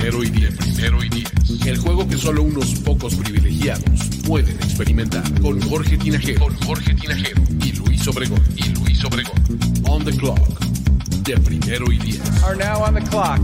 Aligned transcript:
Primero 0.00 0.24
y 0.24 0.30
diez. 0.30 0.56
Primero 0.56 1.04
y 1.04 1.08
diez. 1.10 1.30
El 1.66 1.76
juego 1.76 2.08
que 2.08 2.16
solo 2.16 2.42
unos 2.42 2.74
pocos 2.76 3.14
privilegiados 3.16 4.00
pueden 4.26 4.56
experimentar. 4.56 5.22
Con 5.42 5.60
Jorge 5.60 5.98
Tinajero. 5.98 6.40
Con 6.40 6.56
Jorge 6.62 6.94
Tinajero. 6.94 7.42
Y 7.62 7.72
Luis 7.72 8.08
Obregón. 8.08 8.42
Y 8.56 8.70
Luis 8.70 9.04
Obregón. 9.04 9.36
On 9.86 10.02
the 10.02 10.16
clock. 10.16 10.58
De 11.24 11.36
primero 11.36 11.92
y 11.92 11.98
diez. 11.98 12.42
Are 12.42 12.56
now 12.56 12.82
on 12.82 12.94
the 12.94 13.02
clock. 13.10 13.40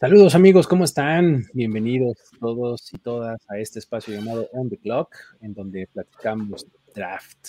Saludos 0.00 0.34
amigos, 0.36 0.68
¿cómo 0.68 0.84
están? 0.84 1.46
Bienvenidos 1.52 2.16
todos 2.38 2.92
y 2.92 2.98
todas 2.98 3.38
a 3.48 3.58
este 3.58 3.80
espacio 3.80 4.14
llamado 4.14 4.48
On 4.52 4.68
the 4.70 4.78
Clock, 4.78 5.14
en 5.40 5.54
donde 5.54 5.88
platicamos 5.92 6.66
draft 6.94 7.48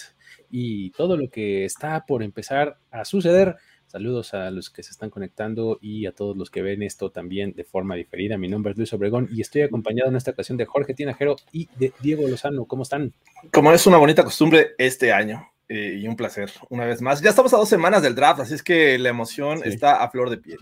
y 0.49 0.89
todo 0.91 1.16
lo 1.16 1.30
que 1.30 1.66
está 1.66 2.05
por 2.08 2.23
empezar 2.23 2.77
a 2.89 3.05
suceder. 3.05 3.55
Saludos 3.86 4.33
a 4.33 4.50
los 4.52 4.69
que 4.72 4.81
se 4.83 4.91
están 4.91 5.09
conectando 5.11 5.78
y 5.81 6.06
a 6.08 6.11
todos 6.11 6.36
los 6.38 6.50
que 6.50 6.61
ven 6.64 6.81
esto 6.83 7.11
también 7.11 7.53
de 7.53 7.64
forma 7.64 7.95
diferida. 7.95 8.38
Mi 8.38 8.47
nombre 8.47 8.72
es 8.72 8.78
Luis 8.78 8.94
Obregón 8.94 9.28
y 9.31 9.41
estoy 9.41 9.61
acompañado 9.61 10.09
en 10.09 10.16
esta 10.16 10.31
ocasión 10.31 10.58
de 10.58 10.66
Jorge 10.66 10.94
Tinajero 10.95 11.36
y 11.52 11.69
de 11.78 11.94
Diego 12.02 12.28
Lozano. 12.28 12.66
¿Cómo 12.66 12.84
están? 12.84 13.13
Como 13.52 13.72
es 13.72 13.86
una 13.88 13.97
bonita 13.97 14.23
costumbre 14.23 14.72
este 14.78 15.11
año 15.11 15.47
eh, 15.67 15.97
y 16.02 16.08
un 16.08 16.16
placer 16.16 16.50
una 16.69 16.86
vez 16.86 17.02
más. 17.02 17.22
Ya 17.22 17.30
estamos 17.31 17.53
a 17.53 17.58
dos 17.58 17.69
semanas 17.69 18.02
del 18.03 18.16
draft, 18.16 18.41
así 18.41 18.56
es 18.56 18.63
que 18.63 18.97
la 19.00 19.09
emoción 19.09 19.59
Sí. 19.63 19.69
está 19.69 20.03
a 20.03 20.09
flor 20.09 20.30
de 20.31 20.38
piel. 20.38 20.59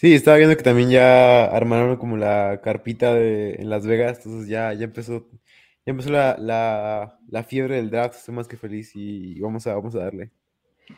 Sí, 0.00 0.14
estaba 0.14 0.38
viendo 0.38 0.56
que 0.56 0.62
también 0.62 0.88
ya 0.88 1.44
armaron 1.44 1.98
como 1.98 2.16
la 2.16 2.62
carpita 2.64 3.12
de, 3.12 3.56
en 3.56 3.68
Las 3.68 3.86
Vegas, 3.86 4.16
entonces 4.24 4.48
ya, 4.48 4.72
ya 4.72 4.84
empezó, 4.84 5.28
ya 5.84 5.90
empezó 5.90 6.08
la, 6.08 6.38
la, 6.38 7.18
la 7.28 7.44
fiebre 7.44 7.76
del 7.76 7.90
draft, 7.90 8.16
estoy 8.16 8.34
más 8.34 8.48
que 8.48 8.56
feliz 8.56 8.92
y 8.94 9.38
vamos 9.40 9.66
a, 9.66 9.74
vamos 9.74 9.94
a 9.96 9.98
darle. 9.98 10.30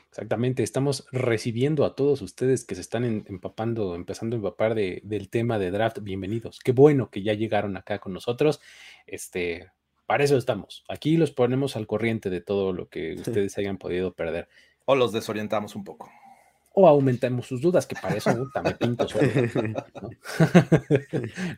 Exactamente, 0.08 0.62
estamos 0.62 1.08
recibiendo 1.10 1.84
a 1.84 1.96
todos 1.96 2.22
ustedes 2.22 2.64
que 2.64 2.76
se 2.76 2.80
están 2.80 3.02
en- 3.04 3.24
empapando, 3.28 3.96
empezando 3.96 4.36
a 4.36 4.38
empapar 4.38 4.76
de- 4.76 5.00
del 5.02 5.28
tema 5.30 5.58
de 5.58 5.72
draft. 5.72 5.98
Bienvenidos. 6.00 6.60
Qué 6.60 6.70
bueno 6.70 7.10
que 7.10 7.24
ya 7.24 7.34
llegaron 7.34 7.76
acá 7.76 7.98
con 7.98 8.12
nosotros. 8.12 8.60
Este, 9.08 9.68
para 10.06 10.22
eso 10.22 10.36
estamos. 10.36 10.84
Aquí 10.88 11.16
los 11.16 11.32
ponemos 11.32 11.74
al 11.74 11.88
corriente 11.88 12.30
de 12.30 12.40
todo 12.40 12.72
lo 12.72 12.88
que 12.88 13.14
ustedes 13.14 13.58
hayan 13.58 13.78
podido 13.78 14.14
perder. 14.14 14.48
O 14.84 14.94
los 14.94 15.12
desorientamos 15.12 15.74
un 15.74 15.82
poco. 15.82 16.08
O 16.74 16.88
aumentamos 16.88 17.46
sus 17.46 17.60
dudas, 17.60 17.86
que 17.86 17.94
para 17.94 18.16
eso 18.16 18.50
me 18.64 18.74
pinto. 18.74 19.06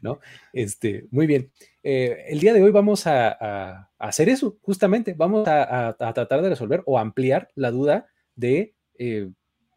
¿no? 0.03 0.19
Este, 0.53 1.07
muy 1.11 1.27
bien. 1.27 1.51
Eh, 1.83 2.25
el 2.29 2.41
día 2.41 2.53
de 2.53 2.63
hoy 2.63 2.71
vamos 2.71 3.07
a, 3.07 3.91
hacer 3.99 4.29
eso, 4.29 4.59
justamente. 4.63 5.15
Vamos 5.15 5.47
a 5.47 5.95
tratar 5.99 6.43
de 6.43 6.49
resolver 6.49 6.83
o 6.87 6.99
ampliar 6.99 7.51
la 7.55 7.71
duda 7.71 8.07
de, 8.35 8.75
eh, 8.99 9.31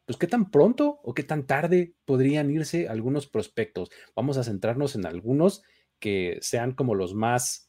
pues, 0.06 0.18
qué 0.18 0.28
tan 0.28 0.50
pronto 0.50 1.00
o 1.04 1.14
qué 1.14 1.24
tan 1.24 1.46
tarde 1.46 1.94
podrían 2.06 2.50
irse 2.50 2.88
algunos 2.88 3.28
prospectos. 3.28 3.90
Vamos 4.16 4.38
a 4.38 4.44
centrarnos 4.44 4.96
en 4.96 5.06
algunos 5.06 5.64
que 6.00 6.38
sean 6.42 6.74
como 6.74 6.96
los 6.96 7.14
más, 7.14 7.67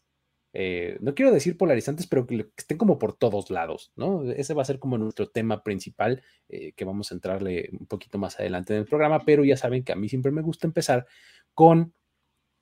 eh, 0.52 0.96
no 1.00 1.14
quiero 1.14 1.30
decir 1.30 1.56
polarizantes, 1.56 2.06
pero 2.06 2.26
que, 2.26 2.46
estén 2.56 2.78
como 2.78 2.98
por 2.98 3.16
todos 3.16 3.50
lados, 3.50 3.92
¿no? 3.96 4.30
Ese 4.30 4.54
va 4.54 4.62
a 4.62 4.66
ser 4.66 4.78
como 4.78 4.96
nuestro 4.96 5.28
tema 5.28 5.62
principal 5.62 6.22
eh, 6.48 6.72
que 6.72 6.84
vamos 6.84 7.10
a 7.10 7.14
entrarle 7.14 7.68
un 7.78 7.86
poquito 7.86 8.18
más 8.18 8.38
adelante 8.40 8.74
en 8.74 8.80
el 8.80 8.86
programa, 8.86 9.24
pero 9.24 9.44
ya 9.44 9.56
saben 9.56 9.84
que 9.84 9.92
a 9.92 9.96
mí 9.96 10.08
siempre 10.08 10.32
me 10.32 10.42
gusta 10.42 10.66
empezar 10.66 11.06
con 11.54 11.92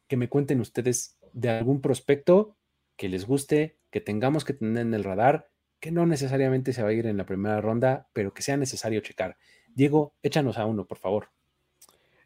que 0.09 0.17
me 0.17 0.29
cuenten 0.29 0.61
ustedes 0.61 1.19
de 1.33 1.51
algún 1.51 1.81
prospecto 1.81 2.57
que 2.97 3.09
les 3.09 3.27
guste, 3.27 3.79
que 3.91 4.01
tengamos 4.01 4.45
que 4.45 4.55
tener 4.55 4.83
en 4.83 4.95
el 4.95 5.05
radar, 5.05 5.49
que 5.81 5.91
no 5.91 6.07
necesariamente 6.07 6.73
se 6.73 6.83
va 6.83 6.89
a 6.89 6.93
ir 6.93 7.07
en 7.07 7.17
la 7.17 7.27
primera 7.27 7.61
ronda, 7.61 8.09
pero 8.13 8.33
que 8.33 8.43
sea 8.43 8.57
necesario 8.57 9.01
checar. 9.01 9.37
Diego, 9.75 10.15
échanos 10.23 10.59
a 10.59 10.65
uno, 10.65 10.87
por 10.87 10.99
favor. 10.99 11.29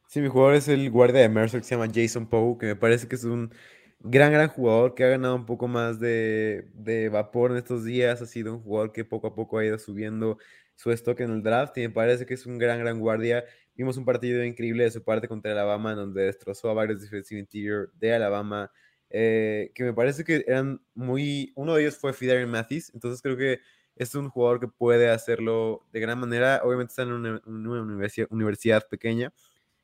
Sí, 0.07 0.21
mi 0.21 0.29
jugador 0.29 0.55
es 0.55 0.69
el 0.69 0.91
guardia 0.91 1.21
de 1.21 1.29
Mercer 1.29 1.61
que 1.61 1.67
se 1.67 1.77
llama 1.77 1.91
Jason 1.93 2.27
Poe, 2.27 2.59
que 2.59 2.67
me 2.67 2.77
parece 2.77 3.09
que 3.09 3.17
es 3.17 3.25
un 3.25 3.53
gran, 4.01 4.33
gran 4.33 4.49
jugador 4.49 4.95
que 4.95 5.05
ha 5.05 5.09
ganado 5.09 5.37
un 5.37 5.47
poco 5.47 5.69
más 5.69 6.01
de, 6.01 6.69
de 6.75 7.09
vapor 7.09 7.53
en 7.53 7.59
estos 7.59 7.85
días. 7.85 8.21
Ha 8.23 8.27
sido 8.27 8.55
un 8.55 8.63
jugador 8.63 8.93
que 8.93 9.05
poco 9.05 9.29
a 9.29 9.35
poco 9.35 9.59
ha 9.59 9.65
ido 9.65 9.79
subiendo 9.79 10.39
su 10.75 10.91
stock 10.93 11.21
en 11.21 11.31
el 11.31 11.43
draft 11.43 11.77
y 11.79 11.83
me 11.83 11.91
parece 11.91 12.25
que 12.27 12.35
es 12.35 12.47
un 12.47 12.59
gran, 12.59 12.79
gran 12.79 12.99
guardia. 12.99 13.45
Vimos 13.75 13.97
un 13.97 14.05
partido 14.05 14.43
increíble 14.45 14.85
de 14.85 14.91
su 14.91 15.03
parte 15.05 15.29
contra 15.29 15.53
Alabama, 15.53 15.95
donde 15.95 16.23
destrozó 16.25 16.71
a 16.71 16.75
varios 16.75 17.03
defensive 17.03 17.41
interior 17.41 17.93
de 17.95 18.15
Alabama, 18.15 18.73
eh, 19.11 19.73
que 19.75 19.85
me 19.85 19.93
parece 19.93 20.25
que 20.25 20.45
eran 20.47 20.81
muy... 20.95 21.53
Uno 21.55 21.75
de 21.75 21.83
ellos 21.83 21.97
fue 21.99 22.13
Fidarian 22.13 22.51
Mathis, 22.51 22.91
entonces 22.95 23.21
creo 23.23 23.37
que 23.37 23.61
es 23.97 24.15
un 24.15 24.31
jugador 24.31 24.61
que 24.61 24.69
puede 24.69 25.11
hacerlo 25.11 25.87
de 25.93 26.01
gran 26.01 26.19
manera. 26.19 26.63
Obviamente 26.65 26.93
está 26.93 27.03
en 27.03 27.13
una, 27.13 27.43
una 27.45 27.83
universidad, 27.83 28.29
universidad 28.31 28.89
pequeña, 28.89 29.33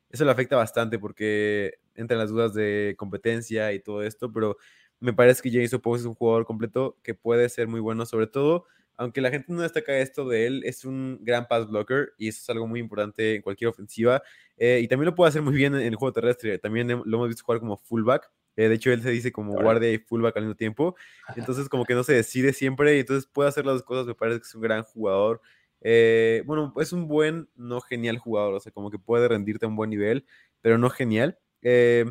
eso 0.09 0.25
le 0.25 0.31
afecta 0.31 0.55
bastante 0.55 0.97
porque 0.99 1.79
entran 1.97 2.19
las 2.19 2.29
dudas 2.29 2.53
de 2.53 2.95
competencia 2.97 3.73
y 3.73 3.79
todo 3.79 4.03
esto, 4.03 4.31
pero 4.31 4.57
me 4.99 5.13
parece 5.13 5.41
que 5.41 5.51
Jason 5.51 5.81
Poe 5.81 5.97
es 5.97 6.05
un 6.05 6.15
jugador 6.15 6.45
completo 6.45 6.97
que 7.03 7.13
puede 7.13 7.49
ser 7.49 7.67
muy 7.67 7.79
bueno, 7.79 8.05
sobre 8.05 8.27
todo, 8.27 8.65
aunque 8.97 9.21
la 9.21 9.29
gente 9.29 9.53
no 9.53 9.61
destaca 9.61 9.97
esto 9.97 10.27
de 10.27 10.47
él, 10.47 10.63
es 10.65 10.83
un 10.83 11.19
gran 11.21 11.47
pass 11.47 11.67
blocker 11.67 12.13
y 12.17 12.29
eso 12.29 12.39
es 12.41 12.49
algo 12.49 12.67
muy 12.67 12.79
importante 12.79 13.35
en 13.35 13.41
cualquier 13.41 13.69
ofensiva. 13.69 14.23
eh, 14.57 14.79
y 14.81 14.87
también 14.87 15.05
lo 15.05 15.15
puede 15.15 15.29
hacer 15.29 15.41
muy 15.43 15.53
bien 15.53 15.75
en, 15.75 15.81
el 15.81 15.95
juego 15.95 16.13
terrestre, 16.13 16.57
también 16.57 16.87
lo 16.87 17.03
hemos 17.03 17.27
visto 17.27 17.43
jugar 17.43 17.59
como 17.59 17.77
fullback. 17.77 18.31
eh, 18.55 18.69
de 18.69 18.75
hecho, 18.75 18.91
él 18.91 19.03
se 19.03 19.11
dice 19.11 19.31
como 19.31 19.53
guardia 19.53 19.91
y 19.91 19.99
fullback 19.99 20.35
al 20.37 20.43
mismo 20.43 20.55
tiempo. 20.55 20.95
Entonces, 21.35 21.69
como 21.69 21.85
que 21.85 21.93
no 21.93 22.03
se 22.03 22.13
decide 22.13 22.53
siempre 22.53 22.97
y 22.97 23.01
entonces 23.01 23.29
puede 23.31 23.49
hacer 23.49 23.65
las 23.65 23.75
dos 23.75 23.83
cosas. 23.83 24.07
Me 24.07 24.15
parece 24.15 24.39
que 24.39 24.47
es 24.47 24.55
un 24.55 24.61
gran 24.61 24.83
jugador. 24.83 25.41
Eh, 25.81 26.41
bueno, 26.45 26.73
es 26.77 26.91
un 26.91 27.07
buen, 27.07 27.49
no 27.55 27.81
genial 27.81 28.17
jugador, 28.17 28.55
o 28.55 28.59
sea, 28.59 28.71
como 28.71 28.89
que 28.89 28.97
puede 28.97 29.27
rendirte 29.27 29.65
a 29.65 29.69
un 29.69 29.75
buen 29.75 29.89
nivel, 29.91 30.25
pero 30.61 30.77
no 30.77 30.89
genial. 30.89 31.37
Eh, 31.61 32.05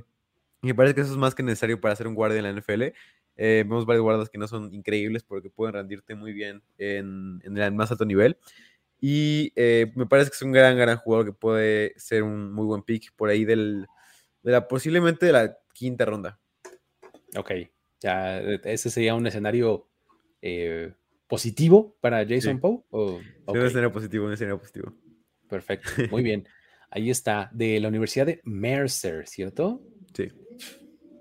me 0.62 0.74
parece 0.74 0.94
que 0.94 1.00
eso 1.02 1.12
es 1.12 1.16
más 1.18 1.34
que 1.34 1.42
necesario 1.42 1.80
para 1.80 1.94
ser 1.96 2.06
un 2.08 2.14
guardia 2.14 2.38
en 2.38 2.44
la 2.44 2.50
NFL. 2.50 2.92
Eh, 3.38 3.64
vemos 3.66 3.84
varios 3.86 4.02
guardas 4.02 4.30
que 4.30 4.38
no 4.38 4.48
son 4.48 4.72
increíbles 4.72 5.22
porque 5.22 5.50
pueden 5.50 5.74
rendirte 5.74 6.14
muy 6.14 6.32
bien 6.32 6.62
en, 6.78 7.40
en 7.44 7.56
el 7.58 7.72
más 7.72 7.90
alto 7.90 8.04
nivel. 8.04 8.38
Y 9.00 9.52
eh, 9.56 9.92
me 9.94 10.06
parece 10.06 10.30
que 10.30 10.36
es 10.36 10.42
un 10.42 10.52
gran, 10.52 10.76
gran 10.76 10.96
jugador 10.96 11.26
que 11.26 11.32
puede 11.32 11.92
ser 11.98 12.22
un 12.22 12.50
muy 12.52 12.64
buen 12.64 12.82
pick 12.82 13.12
por 13.14 13.28
ahí 13.28 13.44
del, 13.44 13.86
de 14.42 14.52
la 14.52 14.66
posiblemente 14.66 15.26
de 15.26 15.32
la 15.32 15.58
quinta 15.74 16.06
ronda. 16.06 16.40
Ok, 17.36 17.50
ya 18.00 18.40
ese 18.40 18.88
sería 18.88 19.14
un 19.14 19.26
escenario 19.26 19.86
eh, 20.40 20.94
positivo 21.26 21.94
para 22.00 22.24
Jason 22.26 22.54
Sí. 22.54 22.60
Poe. 22.60 22.80
o- 22.90 23.20
Sí, 23.20 23.26
ok. 23.44 23.56
Un 23.56 23.66
escenario 23.66 23.92
positivo, 23.92 24.26
un 24.26 24.32
escenario 24.32 24.58
positivo. 24.58 24.94
Perfecto, 25.48 25.90
muy 26.10 26.22
bien. 26.22 26.48
Ahí 26.91 27.10
está, 27.10 27.50
de 27.52 27.80
la 27.80 27.88
Universidad 27.88 28.26
de 28.26 28.41
Mercer, 28.44 29.26
¿cierto? 29.28 29.82
Sí. 30.14 30.28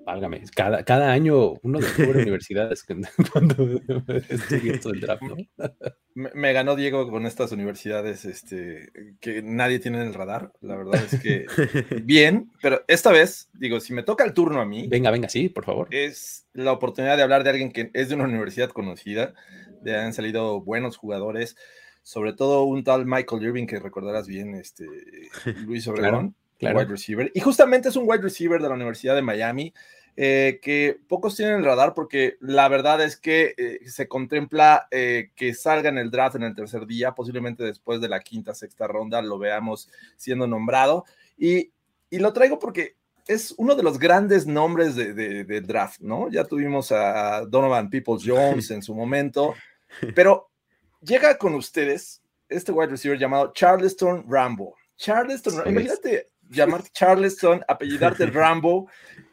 Válgame, 0.06 0.44
cada, 0.56 0.84
cada 0.84 1.12
año 1.12 1.54
uno 1.64 1.80
descubre 1.80 2.22
universidades 2.22 2.84
cuando- 3.34 3.82
estudia 4.30 4.74
esto 4.74 4.90
del 4.92 5.02
draft, 5.02 5.24
¿no? 5.24 5.36
Me, 6.14 6.30
me 6.36 6.54
ganó 6.54 6.76
Diego 6.76 7.10
con 7.10 7.26
estas 7.26 7.52
universidades 7.52 8.24
este, 8.24 8.92
que 9.20 9.42
nadie 9.42 9.80
tiene 9.80 10.00
en 10.02 10.08
el 10.08 10.14
radar. 10.14 10.54
La 10.62 10.76
verdad 10.78 11.04
es 11.12 11.20
que 11.20 11.48
bien, 12.04 12.52
pero 12.62 12.84
esta 12.88 13.12
vez, 13.12 13.50
digo, 13.54 13.80
si 13.80 13.94
me 13.94 14.04
toca 14.04 14.24
el 14.24 14.34
turno 14.34 14.62
a 14.62 14.66
mí, 14.66 14.88
Venga, 14.88 15.10
venga, 15.10 15.28
sí, 15.28 15.50
por 15.50 15.66
favor. 15.66 15.88
es 15.90 16.48
la 16.54 16.72
oportunidad 16.72 17.18
de 17.18 17.24
hablar 17.24 17.44
de 17.44 17.50
alguien 17.50 17.72
que 17.72 17.90
es 17.94 18.08
de 18.10 18.16
una 18.16 18.26
universidad 18.26 18.70
conocida, 18.70 19.34
de 19.82 19.96
han 19.98 20.14
salido 20.14 20.62
buenos 20.62 20.98
jugadores, 20.98 21.58
sobre 22.06 22.34
todo 22.34 22.66
un 22.66 22.84
tal 22.84 23.08
Michael 23.08 23.42
Irving 23.42 23.66
que 23.66 23.80
recordarás 23.80 24.28
bien, 24.28 24.54
este 24.54 24.86
Luis 25.66 25.88
Obregón, 25.88 26.36
claro. 26.60 26.78
wide 26.78 26.88
receiver, 26.88 27.32
y 27.34 27.40
justamente 27.40 27.90
es 27.90 27.96
un 27.96 28.08
wide 28.08 28.22
receiver 28.22 28.62
de 28.62 28.70
la 28.70 28.76
Universidad 28.76 29.16
de 29.16 29.24
Miami. 29.24 29.74
eh, 30.16 30.60
que 30.62 31.00
pocos 31.08 31.36
tienen 31.36 31.56
el 31.56 31.66
radar 31.66 31.96
porque 31.96 32.38
la 32.42 32.70
verdad 32.70 33.04
es 33.04 33.18
que 33.18 33.56
eh, 33.58 33.80
se 33.90 34.08
contempla 34.08 34.88
eh, 34.92 35.32
que 35.36 35.56
salga 35.56 35.90
en 35.90 35.98
el 35.98 36.12
draft 36.12 36.36
en 36.36 36.44
el 36.44 36.54
tercer 36.56 36.86
día, 36.86 37.14
posiblemente 37.16 37.64
después 37.64 38.00
de 38.00 38.08
la 38.08 38.20
quinta, 38.20 38.54
sexta 38.54 38.86
ronda 38.86 39.24
lo 39.24 39.40
veamos 39.40 39.90
siendo 40.16 40.46
nombrado. 40.46 41.06
Y, 41.40 41.72
y 42.12 42.20
lo 42.20 42.34
traigo 42.34 42.60
porque 42.60 42.96
es 43.28 43.56
uno 43.58 43.74
de 43.74 43.82
los 43.82 43.98
grandes 43.98 44.46
nombres 44.46 44.96
de, 44.96 45.16
de, 45.16 45.44
de 45.44 45.62
draft, 45.62 46.02
¿no? 46.02 46.30
Ya 46.30 46.44
tuvimos 46.44 46.92
a 46.92 47.44
Donovan 47.46 47.90
Peoples 47.90 48.24
Jones 48.24 48.70
en 48.76 48.84
su 48.84 48.94
momento, 48.94 49.56
pero 50.16 50.52
llega 51.06 51.38
con 51.38 51.54
ustedes 51.56 52.22
este 52.50 52.72
wide 52.72 52.92
receiver 52.92 53.18
llamado 53.18 53.54
Charleston 53.54 54.26
Rambo. 54.28 54.76
Charleston, 54.98 55.68
imagínate 55.68 56.30
llamarte 56.50 56.90
Charleston, 56.92 57.64
apellidarte 57.68 58.26
Rambo, 58.28 58.90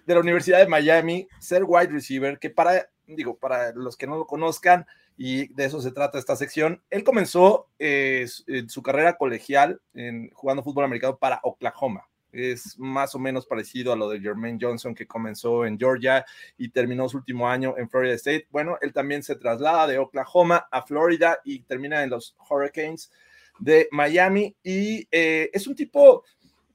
de 0.06 0.14
la 0.14 0.20
Universidad 0.20 0.58
de 0.58 0.66
Miami, 0.66 1.28
ser 1.38 1.62
wide 1.64 1.92
receiver, 1.92 2.38
que 2.38 2.50
para, 2.50 2.88
digo, 3.06 3.38
para 3.38 3.72
los 3.72 3.96
que 3.96 4.06
no 4.06 4.16
lo 4.16 4.26
conozcan, 4.26 4.86
y 5.16 5.52
de 5.54 5.66
eso 5.66 5.80
se 5.80 5.92
trata 5.92 6.18
esta 6.18 6.36
sección, 6.36 6.82
él 6.90 7.04
comenzó 7.04 7.68
eh, 7.78 8.26
su 8.66 8.82
carrera 8.82 9.16
colegial 9.16 9.80
en, 9.94 10.30
jugando 10.30 10.62
fútbol 10.62 10.84
americano 10.84 11.18
para 11.18 11.40
Oklahoma. 11.42 12.08
Es 12.32 12.78
más 12.78 13.14
o 13.14 13.18
menos 13.18 13.46
parecido 13.46 13.92
a 13.92 13.96
lo 13.96 14.08
de 14.08 14.20
Jermaine 14.20 14.58
Johnson 14.60 14.94
que 14.94 15.06
comenzó 15.06 15.66
en 15.66 15.78
Georgia 15.78 16.24
y 16.56 16.70
terminó 16.70 17.08
su 17.08 17.18
último 17.18 17.48
año 17.48 17.74
en 17.76 17.88
Florida 17.88 18.14
State. 18.14 18.48
Bueno, 18.50 18.78
él 18.80 18.92
también 18.92 19.22
se 19.22 19.36
traslada 19.36 19.86
de 19.86 19.98
Oklahoma 19.98 20.66
a 20.70 20.82
Florida 20.82 21.38
y 21.44 21.60
termina 21.60 22.02
en 22.02 22.10
los 22.10 22.34
Hurricanes 22.48 23.12
de 23.58 23.88
Miami 23.92 24.56
y 24.62 25.06
eh, 25.10 25.50
es 25.52 25.66
un 25.66 25.76
tipo 25.76 26.24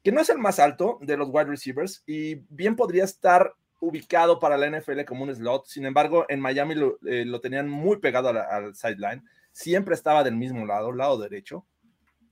que 0.03 0.11
no 0.11 0.21
es 0.21 0.29
el 0.29 0.37
más 0.37 0.59
alto 0.59 0.99
de 1.01 1.17
los 1.17 1.29
wide 1.29 1.45
receivers 1.45 2.03
y 2.05 2.35
bien 2.49 2.75
podría 2.75 3.03
estar 3.03 3.53
ubicado 3.79 4.39
para 4.39 4.57
la 4.57 4.69
NFL 4.69 5.03
como 5.05 5.23
un 5.23 5.35
slot. 5.35 5.65
Sin 5.67 5.85
embargo, 5.85 6.25
en 6.29 6.39
Miami 6.39 6.75
lo, 6.75 6.97
eh, 7.05 7.25
tenían 7.41 7.69
muy 7.69 7.97
pegado 7.97 8.29
al 8.29 8.75
sideline. 8.75 9.23
Siempre 9.51 9.95
estaba 9.95 10.23
del 10.23 10.35
mismo 10.35 10.65
lado, 10.65 10.91
lado 10.91 11.17
derecho. 11.17 11.65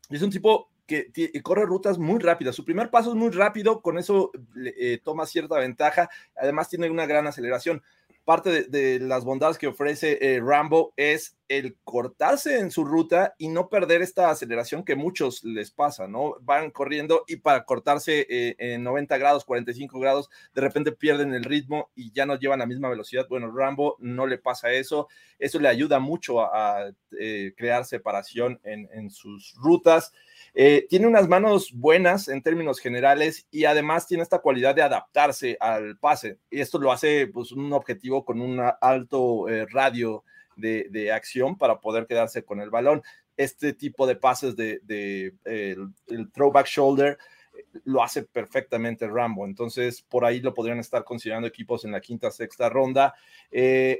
Es 0.09 0.21
un 0.21 0.29
tipo 0.29 0.69
que 0.85 1.11
corre 1.43 1.65
rutas 1.65 1.97
muy 1.97 2.19
rápidas. 2.19 2.55
Su 2.55 2.65
primer 2.65 2.89
paso 2.89 3.09
es 3.09 3.15
muy 3.15 3.31
rápido, 3.31 3.81
con 3.81 3.97
eso 3.97 4.31
eh, 4.55 4.99
toma 5.03 5.25
cierta 5.25 5.57
ventaja. 5.57 6.09
Además, 6.35 6.69
tiene 6.69 6.89
una 6.89 7.05
gran 7.05 7.27
aceleración 7.27 7.81
parte 8.25 8.63
de, 8.63 8.99
las 8.99 9.23
bondades 9.23 9.57
que 9.57 9.67
ofrece 9.67 10.17
eh, 10.19 10.41
Rambo 10.43 10.93
es 10.97 11.34
el 11.47 11.77
cortarse 11.83 12.59
en 12.59 12.71
su 12.71 12.83
ruta 12.83 13.35
y 13.37 13.49
no 13.49 13.69
perder 13.69 14.01
esta 14.01 14.29
aceleración 14.29 14.83
que 14.83 14.95
muchos 14.95 15.43
les 15.43 15.71
pasa, 15.71 16.07
¿no? 16.07 16.35
Van 16.41 16.71
corriendo 16.71 17.23
y 17.27 17.37
para 17.37 17.65
cortarse 17.65 18.25
eh, 18.29 18.55
en 18.57 18.83
90 18.83 19.17
grados, 19.17 19.45
45 19.45 19.99
grados, 19.99 20.29
de 20.53 20.61
repente 20.61 20.91
pierden 20.91 21.33
el 21.33 21.43
ritmo 21.43 21.91
y 21.95 22.11
ya 22.11 22.25
no 22.25 22.37
llevan 22.37 22.59
la 22.59 22.65
misma 22.65 22.89
velocidad. 22.89 23.27
Bueno, 23.29 23.51
Rambo 23.55 23.95
no 23.99 24.25
le 24.25 24.37
pasa 24.37 24.71
eso. 24.71 25.07
Eso 25.37 25.59
le 25.59 25.67
ayuda 25.67 25.99
mucho 25.99 26.41
a, 26.41 26.91
eh, 27.19 27.53
crear 27.55 27.85
separación 27.85 28.59
en, 28.63 28.89
en 28.91 29.09
sus 29.09 29.55
rutas. 29.55 30.13
Eh, 30.53 30.87
tiene 30.89 31.07
unas 31.07 31.27
manos 31.27 31.71
buenas 31.73 32.27
en 32.27 32.41
términos 32.41 32.79
generales 32.79 33.47
y 33.51 33.65
además 33.65 34.07
tiene 34.07 34.23
esta 34.23 34.39
cualidad 34.39 34.73
de 34.73 34.81
adaptarse 34.81 35.57
al 35.59 35.97
pase. 35.97 36.39
Y 36.49 36.59
esto 36.59 36.79
lo 36.79 36.91
hace 36.91 37.27
pues, 37.27 37.51
un 37.51 37.71
objetivo 37.73 38.25
con 38.25 38.41
un 38.41 38.61
alto 38.81 39.45
radio 39.69 40.23
de, 40.55 41.11
acción 41.11 41.57
para 41.57 41.79
poder 41.79 42.07
quedarse 42.07 42.43
con 42.43 42.61
el 42.61 42.69
balón. 42.69 43.03
Este 43.37 43.73
tipo 43.73 44.07
de 44.07 44.15
pases 44.15 44.55
de, 44.55 45.33
el, 45.45 46.31
throwback 46.31 46.67
shoulder 46.67 47.17
eh, 47.53 47.63
lo 47.83 48.01
hace 48.01 48.23
perfectamente 48.23 49.07
Rambo. 49.07 49.45
Entonces, 49.45 50.01
por 50.01 50.25
ahí 50.25 50.39
lo 50.39 50.53
podrían 50.53 50.79
estar 50.79 51.03
considerando 51.03 51.47
equipos 51.47 51.85
en 51.85 51.91
la 51.91 52.01
quinta, 52.01 52.31
sexta 52.31 52.69
ronda. 52.69 53.13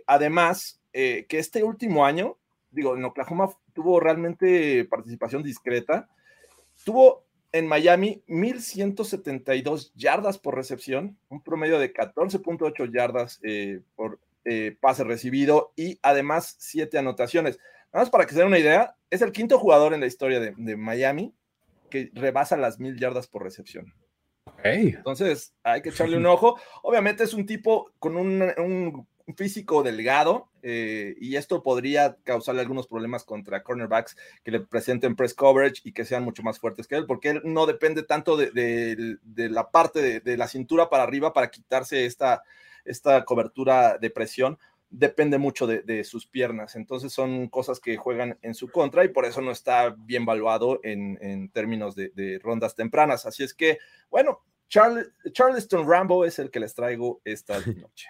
además, 0.07 0.81
que 0.91 1.25
este 1.29 1.63
último 1.63 2.05
año, 2.05 2.37
digo, 2.71 2.95
en 2.95 3.03
Oklahoma 3.03 3.49
tuvo 3.73 3.99
realmente 3.99 4.85
participación 4.85 5.43
discreta. 5.43 6.07
Tuvo 6.83 7.25
en 7.55 7.67
Miami 7.67 8.21
1172 8.27 9.93
yardas 9.95 10.37
por 10.37 10.55
recepción, 10.55 11.17
un 11.29 11.41
promedio 11.41 11.79
de 11.79 11.93
14.8 11.93 12.91
yardas 12.91 13.39
eh, 13.43 13.79
por 13.95 14.19
eh, 14.45 14.77
pase 14.80 15.03
recibido 15.03 15.74
y 15.75 16.00
además 16.01 16.56
siete 16.59 16.97
anotaciones. 16.97 17.57
Nada 17.92 18.06
más 18.06 18.09
para 18.09 18.25
que 18.25 18.33
se 18.33 18.39
den 18.39 18.47
una 18.47 18.59
idea, 18.59 18.95
es 19.09 19.21
el 19.21 19.31
quinto 19.31 19.59
jugador 19.59 19.94
en 19.94 20.00
la 20.00 20.07
historia 20.07 20.39
de, 20.39 20.77
Miami 20.77 21.33
que 21.89 22.12
rebasa 22.13 22.57
las 22.57 22.80
mil 22.80 22.97
yardas 22.97 23.27
por 23.27 23.44
recepción. 23.44 23.94
Entonces, 24.63 25.53
hay 25.63 25.81
que 25.81 25.89
echarle 25.89 26.18
un 26.18 26.25
ojo. 26.25 26.59
Obviamente 26.81 27.24
es 27.24 27.33
un 27.33 27.45
tipo 27.45 27.92
con 28.00 28.15
un 28.15 29.07
físico 29.33 29.81
delgado 29.81 30.50
eh, 30.62 31.15
y 31.19 31.36
esto 31.36 31.63
podría 31.63 32.18
causarle 32.24 32.62
algunos 32.62 32.88
problemas 32.88 33.24
contra 33.24 33.63
cornerbacks 33.63 34.15
que 34.44 34.51
le 34.51 34.59
presenten 34.59 35.15
press 35.15 35.33
coverage 35.33 35.81
y 35.83 35.94
que 35.94 36.06
sean 36.06 36.24
mucho 36.24 36.44
más 36.44 36.59
fuertes 36.59 36.88
que 36.88 36.95
él, 36.95 37.06
porque 37.07 37.30
él 37.30 37.41
no 37.44 37.65
depende 37.65 38.03
tanto 38.03 38.38
de, 38.38 39.18
la 39.36 39.71
parte 39.71 40.19
de, 40.19 40.38
la 40.38 40.48
cintura 40.48 40.89
para 40.89 41.03
arriba 41.03 41.33
para 41.33 41.50
quitarse 41.50 42.06
esta, 42.06 42.44
esta 42.85 43.25
cobertura 43.25 43.97
de 43.97 44.09
presión 44.09 44.57
depende 44.89 45.37
mucho 45.37 45.67
de, 45.67 46.03
sus 46.03 46.25
piernas. 46.25 46.75
Entonces 46.75 47.11
son 47.11 47.49
cosas 47.49 47.79
que 47.79 47.97
juegan 47.97 48.37
en 48.41 48.53
su 48.53 48.69
contra 48.69 49.03
y 49.03 49.09
por 49.09 49.25
eso 49.25 49.41
no 49.41 49.51
está 49.51 49.95
bien 49.97 50.25
valuado 50.25 50.79
en, 50.83 51.49
términos 51.49 51.95
de, 51.95 52.39
rondas 52.41 52.75
tempranas. 52.75 53.25
Así 53.25 53.43
es 53.43 53.53
que, 53.53 53.79
bueno, 54.09 54.41
Charleston 54.69 55.89
Rambo 55.89 56.25
es 56.25 56.39
el 56.39 56.49
que 56.49 56.59
les 56.59 56.73
traigo 56.73 57.21
esta 57.25 57.59
noche. 57.65 58.09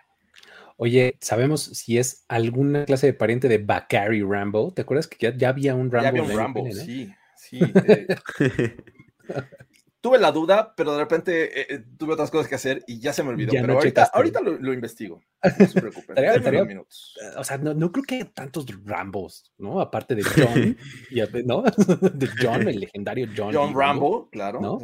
Oye, 0.78 1.18
¿sabemos 1.21 1.63
si 1.63 1.98
es 1.98 2.25
alguna 2.28 2.86
clase 2.86 3.07
de 3.07 3.13
pariente 3.13 3.48
de 3.48 3.60
Bakari 3.60 4.21
Rambo? 4.21 4.74
¿Te 4.74 4.81
acuerdas 4.81 5.07
que 5.07 5.33
ya, 5.38 5.50
había 5.50 5.74
un 5.74 5.89
Rambo? 5.89 6.04
Ya 6.04 6.10
había 6.10 6.24
un 6.24 6.38
Rambo, 6.38 6.69
sí, 6.71 7.13
sí. 7.38 7.60
Eh, 7.62 8.07
tuve 10.06 10.19
la 10.19 10.31
duda, 10.31 10.72
pero 10.78 10.94
de 10.94 11.00
repente 11.00 11.62
eh, 11.62 11.68
eh, 11.68 11.84
tuve 11.98 12.13
otras 12.13 12.30
cosas 12.30 12.48
que 12.48 12.54
hacer 12.54 12.84
y 12.86 13.00
ya 13.00 13.12
se 13.12 13.24
me 13.24 13.30
olvidó. 13.30 13.54
pero 13.54 13.74
ahorita, 13.74 14.12
ahorita 14.13 14.40
lo, 14.40 14.72
investigo. 14.72 15.19
No 15.60 15.66
se 15.66 15.81
preocupen. 15.81 16.68
minutos. 16.68 17.18
O 17.38 17.44
sea, 17.44 17.57
no, 17.57 17.92
creo 17.92 18.04
que 18.04 18.16
haya 18.16 18.31
tantos 18.31 18.68
Rambos, 18.86 19.52
¿no? 19.57 19.81
Aparte 19.81 20.13
de 20.13 20.22
John, 20.22 20.78
¿no? 21.48 21.63
de 22.13 22.30
John, 22.40 22.68
el 22.68 22.81
legendario 22.81 23.28
John. 23.36 23.52
John 23.52 23.74
Rambo, 23.75 24.30
claro. 24.30 24.62
¿no? 24.62 24.78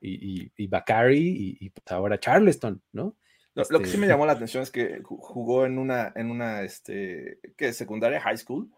y, 0.00 0.44
y, 0.44 0.52
y 0.56 0.66
Bakari 0.66 1.58
y, 1.60 1.68
pues 1.68 1.84
ahora 1.90 2.18
Charleston, 2.18 2.82
¿no? 2.92 3.18
Lo, 3.52 3.80
que 3.80 3.86
sí 3.86 3.98
me 3.98 4.06
este 4.06 4.14
llamó 4.14 4.24
la 4.24 4.32
atención 4.32 4.62
es 4.62 4.70
que 4.70 5.02
jugó 5.04 5.66
en 5.66 5.76
una, 5.76 6.10
en 6.16 6.30
una, 6.30 6.62
este, 6.62 7.38
¿qué? 7.58 7.74
Secundaria, 7.74 8.18
high 8.18 8.38
school, 8.38 8.70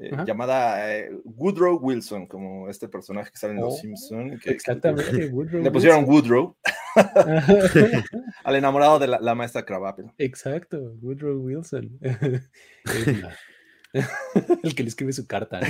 eh, 0.00 0.12
llamada 0.24 0.94
eh, 0.94 1.10
Woodrow 1.24 1.78
Wilson, 1.80 2.26
como 2.26 2.68
este 2.68 2.88
personaje 2.88 3.32
que 3.32 3.38
sale 3.38 3.54
en 3.54 3.60
Los 3.60 3.74
oh, 3.74 3.78
Simpsons. 3.78 4.46
exactamente, 4.46 5.12
Le 5.62 5.70
pusieron 5.70 6.04
Woodrow 6.04 6.56
al 8.44 8.56
enamorado 8.56 9.00
de 9.00 9.08
la, 9.08 9.34
maestra 9.34 9.64
Crabapple. 9.64 10.12
Exacto, 10.18 10.94
Woodrow 11.00 11.40
Wilson. 11.40 11.98
el 14.62 14.74
que 14.74 14.82
le 14.82 14.88
escribe 14.88 15.12
su 15.12 15.26
carta. 15.26 15.60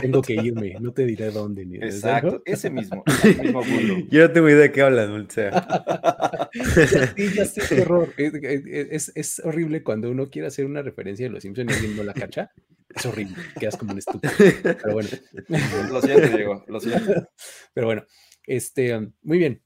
Tengo 0.00 0.22
que 0.22 0.34
irme, 0.34 0.76
no 0.80 0.92
te 0.92 1.04
diré 1.04 1.30
dónde. 1.30 1.66
Ni 1.66 1.76
Exacto, 1.76 2.42
ese 2.46 2.70
mismo. 2.70 3.04
Yo 4.10 4.22
no 4.22 4.32
tengo 4.32 4.48
idea 4.48 4.60
de 4.60 4.72
qué 4.72 4.82
hablan, 4.82 5.10
o 5.10 5.26
Es, 9.14 9.42
horrible 9.44 9.82
cuando 9.82 10.10
uno 10.10 10.30
quiere 10.30 10.48
hacer 10.48 10.64
una 10.64 10.80
referencia 10.80 11.26
de 11.26 11.30
los 11.30 11.42
Simpsons 11.42 11.72
y 11.72 11.74
alguien 11.74 11.96
no 11.96 12.04
la 12.04 12.14
cacha. 12.14 12.50
Es 12.94 13.06
horrible, 13.06 13.36
quedas 13.58 13.76
como 13.76 13.92
un 13.92 13.98
estúpido. 13.98 14.32
Pero 14.62 14.92
bueno. 14.92 15.08
Lo 15.90 16.00
siento, 16.00 16.36
Diego, 16.36 16.64
lo 16.66 16.80
siento. 16.80 17.28
Pero 17.72 17.86
bueno, 17.86 18.04
este, 18.46 19.12
muy 19.22 19.38
bien. 19.38 19.62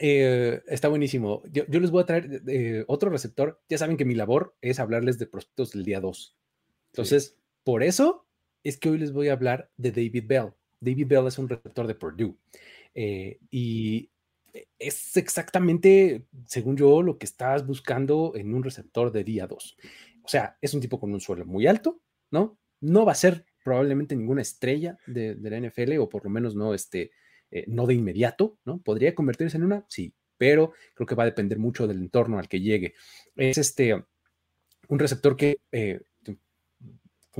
Eh, 0.00 0.62
está 0.68 0.88
buenísimo. 0.88 1.42
Yo, 1.50 1.64
les 1.68 1.90
voy 1.90 2.02
a 2.02 2.06
traer 2.06 2.42
eh, 2.46 2.84
otro 2.86 3.10
receptor. 3.10 3.60
Ya 3.68 3.78
saben 3.78 3.96
que 3.96 4.04
mi 4.04 4.14
labor 4.14 4.56
es 4.60 4.78
hablarles 4.78 5.18
de 5.18 5.26
prospectos 5.26 5.72
del 5.72 5.84
día 5.84 6.00
2. 6.00 6.36
Entonces, 6.92 7.36
por 7.64 7.82
eso 7.82 8.26
es 8.62 8.78
que 8.78 8.90
hoy 8.90 8.98
les 8.98 9.12
voy 9.12 9.28
a 9.28 9.32
hablar 9.32 9.70
de 9.76 9.90
David 9.90 10.24
Bell. 10.26 10.52
David 10.80 11.06
Bell 11.08 11.26
es 11.26 11.38
un 11.38 11.48
receptor 11.48 11.86
de 11.86 11.94
Purdue. 11.94 12.36
Eh, 12.94 13.38
y 13.50 14.10
es 14.78 15.16
exactamente, 15.16 16.26
según 16.46 16.76
yo, 16.76 17.02
lo 17.02 17.18
que 17.18 17.26
estás 17.26 17.66
buscando 17.66 18.32
en 18.34 18.54
un 18.54 18.62
receptor 18.62 19.12
de 19.12 19.24
día 19.24 19.46
2. 19.46 19.76
O 20.22 20.28
sea, 20.28 20.58
es 20.60 20.74
un 20.74 20.80
tipo 20.80 21.00
con 21.00 21.12
un 21.12 21.20
suelo 21.20 21.44
muy 21.46 21.66
alto, 21.66 22.00
¿no? 22.30 22.58
No 22.80 23.04
va 23.04 23.12
a 23.12 23.16
ser 23.16 23.44
probablemente 23.64 24.16
ninguna 24.16 24.42
estrella 24.42 24.98
de, 25.06 25.36
la 25.40 25.58
NFL, 25.58 25.98
o 25.98 26.08
por 26.08 26.24
lo 26.24 26.30
menos 26.30 26.54
no, 26.54 26.74
este, 26.74 27.10
eh, 27.50 27.64
no 27.66 27.86
de 27.86 27.94
inmediato, 27.94 28.58
¿no? 28.64 28.80
¿Podría 28.80 29.14
convertirse 29.14 29.56
en 29.56 29.64
una? 29.64 29.84
Sí, 29.88 30.14
pero 30.36 30.72
creo 30.94 31.06
que 31.06 31.14
va 31.14 31.24
a 31.24 31.26
depender 31.26 31.58
mucho 31.58 31.86
del 31.86 31.98
entorno 31.98 32.38
al 32.38 32.48
que 32.48 32.60
llegue. 32.60 32.94
Es 33.36 33.58
este, 33.58 33.94
un 34.88 34.98
receptor 34.98 35.36
que 35.36 35.58
eh, 35.72 36.00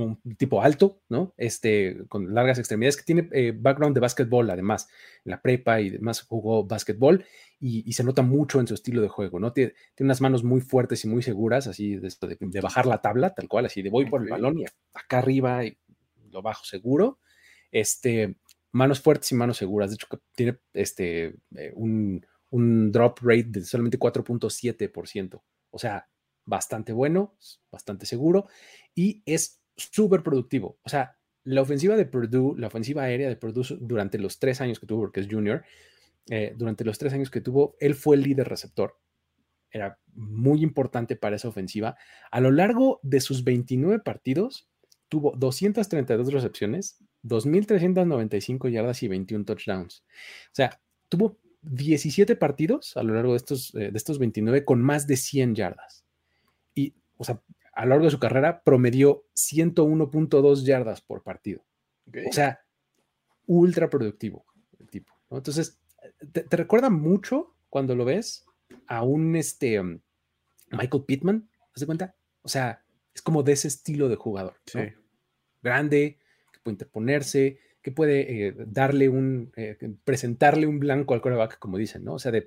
un 0.03 0.35
tipo 0.37 0.61
alto, 0.61 1.01
¿no? 1.09 1.33
Este, 1.37 1.97
con 2.07 2.33
largas 2.33 2.59
extremidades, 2.59 2.97
que 2.97 3.03
tiene 3.03 3.29
eh, 3.31 3.53
background 3.55 3.95
de 3.95 4.01
básquetbol, 4.01 4.49
además, 4.49 4.87
en 5.25 5.31
la 5.31 5.41
prepa 5.41 5.81
y 5.81 5.89
demás 5.89 6.21
jugó 6.21 6.65
básquetbol 6.65 7.25
y, 7.59 7.91
se 7.93 8.03
nota 8.03 8.21
mucho 8.21 8.59
en 8.59 8.67
su 8.67 8.73
estilo 8.73 9.01
de 9.01 9.09
juego, 9.09 9.39
¿no? 9.39 9.51
Tiene, 9.51 9.73
unas 9.99 10.21
manos 10.21 10.43
muy 10.43 10.61
fuertes 10.61 11.03
y 11.03 11.09
muy 11.09 11.21
seguras, 11.21 11.67
así 11.67 11.97
de, 11.97 12.09
de, 12.39 12.61
bajar 12.61 12.85
la 12.85 13.01
tabla, 13.01 13.33
tal 13.33 13.47
cual, 13.47 13.65
así 13.65 13.81
de 13.81 13.89
voy 13.89 14.05
por 14.05 14.21
el 14.21 14.29
balón 14.29 14.59
y 14.59 14.65
acá 14.93 15.19
arriba 15.19 15.65
y 15.65 15.77
lo 16.31 16.41
bajo 16.41 16.63
seguro. 16.63 17.19
Este, 17.71 18.37
manos 18.71 19.01
fuertes 19.01 19.31
y 19.31 19.35
manos 19.35 19.57
seguras. 19.57 19.89
De 19.89 19.95
hecho, 19.95 20.07
tiene 20.35 20.59
este, 20.73 21.35
eh, 21.55 21.73
un, 21.75 22.25
un 22.51 22.91
drop 22.91 23.19
rate 23.21 23.47
de 23.49 23.65
solamente 23.65 23.99
4.7%. 23.99 25.41
O 25.71 25.79
sea, 25.79 26.07
bastante 26.45 26.93
bueno, 26.93 27.35
bastante 27.71 28.05
seguro 28.05 28.47
y 28.95 29.21
es 29.25 29.58
súper 29.79 30.23
productivo. 30.23 30.79
O 30.83 30.89
sea, 30.89 31.17
la 31.43 31.61
ofensiva 31.61 31.95
de 31.95 32.05
Purdue, 32.05 32.55
la 32.57 32.67
ofensiva 32.67 33.03
aérea 33.03 33.29
de 33.29 33.35
Purdue 33.35 33.77
durante 33.79 34.19
los 34.19 34.39
tres 34.39 34.61
años 34.61 34.79
que 34.79 34.85
tuvo, 34.85 35.01
porque 35.01 35.21
es 35.21 35.27
junior, 35.29 35.63
eh, 36.29 36.53
durante 36.55 36.85
los 36.85 36.97
tres 36.97 37.13
años 37.13 37.31
que 37.31 37.41
tuvo, 37.41 37.75
él 37.79 37.95
fue 37.95 38.15
el 38.15 38.23
líder 38.23 38.47
receptor. 38.47 38.99
Era 39.71 39.99
muy 40.13 40.61
importante 40.63 41.15
para 41.15 41.35
esa 41.35 41.47
ofensiva. 41.47 41.97
A 42.31 42.39
lo 42.39 42.51
largo 42.51 42.99
de 43.03 43.19
sus 43.21 43.43
29 43.43 43.99
partidos, 43.99 44.69
tuvo 45.07 45.33
232 45.35 46.31
recepciones, 46.33 47.03
2.395 47.23 48.69
yardas 48.69 49.03
y 49.03 49.07
21 49.07 49.45
touchdowns. 49.45 50.03
O 50.45 50.53
sea, 50.53 50.79
tuvo 51.09 51.39
17 51.61 52.35
partidos 52.35 52.95
a 52.95 53.03
lo 53.03 53.13
largo 53.13 53.33
de 53.33 53.37
estos, 53.37 53.73
eh, 53.75 53.91
de 53.91 53.97
estos 53.97 54.19
29 54.19 54.65
con 54.65 54.81
más 54.81 55.07
de 55.07 55.17
100 55.17 55.55
yardas. 55.55 56.05
Y, 56.75 56.93
o 57.17 57.23
sea, 57.23 57.41
a 57.79 57.83
lo 57.83 57.91
largo 57.91 58.05
de 58.05 58.11
su 58.11 58.19
carrera 58.19 58.61
promedió 58.61 59.23
101.2 59.35 60.63
yardas 60.65 60.99
por 60.99 61.23
partido. 61.23 61.63
O 62.27 62.33
sea, 62.33 62.59
ultra 63.45 63.89
productivo 63.89 64.45
el 64.79 64.89
tipo. 64.89 65.13
Entonces, 65.31 65.79
te, 66.33 66.57
recuerda 66.57 66.89
mucho 66.89 67.55
cuando 67.69 67.95
lo 67.95 68.03
ves 68.03 68.45
a 68.87 69.03
un 69.03 69.37
este, 69.37 69.79
um, 69.79 70.01
Michael 70.71 71.05
Pittman, 71.05 71.49
¿te 71.73 71.85
cuenta? 71.85 72.17
O 72.41 72.49
sea, 72.49 72.83
es 73.15 73.21
como 73.21 73.43
de 73.43 73.53
ese 73.53 73.69
estilo 73.69 74.09
de 74.09 74.17
jugador. 74.17 74.57
Grande, 75.61 76.19
que 76.51 76.59
puede 76.61 76.73
interponerse, 76.73 77.59
que 77.81 77.93
puede 77.93 78.47
eh, 78.47 78.55
darle 78.67 79.07
un, 79.07 79.53
eh, 79.55 79.77
presentarle 80.03 80.67
un 80.67 80.79
blanco 80.79 81.13
al 81.13 81.21
quarterback, 81.21 81.59
como 81.59 81.77
dicen, 81.77 82.03
¿no? 82.03 82.15
O 82.15 82.19
sea, 82.19 82.33
de 82.33 82.45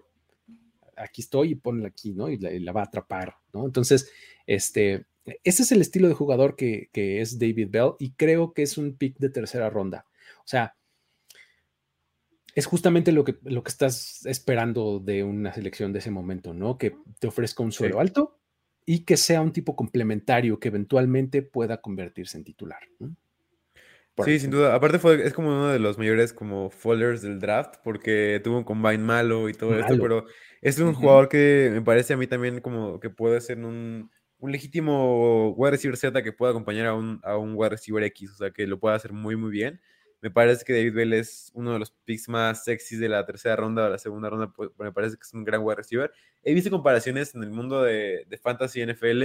aquí 0.94 1.22
estoy 1.22 1.52
y 1.52 1.54
ponle 1.54 1.86
aquí, 1.86 2.12
¿no? 2.12 2.28
Y 2.28 2.36
la, 2.36 2.72
va 2.72 2.82
a 2.82 2.84
atrapar, 2.84 3.36
¿no? 3.54 3.64
Entonces, 3.64 4.10
este, 4.46 5.06
ese 5.44 5.62
es 5.62 5.72
el 5.72 5.80
estilo 5.80 6.08
de 6.08 6.14
jugador 6.14 6.56
que, 6.56 6.88
que, 6.92 7.20
es 7.20 7.38
David 7.38 7.68
Bell 7.70 7.92
y 7.98 8.12
creo 8.12 8.52
que 8.52 8.62
es 8.62 8.78
un 8.78 8.96
pick 8.96 9.18
de 9.18 9.30
tercera 9.30 9.70
ronda. 9.70 10.06
O 10.38 10.46
sea, 10.48 10.74
es 12.54 12.66
justamente 12.66 13.12
lo 13.12 13.24
que, 13.24 13.36
lo 13.44 13.62
que 13.62 13.70
estás 13.70 14.26
esperando 14.26 15.00
de 15.00 15.24
una 15.24 15.52
selección 15.52 15.92
de 15.92 16.00
ese 16.00 16.10
momento, 16.10 16.52
¿no? 16.52 16.76
Que 16.76 16.96
te 17.18 17.26
ofrezca 17.26 17.62
un 17.62 17.72
suelo 17.72 18.00
alto 18.00 18.38
y 18.84 19.04
que 19.04 19.16
sea 19.16 19.40
un 19.40 19.52
tipo 19.52 19.76
complementario 19.76 20.58
que 20.58 20.68
eventualmente 20.68 21.42
pueda 21.42 21.80
convertirse 21.80 22.36
en 22.36 22.44
titular. 22.44 22.80
sí, 24.24 24.38
sin 24.38 24.50
duda. 24.50 24.74
Aparte 24.74 24.98
fue, 24.98 25.24
es 25.24 25.32
como 25.32 25.48
uno 25.48 25.68
de 25.68 25.78
los 25.78 25.96
mayores 25.98 26.32
como 26.32 26.68
followers 26.68 27.22
del 27.22 27.38
draft 27.38 27.76
porque 27.82 28.40
tuvo 28.42 28.58
un 28.58 28.64
combine 28.64 28.98
malo 28.98 29.48
y 29.48 29.54
todo 29.54 29.78
esto, 29.78 29.96
pero 29.98 30.26
es 30.60 30.78
un 30.78 30.92
jugador 30.94 31.28
que 31.28 31.70
me 31.72 31.80
parece 31.80 32.12
a 32.12 32.16
mí 32.16 32.26
también 32.26 32.60
como 32.60 33.00
que 33.00 33.08
puede 33.08 33.40
ser 33.40 33.58
un, 33.58 34.10
un 34.42 34.50
legítimo 34.50 35.50
wide 35.50 35.70
receiver 35.70 35.96
Z 35.96 36.20
que 36.20 36.32
pueda 36.32 36.50
acompañar 36.50 36.86
a 36.86 36.94
un, 36.94 37.20
a 37.22 37.36
un 37.36 37.52
wide 37.54 37.70
receiver 37.70 38.02
X, 38.02 38.32
o 38.32 38.34
sea, 38.34 38.50
que 38.50 38.66
lo 38.66 38.76
pueda 38.80 38.96
hacer 38.96 39.12
muy, 39.12 39.36
muy 39.36 39.52
bien. 39.52 39.80
Me 40.20 40.32
parece 40.32 40.64
que 40.64 40.72
David 40.72 40.94
Bell 40.94 41.12
es 41.12 41.52
uno 41.54 41.72
de 41.72 41.78
los 41.78 41.92
picks 41.92 42.28
más 42.28 42.64
sexys 42.64 42.98
de 42.98 43.08
la 43.08 43.24
tercera 43.24 43.54
ronda 43.54 43.86
o 43.86 43.88
la 43.88 43.98
segunda 43.98 44.28
ronda. 44.28 44.52
Pues, 44.52 44.70
me 44.78 44.90
parece 44.90 45.14
que 45.14 45.22
es 45.22 45.32
un 45.32 45.44
gran 45.44 45.62
wide 45.62 45.76
receiver. 45.76 46.12
He 46.42 46.54
visto 46.54 46.70
comparaciones 46.70 47.36
en 47.36 47.44
el 47.44 47.50
mundo 47.50 47.84
de, 47.84 48.26
de 48.28 48.36
fantasy 48.36 48.84
NFL 48.84 49.22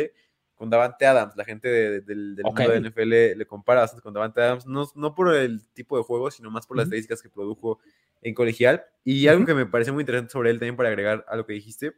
con 0.53 0.69
Davante 0.69 1.07
Adams. 1.07 1.35
La 1.35 1.45
gente 1.45 1.67
del, 1.67 2.37
mundo 2.43 2.69
de 2.69 2.81
NFL 2.81 3.37
le 3.39 3.45
compara 3.47 3.81
bastante 3.81 4.03
con 4.03 4.13
Davante 4.13 4.39
Adams, 4.39 4.67
no, 4.67 4.87
no 4.93 5.15
por 5.15 5.33
el 5.33 5.67
tipo 5.73 5.97
de 5.97 6.03
juego, 6.03 6.29
sino 6.29 6.51
más 6.51 6.67
por 6.67 6.77
las 6.77 6.85
estadísticas 6.85 7.23
que 7.23 7.29
produjo 7.29 7.79
en 8.21 8.35
colegial. 8.35 8.85
Y 9.03 9.27
algo 9.27 9.47
que 9.47 9.55
me 9.55 9.65
parece 9.65 9.91
muy 9.91 10.01
interesante 10.01 10.31
sobre 10.31 10.51
él 10.51 10.59
también 10.59 10.75
para 10.75 10.89
agregar 10.89 11.25
a 11.27 11.35
lo 11.35 11.47
que 11.47 11.53
dijiste, 11.53 11.93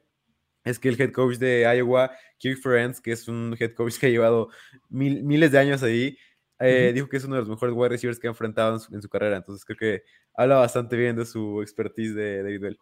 es 0.70 0.80
que 0.80 0.90
el 0.90 1.02
head 1.02 1.12
coach 1.12 1.38
de 1.38 1.62
Iowa, 1.78 2.12
Kirk 2.38 2.62
Ferentz, 2.62 3.02
que 3.02 3.12
es 3.12 3.28
un 3.28 3.56
head 3.60 3.74
coach 3.74 3.98
que 3.98 4.08
ha 4.08 4.10
llevado 4.10 4.50
miles 4.90 5.52
de 5.52 5.60
años 5.60 5.84
ahí, 5.84 6.18
eh, 6.60 6.92
dijo 6.94 7.08
que 7.08 7.18
es 7.18 7.24
uno 7.24 7.36
de 7.36 7.42
los 7.42 7.50
mejores 7.50 7.74
wide 7.74 7.90
receivers 7.90 8.20
que 8.20 8.28
ha 8.28 8.32
enfrentado 8.32 8.80
en 8.92 9.02
su, 9.02 9.10
carrera. 9.10 9.38
Entonces 9.38 9.64
creo 9.66 9.78
que 9.78 10.04
habla 10.34 10.58
bastante 10.58 10.98
bien 10.98 11.16
de 11.16 11.26
su 11.26 11.62
expertise 11.62 12.14
de 12.14 12.44
David 12.44 12.62
Bell. 12.62 12.78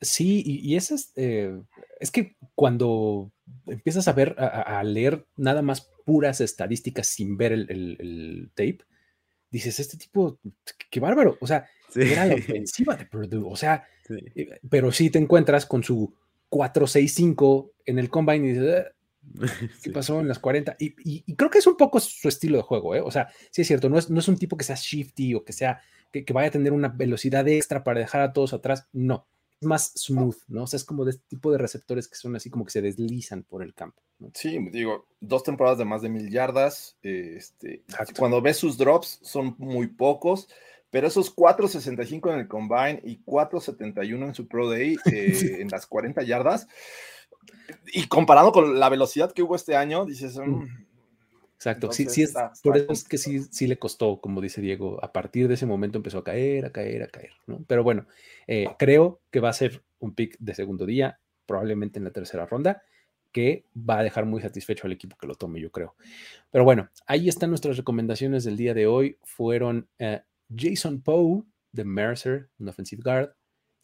Sí, 0.00 0.42
y, 0.44 0.76
eso 0.76 0.94
es, 0.94 1.12
eh, 1.16 1.58
es 1.98 2.10
que 2.10 2.36
cuando 2.54 3.32
empiezas 3.66 4.06
a 4.08 4.12
ver, 4.12 4.36
a, 4.38 4.82
leer 4.84 5.24
nada 5.36 5.62
más 5.62 5.90
puras 6.04 6.42
estadísticas 6.42 7.06
sin 7.06 7.38
ver 7.38 7.52
el, 7.52 8.50
tape, 8.54 8.80
dices, 9.50 9.80
este 9.80 9.96
tipo, 9.96 10.38
qué 10.90 11.00
bárbaro. 11.00 11.38
O 11.40 11.46
sea, 11.46 11.66
era 11.94 12.26
la 12.26 12.34
ofensiva 12.34 12.94
de 12.94 13.06
Purdue. 13.06 13.46
O 13.46 13.56
sea, 13.56 13.88
eh, 14.34 14.60
pero 14.68 14.92
sí 14.92 15.08
te 15.08 15.18
encuentras 15.18 15.64
con 15.64 15.82
su 15.82 16.14
4-6-5 16.50 17.72
en 17.86 17.98
el 17.98 18.10
combine 18.10 18.46
y 18.46 18.52
dices, 18.52 18.84
ah, 18.86 18.96
¿Qué 19.82 19.90
pasó 19.90 20.20
en 20.20 20.28
las 20.28 20.38
40? 20.38 20.76
Y, 20.78 21.34
creo 21.34 21.50
que 21.50 21.58
es 21.58 21.66
un 21.66 21.76
poco 21.76 22.00
su 22.00 22.28
estilo 22.28 22.56
de 22.56 22.62
juego, 22.62 22.94
¿eh? 22.94 23.00
O 23.00 23.10
sea, 23.10 23.28
sí 23.50 23.62
es 23.62 23.68
cierto, 23.68 23.88
no 23.88 23.98
es, 23.98 24.10
no 24.10 24.20
es 24.20 24.28
un 24.28 24.36
tipo 24.36 24.56
que 24.56 24.64
sea 24.64 24.76
shifty 24.76 25.34
o 25.34 25.44
que 25.44 25.52
sea, 25.52 25.80
que, 26.12 26.24
vaya 26.32 26.48
a 26.48 26.52
tener 26.52 26.72
una 26.72 26.88
velocidad 26.88 27.46
extra 27.48 27.84
para 27.84 28.00
dejar 28.00 28.22
a 28.22 28.32
todos 28.32 28.52
atrás, 28.52 28.88
no. 28.92 29.26
Es 29.60 29.66
más 29.66 29.92
smooth, 29.96 30.36
¿no? 30.48 30.64
O 30.64 30.66
sea, 30.66 30.76
es 30.76 30.84
como 30.84 31.04
de 31.04 31.12
este 31.12 31.24
tipo 31.28 31.50
de 31.50 31.58
receptores 31.58 32.08
que 32.08 32.16
son 32.16 32.36
así 32.36 32.50
como 32.50 32.64
que 32.64 32.72
se 32.72 32.82
deslizan 32.82 33.42
por 33.42 33.62
el 33.62 33.74
campo. 33.74 34.02
Sí, 34.34 34.58
digo, 34.70 35.06
dos 35.20 35.42
temporadas 35.42 35.78
de 35.78 35.84
más 35.86 36.02
de 36.02 36.10
mil 36.10 36.30
yardas. 36.30 36.96
este, 37.02 37.82
cuando 38.18 38.42
ves 38.42 38.58
sus 38.58 38.76
drops, 38.76 39.18
son 39.22 39.54
muy 39.58 39.86
pocos 39.86 40.48
pero 40.96 41.08
esos 41.08 41.36
4.65 41.36 42.32
en 42.32 42.38
el 42.38 42.48
combine 42.48 43.02
y 43.04 43.18
4.71 43.22 44.28
en 44.28 44.34
su 44.34 44.48
Pro 44.48 44.70
Day 44.70 44.96
eh, 45.12 45.58
en 45.60 45.68
las 45.68 45.86
40 45.86 46.22
yardas, 46.22 46.68
y 47.92 48.06
comparado 48.06 48.50
con 48.50 48.80
la 48.80 48.88
velocidad 48.88 49.32
que 49.32 49.42
hubo 49.42 49.54
este 49.56 49.76
año, 49.76 50.06
dices. 50.06 50.38
Mm, 50.38 50.64
Exacto, 51.56 51.92
sí, 51.92 52.06
sí, 52.08 52.22
es, 52.22 52.32
por 52.62 52.78
eso 52.78 52.90
es 52.90 53.04
que 53.04 53.18
sí, 53.18 53.42
sí 53.42 53.66
le 53.66 53.78
costó, 53.78 54.22
como 54.22 54.40
dice 54.40 54.62
Diego, 54.62 54.98
a 55.04 55.12
partir 55.12 55.48
de 55.48 55.54
ese 55.54 55.66
momento 55.66 55.98
empezó 55.98 56.16
a 56.16 56.24
caer, 56.24 56.64
a 56.64 56.72
caer, 56.72 57.02
a 57.02 57.08
caer, 57.08 57.32
¿no? 57.46 57.62
Pero 57.66 57.84
bueno, 57.84 58.06
eh, 58.46 58.66
creo 58.78 59.20
que 59.30 59.40
va 59.40 59.50
a 59.50 59.52
ser 59.52 59.82
un 59.98 60.14
pick 60.14 60.38
de 60.38 60.54
segundo 60.54 60.86
día, 60.86 61.20
probablemente 61.44 61.98
en 61.98 62.04
la 62.04 62.10
tercera 62.10 62.46
ronda, 62.46 62.82
que 63.32 63.66
va 63.76 63.98
a 63.98 64.02
dejar 64.02 64.24
muy 64.24 64.40
satisfecho 64.40 64.86
al 64.86 64.94
equipo 64.94 65.18
que 65.18 65.26
lo 65.26 65.34
tome, 65.34 65.60
yo 65.60 65.70
creo. 65.70 65.94
Pero 66.50 66.64
bueno, 66.64 66.88
ahí 67.06 67.28
están 67.28 67.50
nuestras 67.50 67.76
recomendaciones 67.76 68.44
del 68.44 68.56
día 68.56 68.72
de 68.72 68.86
hoy. 68.86 69.18
Fueron 69.22 69.88
eh, 69.98 70.22
Jason 70.54 71.00
Poe 71.02 71.42
de 71.72 71.84
Mercer, 71.84 72.50
un 72.58 72.68
offensive 72.68 73.02
guard, 73.02 73.30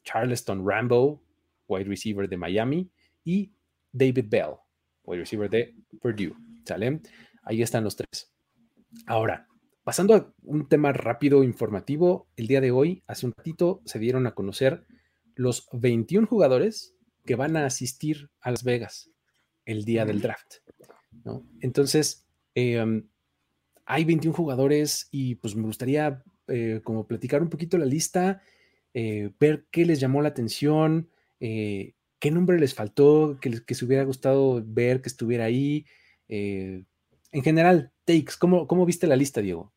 Charleston 0.04 0.66
Rambo, 0.66 1.22
wide 1.68 1.84
receiver 1.84 2.28
de 2.28 2.36
Miami, 2.36 2.90
y 3.24 3.52
David 3.92 4.26
Bell, 4.28 4.54
wide 5.04 5.20
receiver 5.20 5.48
de 5.48 5.74
Purdue. 6.00 6.34
¿Sale? 6.64 7.00
Ahí 7.44 7.62
están 7.62 7.84
los 7.84 7.96
tres. 7.96 8.32
Ahora, 9.06 9.48
pasando 9.84 10.14
a 10.14 10.34
un 10.42 10.68
tema 10.68 10.92
rápido 10.92 11.42
informativo, 11.42 12.28
el 12.36 12.46
día 12.46 12.60
de 12.60 12.70
hoy, 12.70 13.02
hace 13.06 13.26
un 13.26 13.32
ratito, 13.36 13.82
se 13.84 13.98
dieron 13.98 14.26
a 14.26 14.34
conocer 14.34 14.86
los 15.34 15.68
21 15.72 16.26
jugadores 16.26 16.94
que 17.24 17.36
van 17.36 17.56
a 17.56 17.66
asistir 17.66 18.30
a 18.40 18.50
Las 18.50 18.64
Vegas 18.64 19.10
el 19.64 19.84
día 19.84 20.04
del 20.04 20.20
draft. 20.20 20.56
¿no? 21.24 21.46
Entonces, 21.60 22.26
em, 22.54 23.08
hay 23.84 24.04
21 24.04 24.34
jugadores 24.34 25.08
y 25.10 25.36
pues 25.36 25.54
me 25.56 25.62
gustaría 25.62 26.22
eh, 26.48 26.80
como 26.82 27.06
platicar 27.06 27.42
un 27.42 27.48
poquito 27.48 27.78
la 27.78 27.86
lista, 27.86 28.42
eh, 28.94 29.30
ver 29.38 29.66
qué 29.70 29.84
les 29.86 30.00
llamó 30.00 30.22
la 30.22 30.28
atención, 30.28 31.08
eh, 31.40 31.94
¿Qué 32.18 32.30
nombre 32.30 32.56
les 32.60 32.72
faltó 32.72 33.38
que, 33.40 33.64
que 33.66 33.74
se 33.74 33.84
hubiera 33.84 34.04
gustado 34.04 34.62
ver 34.64 35.02
que 35.02 35.08
estuviera 35.08 35.44
ahí? 35.44 35.86
En 36.28 36.86
general, 37.42 37.90
takes, 38.04 38.34
¿cómo, 38.38 38.68
¿cómo 38.68 38.86
viste 38.86 39.08
la 39.08 39.16
lista, 39.16 39.40
Diego? 39.40 39.72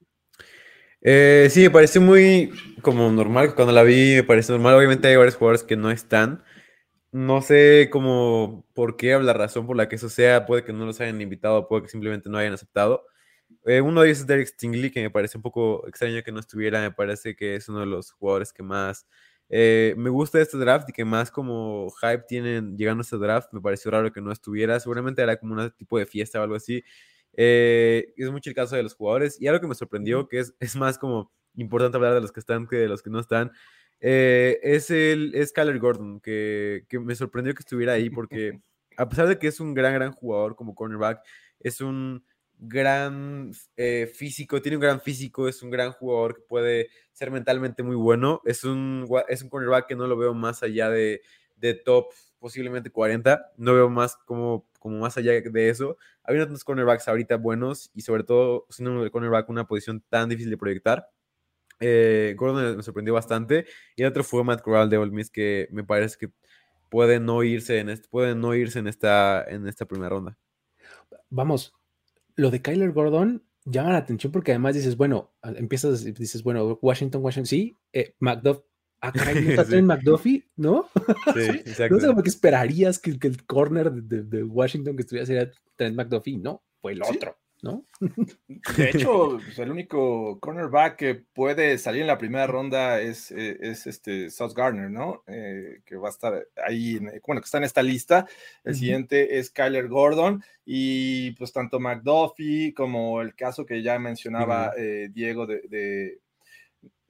Sí, 1.02 1.62
me 1.62 1.72
pareció 1.72 2.02
muy 2.02 2.52
como 2.84 3.12
normal. 3.12 3.56
Cuando 3.56 3.74
la 3.74 3.82
vi, 3.82 4.18
me 4.18 4.24
pareció 4.24 4.54
normal. 4.54 4.76
Obviamente 4.76 5.08
hay 5.08 5.16
varios 5.16 5.38
jugadores 5.38 5.64
que 5.64 5.76
no 5.76 5.90
están. 5.90 6.44
No 7.12 7.42
sé 7.42 7.90
cómo, 7.92 8.64
por 8.76 8.96
qué 8.96 9.16
o 9.16 9.22
la 9.22 9.34
razón 9.34 9.66
por 9.66 9.76
la 9.76 9.90
que 9.90 9.96
eso 9.96 10.10
sea. 10.10 10.46
Puede 10.46 10.64
que 10.64 10.72
no 10.72 10.86
los 10.86 11.02
hayan 11.02 11.20
invitado, 11.20 11.68
puede 11.68 11.82
que 11.82 11.90
simplemente 11.90 12.30
no 12.30 12.38
hayan 12.38 12.54
aceptado. 12.54 13.08
Eh, 13.66 13.82
uno 13.82 14.02
de 14.02 14.08
ellos 14.08 14.20
es 14.20 14.28
Derek 14.28 14.48
Stingley, 14.48 14.92
que 14.92 15.02
me 15.02 15.10
parece 15.10 15.38
un 15.38 15.42
poco 15.42 15.88
extraño 15.88 16.22
que 16.24 16.32
no 16.32 16.40
estuviera. 16.40 16.82
Me 16.82 16.92
parece 16.92 17.36
que 17.36 17.56
es 17.56 17.68
uno 17.68 17.80
de 17.80 17.88
los 17.88 18.12
jugadores 18.12 18.54
que 18.54 18.64
más 18.64 19.08
eh, 19.50 19.94
me 19.98 20.10
gusta 20.10 20.42
este 20.42 20.58
draft 20.58 20.90
y 20.90 20.94
que 20.94 21.06
más 21.06 21.32
como 21.32 21.90
hype 22.02 22.24
tienen 22.28 22.78
llegando 22.78 23.02
a 23.02 23.04
este 23.04 23.18
draft. 23.18 23.50
Me 23.54 23.62
pareció 23.62 23.92
raro 23.92 24.12
que 24.12 24.22
no 24.22 24.32
estuviera. 24.32 24.80
Seguramente 24.80 25.22
era 25.22 25.38
como 25.38 25.56
un 25.56 25.72
tipo 25.72 25.98
de 25.98 26.06
fiesta 26.06 26.40
o 26.40 26.44
algo 26.44 26.56
así. 26.56 26.84
Eh, 27.34 28.14
es 28.18 28.32
mucho 28.32 28.50
el 28.50 28.56
caso 28.56 28.76
de 28.76 28.84
los 28.84 28.96
jugadores. 28.96 29.42
Y 29.42 29.48
algo 29.48 29.62
que 29.62 29.68
me 29.68 29.76
sorprendió, 29.76 30.28
que 30.28 30.40
es, 30.40 30.54
es 30.60 30.76
más 30.76 30.98
como 30.98 31.32
importante 31.56 31.98
hablar 31.98 32.14
de 32.14 32.22
los 32.22 32.32
que 32.32 32.40
están 32.40 32.68
que 32.68 32.78
de 32.78 32.88
los 32.88 33.02
que 33.02 33.10
no 33.10 33.20
están, 33.20 33.52
eh, 34.02 34.60
es, 34.62 34.92
el, 34.92 35.34
es 35.36 35.54
Kyler 35.54 35.80
Gordon, 35.80 36.20
que, 36.20 36.86
que 36.90 37.00
me 37.00 37.16
sorprendió 37.16 37.54
que 37.54 37.62
estuviera 37.62 37.94
ahí 37.94 38.10
porque 38.10 38.60
a 38.98 39.08
pesar 39.10 39.28
de 39.28 39.40
que 39.40 39.48
es 39.48 39.60
un 39.60 39.74
gran, 39.74 39.94
gran 39.94 40.12
jugador 40.12 40.56
como 40.56 40.76
cornerback, 40.76 41.22
es 41.60 41.82
un 41.82 42.24
gran 42.60 43.52
eh, 43.78 44.12
físico, 44.14 44.62
tiene 44.62 44.78
un 44.78 44.82
gran 44.82 45.02
físico, 45.02 45.48
es 45.48 45.62
un 45.62 45.70
gran 45.70 45.92
jugador 45.92 46.36
que 46.36 46.42
puede 46.42 46.90
ser 47.14 47.32
mentalmente 47.32 47.84
muy 47.84 47.96
bueno. 47.96 48.42
Es 48.46 48.64
un, 48.64 49.08
es 49.28 49.42
un 49.42 49.50
cornerback 49.50 49.88
que 49.88 49.96
no 49.96 50.08
lo 50.08 50.18
veo 50.18 50.34
más 50.34 50.64
allá 50.64 50.90
de 50.90 51.22
de 51.56 51.74
top 51.74 52.12
posiblemente 52.40 52.90
40. 52.90 53.54
No 53.58 53.74
veo 53.74 53.90
más 53.90 54.16
como, 54.18 54.68
como 54.80 55.00
más 55.00 55.18
allá 55.18 55.34
de 55.34 55.70
eso. 55.70 55.98
Hay 56.24 56.38
unos 56.38 56.64
cornerbacks 56.64 57.08
ahorita 57.08 57.38
buenos 57.38 57.92
y 57.94 58.02
sobre 58.02 58.24
todo 58.24 58.66
siendo 58.70 59.04
el 59.04 59.12
cornerback 59.12 59.50
una 59.50 59.68
posición 59.68 60.04
tan 60.10 60.30
difícil 60.30 60.52
de 60.52 60.58
proyectar. 60.58 61.10
Eh, 61.80 62.36
Gordon 62.38 62.78
me 62.78 62.84
sorprendió 62.84 63.14
bastante. 63.14 63.66
Y 63.96 64.04
el 64.04 64.10
otro 64.10 64.24
fue 64.24 64.44
Matt 64.44 64.62
Corral 64.62 64.90
de 64.90 64.98
Ole 64.98 65.12
Miss, 65.12 65.30
que 65.30 65.68
me 65.72 65.84
parece 65.84 66.18
que 66.18 66.32
puede 66.90 67.20
no 67.20 67.44
irse 67.44 67.80
en, 67.80 67.90
este, 67.90 68.08
puede 68.08 68.36
no 68.36 68.54
irse 68.54 68.80
en, 68.80 68.88
esta, 68.88 69.44
en 69.48 69.68
esta 69.68 69.86
primera 69.86 70.10
ronda. 70.10 70.38
Vamos, 71.30 71.74
lo 72.36 72.52
de 72.52 72.62
Kyler 72.62 72.92
Gordon 72.92 73.44
llama 73.66 73.92
la 73.92 73.98
atención 73.98 74.32
porque 74.32 74.52
además 74.52 74.76
dices, 74.76 74.96
bueno, 74.98 75.34
empiezas, 75.44 76.04
dices, 76.04 76.44
bueno, 76.44 76.78
Washington, 76.82 77.24
Washington, 77.24 77.48
sí, 77.48 77.78
eh, 77.94 78.14
McDuff, 78.20 78.60
ah, 79.02 79.12
caray, 79.12 79.44
¿no 79.44 79.50
está 79.62 79.76
en 79.76 79.86
McDuffie? 79.86 80.48
¿No? 80.56 80.88
Sí, 81.34 81.42
exacto. 81.42 81.96
no 81.96 82.02
sé 82.02 82.08
cómo 82.08 82.24
que 82.24 82.30
esperarías 82.30 83.00
que, 83.00 83.18
que 83.18 83.28
el 83.28 83.46
corner 83.46 83.92
de, 83.92 84.24
de, 84.24 84.44
Washington 84.44 84.96
que 84.96 85.02
estuviera 85.02 85.26
sería 85.26 85.52
Trent 85.76 85.96
McDuffie, 85.96 86.38
no, 86.38 86.64
fue 86.82 86.94
el 86.94 87.04
¿Sí? 87.04 87.16
otro. 87.16 87.38
¿No? 87.66 87.84
De 88.78 88.90
hecho, 88.92 89.40
pues, 89.44 89.58
el 89.60 89.72
único 89.72 90.40
cornerback 90.40 90.96
que 90.96 91.16
puede 91.16 91.78
salir 91.80 92.02
en 92.02 92.08
la 92.08 92.18
primera 92.20 92.46
ronda 92.46 93.02
es, 93.02 93.32
eh, 93.32 93.58
es 93.60 93.88
este 93.88 94.30
Sauce 94.30 94.56
Gardner, 94.56 94.92
¿no? 94.92 95.24
Eh, 95.28 95.82
que 95.84 95.96
va 95.98 96.10
a 96.10 96.12
estar 96.12 96.48
ahí, 96.64 96.98
en, 96.98 97.12
bueno, 97.26 97.42
que 97.42 97.46
está 97.46 97.58
en 97.58 97.64
esta 97.64 97.82
lista. 97.82 98.28
El 98.64 98.72
uh 98.72 98.76
-huh. 98.76 98.80
siguiente 98.80 99.40
es 99.40 99.50
Kyler 99.50 99.88
Gordon 99.88 100.44
y 100.64 101.32
pues 101.32 101.52
tanto 101.52 101.80
McDuffie 101.80 102.74
como 102.74 103.22
el 103.22 103.36
caso 103.36 103.66
que 103.66 103.82
ya 103.82 103.98
mencionaba 104.00 104.68
uh 104.68 104.80
-huh. 104.80 105.06
eh, 105.06 105.10
Diego 105.12 105.48
de, 105.48 105.62
de, 105.68 106.20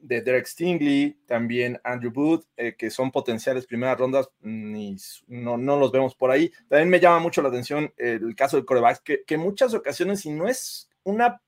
de, 0.07 0.21
Derek 0.21 0.45
Stingley, 0.45 1.17
también 1.25 1.79
Andrew 1.83 2.12
Booth, 2.12 2.45
eh, 2.57 2.75
que 2.77 2.89
son 2.89 3.12
potenciales 3.12 3.65
primeras 3.65 3.97
rondas, 3.97 4.29
ni, 4.41 4.95
no, 5.27 5.57
no, 5.57 5.77
los 5.77 5.91
vemos 5.91 6.15
por 6.15 6.31
ahí. 6.31 6.51
También 6.69 6.89
me 6.89 7.00
llama 7.00 7.19
mucho 7.19 7.41
la 7.41 7.50
atención 7.50 7.93
el 7.97 8.35
caso 8.35 8.57
del 8.57 8.65
coreback, 8.65 9.03
que, 9.03 9.24
que 9.25 9.35
en 9.35 9.41
muchas 9.41 9.74
ocasiones, 9.74 10.21
si 10.21 10.29
no 10.29 10.47
es 10.47 10.89
una, 11.03 11.41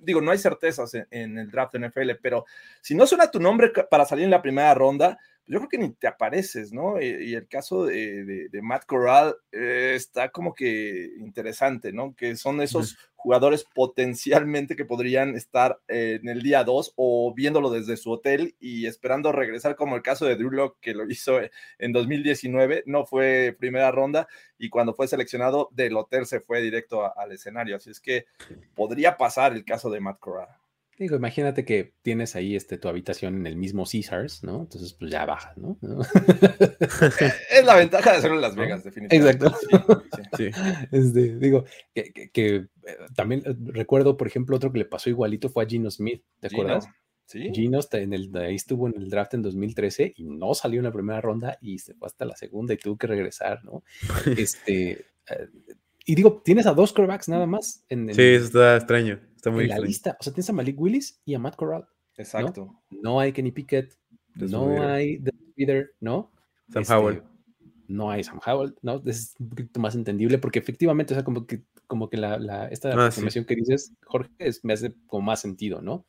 digo, 0.00 0.20
no 0.20 0.30
hay 0.30 0.38
certezas 0.38 0.92
en, 1.10 1.38
el 1.38 1.50
draft 1.50 1.74
de 1.74 1.88
NFL, 1.88 2.10
pero 2.22 2.44
si 2.80 2.94
no 2.94 3.06
suena 3.06 3.30
tu 3.30 3.40
nombre 3.40 3.72
para 3.90 4.04
salir 4.04 4.24
en 4.24 4.30
la 4.30 4.42
primera 4.42 4.74
ronda, 4.74 5.18
yo 5.46 5.58
creo 5.58 5.68
que 5.68 5.78
ni 5.78 5.92
te 5.92 6.08
apareces, 6.08 6.72
¿no? 6.72 7.00
Y, 7.00 7.34
el 7.34 7.46
caso 7.46 7.86
de, 7.86 8.48
de, 8.50 8.62
Matt 8.62 8.84
Corral 8.84 9.36
eh, 9.52 9.92
está 9.94 10.30
como 10.30 10.52
que 10.52 11.12
interesante, 11.18 11.92
¿no? 11.92 12.14
Que 12.16 12.34
son 12.34 12.60
esos 12.60 12.94
mm. 12.94 13.15
Jugadores 13.26 13.66
potencialmente 13.74 14.76
que 14.76 14.84
podrían 14.84 15.34
estar 15.34 15.80
eh, 15.88 16.20
en 16.22 16.28
el 16.28 16.42
día 16.42 16.62
2 16.62 16.92
o 16.94 17.34
viéndolo 17.34 17.70
desde 17.70 17.96
su 17.96 18.12
hotel 18.12 18.54
y 18.60 18.86
esperando 18.86 19.32
regresar, 19.32 19.74
como 19.74 19.96
el 19.96 20.02
caso 20.02 20.26
de 20.26 20.36
Drew 20.36 20.52
Locke, 20.52 20.78
que 20.80 20.94
lo 20.94 21.10
hizo 21.10 21.40
en 21.80 21.92
2019, 21.92 22.84
no 22.86 23.04
fue 23.04 23.56
primera 23.58 23.90
ronda 23.90 24.28
y 24.58 24.68
cuando 24.68 24.94
fue 24.94 25.08
seleccionado 25.08 25.70
del 25.72 25.96
hotel 25.96 26.24
se 26.26 26.38
fue 26.38 26.62
directo 26.62 27.18
al 27.18 27.32
escenario. 27.32 27.74
Así 27.74 27.90
es 27.90 27.98
que 27.98 28.26
podría 28.76 29.16
pasar 29.16 29.54
el 29.54 29.64
caso 29.64 29.90
de 29.90 29.98
Matt 29.98 30.20
Corral. 30.20 30.48
Digo, 30.98 31.16
imagínate 31.16 31.66
que 31.66 31.92
tienes 32.00 32.36
ahí 32.36 32.56
este, 32.56 32.78
tu 32.78 32.88
habitación 32.88 33.36
en 33.36 33.46
el 33.46 33.56
mismo 33.56 33.84
Caesars, 33.84 34.42
¿no? 34.42 34.62
Entonces, 34.62 34.94
pues 34.94 35.10
ya 35.10 35.26
bajas, 35.26 35.56
¿no? 35.58 35.76
es 37.50 37.64
la 37.66 37.74
ventaja 37.76 38.12
de 38.12 38.16
hacerlo 38.16 38.36
en 38.36 38.42
Las 38.42 38.56
Vegas, 38.56 38.82
definitivamente. 38.82 39.46
Exacto. 39.46 40.02
Sí, 40.36 40.44
sí. 40.44 40.60
Este, 40.92 41.36
digo, 41.36 41.64
que, 41.94 42.12
que, 42.12 42.30
que, 42.30 42.54
eh, 42.56 42.68
también 43.14 43.42
recuerdo, 43.66 44.16
por 44.16 44.26
ejemplo, 44.26 44.56
otro 44.56 44.72
que 44.72 44.78
le 44.78 44.84
pasó 44.86 45.10
igualito 45.10 45.50
fue 45.50 45.64
a 45.64 45.66
Gino 45.66 45.90
Smith, 45.90 46.22
¿te 46.40 46.48
Gino. 46.48 46.62
acuerdas? 46.62 46.88
Sí. 47.26 47.50
Gino 47.52 47.80
en 47.92 48.12
el, 48.14 48.34
ahí 48.36 48.54
estuvo 48.54 48.86
en 48.86 48.94
el 48.96 49.10
draft 49.10 49.34
en 49.34 49.42
2013 49.42 50.14
y 50.16 50.24
no 50.24 50.54
salió 50.54 50.80
en 50.80 50.84
la 50.84 50.92
primera 50.92 51.20
ronda 51.20 51.58
y 51.60 51.78
se 51.78 51.92
fue 51.94 52.06
hasta 52.06 52.24
la 52.24 52.36
segunda 52.36 52.72
y 52.72 52.78
tuvo 52.78 52.96
que 52.96 53.06
regresar, 53.06 53.62
¿no? 53.64 53.82
este, 54.38 54.92
eh, 54.92 55.48
y 56.06 56.14
digo, 56.14 56.40
tienes 56.44 56.66
a 56.66 56.72
dos 56.72 56.92
quarterbacks 56.92 57.28
nada 57.28 57.46
más. 57.46 57.84
En, 57.88 58.08
en, 58.08 58.14
sí, 58.14 58.22
eso 58.22 58.44
está 58.46 58.76
extraño. 58.76 59.20
Está 59.46 59.54
muy 59.54 59.64
en 59.64 59.70
la 59.70 59.78
lista. 59.78 60.16
O 60.18 60.24
sea, 60.24 60.32
tienes 60.32 60.50
a 60.50 60.52
Malik 60.52 60.80
Willis 60.80 61.20
y 61.24 61.34
a 61.34 61.38
Matt 61.38 61.54
Corral. 61.54 61.86
Exacto. 62.16 62.66
No, 62.90 63.00
no 63.02 63.20
hay 63.20 63.32
Kenny 63.32 63.52
Pickett, 63.52 63.96
no 64.34 64.82
hay 64.82 65.20
The 65.20 65.32
Leader, 65.54 65.94
¿no? 66.00 66.32
Sam 66.72 66.82
este, 66.82 66.94
Howell. 66.94 67.22
No 67.86 68.10
hay 68.10 68.24
Sam 68.24 68.40
Howell, 68.44 68.74
¿no? 68.82 69.00
Es 69.06 69.36
un 69.38 69.50
poquito 69.50 69.78
más 69.78 69.94
entendible 69.94 70.38
porque 70.38 70.58
efectivamente, 70.58 71.14
o 71.14 71.16
sea, 71.16 71.22
como 71.22 71.46
que, 71.46 71.62
como 71.86 72.08
que 72.08 72.16
la, 72.16 72.38
la 72.38 72.66
esta 72.66 72.88
Ah, 72.90 73.06
información 73.06 73.44
que 73.44 73.54
dices, 73.54 73.92
Jorge, 74.04 74.32
es, 74.38 74.64
me 74.64 74.72
hace 74.72 74.96
como 75.06 75.26
más 75.26 75.40
sentido, 75.40 75.80
¿no? 75.80 75.92
O 75.94 76.06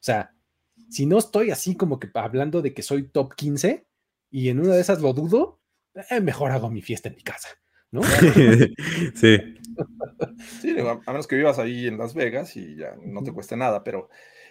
sea, 0.00 0.34
si 0.88 1.06
no 1.06 1.16
estoy 1.18 1.52
así 1.52 1.76
como 1.76 2.00
que 2.00 2.10
hablando 2.14 2.60
de 2.60 2.74
que 2.74 2.82
soy 2.82 3.04
top 3.04 3.34
15 3.36 3.86
y 4.32 4.48
en 4.48 4.58
una 4.58 4.74
de 4.74 4.80
esas 4.80 5.00
lo 5.00 5.12
dudo, 5.12 5.60
eh, 6.10 6.20
mejor 6.20 6.50
hago 6.50 6.70
mi 6.70 6.82
fiesta 6.82 7.08
en 7.08 7.14
mi 7.14 7.22
casa. 7.22 7.50
¿no? 7.92 8.02
sí. 9.14 9.38
Sí, 10.60 10.74
a 10.78 11.12
menos 11.12 11.26
que 11.26 11.36
vivas 11.36 11.58
ahí 11.58 11.86
en 11.86 11.98
Las 11.98 12.14
Vegas 12.14 12.56
y 12.56 12.76
ya 12.76 12.96
no 13.02 13.22
te 13.22 13.32
cueste 13.32 13.56
nada, 13.56 13.84
pero 13.84 14.08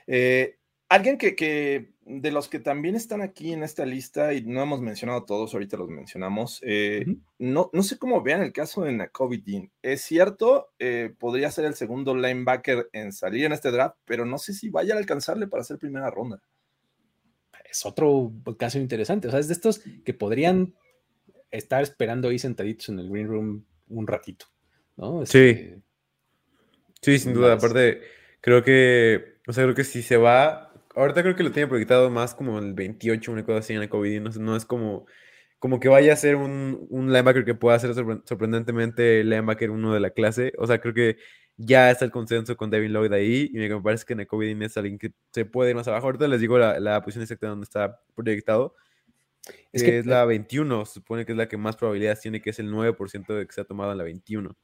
eh, 0.07 0.57
alguien 0.87 1.17
que, 1.17 1.35
que, 1.35 1.93
de 2.05 2.31
los 2.31 2.49
que 2.49 2.59
también 2.59 2.95
están 2.95 3.21
aquí 3.21 3.53
en 3.53 3.63
esta 3.63 3.85
lista 3.85 4.33
y 4.33 4.41
no 4.43 4.61
hemos 4.61 4.81
mencionado 4.81 5.25
todos, 5.25 5.53
ahorita 5.53 5.77
los 5.77 5.89
mencionamos, 5.89 6.59
eh, 6.63 7.05
uh 7.05 7.11
-huh. 7.11 7.21
no, 7.39 7.69
no 7.73 7.83
sé 7.83 7.97
cómo 7.97 8.21
vean 8.23 8.41
el 8.41 8.51
caso 8.51 8.83
de 8.83 8.91
Nakobe 8.91 9.41
Dean. 9.45 9.71
Es 9.83 10.01
cierto, 10.01 10.69
eh, 10.79 11.13
podría 11.17 11.51
ser 11.51 11.65
el 11.65 11.75
segundo 11.75 12.15
linebacker 12.15 12.89
en 12.93 13.11
salir 13.11 13.45
en 13.45 13.53
este 13.53 13.71
draft, 13.71 13.97
pero 14.05 14.25
no 14.25 14.37
sé 14.37 14.53
si 14.53 14.69
vaya 14.69 14.95
a 14.95 14.97
alcanzarle 14.97 15.47
para 15.47 15.61
hacer 15.61 15.77
primera 15.77 16.09
ronda. 16.09 16.41
Es 17.69 17.85
otro 17.85 18.31
caso 18.57 18.79
interesante, 18.79 19.27
o 19.27 19.31
sea, 19.31 19.39
es 19.39 19.47
de 19.47 19.53
estos 19.53 19.83
que 20.03 20.13
podrían 20.15 20.73
estar 21.51 21.83
esperando 21.83 22.29
ahí 22.29 22.39
sentaditos 22.39 22.89
en 22.89 22.99
el 22.99 23.09
green 23.09 23.27
room 23.27 23.65
un 23.89 24.07
ratito, 24.07 24.47
¿no? 24.99 25.23
Este, 25.23 25.75
sí. 25.75 25.83
Sí, 27.01 27.19
sin 27.19 27.33
duda. 27.33 27.55
Más... 27.55 27.63
Aparte, 27.63 28.01
creo 28.41 28.63
que, 28.63 29.39
o 29.47 29.53
sea, 29.53 29.63
creo 29.63 29.75
que 29.75 29.83
si 29.83 30.01
se 30.01 30.17
va, 30.17 30.73
ahorita 30.95 31.21
creo 31.23 31.35
que 31.35 31.43
lo 31.43 31.51
tiene 31.51 31.67
proyectado 31.67 32.09
más 32.09 32.35
como 32.35 32.59
el 32.59 32.73
28, 32.73 33.31
una 33.31 33.45
cosa 33.45 33.59
así 33.59 33.73
en 33.73 33.81
el 33.81 33.89
COVID, 33.89 34.21
no, 34.21 34.29
no 34.31 34.55
es 34.55 34.65
como, 34.65 35.05
como 35.59 35.79
que 35.79 35.89
vaya 35.89 36.13
a 36.13 36.15
ser 36.17 36.35
un, 36.35 36.87
un 36.89 37.07
linebacker 37.07 37.45
que 37.45 37.55
pueda 37.55 37.79
ser 37.79 37.93
sorprendentemente 37.93 39.23
linebacker 39.23 39.71
uno 39.71 39.93
de 39.93 39.99
la 39.99 40.11
clase. 40.11 40.53
O 40.57 40.67
sea, 40.67 40.79
creo 40.79 40.93
que 40.93 41.17
ya 41.57 41.91
está 41.91 42.05
el 42.05 42.11
consenso 42.11 42.55
con 42.55 42.69
Devin 42.69 42.93
Lloyd 42.93 43.11
ahí 43.13 43.49
y 43.53 43.57
me 43.57 43.81
parece 43.81 44.05
que 44.05 44.15
Nakobe 44.15 44.51
es 44.65 44.77
alguien 44.77 44.97
que 44.97 45.11
se 45.33 45.45
puede 45.45 45.71
ir 45.71 45.75
más 45.75 45.87
abajo. 45.87 46.07
Ahorita 46.07 46.27
les 46.27 46.39
digo 46.41 46.57
la, 46.57 46.79
la 46.79 47.01
posición 47.01 47.23
exacta 47.23 47.47
donde 47.47 47.65
está 47.65 48.01
proyectado. 48.15 48.75
Es 49.71 49.83
que 49.83 49.99
es 49.99 50.05
la 50.05 50.25
21, 50.25 50.85
se 50.85 50.93
supone 50.93 51.25
que 51.25 51.31
es 51.31 51.37
la 51.37 51.47
que 51.47 51.57
más 51.57 51.75
probabilidades 51.75 52.21
tiene, 52.21 52.41
que 52.41 52.51
es 52.51 52.59
el 52.59 52.71
9% 52.71 53.33
de 53.33 53.47
que 53.47 53.53
se 53.53 53.61
ha 53.61 53.65
tomado 53.65 53.91
en 53.91 53.97
la 53.97 54.03
21. 54.03 54.55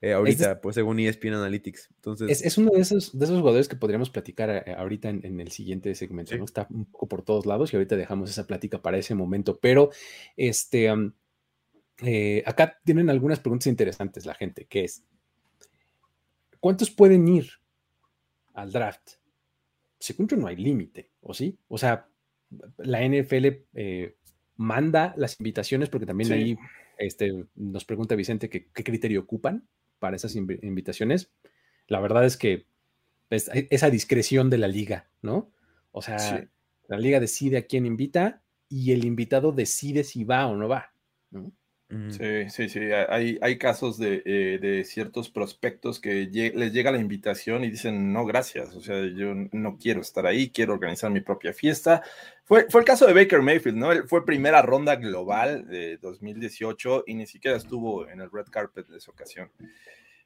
Eh, 0.00 0.12
ahorita, 0.12 0.52
es, 0.52 0.58
pues 0.58 0.74
según 0.74 1.00
ESPN 1.00 1.34
Analytics. 1.34 1.90
Entonces, 1.96 2.30
es, 2.30 2.44
es, 2.44 2.58
uno 2.58 2.70
de 2.70 2.80
esos, 2.80 3.18
de 3.18 3.24
esos 3.24 3.40
jugadores 3.40 3.68
que 3.68 3.76
podríamos 3.76 4.10
platicar 4.10 4.48
eh, 4.50 4.74
ahorita 4.76 5.08
en, 5.08 5.26
en, 5.26 5.40
el 5.40 5.50
siguiente 5.50 5.92
segmento. 5.94 6.32
Sí. 6.32 6.38
¿no? 6.38 6.44
Está 6.44 6.68
un 6.70 6.86
poco 6.86 7.08
por 7.08 7.22
todos 7.22 7.46
lados 7.46 7.72
y 7.72 7.76
ahorita 7.76 7.96
dejamos 7.96 8.30
esa 8.30 8.46
plática 8.46 8.80
para 8.80 8.96
ese 8.96 9.16
momento. 9.16 9.58
Pero 9.60 9.90
este, 10.36 10.92
um, 10.92 11.12
eh, 12.02 12.44
acá 12.46 12.78
tienen 12.84 13.10
algunas 13.10 13.40
preguntas 13.40 13.66
interesantes 13.66 14.24
la 14.24 14.34
gente, 14.34 14.66
que 14.66 14.84
es, 14.84 15.04
¿cuántos 16.60 16.90
pueden 16.90 17.26
ir 17.26 17.50
al 18.54 18.70
draft? 18.70 19.14
Según 19.98 20.28
yo 20.28 20.36
no 20.36 20.46
hay 20.46 20.54
límite, 20.54 21.10
¿o 21.20 21.34
sí? 21.34 21.58
O 21.66 21.76
sea, 21.76 22.08
la 22.76 23.04
NFL 23.04 23.46
eh, 23.74 24.16
manda 24.56 25.12
las 25.16 25.40
invitaciones 25.40 25.88
porque 25.88 26.06
también 26.06 26.28
sí. 26.28 26.34
ahí 26.34 26.58
este, 26.98 27.46
nos 27.56 27.84
pregunta 27.84 28.14
Vicente 28.14 28.48
qué 28.48 28.84
criterio 28.84 29.20
ocupan 29.20 29.68
para 29.98 30.16
esas 30.16 30.34
inv 30.36 30.58
invitaciones. 30.62 31.30
La 31.86 32.00
verdad 32.00 32.24
es 32.24 32.36
que 32.36 32.66
es, 33.30 33.50
esa 33.52 33.90
discreción 33.90 34.50
de 34.50 34.58
la 34.58 34.68
liga, 34.68 35.08
¿no? 35.22 35.50
O 35.92 36.02
sea, 36.02 36.18
sí. 36.18 36.36
la 36.86 36.98
liga 36.98 37.20
decide 37.20 37.58
a 37.58 37.66
quién 37.66 37.86
invita 37.86 38.42
y 38.68 38.92
el 38.92 39.04
invitado 39.04 39.52
decide 39.52 40.04
si 40.04 40.24
va 40.24 40.46
o 40.46 40.56
no 40.56 40.68
va, 40.68 40.92
¿no? 41.30 41.52
Sí, 41.88 42.50
sí, 42.50 42.68
sí. 42.68 42.80
Hay, 43.08 43.38
hay 43.40 43.56
casos 43.56 43.96
de, 43.96 44.22
eh, 44.26 44.58
de, 44.60 44.84
ciertos 44.84 45.30
prospectos 45.30 45.98
que 45.98 46.26
les 46.54 46.72
llega 46.74 46.92
la 46.92 46.98
invitación 46.98 47.64
y 47.64 47.70
dicen, 47.70 48.12
no, 48.12 48.26
gracias. 48.26 48.74
O 48.74 48.82
sea, 48.82 49.06
yo 49.06 49.32
no 49.52 49.78
quiero 49.78 50.02
estar 50.02 50.26
ahí, 50.26 50.50
quiero 50.50 50.74
organizar 50.74 51.10
mi 51.10 51.22
propia 51.22 51.54
fiesta. 51.54 52.02
Fue, 52.44 52.66
fue 52.68 52.82
el 52.82 52.86
caso 52.86 53.06
de 53.06 53.14
Baker 53.14 53.40
Mayfield, 53.40 53.78
¿no? 53.78 53.90
Él 53.90 54.02
fue 54.06 54.26
primera 54.26 54.60
ronda 54.60 54.96
global 54.96 55.66
de 55.66 55.96
2018 55.96 57.04
y 57.06 57.14
ni 57.14 57.26
siquiera 57.26 57.56
estuvo 57.56 58.06
en 58.06 58.20
el 58.20 58.30
red 58.30 58.46
carpet 58.50 58.86
de 58.86 58.98
esa 58.98 59.10
ocasión. 59.10 59.50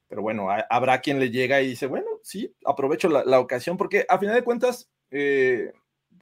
Pero 0.08 0.20
bueno, 0.20 0.48
habrá 0.68 1.00
quien 1.00 1.20
le 1.20 1.30
llega 1.30 1.62
y 1.62 1.68
dice, 1.68 1.86
bueno, 1.86 2.08
sí, 2.24 2.52
aprovecho 2.64 3.08
la, 3.08 3.24
la 3.24 3.38
ocasión 3.38 3.76
porque 3.76 4.04
a 4.08 4.18
final 4.18 4.34
de 4.34 4.44
cuentas... 4.44 4.90
Eh, 5.12 5.72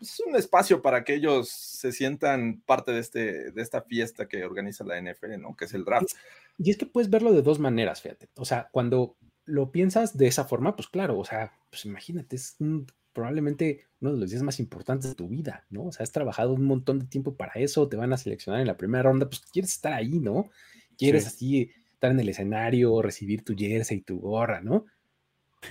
es 0.00 0.20
un 0.20 0.36
espacio 0.36 0.82
para 0.82 1.04
que 1.04 1.14
ellos 1.14 1.48
se 1.48 1.92
sientan 1.92 2.62
parte 2.66 2.92
de, 2.92 3.00
este, 3.00 3.50
de 3.52 3.62
esta 3.62 3.82
fiesta 3.82 4.26
que 4.28 4.44
organiza 4.44 4.84
la 4.84 5.00
NFL, 5.00 5.38
¿no? 5.40 5.56
Que 5.56 5.66
es 5.66 5.74
el 5.74 5.84
draft. 5.84 6.12
Y 6.58 6.70
es 6.70 6.76
que 6.76 6.86
puedes 6.86 7.10
verlo 7.10 7.32
de 7.32 7.42
dos 7.42 7.58
maneras, 7.58 8.02
fíjate. 8.02 8.28
O 8.36 8.44
sea, 8.44 8.68
cuando 8.72 9.16
lo 9.44 9.72
piensas 9.72 10.16
de 10.16 10.26
esa 10.26 10.44
forma, 10.44 10.76
pues 10.76 10.88
claro, 10.88 11.18
o 11.18 11.24
sea, 11.24 11.52
pues 11.70 11.84
imagínate, 11.84 12.36
es 12.36 12.56
un 12.58 12.86
probablemente 13.12 13.86
uno 14.00 14.12
de 14.12 14.18
los 14.20 14.30
días 14.30 14.42
más 14.42 14.60
importantes 14.60 15.10
de 15.10 15.16
tu 15.16 15.28
vida, 15.28 15.66
¿no? 15.68 15.86
O 15.86 15.92
sea, 15.92 16.04
has 16.04 16.12
trabajado 16.12 16.52
un 16.52 16.64
montón 16.64 17.00
de 17.00 17.06
tiempo 17.06 17.36
para 17.36 17.52
eso, 17.54 17.88
te 17.88 17.96
van 17.96 18.12
a 18.12 18.16
seleccionar 18.16 18.60
en 18.60 18.68
la 18.68 18.76
primera 18.76 19.02
ronda, 19.02 19.28
pues 19.28 19.40
quieres 19.52 19.72
estar 19.72 19.92
ahí, 19.92 20.20
¿no? 20.20 20.50
Quieres 20.96 21.24
Sí. 21.24 21.28
así 21.28 21.70
estar 21.92 22.12
en 22.12 22.20
el 22.20 22.28
escenario, 22.28 23.02
recibir 23.02 23.44
tu 23.44 23.54
jersey 23.56 23.98
y 23.98 24.02
tu 24.02 24.20
gorra, 24.20 24.60
¿no? 24.60 24.86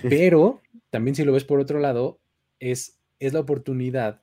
Pero 0.02 0.60
también 0.90 1.14
si 1.14 1.24
lo 1.24 1.32
ves 1.32 1.44
por 1.44 1.60
otro 1.60 1.80
lado, 1.80 2.20
es, 2.58 2.99
es 3.20 3.32
la 3.32 3.40
oportunidad, 3.40 4.22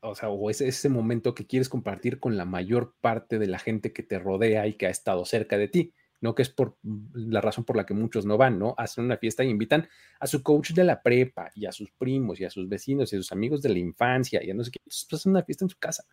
o 0.00 0.14
sea, 0.14 0.28
o 0.28 0.50
es 0.50 0.60
ese 0.60 0.88
momento 0.88 1.34
que 1.34 1.46
quieres 1.46 1.68
compartir 1.68 2.20
con 2.20 2.36
la 2.36 2.44
mayor 2.44 2.94
parte 3.00 3.38
de 3.38 3.48
la 3.48 3.58
gente 3.58 3.92
que 3.92 4.02
te 4.02 4.18
rodea 4.18 4.66
y 4.66 4.74
que 4.74 4.86
ha 4.86 4.90
estado 4.90 5.24
cerca 5.24 5.58
de 5.58 5.68
ti, 5.68 5.94
¿no? 6.20 6.34
Que 6.34 6.42
es 6.42 6.50
por 6.50 6.76
mm, 6.82 7.30
la 7.32 7.40
razón 7.40 7.64
por 7.64 7.76
la 7.76 7.86
que 7.86 7.94
muchos 7.94 8.26
no 8.26 8.36
van, 8.36 8.58
¿no? 8.58 8.74
Hacen 8.76 9.04
una 9.04 9.16
fiesta 9.16 9.42
y 9.42 9.48
invitan 9.48 9.88
a 10.20 10.26
su 10.26 10.42
coach 10.42 10.72
de 10.72 10.84
la 10.84 11.02
prepa 11.02 11.50
y 11.54 11.66
a 11.66 11.72
sus 11.72 11.90
primos 11.90 12.40
y 12.40 12.44
a 12.44 12.50
sus 12.50 12.68
vecinos 12.68 13.12
y 13.12 13.16
a 13.16 13.18
sus 13.18 13.32
amigos 13.32 13.62
de 13.62 13.70
la 13.70 13.78
infancia 13.78 14.44
y 14.44 14.50
a 14.50 14.54
no 14.54 14.62
sé 14.62 14.70
qué. 14.70 14.80
Pues, 14.84 15.06
hacen 15.10 15.32
una 15.32 15.42
fiesta 15.42 15.64
en 15.64 15.70
su 15.70 15.78
casa. 15.78 16.04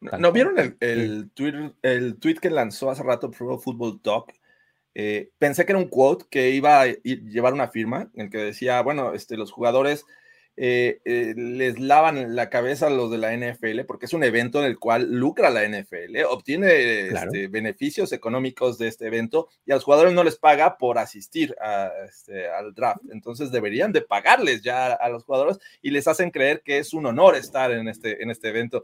¿No, 0.00 0.10
Tal 0.10 0.20
¿no 0.20 0.28
cual. 0.28 0.34
vieron 0.34 0.58
el, 0.58 0.76
el, 0.80 1.30
tweet, 1.30 1.72
el 1.82 2.18
tweet 2.18 2.36
que 2.36 2.50
lanzó 2.50 2.90
hace 2.90 3.02
rato 3.02 3.30
Pro 3.30 3.58
Football 3.58 4.00
Talk? 4.02 4.32
Eh, 4.94 5.30
pensé 5.38 5.64
que 5.64 5.72
era 5.72 5.78
un 5.78 5.88
quote 5.88 6.24
que 6.28 6.50
iba 6.50 6.82
a 6.82 6.86
llevar 6.86 7.52
una 7.52 7.68
firma 7.68 8.10
en 8.14 8.22
el 8.22 8.30
que 8.30 8.38
decía, 8.38 8.82
bueno, 8.82 9.12
este, 9.12 9.36
los 9.36 9.52
jugadores 9.52 10.04
eh, 10.60 11.00
eh, 11.04 11.34
les 11.36 11.78
lavan 11.78 12.34
la 12.34 12.50
cabeza 12.50 12.88
a 12.88 12.90
los 12.90 13.12
de 13.12 13.18
la 13.18 13.32
NFL 13.32 13.84
porque 13.86 14.06
es 14.06 14.12
un 14.12 14.24
evento 14.24 14.58
en 14.58 14.64
el 14.66 14.76
cual 14.78 15.08
lucra 15.12 15.50
la 15.50 15.62
NFL, 15.64 16.24
obtiene 16.28 17.08
Claro. 17.10 17.30
este, 17.32 17.46
beneficios 17.46 18.10
económicos 18.12 18.76
de 18.76 18.88
este 18.88 19.06
evento 19.06 19.48
y 19.64 19.70
a 19.70 19.76
los 19.76 19.84
jugadores 19.84 20.12
no 20.14 20.24
les 20.24 20.36
paga 20.36 20.76
por 20.76 20.98
asistir 20.98 21.54
a, 21.60 21.90
este, 22.08 22.48
al 22.48 22.74
draft. 22.74 23.02
Entonces 23.12 23.52
deberían 23.52 23.92
de 23.92 24.00
pagarles 24.00 24.60
ya 24.62 24.94
a 24.94 25.08
los 25.08 25.22
jugadores 25.22 25.58
y 25.80 25.90
les 25.90 26.08
hacen 26.08 26.32
creer 26.32 26.62
que 26.64 26.78
es 26.78 26.92
un 26.92 27.06
honor 27.06 27.36
estar 27.36 27.70
en 27.70 27.86
este, 27.86 28.20
en 28.20 28.30
este 28.30 28.48
evento. 28.48 28.82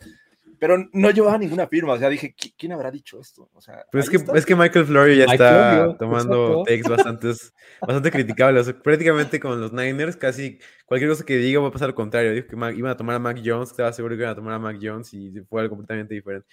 Pero 0.58 0.76
no 0.92 1.10
llevaba 1.10 1.38
ninguna 1.38 1.66
firma, 1.66 1.92
o 1.94 1.98
sea, 1.98 2.08
dije, 2.08 2.34
"¿Qui- 2.36 2.54
¿quién 2.56 2.72
habrá 2.72 2.90
dicho 2.90 3.20
esto? 3.20 3.48
O 3.52 3.60
sea, 3.60 3.84
Pero 3.90 4.02
es 4.02 4.10
que, 4.10 4.16
está. 4.16 4.32
es 4.36 4.46
que 4.46 4.54
Michael 4.56 4.86
Florio 4.86 5.14
ya 5.14 5.24
Mike 5.26 5.34
está 5.34 5.74
Florio, 5.74 5.96
tomando 5.96 6.46
exacto. 6.46 6.64
takes 6.64 6.88
bastantes, 6.88 7.54
bastante 7.80 8.10
criticables. 8.10 8.62
O 8.62 8.64
sea, 8.72 8.82
prácticamente 8.82 9.40
con 9.40 9.60
los 9.60 9.72
Niners, 9.72 10.16
casi 10.16 10.58
cualquier 10.86 11.10
cosa 11.10 11.24
que 11.24 11.36
diga 11.36 11.60
va 11.60 11.68
a 11.68 11.72
pasar 11.72 11.88
lo 11.88 11.94
contrario. 11.94 12.32
Dijo 12.32 12.46
que 12.48 12.56
Mac- 12.56 12.76
iban 12.76 12.90
a 12.92 12.96
tomar 12.96 13.16
a 13.16 13.18
Mac 13.18 13.40
Jones, 13.44 13.70
estaba 13.70 13.92
seguro 13.92 14.14
que 14.16 14.22
iban 14.22 14.32
a 14.32 14.36
tomar 14.36 14.54
a 14.54 14.58
Mac 14.58 14.78
Jones 14.80 15.12
y 15.14 15.30
fue 15.48 15.62
algo 15.62 15.76
completamente 15.76 16.14
diferente. 16.14 16.46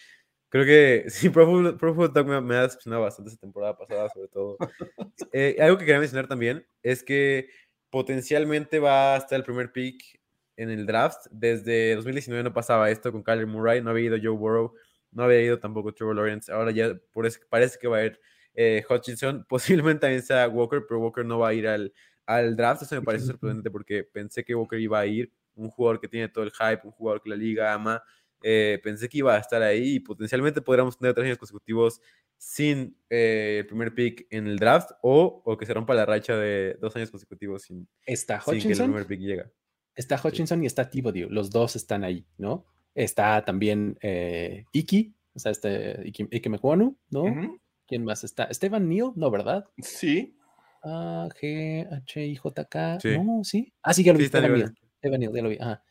Creo 0.50 0.66
que 0.66 1.06
sí, 1.10 1.30
Pro 1.30 1.46
Football, 1.46 2.14
Talk 2.14 2.28
me, 2.28 2.42
me 2.42 2.56
ha 2.56 2.64
decepcionado 2.64 3.04
bastante 3.04 3.32
esta 3.32 3.42
temporada 3.42 3.78
pasada, 3.78 4.10
sobre 4.10 4.28
todo. 4.28 4.58
Eh, 5.34 5.56
algo 5.62 5.78
que 5.78 5.86
quería 5.86 6.00
mencionar 6.00 6.28
también 6.28 6.66
es 6.84 7.04
que 7.04 7.48
potencialmente 7.90 8.80
va 8.80 9.14
a 9.16 9.18
estar 9.18 9.38
el 9.38 9.44
primer 9.46 9.72
pick 9.72 10.20
en 10.62 10.70
el 10.70 10.86
draft. 10.86 11.26
Desde 11.32 11.96
2019 11.96 12.44
no 12.44 12.54
pasaba 12.54 12.90
esto 12.92 13.12
con 13.12 13.24
Kyler 13.24 13.48
Murray, 13.48 13.82
no 13.82 13.90
había 13.90 14.06
ido 14.06 14.18
Joe 14.22 14.38
Burrow, 14.38 14.74
no 15.12 15.24
había 15.24 15.42
ido 15.42 15.60
tampoco 15.60 15.94
Trevor 15.94 16.16
Lawrence. 16.16 16.52
Ahora 16.52 16.72
ya 16.72 16.94
por 17.12 17.26
eso 17.26 17.40
parece 17.50 17.80
que 17.80 17.88
va 17.88 17.98
a 17.98 18.06
ir 18.06 18.20
eh, 18.54 18.84
Hutchinson, 18.88 19.46
posiblemente 19.50 20.02
también 20.02 20.22
sea 20.22 20.48
Walker, 20.48 20.84
pero 20.88 21.00
Walker 21.00 21.26
no 21.26 21.40
va 21.40 21.50
a 21.50 21.54
ir 21.54 21.68
al, 21.68 21.94
al 22.26 22.56
draft. 22.56 22.84
Eso 22.84 22.96
me 22.96 23.02
parece 23.02 23.26
sorprendente 23.26 23.72
porque 23.72 24.04
pensé 24.04 24.44
que 24.44 24.54
Walker 24.54 24.80
iba 24.80 25.00
a 25.00 25.06
ir, 25.06 25.32
un 25.56 25.70
jugador 25.70 26.00
que 26.00 26.08
tiene 26.08 26.30
todo 26.30 26.44
el 26.44 26.52
hype, 26.52 26.82
un 26.84 26.92
jugador 26.92 27.22
que 27.22 27.30
la 27.30 27.36
liga 27.36 27.74
ama. 27.74 28.04
Eh, 28.44 28.80
pensé 28.84 29.08
que 29.08 29.20
iba 29.20 29.36
a 29.36 29.40
estar 29.40 29.62
ahí 29.62 29.96
y 29.96 30.00
potencialmente 30.00 30.62
podríamos 30.62 30.98
tener 30.98 31.14
tres 31.14 31.26
años 31.26 31.38
consecutivos 31.38 32.02
sin 32.38 32.98
eh, 33.08 33.58
el 33.60 33.68
primer 33.68 33.94
pick 33.94 34.26
en 34.32 34.48
el 34.48 34.58
draft 34.58 34.90
o, 35.04 35.44
o 35.46 35.58
que 35.58 35.68
se 35.68 35.76
rompa 35.76 35.94
la 35.94 36.08
racha 36.08 36.36
de 36.36 36.76
dos 36.82 36.96
años 36.96 37.12
consecutivos 37.12 37.62
sin, 37.62 37.88
Está 38.04 38.42
sin 38.42 38.60
que 38.62 38.72
el 38.72 38.78
primer 38.80 39.06
pick 39.06 39.20
llega. 39.20 39.52
Está 39.96 40.20
Hutchinson 40.24 40.64
y 40.64 40.68
está 40.68 40.90
Thibodeau. 40.90 41.30
Los 41.30 41.50
dos 41.50 41.76
están 41.76 42.04
ahí, 42.04 42.26
¿no? 42.38 42.66
Está 42.94 43.44
también 43.46 43.98
eh, 44.02 44.66
Iki, 44.74 45.14
o 45.34 45.40
sea, 45.40 45.52
este 45.52 46.02
Iki, 46.06 46.50
Mekwonu, 46.50 46.98
¿no? 47.10 47.60
¿Quién 47.88 48.04
más 48.04 48.24
está? 48.24 48.46
Esteban 48.46 48.88
Neal, 48.88 49.12
no, 49.16 49.30
¿verdad? 49.32 49.66
Sí, 49.78 50.36
A, 50.84 51.28
G, 51.40 51.88
H, 51.92 52.26
I, 52.26 52.36
J, 52.36 52.66
K. 52.66 53.00
Sí. 53.00 53.18
No, 53.18 53.44
sí. 53.44 53.74
Ah, 53.82 53.94
sí, 53.94 54.04
ya 54.04 54.14
lo 54.14 54.20
vi. 54.20 54.26
Sí, 54.26 54.28
Esteban. 54.28 54.54
Neal. 54.54 54.76
Esteban 54.96 55.20
Neal, 55.20 55.34
ya 55.34 55.42
lo 55.42 55.50
vi. 55.50 55.58
Ajá. 55.60 55.84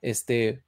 Este. 0.00 0.62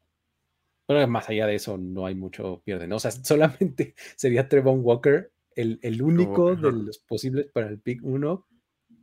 Pero 0.87 1.07
más 1.07 1.29
allá 1.29 1.47
de 1.47 1.55
eso, 1.55 1.77
no 1.77 2.07
hay 2.07 2.15
mucho 2.15 2.63
pierde, 2.65 2.89
¿no? 2.89 2.97
O 2.97 3.01
sea, 3.01 3.11
solamente 3.25 3.95
sería 4.17 4.49
Trevon 4.49 4.81
Walker 4.83 5.31
el, 5.55 5.79
el 5.83 6.01
único 6.01 6.55
de 6.55 6.73
los 6.73 6.99
posibles 6.99 7.47
para 7.53 7.69
el 7.69 7.81
pick 7.81 8.01
1 8.03 8.47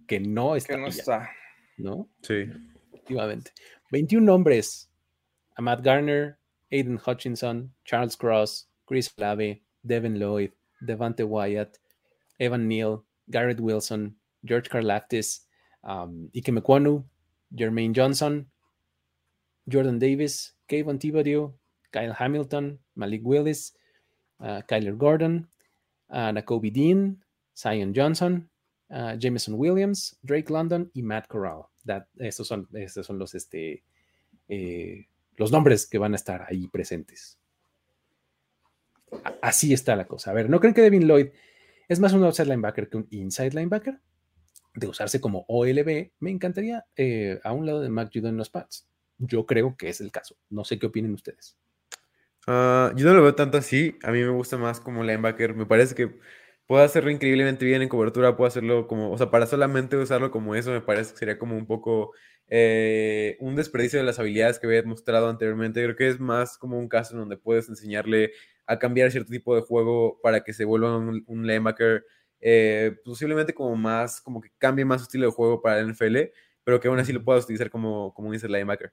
que 0.08 0.20
no 0.20 0.56
está, 0.56 0.76
que 0.76 0.82
no 0.82 0.88
está. 0.88 1.30
¿no? 1.78 2.10
Sí. 2.22 2.46
Efectivamente. 3.06 3.52
21 3.92 4.26
nombres. 4.26 4.88
A 5.58 5.62
Matt 5.62 5.84
Garner, 5.84 6.38
Aiden 6.74 7.00
Hutchinson, 7.00 7.72
Charles 7.86 8.16
Cross, 8.16 8.66
Chris 8.86 9.10
Olave, 9.18 9.62
Devin 9.86 10.20
Lloyd, 10.20 10.52
Devante 10.84 11.26
Wyatt, 11.26 11.78
Evan 12.40 12.68
Neal, 12.68 13.04
Garrett 13.32 13.60
Wilson, 13.60 14.16
George 14.44 14.70
Karlaftis, 14.70 15.42
um, 15.84 16.30
Ike 16.36 16.52
Mekwonu, 16.52 17.04
Jermaine 17.56 17.94
Johnson, 17.94 18.48
Jordan 19.70 20.00
Davis, 20.00 20.52
Kayvon 20.70 21.00
Thibodeau, 21.00 21.54
Kyle 21.92 22.14
Hamilton, 22.14 22.78
Malik 22.96 23.22
Willis, 23.24 23.72
uh, 24.44 24.62
Kyler 24.68 24.98
Gordon, 24.98 25.48
uh, 26.12 26.32
Nakobe 26.32 26.74
Dean, 26.74 27.18
Zion 27.58 27.94
Johnson, 27.94 28.50
uh, 28.94 29.16
Jameson 29.16 29.58
Williams, 29.58 30.16
Drake 30.26 30.50
London 30.50 30.90
y 30.94 31.02
Matt 31.02 31.30
Corral. 31.30 31.70
That, 31.86 32.08
estos, 32.18 32.48
son, 32.48 32.68
estos 32.74 33.06
son 33.06 33.20
los, 33.20 33.36
este, 33.36 33.84
eh, 34.48 35.08
los 35.36 35.52
nombres 35.52 35.88
que 35.88 35.98
van 35.98 36.14
a 36.14 36.16
estar 36.16 36.46
ahí 36.50 36.68
presentes. 36.68 37.38
Así 39.42 39.74
está 39.74 39.96
la 39.96 40.08
cosa. 40.08 40.32
A 40.32 40.34
ver, 40.34 40.50
¿no 40.50 40.60
creen 40.60 40.74
que 40.74 40.82
Devin 40.82 41.08
Lloyd 41.08 41.28
es 41.88 42.00
más 42.00 42.14
un 42.14 42.24
outside 42.24 42.48
linebacker 42.48 42.90
que 42.90 42.98
un 42.98 43.08
inside 43.12 43.52
linebacker? 43.52 44.00
De 44.74 44.88
usarse 44.88 45.22
como 45.22 45.46
OLB, 45.48 46.12
me 46.20 46.32
encantaría 46.32 46.86
eh, 46.98 47.40
a 47.44 47.54
un 47.54 47.66
lado 47.66 47.82
de 47.82 47.90
Mac 47.90 48.10
Judon 48.14 48.32
en 48.32 48.38
los 48.38 48.50
Pats. 48.50 48.88
Yo 49.18 49.46
creo 49.46 49.78
que 49.78 49.88
es 49.88 50.02
el 50.02 50.12
caso. 50.12 50.38
No 50.50 50.66
sé 50.66 50.78
qué 50.78 50.88
opinen 50.88 51.14
ustedes. 51.14 51.58
Ah, 52.48 52.92
yo 52.96 53.06
no 53.06 53.14
lo 53.14 53.22
veo 53.22 53.36
tanto 53.36 53.58
así. 53.58 53.98
A 54.04 54.12
mí 54.12 54.20
me 54.20 54.30
gusta 54.30 54.58
más 54.58 54.82
como 54.82 55.04
linebacker. 55.04 55.56
Me 55.56 55.66
parece 55.66 55.96
que 55.96 56.20
puede 56.68 56.84
hacerlo 56.84 57.12
increíblemente 57.12 57.66
bien 57.66 57.82
en 57.82 57.90
cobertura. 57.90 58.38
Puede 58.38 58.50
hacerlo 58.50 58.88
como, 58.88 59.12
o 59.12 59.18
sea, 59.18 59.32
para 59.32 59.46
solamente 59.48 59.98
usarlo 59.98 60.32
como 60.32 60.56
eso, 60.56 60.72
me 60.72 60.82
parece 60.82 61.14
que 61.14 61.20
sería 61.20 61.38
como 61.40 61.58
un 61.58 61.66
poco 61.68 62.14
eh, 62.48 63.38
un 63.40 63.56
desperdicio 63.56 64.00
de 64.00 64.06
las 64.06 64.20
habilidades 64.20 64.60
que 64.60 64.68
había 64.68 64.84
mostrado 64.84 65.30
anteriormente. 65.30 65.84
Creo 65.84 65.96
que 65.96 66.08
es 66.08 66.20
más 66.20 66.58
como 66.58 66.78
un 66.80 66.88
caso 66.90 67.14
en 67.14 67.20
donde 67.20 67.38
puedes 67.38 67.70
enseñarle 67.70 68.32
a 68.68 68.80
cambiar 68.80 69.12
cierto 69.12 69.32
tipo 69.32 69.56
de 69.56 69.62
juego 69.62 70.20
para 70.22 70.44
que 70.44 70.54
se 70.54 70.66
vuelva 70.66 70.98
un, 70.98 71.24
un 71.28 71.48
linebacker 71.48 72.04
eh, 72.48 72.96
posiblemente 73.04 73.54
como 73.56 73.76
más, 73.76 74.22
como 74.22 74.40
que 74.42 74.52
cambie 74.60 74.86
más 74.86 75.02
su 75.02 75.06
estilo 75.06 75.26
de 75.26 75.32
juego 75.32 75.62
para 75.64 75.80
el 75.80 75.90
NFL, 75.90 76.32
pero 76.64 76.80
que 76.80 76.88
aún 76.88 77.00
así 77.00 77.12
lo 77.12 77.24
puedas 77.24 77.44
utilizar 77.44 77.70
como, 77.72 78.14
como 78.14 78.28
un 78.30 78.36
inside 78.36 78.52
linebacker. 78.52 78.92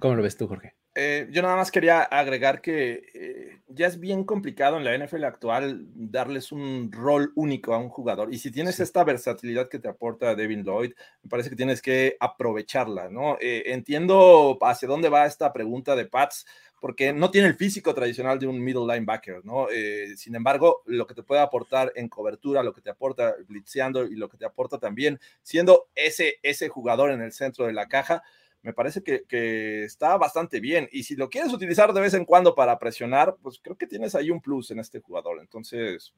¿Cómo 0.00 0.16
lo 0.16 0.22
ves 0.22 0.36
tú, 0.36 0.48
Jorge? 0.48 0.79
Eh, 0.96 1.28
yo 1.30 1.40
nada 1.42 1.54
más 1.54 1.70
quería 1.70 2.02
agregar 2.02 2.60
que 2.60 3.04
eh, 3.14 3.60
ya 3.68 3.86
es 3.86 4.00
bien 4.00 4.24
complicado 4.24 4.76
en 4.76 4.82
la 4.84 4.92
NFL 4.98 5.22
actual 5.24 5.86
darles 5.94 6.50
un 6.50 6.90
rol 6.90 7.32
único 7.36 7.72
a 7.74 7.78
un 7.78 7.88
jugador. 7.88 8.34
Y 8.34 8.38
si 8.38 8.50
tienes 8.50 8.74
Sí. 8.76 8.82
esta 8.82 9.04
versatilidad 9.04 9.68
que 9.68 9.78
te 9.78 9.88
aporta 9.88 10.34
Devin 10.34 10.64
Lloyd, 10.64 10.92
me 11.22 11.30
parece 11.30 11.48
que 11.48 11.54
tienes 11.56 11.80
que 11.80 12.16
aprovecharla, 12.18 13.08
¿no? 13.08 13.36
Eh, 13.40 13.62
entiendo 13.66 14.58
hacia 14.62 14.88
dónde 14.88 15.08
va 15.08 15.26
esta 15.26 15.52
pregunta 15.52 15.94
de 15.94 16.06
Pats, 16.06 16.44
porque 16.80 17.12
no 17.12 17.30
tiene 17.30 17.46
el 17.48 17.54
físico 17.54 17.94
tradicional 17.94 18.38
de 18.40 18.46
un 18.48 18.58
middle 18.60 18.86
linebacker, 18.92 19.44
¿no? 19.44 19.68
Eh, 19.70 20.16
sin 20.16 20.34
embargo, 20.34 20.82
lo 20.86 21.06
que 21.06 21.14
te 21.14 21.22
puede 21.22 21.40
aportar 21.42 21.92
en 21.94 22.08
cobertura, 22.08 22.62
lo 22.64 22.72
que 22.72 22.80
te 22.80 22.90
aporta 22.90 23.36
blitzeando 23.46 24.06
y 24.06 24.16
lo 24.16 24.28
que 24.28 24.38
te 24.38 24.46
aporta 24.46 24.78
también 24.78 25.20
siendo 25.42 25.88
ese, 25.94 26.38
ese 26.42 26.68
jugador 26.68 27.10
en 27.12 27.20
el 27.20 27.32
centro 27.32 27.66
de 27.66 27.74
la 27.74 27.86
caja, 27.86 28.22
me 28.62 28.72
parece 28.72 29.02
que, 29.02 29.84
está 29.84 30.16
bastante 30.16 30.60
bien. 30.60 30.88
Y 30.92 31.02
si 31.04 31.16
lo 31.16 31.30
quieres 31.30 31.52
utilizar 31.52 31.92
de 31.92 32.00
vez 32.00 32.14
en 32.14 32.24
cuando 32.24 32.54
para 32.54 32.78
presionar, 32.78 33.36
pues 33.42 33.58
creo 33.62 33.76
que 33.76 33.86
tienes 33.86 34.14
ahí 34.14 34.30
un 34.30 34.40
plus 34.40 34.70
en 34.70 34.80
este 34.80 35.00
jugador. 35.00 35.40
Entonces, 35.40 36.14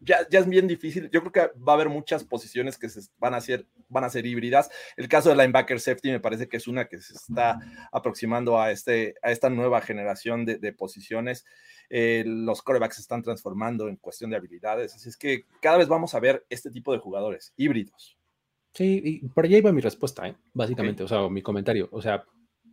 ya, 0.00 0.26
ya 0.30 0.40
es 0.40 0.48
bien 0.48 0.66
difícil. 0.66 1.10
Yo 1.10 1.20
creo 1.20 1.32
que 1.32 1.58
va 1.60 1.72
a 1.72 1.74
haber 1.76 1.88
muchas 1.88 2.24
posiciones 2.24 2.78
que 2.78 2.88
se 2.88 3.00
van, 3.18 3.34
a 3.34 3.40
ser, 3.40 3.66
van 3.88 4.04
a 4.04 4.10
ser 4.10 4.26
híbridas. 4.26 4.70
El 4.96 5.08
caso 5.08 5.28
de 5.28 5.36
linebacker 5.36 5.80
safety 5.80 6.10
me 6.10 6.20
parece 6.20 6.48
que 6.48 6.56
es 6.56 6.66
una 6.66 6.86
que 6.86 6.98
se 7.00 7.14
está 7.14 7.58
aproximando 7.92 8.60
a, 8.60 8.70
este, 8.70 9.14
a 9.22 9.30
esta 9.30 9.48
nueva 9.48 9.80
generación 9.80 10.44
de, 10.44 10.58
de 10.58 10.72
posiciones. 10.72 11.44
Eh, 11.90 12.24
los 12.26 12.62
corebacks 12.62 12.96
se 12.96 13.02
están 13.02 13.22
transformando 13.22 13.88
en 13.88 13.96
cuestión 13.96 14.30
de 14.30 14.36
habilidades. 14.36 14.94
Así 14.94 15.08
es 15.08 15.16
que 15.16 15.44
cada 15.60 15.78
vez 15.78 15.88
vamos 15.88 16.14
a 16.14 16.20
ver 16.20 16.44
este 16.50 16.70
tipo 16.70 16.92
de 16.92 16.98
jugadores 16.98 17.52
híbridos. 17.56 18.17
Sí, 18.72 19.00
y 19.04 19.28
por 19.28 19.44
allá 19.44 19.58
iba 19.58 19.72
mi 19.72 19.80
respuesta, 19.80 20.28
¿eh? 20.28 20.36
básicamente, 20.52 21.02
okay. 21.02 21.16
o 21.16 21.20
sea, 21.20 21.28
mi 21.28 21.42
comentario, 21.42 21.88
o 21.90 22.00
sea, 22.00 22.24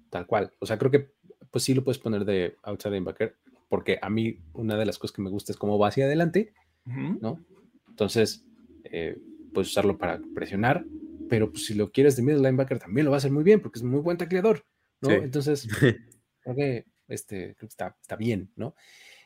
tal 0.09 0.27
cual. 0.27 0.51
O 0.59 0.65
sea, 0.65 0.77
creo 0.77 0.91
que 0.91 1.11
pues 1.49 1.63
sí 1.63 1.73
lo 1.73 1.83
puedes 1.83 1.99
poner 1.99 2.25
de 2.25 2.57
outside 2.63 2.91
linebacker, 2.91 3.35
porque 3.69 3.97
a 4.01 4.09
mí 4.09 4.39
una 4.53 4.77
de 4.77 4.85
las 4.85 4.99
cosas 4.99 5.15
que 5.15 5.21
me 5.21 5.29
gusta 5.29 5.51
es 5.51 5.57
cómo 5.57 5.79
va 5.79 5.87
hacia 5.87 6.05
adelante, 6.05 6.53
uh 6.85 6.89
-huh. 6.89 7.19
¿no? 7.21 7.45
Entonces, 7.89 8.45
eh, 8.83 9.17
puedes 9.53 9.69
usarlo 9.69 9.97
para 9.97 10.19
presionar 10.33 10.85
pero 11.29 11.51
pues, 11.51 11.65
si 11.65 11.73
lo 11.73 11.91
quieres 11.91 12.15
de 12.15 12.23
middle 12.23 12.41
linebacker 12.41 12.79
también 12.79 13.05
lo 13.05 13.11
va 13.11 13.17
a 13.17 13.19
hacer 13.19 13.31
muy 13.31 13.43
bien 13.43 13.61
porque 13.61 13.79
es 13.79 13.83
muy 13.83 13.99
buen 13.99 14.17
tacleador, 14.17 14.65
¿no? 15.01 15.09
Sí. 15.09 15.15
Entonces, 15.15 15.67
creo 16.41 16.55
que, 16.55 16.85
este, 17.07 17.55
creo 17.55 17.67
que 17.67 17.73
está, 17.73 17.97
está 17.99 18.15
bien, 18.15 18.51
¿no? 18.55 18.75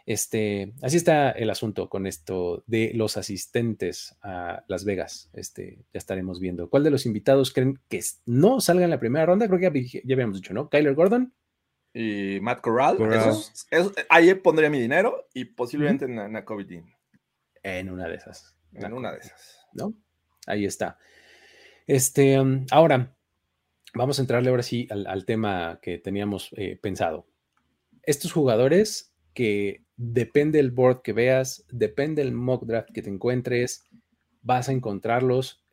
Este, 0.09 0.73
así 0.81 0.97
está 0.97 1.29
el 1.29 1.51
asunto 1.51 1.87
con 1.87 2.07
esto 2.07 2.63
de 2.65 2.93
los 2.95 3.15
asistentes 3.15 4.17
a 4.23 4.63
Las 4.67 4.83
Vegas. 4.83 5.29
Este, 5.33 5.85
ya 5.93 5.99
estaremos 5.99 6.39
viendo. 6.39 6.67
¿Cuál 6.67 6.83
de 6.83 6.89
los 6.89 7.05
invitados 7.05 7.53
creen 7.53 7.79
que 7.89 8.01
no 8.25 8.59
salga 8.59 8.85
en 8.85 8.89
la 8.89 8.99
primera 8.99 9.27
ronda? 9.27 9.47
Creo 9.47 9.59
que 9.71 9.85
ya, 9.85 10.15
habíamos 10.15 10.37
dicho, 10.37 10.51
¿no? 10.51 10.67
Kyler 10.67 10.95
Gordon. 10.95 11.31
Y 11.93 12.39
Matt 12.41 12.61
Corral. 12.61 12.97
Corral. 12.97 13.19
esos- 13.19 13.67
esos- 13.69 13.93
ahí 14.09 14.33
pondría 14.33 14.71
mi 14.71 14.81
dinero 14.81 15.27
y 15.31 15.45
posiblemente 15.45 16.05
en, 16.05 16.17
en 16.17 16.43
Kobe 16.43 16.63
Dean. 16.65 16.85
En 17.61 17.91
una 17.91 18.07
de 18.07 18.15
esas. 18.15 18.55
En 18.73 18.91
una 18.93 19.11
de 19.11 19.19
esas. 19.19 19.59
¿no? 19.73 19.93
Ahí 20.47 20.65
está. 20.65 20.97
Este, 21.85 22.39
um, 22.39 22.65
ahora, 22.71 23.15
vamos 23.93 24.17
a 24.17 24.23
entrarle 24.23 24.49
ahora 24.49 24.63
sí 24.63 24.87
al, 24.89 25.05
al 25.05 25.25
tema 25.25 25.77
que 25.83 25.99
teníamos 25.99 26.49
eh, 26.57 26.79
pensado. 26.81 27.27
Estos 28.01 28.31
jugadores 28.33 29.13
que 29.39 29.85
depende 29.95 30.57
del 30.57 30.71
board 30.71 31.01
que 31.01 31.13
veas, 31.13 31.63
depende 31.71 32.21
del 32.21 32.33
mock 32.33 32.65
draft 32.65 32.89
que 32.93 33.01
te 33.01 33.09
encuentres, 33.09 33.85
vas 34.41 34.67
a 34.67 34.73
encontrarlos 34.73 35.63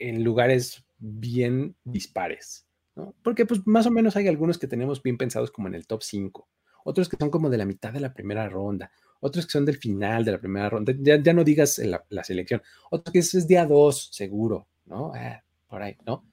en 0.00 0.24
lugares 0.24 0.84
bien 0.98 1.76
dispares, 1.84 2.66
¿no? 2.96 3.14
Porque 3.22 3.46
pues 3.46 3.64
más 3.64 3.86
o 3.86 3.92
menos 3.92 4.16
hay 4.16 4.26
algunos 4.26 4.58
que 4.58 4.66
tenemos 4.66 5.04
bien 5.04 5.16
pensados 5.18 5.52
como 5.52 5.68
en 5.68 5.76
el 5.76 5.86
top 5.86 6.02
5, 6.02 6.48
otros 6.82 7.08
que 7.08 7.16
son 7.16 7.30
como 7.30 7.48
de 7.48 7.58
la 7.58 7.64
mitad 7.64 7.92
de 7.92 8.00
la 8.00 8.12
primera 8.12 8.48
ronda, 8.48 8.90
otros 9.20 9.46
que 9.46 9.52
son 9.52 9.64
del 9.64 9.76
final 9.76 10.24
de 10.24 10.32
la 10.32 10.40
primera 10.40 10.68
ronda, 10.68 10.92
ya, 10.98 11.22
ya 11.22 11.32
no 11.32 11.44
digas 11.44 11.78
la, 11.78 12.04
la 12.08 12.24
selección, 12.24 12.60
otro 12.90 13.12
que 13.12 13.20
es, 13.20 13.32
es 13.36 13.46
día 13.46 13.66
2, 13.66 14.08
seguro, 14.10 14.66
¿no? 14.84 15.12
Ah, 15.14 15.44
por 15.68 15.80
ahí, 15.80 15.96
¿no? 16.04 16.24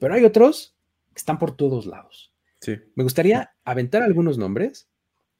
Pero 0.00 0.14
hay 0.14 0.24
otros 0.24 0.74
que 1.14 1.18
están 1.20 1.38
por 1.38 1.56
todos 1.56 1.86
lados. 1.86 2.34
Sí. 2.60 2.74
Me 2.96 3.04
gustaría 3.04 3.54
aventar 3.62 4.02
algunos 4.02 4.38
nombres 4.38 4.88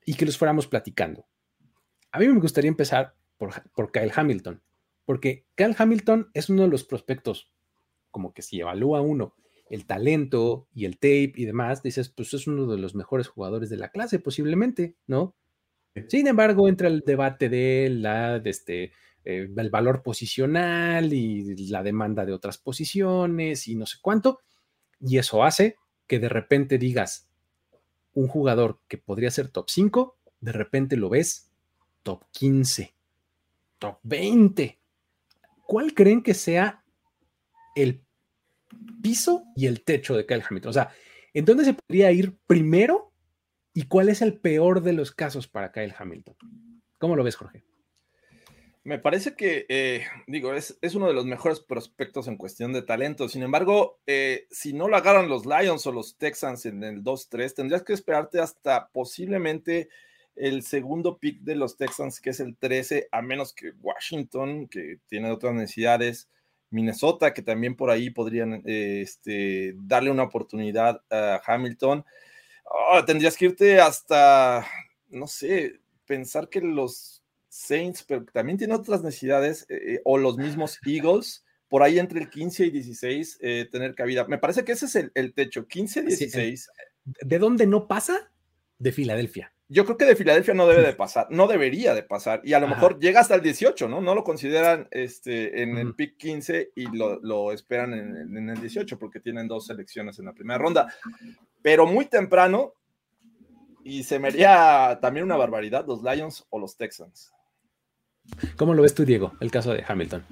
y 0.07 0.15
que 0.15 0.25
los 0.25 0.39
fuéramos 0.39 0.67
platicando. 0.67 1.27
A 2.13 2.19
mí 2.19 2.27
me 2.29 2.41
gustaría 2.41 2.69
empezar 2.69 3.15
por, 3.37 3.53
por 3.73 3.93
Kyle 3.93 4.13
Hamilton, 4.15 4.63
porque 5.05 5.45
Kyle 5.55 5.75
Hamilton 5.77 6.31
es 6.33 6.49
uno 6.49 6.63
de 6.63 6.69
los 6.69 6.85
prospectos, 6.85 7.53
como 8.11 8.33
que 8.33 8.41
si 8.41 8.61
evalúa 8.61 9.03
uno 9.03 9.35
el 9.69 9.85
talento 9.85 10.69
y 10.73 10.85
el 10.85 10.95
tape 10.95 11.33
y 11.35 11.45
demás, 11.45 11.83
dices, 11.83 12.09
pues 12.09 12.33
es 12.33 12.47
uno 12.47 12.67
de 12.67 12.79
los 12.79 12.95
mejores 12.95 13.29
jugadores 13.29 13.69
de 13.69 13.77
la 13.77 13.91
clase, 13.91 14.21
posiblemente, 14.21 14.97
¿no? 15.07 15.35
Sin 16.09 16.27
embargo, 16.27 16.69
entra 16.69 16.89
el 16.89 17.01
debate 17.01 17.49
de 17.49 17.89
la, 17.91 18.39
de 18.39 18.51
este, 18.51 18.85
eh, 19.25 19.49
el 19.57 19.71
valor 19.71 20.03
posicional 20.03 21.13
y 21.13 21.69
la 21.69 21.83
demanda 21.83 22.25
de 22.25 22.33
otras 22.33 22.59
posiciones 22.59 23.67
y 23.67 23.75
no 23.75 23.87
sé 23.87 23.99
cuánto, 24.01 24.41
y 25.01 25.19
eso 25.19 25.43
hace 25.43 25.77
que 26.07 26.21
de 26.21 26.29
repente 26.29 26.79
digas, 26.79 27.29
un 28.17 28.29
jugador 28.29 28.81
que 28.89 28.97
podría 28.97 29.31
ser 29.31 29.49
top 29.49 29.67
5, 29.69 30.17
de 30.41 30.53
repente 30.53 30.97
lo 30.97 31.11
ves 31.11 31.51
top 32.03 32.25
15, 32.33 32.95
top 33.79 33.99
20. 34.03 34.79
¿Cuál 35.67 35.93
creen 35.93 36.23
que 36.23 36.33
sea 36.33 36.83
el 37.75 38.03
piso 39.03 39.45
y 39.55 39.67
el 39.67 39.85
techo 39.85 40.17
de 40.17 40.25
Kyle 40.25 40.43
Hamilton? 40.49 40.71
O 40.71 40.73
sea, 40.73 40.91
¿en 41.35 41.45
dónde 41.45 41.67
se 41.67 41.75
podría 41.75 42.11
ir 42.11 42.35
primero 42.47 43.13
y 43.75 43.83
cuál 43.83 44.09
es 44.09 44.23
el 44.23 44.39
peor 44.39 44.83
de 44.83 44.95
los 44.95 45.13
casos 45.13 45.47
para 45.47 45.71
Kyle 45.71 45.95
Hamilton? 45.97 46.37
¿Cómo 46.97 47.17
lo 47.17 47.23
ves, 47.23 47.37
Jorge? 47.37 47.65
Me 48.87 49.01
parece 49.01 49.35
que, 49.35 49.67
eh, 49.69 50.07
digo, 50.29 50.55
es, 50.55 50.79
es, 50.81 50.95
uno 50.95 51.09
de 51.09 51.13
los 51.13 51.27
mejores 51.27 51.59
prospectos 51.59 52.29
en 52.29 52.37
cuestión 52.37 52.73
de 52.73 52.83
talento. 52.83 53.29
Sin 53.29 53.43
embargo, 53.43 53.99
eh, 54.07 54.47
si 54.53 54.73
no 54.75 54.87
lo 54.87 54.97
agarran 54.97 55.29
los 55.29 55.45
Lions 55.45 55.85
o 55.89 55.93
los 55.93 56.17
Texans 56.17 56.67
en 56.67 56.85
el 56.85 57.03
2-3, 57.03 57.53
tendrías 57.53 57.83
que 57.83 57.95
esperarte 57.95 58.39
hasta 58.39 58.87
posiblemente 58.91 59.89
el 60.37 60.63
segundo 60.63 61.19
pick 61.19 61.41
de 61.41 61.57
los 61.57 61.77
Texans, 61.77 62.21
que 62.21 62.31
es 62.31 62.39
el 62.39 62.57
13, 62.57 63.09
a 63.11 63.23
menos 63.23 63.53
que 63.53 63.73
Washington, 63.81 64.69
que 64.69 65.01
tiene 65.09 65.33
otras 65.33 65.55
necesidades, 65.55 66.29
Minnesota, 66.71 67.35
que 67.35 67.43
también 67.43 67.75
por 67.75 67.91
ahí 67.91 68.11
podrían 68.11 68.63
eh, 68.67 69.01
este, 69.03 69.75
darle 69.79 70.13
una 70.13 70.23
oportunidad 70.23 71.03
a 71.11 71.43
Hamilton. 71.45 72.05
Oh, 72.63 73.05
tendrías 73.05 73.37
que 73.37 73.47
irte 73.47 73.81
hasta, 73.81 74.65
no 75.09 75.27
sé, 75.27 75.81
pensar 76.07 76.49
que 76.49 76.61
los 76.61 77.16
Saints, 77.57 78.05
pero 78.07 78.25
también 78.27 78.59
tiene 78.59 78.75
otras 78.75 79.03
necesidades, 79.03 79.67
eh, 79.69 80.01
o 80.05 80.19
los 80.19 80.37
mismos 80.37 80.79
Eagles, 80.87 81.45
por 81.69 81.83
ahí 81.83 81.99
entre 81.99 82.21
el 82.21 82.29
15 82.31 82.67
y 82.67 82.71
16, 82.71 83.39
eh, 83.41 83.69
tener 83.71 83.95
cabida. 83.95 84.27
Me 84.27 84.39
parece 84.39 84.65
que 84.65 84.73
ese 84.73 84.87
es 84.87 84.97
el, 84.97 85.11
el 85.15 85.33
techo, 85.33 85.67
15 85.67 86.03
16. 86.03 86.61
Sí, 86.61 87.13
¿De 87.23 87.39
dónde 87.39 87.67
no 87.67 87.89
pasa? 87.89 88.31
De 88.79 88.93
Filadelfia. 88.93 89.53
Yo 89.69 89.85
creo 89.85 89.97
que 89.97 90.05
de 90.05 90.15
Filadelfia 90.15 90.55
no 90.55 90.69
debe 90.69 90.83
de 90.83 90.93
pasar, 90.97 91.29
no 91.31 91.49
debería 91.49 91.95
de 91.95 92.03
pasar, 92.03 92.41
y 92.45 92.53
a 92.53 92.61
lo 92.61 92.67
Ajá. 92.67 92.75
mejor 92.75 93.01
llega 93.01 93.21
hasta 93.21 93.35
el 93.35 93.43
18, 93.43 93.89
¿no? 93.89 94.01
No 94.01 94.15
lo 94.15 94.23
consideran 94.23 94.87
este, 94.91 95.63
en 95.63 95.73
uh 95.73 95.77
-huh. 95.77 95.81
el 95.81 95.95
pick 95.95 96.17
15 96.19 96.73
y 96.77 96.95
lo, 96.95 97.19
lo 97.21 97.53
esperan 97.53 97.95
en, 97.95 98.37
en, 98.37 98.51
el 98.51 98.61
18 98.61 98.99
porque 98.99 99.19
tienen 99.21 99.49
dos 99.49 99.67
selecciones 99.67 100.19
en 100.19 100.27
la 100.27 100.35
primera 100.35 100.59
ronda, 100.59 100.93
pero 101.63 101.87
muy 101.87 102.05
temprano, 102.05 102.75
y 103.83 104.03
se 104.03 104.19
me 104.19 104.29
haría 104.29 104.99
también 105.01 105.25
una 105.25 105.37
barbaridad, 105.37 105.87
los 105.87 106.03
Lions 106.03 106.47
o 106.51 106.59
los 106.59 106.77
Texans. 106.77 107.33
¿Cómo 108.57 108.75
lo 108.75 108.83
ves 108.83 108.95
tú, 108.95 109.05
Diego, 109.05 109.35
el 109.41 109.51
caso 109.51 109.73
de 109.73 109.85
Hamilton? 109.87 110.25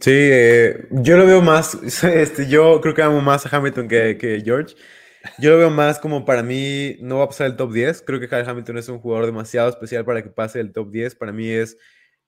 Sí, 0.00 0.12
eh, 0.12 0.88
yo 0.90 1.16
lo 1.16 1.26
veo 1.26 1.42
más, 1.42 1.74
este, 2.04 2.48
yo 2.48 2.80
creo 2.80 2.94
que 2.94 3.02
amo 3.02 3.20
más 3.20 3.46
a 3.46 3.56
Hamilton 3.56 3.88
que, 3.88 4.18
que, 4.18 4.42
George. 4.44 4.74
Yo 5.38 5.52
lo 5.52 5.58
veo 5.58 5.70
más 5.70 5.98
como 5.98 6.24
para 6.24 6.42
mí 6.42 6.96
no 7.00 7.18
va 7.18 7.24
a 7.24 7.28
pasar 7.28 7.46
el 7.46 7.56
top 7.56 7.72
10. 7.72 8.02
Creo 8.02 8.20
que 8.20 8.28
Kyle 8.28 8.46
Hamilton 8.46 8.78
es 8.78 8.88
un 8.88 8.98
jugador 8.98 9.26
demasiado 9.26 9.70
especial 9.70 10.04
para 10.04 10.22
que 10.22 10.28
pase 10.28 10.60
el 10.60 10.72
top 10.72 10.90
10. 10.90 11.14
Para 11.14 11.32
mí 11.32 11.48
es 11.48 11.78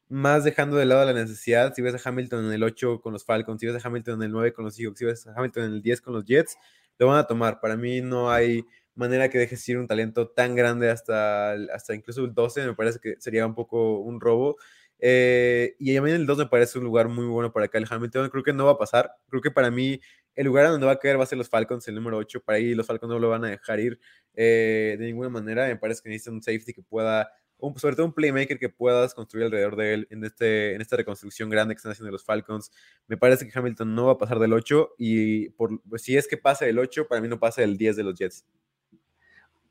más 0.08 0.44
dejando 0.44 0.76
de 0.76 0.86
lado 0.86 1.04
la 1.04 1.12
necesidad. 1.12 1.74
Si 1.74 1.82
ves 1.82 1.94
a 1.94 2.08
Hamilton 2.08 2.46
en 2.46 2.52
el 2.52 2.62
8 2.62 3.00
con 3.02 3.12
los 3.12 3.24
Falcons, 3.24 3.60
si 3.60 3.66
ves 3.66 3.84
a 3.84 3.86
Hamilton 3.86 4.14
en 4.14 4.22
el 4.22 4.32
9 4.32 4.52
con 4.52 4.64
los 4.64 4.76
Seahawks, 4.76 4.98
si 4.98 5.04
ves 5.04 5.26
a 5.26 5.34
Hamilton 5.36 5.64
en 5.64 5.72
el 5.72 5.82
10 5.82 6.00
con 6.00 6.14
los 6.14 6.24
Jets, 6.24 6.56
lo 6.98 7.08
van 7.08 7.18
a 7.18 7.26
tomar. 7.26 7.60
Para 7.60 7.76
mí 7.76 8.00
no 8.00 8.30
hay 8.30 8.64
manera 8.94 9.28
que 9.28 9.38
dejes 9.38 9.68
ir 9.68 9.78
un 9.78 9.86
talento 9.86 10.28
tan 10.28 10.54
grande 10.54 10.90
hasta, 10.90 11.52
hasta 11.52 11.94
incluso 11.94 12.24
el 12.24 12.34
12. 12.34 12.66
Me 12.66 12.74
parece 12.74 12.98
que 12.98 13.16
sería 13.18 13.46
un 13.46 13.54
poco 13.54 13.98
un 14.00 14.20
robo. 14.20 14.56
Eh, 14.98 15.76
y 15.78 15.96
a 15.96 16.02
mí 16.02 16.10
en 16.10 16.16
el 16.16 16.26
2 16.26 16.38
me 16.38 16.46
parece 16.46 16.78
un 16.78 16.84
lugar 16.84 17.08
muy 17.08 17.26
bueno 17.26 17.52
para 17.52 17.68
Kyle 17.68 17.86
Hamilton. 17.88 18.30
Creo 18.30 18.42
que 18.42 18.52
no 18.52 18.64
va 18.64 18.72
a 18.72 18.78
pasar. 18.78 19.10
Creo 19.28 19.42
que 19.42 19.50
para 19.50 19.70
mí 19.70 20.00
el 20.34 20.46
lugar 20.46 20.68
donde 20.68 20.86
va 20.86 20.92
a 20.92 20.98
caer 20.98 21.18
va 21.18 21.24
a 21.24 21.26
ser 21.26 21.38
los 21.38 21.48
Falcons, 21.48 21.86
el 21.88 21.94
número 21.94 22.18
8. 22.18 22.42
Para 22.42 22.58
ahí 22.58 22.74
los 22.74 22.86
Falcons 22.86 23.10
no 23.10 23.18
lo 23.18 23.30
van 23.30 23.44
a 23.44 23.48
dejar 23.48 23.80
ir 23.80 23.98
eh, 24.34 24.96
de 24.98 25.06
ninguna 25.06 25.28
manera. 25.28 25.66
Me 25.66 25.76
parece 25.76 26.02
que 26.02 26.08
necesitan 26.10 26.34
un 26.34 26.42
safety 26.42 26.72
que 26.74 26.82
pueda, 26.82 27.30
un, 27.58 27.78
sobre 27.78 27.96
todo 27.96 28.06
un 28.06 28.12
playmaker 28.12 28.58
que 28.58 28.68
puedas 28.68 29.14
construir 29.14 29.46
alrededor 29.46 29.76
de 29.76 29.94
él 29.94 30.06
en, 30.10 30.24
este, 30.24 30.74
en 30.74 30.80
esta 30.80 30.96
reconstrucción 30.96 31.48
grande 31.48 31.74
que 31.74 31.78
están 31.78 31.92
haciendo 31.92 32.12
los 32.12 32.24
Falcons. 32.24 32.70
Me 33.06 33.16
parece 33.16 33.48
que 33.48 33.58
Hamilton 33.58 33.94
no 33.94 34.06
va 34.06 34.12
a 34.12 34.18
pasar 34.18 34.38
del 34.38 34.52
8 34.52 34.94
y 34.98 35.50
por, 35.50 35.82
pues, 35.88 36.02
si 36.02 36.16
es 36.16 36.28
que 36.28 36.36
pasa 36.36 36.66
del 36.66 36.78
8, 36.78 37.08
para 37.08 37.20
mí 37.20 37.28
no 37.28 37.38
pasa 37.38 37.62
del 37.62 37.78
10 37.78 37.96
de 37.96 38.02
los 38.02 38.14
Jets. 38.18 38.44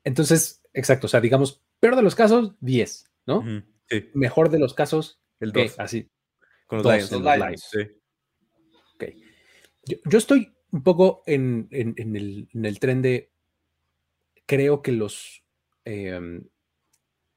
Entonces, 0.02 0.62
exacto, 0.72 1.06
o 1.06 1.08
sea, 1.08 1.20
digamos, 1.20 1.62
peor 1.80 1.96
de 1.96 2.02
los 2.02 2.14
casos, 2.14 2.54
10, 2.60 3.10
¿no? 3.26 3.38
Uh 3.38 3.42
-huh. 3.42 3.64
Sí. 3.88 4.10
Mejor 4.14 4.50
de 4.50 4.58
los 4.58 4.74
casos, 4.74 5.20
el 5.40 5.52
2. 5.52 5.78
Así. 5.78 6.10
Con 6.66 6.78
los 6.78 6.84
Dos, 6.84 6.94
Lions. 6.94 7.12
Los 7.12 7.22
Lions. 7.22 7.38
Lions. 7.38 7.68
Sí. 7.70 7.78
Okay. 8.96 9.22
Yo, 9.84 9.96
yo, 10.04 10.18
estoy 10.18 10.54
un 10.70 10.82
poco 10.82 11.22
en, 11.26 11.68
en, 11.70 11.94
en, 11.96 12.16
el, 12.16 12.48
en, 12.52 12.64
el, 12.64 12.78
tren 12.80 13.02
de. 13.02 13.30
Creo 14.46 14.82
que 14.82 14.92
los. 14.92 15.44
Eh, 15.84 16.40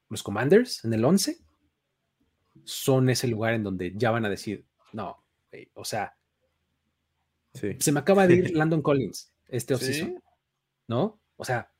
los 0.10 0.24
Commanders 0.24 0.84
en 0.84 0.94
el 0.94 1.06
11 1.06 1.40
son 2.64 3.10
ese 3.10 3.28
lugar 3.28 3.54
en 3.54 3.64
donde 3.64 3.94
ya 3.96 4.12
van 4.12 4.26
a 4.26 4.30
decir, 4.30 4.66
no, 4.92 5.24
o 5.74 5.86
sea, 5.86 6.18
sí. 7.54 7.76
se 7.80 7.92
me 7.92 8.00
acaba 8.00 8.28
de 8.28 8.36
ir 8.36 8.52
Landon 8.56 8.82
Collins 8.82 9.32
este 9.48 9.74
offseason, 9.74 10.10
¿Sí? 10.10 10.18
¿no? 10.88 11.22
O 11.38 11.46
sea, 11.46 11.72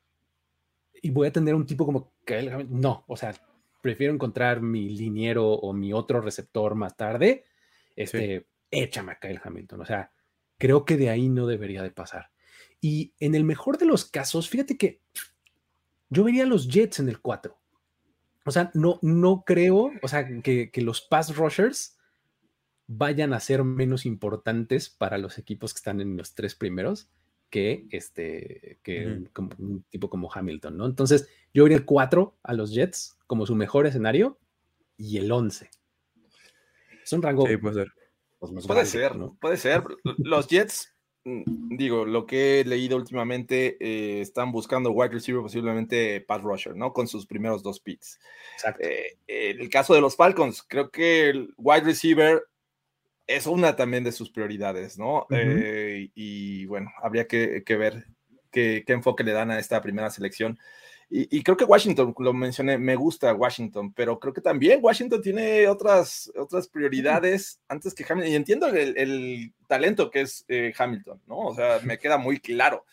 y 1.02 1.10
voy 1.10 1.28
a 1.28 1.32
tener 1.32 1.56
un 1.56 1.66
tipo 1.66 1.86
como 1.86 2.14
que 2.26 2.66
no, 2.70 3.04
o 3.08 3.18
sea, 3.18 3.34
prefiero 3.82 4.14
encontrar 4.14 4.62
mi 4.62 4.90
liniero 4.90 5.52
o 5.52 5.74
mi 5.74 5.94
otro 5.94 6.22
receptor 6.22 6.76
más 6.76 6.96
tarde, 6.98 7.46
este, 7.96 8.40
sí. 8.40 8.46
échame 8.72 9.14
a 9.14 9.20
Kyle 9.20 9.42
Hamilton. 9.44 9.82
O 9.82 9.86
sea, 9.86 10.12
creo 10.58 10.86
que 10.86 10.98
de 10.98 11.10
ahí 11.10 11.30
no 11.30 11.48
debería 11.48 11.84
de 11.84 11.92
pasar. 11.92 12.32
Y 12.82 13.14
en 13.20 13.36
el 13.36 13.44
mejor 13.44 13.78
de 13.78 13.86
los 13.86 14.06
casos, 14.06 14.50
fíjate 14.50 14.78
que 14.78 15.02
yo 16.10 16.24
vería 16.24 16.44
a 16.44 16.48
los 16.48 16.68
Jets 16.68 17.00
en 17.00 17.10
el 17.10 17.20
4. 17.20 17.58
O 18.46 18.52
sea, 18.52 18.72
no, 18.74 19.00
no 19.02 19.44
creo, 19.46 19.92
o 20.02 20.08
sea, 20.08 20.28
que, 20.42 20.72
que 20.72 20.82
los 20.82 21.02
pass 21.02 21.36
rushers 21.36 21.98
vayan 22.88 23.34
a 23.34 23.40
ser 23.40 23.64
menos 23.64 24.06
importantes 24.06 24.90
para 24.90 25.18
los 25.18 25.38
equipos 25.38 25.74
que 25.74 25.80
están 25.80 26.02
en 26.02 26.18
los 26.18 26.34
tres 26.34 26.56
primeros 26.56 27.10
que 27.50 27.88
este 27.90 28.80
que 28.84 29.06
uh 29.06 29.10
-huh. 29.10 29.34
como, 29.34 29.50
un, 29.58 29.84
tipo 29.90 30.10
como 30.10 30.32
Hamilton, 30.32 30.78
¿no? 30.78 30.86
Entonces, 30.86 31.28
yo 31.54 31.66
iría 31.66 31.78
el 31.78 31.86
4 31.86 32.38
a 32.44 32.54
los 32.54 32.74
Jets 32.74 33.18
como 33.28 33.46
su 33.46 33.56
mejor 33.56 33.88
escenario 33.88 34.38
y 34.98 35.18
el 35.18 35.32
11. 35.32 35.70
Es 37.04 37.14
un 37.14 37.22
rango. 37.22 37.48
Sí, 37.48 37.58
puede 37.58 37.76
ser. 37.76 37.94
Pues 38.40 38.52
puede 38.52 38.64
grande, 38.66 38.90
ser, 38.90 39.16
¿no? 39.16 39.38
puede 39.42 39.58
ser. 39.58 39.84
Los 40.18 40.48
Jets 40.48 40.96
mm, 41.26 41.76
digo, 41.76 42.06
lo 42.06 42.26
que 42.26 42.62
he 42.62 42.66
leído 42.66 42.96
últimamente, 42.96 43.78
eh, 43.80 44.22
están 44.22 44.52
buscando 44.52 44.92
wide 44.92 45.12
receiver, 45.12 45.42
posiblemente 45.42 46.22
Pat 46.22 46.42
Rusher, 46.42 46.76
¿no? 46.76 46.94
Con 46.94 47.08
sus 47.08 47.26
primeros 47.26 47.64
dos 47.64 47.80
picks. 47.80 48.20
Exacto. 48.54 48.84
Eh, 48.86 49.18
en 49.28 49.60
el 49.60 49.70
caso 49.70 49.94
de 49.94 50.02
los 50.02 50.16
Falcons, 50.16 50.64
creo 50.64 50.90
que 50.90 51.30
el 51.30 51.54
wide 51.58 51.82
receiver 51.82 52.44
es 53.30 53.46
una 53.46 53.76
también 53.76 54.04
de 54.04 54.12
sus 54.12 54.32
prioridades, 54.32 54.98
¿no? 54.98 55.28
Eh, 55.30 56.10
y 56.16 56.66
bueno, 56.66 56.92
habría 57.02 57.28
que, 57.28 57.64
que 57.64 57.78
ver 57.78 58.08
qué, 58.52 58.84
qué, 58.86 58.94
enfoque 58.94 59.24
le 59.24 59.34
dan 59.34 59.52
a 59.52 59.60
esta 59.60 59.80
primera 59.82 60.10
selección. 60.10 60.58
Y, 61.12 61.38
y, 61.38 61.44
creo 61.44 61.56
que 61.56 61.66
Washington, 61.66 62.14
lo 62.18 62.34
mencioné, 62.34 62.80
me 62.80 62.96
gusta 62.96 63.34
Washington, 63.34 63.94
pero 63.94 64.20
creo 64.20 64.34
que 64.34 64.42
también 64.42 64.80
Washington 64.82 65.22
tiene 65.22 65.68
otras, 65.68 66.32
otras 66.36 66.68
prioridades 66.68 67.60
antes 67.68 67.94
que 67.94 68.04
Hamilton. 68.08 68.32
Y 68.32 68.36
entiendo 68.36 68.68
el, 68.68 68.98
el 68.98 69.54
talento 69.68 70.10
que 70.10 70.22
es 70.22 70.44
eh, 70.48 70.74
Hamilton, 70.76 71.22
¿no? 71.28 71.38
O 71.38 71.56
sea, 71.56 71.80
me 71.84 72.00
queda 72.00 72.18
muy 72.18 72.40
claro. 72.40 72.84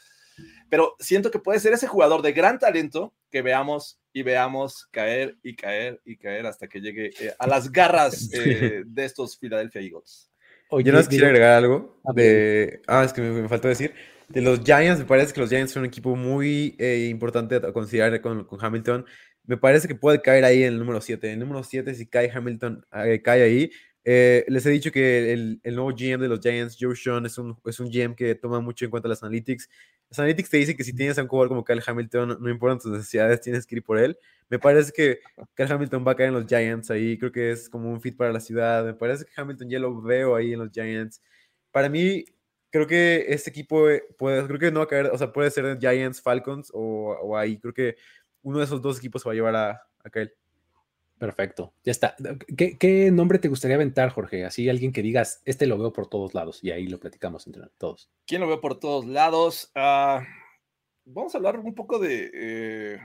Pero 0.68 0.96
siento 0.98 1.30
que 1.30 1.38
puede 1.38 1.60
ser 1.60 1.72
ese 1.72 1.86
jugador 1.86 2.20
de 2.20 2.32
gran 2.32 2.58
talento 2.58 3.14
que 3.36 3.42
veamos 3.42 4.00
y 4.14 4.22
veamos 4.22 4.88
caer 4.90 5.36
y 5.42 5.54
caer 5.54 6.00
y 6.06 6.16
caer 6.16 6.46
hasta 6.46 6.66
que 6.66 6.80
llegue 6.80 7.10
eh, 7.20 7.34
a 7.38 7.46
las 7.46 7.70
garras 7.70 8.30
eh, 8.32 8.82
de 8.86 9.04
estos 9.04 9.36
Philadelphia 9.38 9.82
Eagles. 9.82 10.30
Oye, 10.70 10.86
Yo 10.86 10.92
no 10.94 11.02
quisiera 11.02 11.26
agregar 11.26 11.52
algo 11.52 12.00
de... 12.14 12.80
Ah, 12.86 13.04
es 13.04 13.12
que 13.12 13.20
me, 13.20 13.42
me 13.42 13.48
faltó 13.48 13.68
decir 13.68 13.92
de 14.28 14.40
los 14.40 14.60
Giants, 14.64 15.00
me 15.00 15.04
parece 15.04 15.34
que 15.34 15.40
los 15.40 15.50
Giants 15.50 15.72
son 15.72 15.82
un 15.82 15.88
equipo 15.88 16.16
muy 16.16 16.74
eh, 16.78 17.08
importante 17.10 17.56
a 17.56 17.72
considerar 17.72 18.18
con, 18.22 18.44
con, 18.44 18.64
Hamilton. 18.64 19.04
Me 19.44 19.58
parece 19.58 19.86
que 19.86 19.94
puede 19.94 20.22
caer 20.22 20.44
ahí 20.44 20.62
en 20.62 20.72
el 20.72 20.78
número 20.78 21.00
7. 21.02 21.26
En 21.26 21.34
el 21.34 21.38
número 21.40 21.62
7, 21.62 21.94
si 21.94 22.06
cae 22.06 22.30
Hamilton, 22.34 22.84
eh, 23.04 23.20
cae 23.22 23.42
ahí. 23.42 23.70
Eh, 24.08 24.44
les 24.46 24.64
he 24.64 24.70
dicho 24.70 24.92
que 24.92 25.32
el, 25.32 25.60
el, 25.64 25.74
nuevo 25.74 25.90
GM 25.90 26.22
de 26.22 26.28
los 26.28 26.38
Giants, 26.38 26.76
Joe 26.80 26.94
Sean, 26.94 27.26
es 27.26 27.38
un, 27.38 27.58
es 27.64 27.80
un 27.80 27.90
GM 27.90 28.14
que 28.14 28.36
toma 28.36 28.60
mucho 28.60 28.84
en 28.84 28.90
cuenta 28.92 29.08
las 29.08 29.24
analytics. 29.24 29.68
Las 30.08 30.20
analytics 30.20 30.48
te 30.48 30.58
dicen 30.58 30.76
que 30.76 30.84
si 30.84 30.94
tienes 30.94 31.18
a 31.18 31.22
un 31.22 31.28
jugador 31.28 31.48
como 31.48 31.64
Kyle 31.64 31.82
Hamilton, 31.84 32.38
no 32.40 32.48
importan 32.48 32.78
tus 32.78 32.92
necesidades, 32.92 33.40
tienes 33.40 33.66
que 33.66 33.74
ir 33.74 33.82
por 33.82 33.98
él. 33.98 34.16
Me 34.48 34.60
parece 34.60 34.92
que 34.92 35.18
Kyle 35.56 35.72
Hamilton 35.72 36.06
va 36.06 36.12
a 36.12 36.14
caer 36.14 36.28
en 36.28 36.34
los 36.36 36.46
Giants 36.46 36.88
ahí. 36.92 37.18
Creo 37.18 37.32
que 37.32 37.50
es 37.50 37.68
como 37.68 37.90
un 37.90 38.00
fit 38.00 38.16
para 38.16 38.32
la 38.32 38.38
ciudad. 38.38 38.84
Me 38.84 38.94
parece 38.94 39.24
que 39.24 39.32
Hamilton 39.36 39.68
ya 39.68 39.80
lo 39.80 40.00
veo 40.00 40.36
ahí 40.36 40.52
en 40.52 40.60
los 40.60 40.70
Giants. 40.70 41.20
Para 41.72 41.88
mí, 41.88 42.24
creo 42.70 42.86
que 42.86 43.26
este 43.28 43.50
equipo 43.50 43.90
eh, 43.90 44.04
puede, 44.16 44.46
creo 44.46 44.60
que 44.60 44.70
no 44.70 44.80
va 44.80 44.84
a 44.84 44.88
caer, 44.88 45.06
o 45.06 45.18
sea, 45.18 45.32
puede 45.32 45.50
ser 45.50 45.78
Giants, 45.80 46.22
Falcons 46.22 46.70
o, 46.72 47.16
o 47.22 47.36
ahí. 47.36 47.58
Creo 47.58 47.74
que 47.74 47.96
uno 48.42 48.58
de 48.58 48.66
esos 48.66 48.80
dos 48.80 48.98
equipos 48.98 49.26
va 49.26 49.32
a 49.32 49.34
llevar 49.34 49.56
a, 49.56 49.82
a 50.04 50.10
Kyle. 50.10 50.32
Perfecto, 51.18 51.72
ya 51.82 51.92
está. 51.92 52.14
¿Qué, 52.56 52.76
¿Qué, 52.76 53.10
nombre 53.10 53.38
te 53.38 53.48
gustaría 53.48 53.76
aventar, 53.76 54.10
Jorge? 54.10 54.44
Así 54.44 54.68
alguien 54.68 54.92
que 54.92 55.00
digas, 55.00 55.40
este 55.46 55.66
lo 55.66 55.78
veo 55.78 55.92
por 55.92 56.08
todos 56.08 56.34
lados 56.34 56.62
y 56.62 56.72
ahí 56.72 56.88
lo 56.88 57.00
platicamos 57.00 57.46
entre 57.46 57.62
todos. 57.78 58.10
¿Quién 58.26 58.42
lo 58.42 58.48
veo 58.48 58.60
por 58.60 58.78
todos 58.78 59.06
lados? 59.06 59.72
Uh, 59.74 60.22
vamos 61.06 61.34
a 61.34 61.38
hablar 61.38 61.58
un 61.58 61.74
poco 61.74 61.98
de... 61.98 62.30
Eh, 62.34 63.00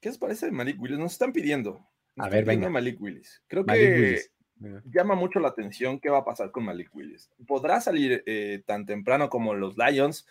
¿Qué 0.00 0.08
les 0.08 0.18
parece 0.18 0.46
de 0.46 0.52
Malik 0.52 0.80
Willis? 0.80 0.98
Nos 0.98 1.12
están 1.12 1.32
pidiendo. 1.32 1.84
Nos 2.14 2.26
a 2.26 2.30
ver, 2.30 2.44
venga. 2.44 2.70
Malik 2.70 3.00
Willis. 3.00 3.42
Creo 3.48 3.64
Malik 3.64 3.82
que 3.82 4.00
Willis. 4.60 4.82
llama 4.84 5.16
mucho 5.16 5.40
la 5.40 5.48
atención 5.48 5.98
qué 5.98 6.10
va 6.10 6.18
a 6.18 6.24
pasar 6.24 6.52
con 6.52 6.64
Malik 6.64 6.94
Willis. 6.94 7.28
¿Podrá 7.46 7.80
salir 7.80 8.22
eh, 8.24 8.62
tan 8.66 8.86
temprano 8.86 9.28
como 9.28 9.54
los 9.54 9.76
Lions? 9.76 10.26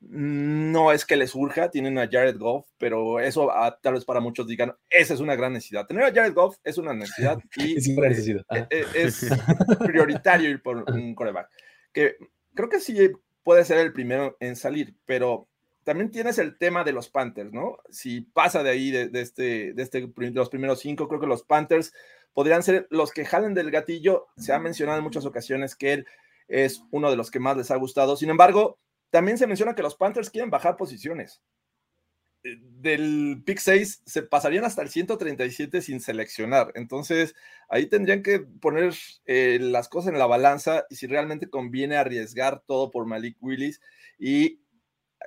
No 0.00 0.92
es 0.92 1.04
que 1.04 1.16
les 1.16 1.30
surja, 1.30 1.70
tienen 1.70 1.98
a 1.98 2.08
Jared 2.10 2.38
Goff, 2.38 2.66
pero 2.78 3.20
eso 3.20 3.52
a, 3.52 3.78
tal 3.80 3.94
vez 3.94 4.04
para 4.06 4.20
muchos 4.20 4.46
digan, 4.46 4.74
esa 4.88 5.12
es 5.12 5.20
una 5.20 5.36
gran 5.36 5.52
necesidad. 5.52 5.86
Tener 5.86 6.04
a 6.04 6.12
Jared 6.12 6.32
Goff 6.32 6.56
es 6.64 6.78
una 6.78 6.94
necesidad 6.94 7.38
y 7.56 7.76
es, 7.76 7.88
necesidad. 7.88 8.44
Es, 8.70 9.22
es, 9.24 9.30
prioritario 9.84 10.48
ir 10.48 10.62
por 10.62 10.90
un 10.90 11.14
coreback. 11.14 11.50
Que 11.92 12.16
creo 12.54 12.70
que 12.70 12.80
sí 12.80 13.10
puede 13.42 13.64
ser 13.64 13.78
el 13.78 13.92
primero 13.92 14.36
en 14.40 14.56
salir, 14.56 14.96
pero 15.04 15.48
también 15.84 16.10
tienes 16.10 16.38
el 16.38 16.56
tema 16.56 16.82
de 16.82 16.92
los 16.92 17.08
Panthers, 17.08 17.52
¿no? 17.52 17.78
Si 17.90 18.22
pasa 18.22 18.62
de 18.62 18.70
ahí, 18.70 18.90
de, 18.90 19.08
de 19.08 19.20
este, 19.20 19.72
de, 19.74 19.82
este, 19.82 20.06
de 20.06 20.30
los 20.30 20.48
primeros 20.48 20.80
cinco, 20.80 21.08
creo 21.08 21.20
que 21.20 21.26
los 21.26 21.42
Panthers 21.42 21.92
podrían 22.32 22.62
ser 22.62 22.86
los 22.90 23.12
que 23.12 23.24
jalen 23.24 23.54
del 23.54 23.70
gatillo. 23.70 24.28
Se 24.36 24.52
ha 24.52 24.58
mencionado 24.58 24.98
en 24.98 25.04
muchas 25.04 25.26
ocasiones 25.26 25.74
que 25.74 25.92
él 25.92 26.06
es 26.48 26.82
uno 26.90 27.10
de 27.10 27.16
los 27.16 27.30
que 27.30 27.40
más 27.40 27.56
les 27.56 27.70
ha 27.70 27.76
gustado. 27.76 28.16
Sin 28.16 28.30
embargo, 28.30 28.78
también 29.10 29.38
se 29.38 29.46
menciona 29.46 29.74
que 29.74 29.82
los 29.82 29.96
Panthers 29.96 30.30
quieren 30.30 30.50
bajar 30.50 30.76
posiciones. 30.76 31.42
Del 32.42 33.42
pick 33.44 33.58
6 33.58 34.02
se 34.06 34.22
pasarían 34.22 34.64
hasta 34.64 34.80
el 34.80 34.88
137 34.88 35.82
sin 35.82 36.00
seleccionar. 36.00 36.72
Entonces, 36.74 37.34
ahí 37.68 37.86
tendrían 37.86 38.22
que 38.22 38.40
poner 38.40 38.94
eh, 39.26 39.58
las 39.60 39.88
cosas 39.88 40.12
en 40.12 40.18
la 40.18 40.26
balanza 40.26 40.86
y 40.88 40.96
si 40.96 41.06
realmente 41.06 41.50
conviene 41.50 41.96
arriesgar 41.96 42.62
todo 42.66 42.90
por 42.90 43.04
Malik 43.04 43.36
Willis 43.40 43.80
y 44.18 44.60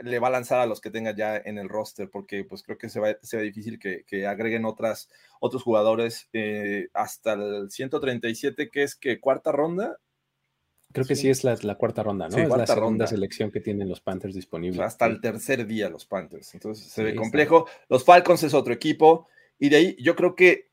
le 0.01 0.19
va 0.19 0.27
a 0.27 0.31
lanzar 0.31 0.59
a 0.59 0.65
los 0.65 0.81
que 0.81 0.89
tenga 0.89 1.15
ya 1.15 1.37
en 1.37 1.57
el 1.57 1.69
roster, 1.69 2.09
porque 2.09 2.43
pues 2.43 2.63
creo 2.63 2.77
que 2.77 2.89
se 2.89 2.99
va, 2.99 3.15
se 3.21 3.37
va 3.37 3.43
difícil 3.43 3.77
que, 3.77 4.03
que, 4.05 4.25
agreguen 4.25 4.65
otras, 4.65 5.09
otros 5.39 5.61
jugadores 5.63 6.29
eh, 6.33 6.87
hasta 6.93 7.33
el 7.33 7.69
137, 7.69 8.69
que 8.71 8.83
es 8.83 8.95
que 8.95 9.19
cuarta 9.19 9.51
ronda. 9.51 9.99
Creo 10.93 11.05
que 11.07 11.15
sí, 11.15 11.23
sí 11.23 11.29
es 11.29 11.43
la, 11.43 11.57
la, 11.63 11.75
cuarta 11.75 12.03
ronda, 12.03 12.27
¿no? 12.29 12.35
Sí, 12.35 12.41
es 12.41 12.47
cuarta 12.47 12.61
la 12.61 12.67
segunda 12.67 12.89
ronda. 12.89 13.07
selección 13.07 13.51
que 13.51 13.59
tienen 13.59 13.89
los 13.89 13.99
Panthers 13.99 14.35
sea, 14.73 14.85
hasta 14.85 15.05
el 15.07 15.19
tercer 15.19 15.65
día 15.65 15.89
los 15.89 16.05
Panthers. 16.05 16.53
Entonces 16.53 16.85
se 16.85 17.01
sí, 17.01 17.03
ve 17.03 17.15
complejo. 17.15 17.65
Está. 17.67 17.85
Los 17.89 18.05
Falcons 18.05 18.43
es 18.43 18.53
otro 18.53 18.73
equipo. 18.73 19.27
Y 19.57 19.69
de 19.69 19.75
ahí 19.75 19.97
yo 19.99 20.15
creo 20.15 20.35
que 20.35 20.69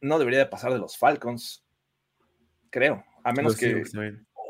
no 0.00 0.18
debería 0.18 0.40
de 0.40 0.46
pasar 0.46 0.72
de 0.72 0.78
los 0.78 0.98
Falcons. 0.98 1.64
Creo. 2.70 3.04
A 3.22 3.32
menos 3.32 3.56
que. 3.56 3.84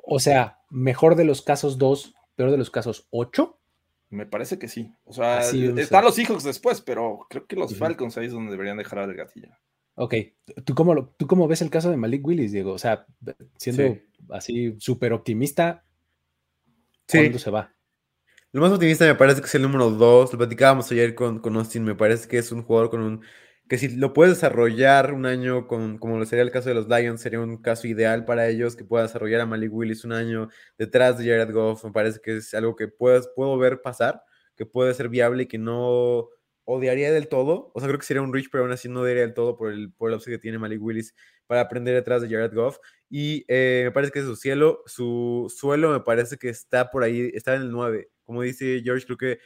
O 0.05 0.19
sea, 0.19 0.61
mejor 0.71 1.15
de 1.15 1.25
los 1.25 1.43
casos 1.43 1.79
2, 1.79 2.15
peor 2.35 2.51
de 2.51 2.59
los 2.59 2.71
casos 2.71 3.07
8. 3.11 3.59
Me 4.11 4.27
parece 4.27 4.59
que 4.59 4.69
sí. 4.69 4.93
O 5.05 5.13
sea, 5.13 5.39
Así, 5.39 5.67
están 5.67 5.79
o 5.79 5.87
sea. 5.87 6.03
los 6.03 6.15
Seahawks 6.15 6.45
después, 6.45 6.81
pero 6.81 7.27
creo 7.31 7.47
que 7.47 7.57
los 7.57 7.73
uh 7.73 7.75
-huh. 7.75 7.79
Falcons 7.79 8.19
ahí 8.19 8.27
es 8.27 8.33
donde 8.33 8.51
deberían 8.51 8.77
dejar 8.77 8.99
el 8.99 9.15
gatillo. 9.15 9.49
Ok, 9.95 10.15
¿Tú 10.65 10.75
cómo, 10.75 10.95
lo, 10.95 11.15
¿tú 11.19 11.27
cómo 11.27 11.47
ves 11.47 11.63
el 11.63 11.71
caso 11.71 11.91
de 11.91 11.97
Malik 11.97 12.27
Willis, 12.27 12.53
Diego? 12.53 12.73
O 12.73 12.79
sea, 12.79 13.07
siendo 13.57 13.95
sí. 13.95 14.03
así 14.31 14.75
súper 14.79 15.13
optimista, 15.13 15.85
¿cuándo 17.09 17.39
sí. 17.39 17.45
se 17.45 17.51
va? 17.51 17.75
Lo 18.53 18.61
más 18.61 18.73
optimista 18.73 19.07
me 19.07 19.15
parece 19.15 19.41
que 19.41 19.47
es 19.47 19.55
el 19.55 19.63
número 19.63 19.91
2. 19.91 20.33
Lo 20.33 20.39
platicábamos 20.39 20.91
ayer 20.93 21.15
con, 21.15 21.39
con 21.39 21.57
Austin. 21.57 21.85
Me 21.85 21.95
parece 21.95 22.29
que 22.29 22.39
es 22.39 22.53
un 22.53 22.63
jugador 22.63 22.91
con 22.91 23.01
un. 23.01 23.23
que 23.67 23.79
si 23.79 23.89
lo 23.97 24.13
puedes 24.13 24.35
desarrollar 24.35 25.15
un 25.15 25.25
año, 25.25 25.67
con, 25.67 25.97
como 25.99 26.19
lo 26.19 26.27
sería 26.27 26.43
el 26.43 26.51
caso 26.51 26.69
de 26.69 26.75
los 26.75 26.87
Lions, 26.87 27.23
sería 27.23 27.41
un 27.41 27.57
caso 27.63 27.87
ideal 27.87 28.27
para 28.27 28.49
ellos 28.49 28.77
que 28.77 28.85
pueda 28.85 29.05
desarrollar 29.05 29.41
a 29.41 29.47
Malik 29.47 29.73
Willis 29.73 30.05
un 30.05 30.13
año 30.13 30.49
detrás 30.77 31.17
de 31.17 31.25
Jared 31.25 31.53
Goff. 31.53 31.85
Me 31.85 31.93
parece 31.93 32.21
que 32.23 32.37
es 32.37 32.53
algo 32.53 32.77
que 32.77 32.89
puedes, 32.89 33.29
puedo 33.35 33.57
ver 33.57 33.81
pasar, 33.81 34.23
que 34.55 34.67
puede 34.67 34.93
ser 34.93 35.09
viable 35.09 35.45
y 35.45 35.47
que 35.47 35.59
no 35.59 36.29
odiaría 36.65 37.13
del 37.13 37.29
todo. 37.29 37.71
O 37.75 37.81
sea, 37.81 37.89
creo 37.89 37.99
que 37.99 38.07
sería 38.07 38.23
un 38.23 38.33
reach, 38.33 38.49
pero 38.51 38.65
aún 38.65 38.73
así 38.73 38.89
no 38.89 39.01
odiaría 39.01 39.23
del 39.23 39.35
todo 39.35 39.57
por 39.57 39.73
el, 39.73 39.93
por 39.93 40.13
el 40.13 40.23
que 40.23 40.39
tiene 40.39 40.59
Malik 40.59 40.83
Willis 40.83 41.15
para 41.47 41.63
aprender 41.63 41.95
detrás 41.95 42.23
de 42.23 42.29
Jared 42.29 42.55
Goff. 42.55 42.79
Y 43.11 43.45
eh, 43.49 43.83
me 43.85 43.91
parece 43.93 44.13
que 44.13 44.23
su 44.23 44.37
cielo, 44.37 44.83
su 44.87 45.53
suelo 45.55 45.91
me 45.91 46.01
parece 46.01 46.39
que 46.39 46.49
está 46.49 46.91
por 46.91 47.03
ahí, 47.03 47.31
está 47.35 47.55
en 47.55 47.63
el 47.63 47.71
9. 47.71 48.11
Como 48.25 48.43
dice 48.43 48.81
George, 48.85 49.05
creo 49.07 49.19
que 49.19 49.39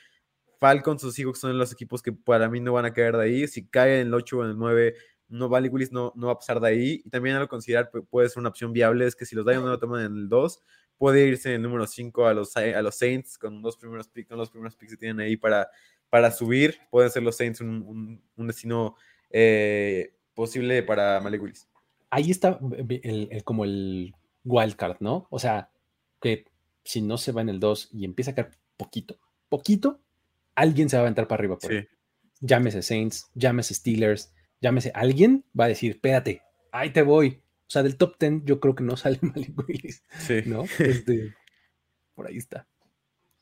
Falcons 0.61 1.05
o 1.05 1.11
Seahawks 1.11 1.40
son 1.40 1.59
los 1.59 1.72
equipos 1.72 2.02
que 2.02 2.12
para 2.12 2.48
mí 2.48 2.61
no 2.61 2.72
van 2.72 2.85
a 2.85 2.92
caer 2.92 3.16
de 3.16 3.24
ahí. 3.24 3.48
Si 3.48 3.66
cae 3.66 4.00
en 4.00 4.09
el 4.09 4.14
8 4.14 4.38
o 4.38 4.44
en 4.44 4.50
el 4.50 4.59
9, 4.59 4.94
no, 5.29 5.48
Malik 5.48 5.72
Willis 5.72 5.92
no, 5.92 6.12
no 6.16 6.29
va 6.29 6.35
a 6.35 6.38
pasar 6.38 6.61
de 6.61 6.68
ahí. 6.68 7.02
Y 7.05 7.11
también 7.11 7.37
a 7.37 7.40
lo 7.40 7.48
considerar 7.48 7.90
puede 8.11 8.29
ser 8.29 8.40
una 8.40 8.50
opción 8.50 8.72
viable, 8.72 9.07
es 9.07 9.16
que 9.16 9.26
si 9.26 9.35
los 9.35 9.44
Lions 9.44 9.64
no 9.64 9.70
lo 9.70 9.79
toman 9.79 10.05
en 10.05 10.16
el 10.16 10.29
2, 10.29 10.62
puede 10.98 11.26
irse 11.26 11.50
en 11.50 11.56
el 11.56 11.62
número 11.62 11.87
5 11.87 12.26
a 12.26 12.35
los, 12.35 12.56
a 12.56 12.82
los 12.82 12.96
Saints 12.96 13.38
con 13.38 13.62
los 13.62 13.76
primeros 13.76 14.09
picks, 14.09 14.28
con 14.28 14.38
los 14.38 14.50
primeros 14.50 14.76
picks 14.76 14.92
que 14.92 14.98
tienen 14.98 15.20
ahí 15.20 15.37
para 15.37 15.68
para 16.11 16.30
subir, 16.30 16.78
pueden 16.90 17.11
ser 17.11 17.22
los 17.22 17.37
Saints 17.37 17.61
un, 17.61 17.82
un, 17.82 18.22
un 18.37 18.46
destino 18.46 18.96
eh, 19.30 20.14
posible 20.35 20.82
para 20.82 21.20
Malik 21.20 21.42
Willis. 21.42 21.68
Ahí 22.11 22.30
está 22.30 22.59
el, 22.88 23.28
el, 23.30 23.44
como 23.44 23.64
el 23.64 24.14
wildcard, 24.44 24.98
¿no? 25.00 25.26
O 25.30 25.38
sea, 25.38 25.70
que 26.20 26.46
si 26.85 27.02
no 27.02 27.18
se 27.18 27.32
va 27.32 27.42
en 27.42 27.48
el 27.48 27.61
2 27.61 27.90
y 27.92 28.04
empieza 28.04 28.30
a 28.30 28.35
caer 28.35 28.50
poquito, 28.76 29.18
poquito, 29.48 30.00
alguien 30.54 30.88
se 30.88 30.96
va 30.96 31.02
a 31.02 31.06
aventar 31.06 31.26
para 31.26 31.40
arriba 31.40 31.59
por 31.59 31.70
sí. 31.70 31.87
Llámese 32.40 32.82
Saints, 32.82 33.30
llámese 33.35 33.74
Steelers, 33.74 34.32
llámese 34.61 34.92
alguien, 34.94 35.44
va 35.59 35.64
a 35.64 35.68
decir, 35.68 35.92
espérate, 35.92 36.42
ahí 36.70 36.90
te 36.90 37.03
voy. 37.03 37.42
O 37.69 37.71
sea, 37.71 37.83
del 37.83 37.97
top 37.97 38.17
10 38.19 38.43
yo 38.45 38.61
creo 38.61 38.75
que 38.75 38.85
no 38.85 38.97
sale 38.97 39.19
Malik 39.23 39.59
Willis. 39.67 40.03
Sí. 40.19 40.43
¿No? 40.47 40.64
Este, 40.79 41.35
por 42.14 42.27
ahí 42.27 42.37
está. 42.37 42.67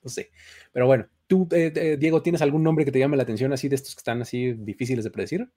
No 0.02 0.10
sé. 0.10 0.30
Pero 0.72 0.86
bueno, 0.86 1.08
¿Tú, 1.26 1.48
eh, 1.52 1.72
eh, 1.74 1.96
Diego, 1.98 2.22
tienes 2.22 2.42
algún 2.42 2.62
nombre 2.62 2.84
que 2.84 2.92
te 2.92 2.98
llame 2.98 3.16
la 3.16 3.22
atención 3.22 3.52
así 3.52 3.68
de 3.68 3.76
estos 3.76 3.94
que 3.94 4.00
están 4.00 4.20
así 4.20 4.52
difíciles 4.52 5.04
de 5.04 5.10
predecir? 5.10 5.50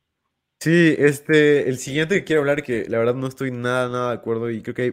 Sí, 0.59 0.95
este, 0.97 1.69
el 1.69 1.77
siguiente 1.77 2.15
que 2.15 2.23
quiero 2.23 2.41
hablar, 2.41 2.63
que 2.63 2.85
la 2.87 2.97
verdad 2.97 3.15
no 3.15 3.27
estoy 3.27 3.51
nada, 3.51 3.89
nada 3.89 4.09
de 4.09 4.15
acuerdo 4.15 4.49
y 4.49 4.61
creo 4.61 4.73
que, 4.73 4.81
hay, 4.81 4.91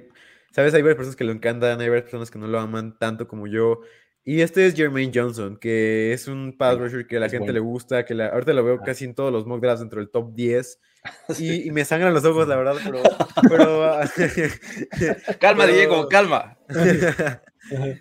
sabes, 0.50 0.74
hay 0.74 0.82
varias 0.82 0.96
personas 0.96 1.16
que 1.16 1.24
lo 1.24 1.32
encantan, 1.32 1.80
hay 1.80 1.88
varias 1.88 2.04
personas 2.04 2.30
que 2.30 2.38
no 2.38 2.48
lo 2.48 2.58
aman 2.58 2.98
tanto 2.98 3.28
como 3.28 3.46
yo. 3.46 3.80
Y 4.26 4.40
este 4.40 4.66
es 4.66 4.74
Jermaine 4.74 5.12
Johnson, 5.14 5.58
que 5.58 6.14
es 6.14 6.28
un 6.28 6.56
pass 6.56 6.78
rusher 6.78 7.06
que 7.06 7.18
a 7.18 7.20
la 7.20 7.26
es 7.26 7.32
gente 7.32 7.44
bueno. 7.44 7.52
le 7.52 7.60
gusta, 7.60 8.06
que 8.06 8.14
la, 8.14 8.28
ahorita 8.28 8.54
lo 8.54 8.64
veo 8.64 8.80
casi 8.80 9.04
en 9.04 9.14
todos 9.14 9.30
los 9.30 9.46
mock 9.46 9.60
drafts 9.60 9.80
dentro 9.80 10.00
del 10.00 10.10
top 10.10 10.34
10. 10.34 10.80
Y, 11.38 11.68
y, 11.68 11.70
me 11.70 11.84
sangran 11.84 12.14
los 12.14 12.24
ojos, 12.24 12.48
la 12.48 12.56
verdad, 12.56 12.76
pero... 12.82 13.02
pero 13.50 14.00
calma, 15.38 15.64
pero... 15.64 15.76
Diego, 15.76 16.08
calma. 16.08 16.56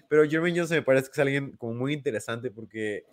Pero 0.07 0.29
Jermaine 0.29 0.59
Johnson 0.59 0.77
me 0.77 0.83
parece 0.83 1.07
que 1.07 1.11
es 1.11 1.19
alguien 1.19 1.51
como 1.57 1.73
muy 1.73 1.91
interesante 1.91 2.49
porque 2.49 3.03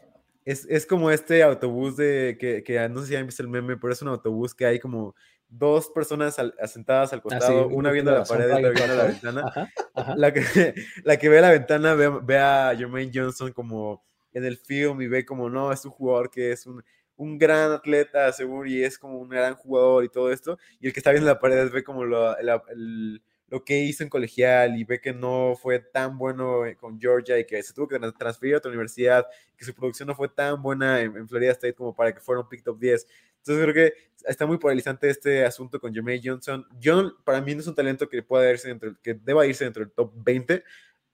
es, 0.45 0.65
es 0.71 0.87
como 0.87 1.11
este 1.11 1.43
autobús 1.43 1.97
de 1.97 2.37
que, 2.39 2.63
que 2.63 2.89
no 2.89 3.01
sé 3.01 3.09
si 3.09 3.17
han 3.17 3.27
visto 3.27 3.43
el 3.43 3.49
meme, 3.49 3.77
pero 3.79 3.93
es 3.93 4.01
un 4.01 4.09
autobús 4.09 4.55
que 4.55 4.65
hay 4.65 4.79
como 4.79 5.17
dos 5.51 5.91
personas 5.91 6.39
al- 6.39 6.55
sentadas 6.67 7.13
al 7.13 7.19
Ah, 7.19 7.23
costado, 7.23 7.69
sí, 7.69 7.75
una 7.75 7.91
viendo 7.91 8.13
la 8.13 8.25
pared 8.25 8.49
y 8.49 8.53
otra 8.65 8.71
viendo 8.71 8.95
la 8.97 9.05
ventana. 9.05 9.43
Ajá, 9.47 9.71
ajá. 9.95 10.15
La 10.17 10.33
que, 10.33 10.41
la 11.05 11.17
que 11.19 11.29
ve 11.29 11.41
la 11.41 11.51
ventana 11.51 11.95
ve, 11.95 12.09
ve 12.23 12.39
a 12.39 12.75
Jermaine 12.77 13.11
Johnson 13.15 13.53
como 13.53 14.03
en 14.33 14.45
el 14.45 14.57
film 14.57 15.01
y 15.03 15.09
ve 15.09 15.25
como, 15.27 15.51
no, 15.51 15.73
es 15.73 15.85
un 15.85 15.91
jugador 15.91 16.31
que 16.31 16.53
es 16.53 16.67
un, 16.67 16.83
un 17.17 17.37
gran 17.37 17.73
atleta, 17.73 18.33
seguro, 18.33 18.67
y 18.69 18.83
es 18.83 18.99
como 18.99 19.19
un 19.19 19.29
gran 19.29 19.55
jugador 19.57 20.05
y 20.05 20.09
todo 20.09 20.33
esto. 20.33 20.57
Y 20.79 20.87
el 20.87 20.93
que 20.93 21.01
está 21.01 21.11
viendo 21.11 21.29
la 21.29 21.39
pared 21.41 21.71
ve 21.71 21.83
como 21.85 22.05
lo, 22.05 22.41
la- 22.41 22.63
el- 22.71 23.23
lo 23.51 23.65
que 23.65 23.81
hizo 23.81 24.03
en 24.05 24.09
colegial 24.09 24.79
y 24.79 24.85
ve 24.85 25.01
que 25.01 25.13
no 25.13 25.55
fue 25.61 25.81
tan 25.81 26.17
bueno 26.19 26.65
eh, 26.67 26.77
con 26.77 27.01
Georgia 27.01 27.39
y 27.39 27.45
que 27.45 27.63
se 27.63 27.75
tuvo 27.75 27.89
que 27.89 27.97
tra- 28.01 28.17
transferir 28.17 28.55
a 28.55 28.59
otra 28.59 28.71
universidad, 28.71 29.27
que 29.57 29.65
su 29.65 29.75
producción 29.75 30.07
no 30.09 30.15
fue 30.15 30.29
tan 30.29 30.63
buena 30.63 31.01
en, 31.01 31.17
en 31.17 31.29
Florida 31.29 31.53
State 31.53 31.75
como 31.75 31.95
para 31.95 32.15
que 32.15 32.21
fuera 32.21 32.41
un 32.41 32.49
pick 32.49 32.63
top 32.63 32.79
10. 32.79 33.07
Entonces 33.39 33.63
creo 33.65 33.75
que 33.75 33.95
está 34.27 34.47
muy 34.47 34.59
polarizante 34.59 35.09
este 35.11 35.45
asunto 35.45 35.81
con 35.81 35.93
Jermaine 35.95 36.23
Johnson. 36.25 36.67
John, 36.83 37.15
para 37.25 37.41
mí, 37.41 37.55
no 37.55 37.61
es 37.61 37.67
un 37.67 37.75
talento 37.75 38.09
que 38.09 38.23
pueda 38.23 38.51
irse 38.51 38.69
dentro, 38.69 38.95
que 39.03 39.15
deba 39.15 39.47
irse 39.47 39.65
dentro 39.65 39.83
del 39.85 39.93
top 39.93 40.13
20, 40.17 40.63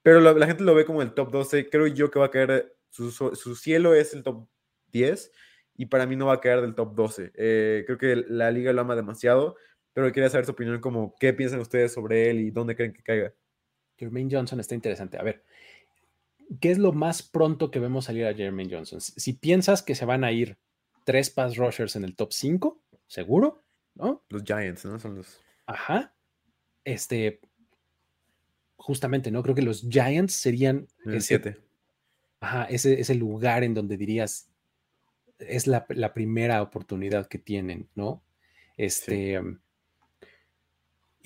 pero 0.02 0.20
la, 0.20 0.32
la 0.32 0.46
gente 0.46 0.62
lo 0.64 0.74
ve 0.74 0.84
como 0.84 1.02
el 1.02 1.14
top 1.14 1.30
12. 1.30 1.68
Creo 1.70 1.86
yo 1.86 2.10
que 2.10 2.18
va 2.18 2.26
a 2.26 2.30
caer, 2.30 2.76
su- 2.90 3.10
su 3.12 3.56
cielo 3.56 3.94
es 3.94 4.12
el 4.14 4.22
top 4.22 4.48
10 4.92 5.32
y 5.76 5.86
para 5.86 6.06
mí 6.06 6.16
no 6.16 6.26
va 6.26 6.34
a 6.34 6.40
caer 6.40 6.60
del 6.62 6.74
top 6.74 6.94
12. 6.94 7.32
Eh, 7.34 7.84
creo 7.86 7.98
que 7.98 8.16
la 8.28 8.50
liga 8.50 8.72
lo 8.72 8.80
ama 8.82 8.96
demasiado, 8.96 9.56
pero 9.96 10.12
quería 10.12 10.28
saber 10.28 10.44
su 10.44 10.52
opinión 10.52 10.78
como 10.78 11.16
qué 11.18 11.32
piensan 11.32 11.58
ustedes 11.58 11.94
sobre 11.94 12.28
él 12.28 12.40
y 12.40 12.50
dónde 12.50 12.76
creen 12.76 12.92
que 12.92 13.02
caiga. 13.02 13.32
Jermaine 13.96 14.28
Johnson 14.30 14.60
está 14.60 14.74
interesante. 14.74 15.16
A 15.16 15.22
ver, 15.22 15.42
¿qué 16.60 16.70
es 16.70 16.76
lo 16.76 16.92
más 16.92 17.22
pronto 17.22 17.70
que 17.70 17.78
vemos 17.78 18.04
salir 18.04 18.26
a 18.26 18.34
Jermaine 18.34 18.70
Johnson? 18.70 19.00
Si, 19.00 19.32
piensas 19.32 19.82
que 19.82 19.94
se 19.94 20.04
van 20.04 20.22
a 20.22 20.32
ir 20.32 20.58
tres 21.04 21.30
pass 21.30 21.56
rushers 21.56 21.96
en 21.96 22.04
el 22.04 22.14
top 22.14 22.34
5, 22.34 22.78
seguro, 23.06 23.64
¿no? 23.94 24.22
Los 24.28 24.42
Giants, 24.42 24.84
¿no? 24.84 24.98
Son 24.98 25.14
los... 25.14 25.40
Ajá. 25.64 26.14
Este, 26.84 27.40
justamente, 28.76 29.30
¿no? 29.30 29.42
Creo 29.42 29.54
que 29.54 29.62
los 29.62 29.80
Giants 29.80 30.34
serían 30.34 30.88
el 31.06 31.14
ese, 31.14 31.38
7. 31.38 31.56
ajá, 32.40 32.64
ese, 32.64 33.00
ese 33.00 33.14
lugar 33.14 33.64
en 33.64 33.72
donde 33.72 33.96
dirías, 33.96 34.50
es 35.38 35.66
la, 35.66 35.86
la 35.88 36.12
primera 36.12 36.60
oportunidad 36.60 37.28
que 37.28 37.38
tienen, 37.38 37.88
¿no? 37.94 38.22
Este, 38.76 39.40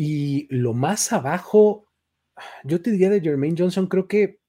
y 0.03 0.47
lo 0.49 0.73
más 0.73 1.13
abajo, 1.13 1.87
yo 2.65 2.81
te 2.81 2.91
diría 2.91 3.11
de 3.11 3.21
Jermaine 3.21 3.57
Johnson, 3.59 3.87
creo 3.87 4.09
que 4.09 4.41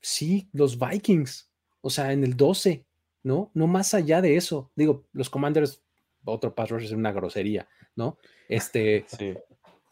sí, 0.00 0.48
los 0.52 0.78
Vikings, 0.78 1.50
o 1.80 1.90
sea, 1.90 2.12
en 2.12 2.22
el 2.24 2.36
12, 2.36 2.86
¿no? 3.22 3.50
No 3.54 3.66
más 3.66 3.92
allá 3.94 4.20
de 4.20 4.36
eso. 4.36 4.70
Digo, 4.76 5.06
los 5.12 5.28
Commanders, 5.28 5.82
otro 6.24 6.54
pass 6.54 6.70
rush 6.70 6.84
es 6.84 6.92
una 6.92 7.12
grosería, 7.12 7.68
¿no? 7.96 8.18
Este, 8.48 9.04
Sí. 9.08 9.34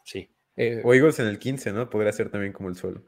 sí. 0.05 0.29
eh, 0.55 0.81
O 0.83 0.93
Eagles 0.93 1.19
en 1.19 1.27
el 1.27 1.37
15, 1.39 1.73
¿no? 1.73 1.89
Podría 1.89 2.13
ser 2.13 2.29
también 2.29 2.53
como 2.53 2.69
el 2.69 2.75
suelo. 2.75 3.03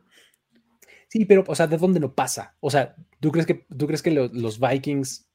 sí, 1.08 1.26
pero, 1.26 1.44
o 1.48 1.56
sea, 1.56 1.68
¿de 1.68 1.78
dónde 1.78 2.00
no 2.00 2.14
pasa? 2.14 2.56
O 2.60 2.70
sea, 2.70 2.96
¿tú 3.20 3.32
crees 3.32 3.46
que, 3.48 3.66
¿tú 3.78 3.88
crees 3.88 4.02
que 4.02 4.12
lo- 4.12 4.28
los 4.34 4.60
Vikings 4.60 5.28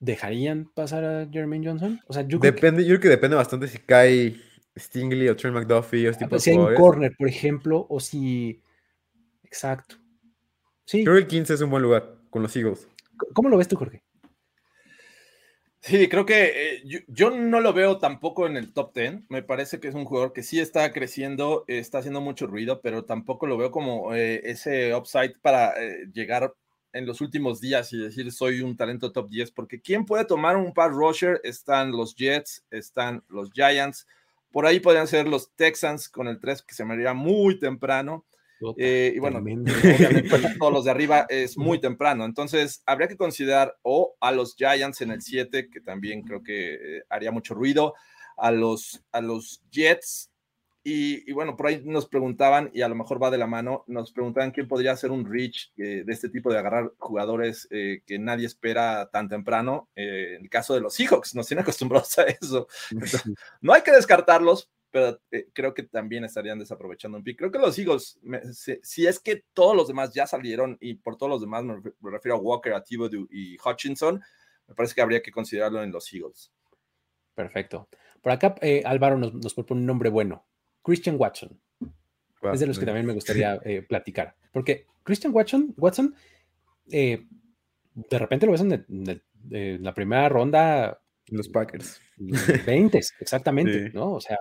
dejarían 0.00 0.70
pasar 0.74 1.04
a 1.04 1.28
Jermaine 1.30 1.66
Johnson? 1.68 2.00
O 2.06 2.12
sea, 2.12 2.22
yo 2.22 2.40
creo 2.40 2.52
que 2.52 2.60
Depende, 2.60 2.82
yo 2.84 2.88
creo 2.90 3.00
que 3.00 3.08
depende 3.08 3.36
bastante 3.36 3.68
si 3.68 3.78
cae 3.78 4.36
Stingley 4.78 5.28
o 5.28 5.36
Trey 5.36 5.52
McDuffie 5.52 6.06
o 6.06 6.10
este 6.10 6.24
ah, 6.24 6.26
tipo 6.26 6.30
pues, 6.30 6.44
de 6.44 6.52
si 6.52 6.58
hay 6.58 6.64
un 6.64 6.74
corner, 6.74 7.14
por 7.16 7.28
ejemplo, 7.28 7.86
o 7.88 8.00
si... 8.00 8.62
Exacto. 9.42 9.96
Sí, 10.84 11.04
Creo 11.04 11.16
que 11.16 11.22
el 11.22 11.26
15 11.26 11.54
es 11.54 11.60
un 11.60 11.70
buen 11.70 11.82
lugar 11.82 12.16
con 12.30 12.42
los 12.42 12.54
Eagles. 12.56 12.88
¿cómo 13.34 13.48
lo 13.48 13.56
ves 13.56 13.68
tú, 13.68 13.76
Jorge? 13.76 14.02
Sí, 15.82 16.08
creo 16.08 16.26
que 16.26 16.44
eh, 16.44 16.82
yo, 16.84 16.98
yo 17.08 17.30
no 17.30 17.60
lo 17.60 17.72
veo 17.72 17.98
tampoco 17.98 18.46
en 18.46 18.56
el 18.56 18.72
top 18.72 18.94
10. 18.94 19.22
Me 19.30 19.42
parece 19.42 19.80
que 19.80 19.88
es 19.88 19.94
un 19.94 20.04
jugador 20.04 20.32
que 20.34 20.42
sí 20.42 20.60
está 20.60 20.92
creciendo, 20.92 21.64
está 21.68 21.98
haciendo 21.98 22.20
mucho 22.20 22.46
ruido, 22.46 22.82
pero 22.82 23.04
tampoco 23.06 23.46
lo 23.46 23.56
veo 23.56 23.70
como 23.70 24.14
eh, 24.14 24.42
ese 24.44 24.94
upside 24.94 25.36
para 25.40 25.72
eh, 25.82 26.06
llegar 26.12 26.54
en 26.92 27.06
los 27.06 27.20
últimos 27.20 27.60
días 27.60 27.92
y 27.92 27.98
decir 27.98 28.30
soy 28.30 28.60
un 28.60 28.76
talento 28.76 29.12
top 29.12 29.30
10, 29.30 29.52
porque 29.52 29.80
¿quién 29.80 30.04
puede 30.04 30.26
tomar 30.26 30.56
un 30.56 30.74
pass 30.74 30.92
rusher? 30.92 31.40
Están 31.44 31.92
los 31.92 32.14
Jets, 32.14 32.64
están 32.70 33.24
los 33.28 33.50
Giants, 33.52 34.06
por 34.52 34.66
ahí 34.66 34.80
podrían 34.80 35.06
ser 35.06 35.28
los 35.28 35.54
Texans 35.54 36.08
con 36.08 36.28
el 36.28 36.40
3 36.40 36.62
que 36.62 36.74
se 36.74 36.84
me 36.84 36.94
haría 36.94 37.14
muy 37.14 37.58
temprano. 37.58 38.24
Eh, 38.76 39.12
y 39.14 39.18
bueno, 39.18 39.38
obviamente 39.40 39.72
todos 40.58 40.72
los 40.72 40.84
de 40.84 40.90
arriba 40.90 41.26
es 41.28 41.56
muy 41.56 41.80
temprano. 41.80 42.24
Entonces, 42.24 42.82
habría 42.86 43.08
que 43.08 43.16
considerar 43.16 43.78
o 43.82 44.16
a 44.20 44.32
los 44.32 44.54
Giants 44.56 45.00
en 45.00 45.12
el 45.12 45.22
7, 45.22 45.70
que 45.70 45.80
también 45.80 46.22
creo 46.22 46.42
que 46.42 46.74
eh, 46.74 47.02
haría 47.08 47.32
mucho 47.32 47.54
ruido, 47.54 47.94
a 48.36 48.50
los, 48.50 49.02
a 49.12 49.20
los 49.20 49.62
Jets. 49.70 50.29
Y, 50.82 51.28
y 51.30 51.34
bueno, 51.34 51.56
por 51.58 51.66
ahí 51.66 51.82
nos 51.84 52.06
preguntaban, 52.08 52.70
y 52.72 52.80
a 52.80 52.88
lo 52.88 52.94
mejor 52.94 53.22
va 53.22 53.30
de 53.30 53.36
la 53.36 53.46
mano, 53.46 53.84
nos 53.86 54.12
preguntaban 54.12 54.50
quién 54.50 54.66
podría 54.66 54.96
ser 54.96 55.10
un 55.10 55.30
reach 55.30 55.72
eh, 55.76 56.04
de 56.06 56.12
este 56.12 56.30
tipo 56.30 56.50
de 56.50 56.58
agarrar 56.58 56.92
jugadores 56.96 57.68
eh, 57.70 58.02
que 58.06 58.18
nadie 58.18 58.46
espera 58.46 59.10
tan 59.12 59.28
temprano. 59.28 59.90
Eh, 59.94 60.36
en 60.36 60.42
el 60.44 60.48
caso 60.48 60.72
de 60.72 60.80
los 60.80 60.94
Seahawks, 60.94 61.34
nos 61.34 61.46
tienen 61.46 61.62
acostumbrados 61.64 62.18
a 62.18 62.22
eso. 62.22 62.66
No 63.60 63.74
hay 63.74 63.82
que 63.82 63.92
descartarlos, 63.92 64.70
pero 64.90 65.20
eh, 65.30 65.50
creo 65.52 65.74
que 65.74 65.82
también 65.82 66.24
estarían 66.24 66.58
desaprovechando 66.58 67.18
un 67.18 67.24
pick. 67.24 67.36
Creo 67.38 67.50
que 67.50 67.58
los 67.58 67.78
Eagles, 67.78 68.18
me- 68.22 68.52
si, 68.54 68.80
si 68.82 69.06
es 69.06 69.20
que 69.20 69.44
todos 69.52 69.76
los 69.76 69.86
demás 69.86 70.14
ya 70.14 70.26
salieron, 70.26 70.78
y 70.80 70.94
por 70.94 71.16
todos 71.18 71.28
los 71.30 71.40
demás 71.42 71.62
me, 71.62 71.74
ref- 71.74 71.94
me 72.00 72.10
refiero 72.10 72.36
a 72.36 72.40
Walker, 72.40 72.72
a 72.72 72.82
Thibodeau 72.82 73.26
y 73.30 73.58
Hutchinson, 73.62 74.20
me 74.66 74.74
parece 74.74 74.94
que 74.94 75.02
habría 75.02 75.20
que 75.20 75.30
considerarlo 75.30 75.82
en 75.82 75.92
los 75.92 76.10
Eagles. 76.12 76.50
Perfecto. 77.34 77.88
Por 78.22 78.32
acá 78.32 78.54
Álvaro 78.84 79.18
nos, 79.18 79.34
nos 79.34 79.52
propone 79.54 79.80
un 79.82 79.86
nombre 79.86 80.08
bueno. 80.10 80.46
Christian 80.82 81.16
Watson. 81.18 81.60
Es 82.52 82.60
de 82.60 82.66
los 82.66 82.78
que 82.78 82.86
también 82.86 83.06
me 83.06 83.12
gustaría 83.12 83.60
eh, 83.64 83.82
platicar. 83.82 84.34
Porque 84.52 84.86
Christian 85.02 85.34
Watson, 85.34 85.74
Watson 85.76 86.14
eh, 86.90 87.26
de 87.94 88.18
repente 88.18 88.46
lo 88.46 88.52
ves 88.52 88.62
en, 88.62 89.82
la 89.82 89.94
primera 89.94 90.28
ronda 90.28 91.00
Los 91.28 91.48
Packers. 91.48 92.00
20, 92.16 92.98
exactamente, 93.20 93.88
Sí. 93.88 93.90
¿no? 93.94 94.12
O 94.12 94.20
sea, 94.20 94.38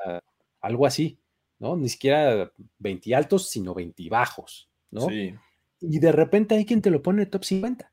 algo 0.61 0.85
así, 0.85 1.19
¿no? 1.59 1.75
Ni 1.77 1.89
siquiera 1.89 2.51
20 2.79 3.15
altos, 3.15 3.49
sino 3.49 3.73
20 3.73 4.09
bajos, 4.09 4.69
¿no? 4.91 5.07
Sí. 5.09 5.33
Y 5.81 5.99
de 5.99 6.11
repente 6.11 6.55
hay 6.55 6.65
quien 6.65 6.81
te 6.81 6.91
lo 6.91 7.01
pone 7.01 7.21
en 7.21 7.27
el 7.27 7.31
top 7.31 7.45
50, 7.45 7.91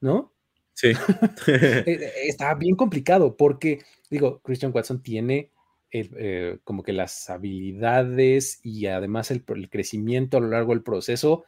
¿no? 0.00 0.32
Sí. 0.74 0.92
Eh, 1.48 2.12
está 2.26 2.54
bien 2.54 2.76
complicado 2.76 3.36
porque, 3.36 3.80
digo, 4.10 4.40
Christian 4.40 4.72
Watson 4.74 5.02
tiene 5.02 5.50
el, 5.90 6.10
eh, 6.18 6.58
como 6.64 6.82
que 6.82 6.92
las 6.92 7.30
habilidades 7.30 8.60
y 8.62 8.86
además 8.86 9.30
el, 9.30 9.44
el 9.46 9.70
crecimiento 9.70 10.36
a 10.36 10.40
lo 10.40 10.48
largo 10.48 10.72
del 10.72 10.82
proceso 10.82 11.44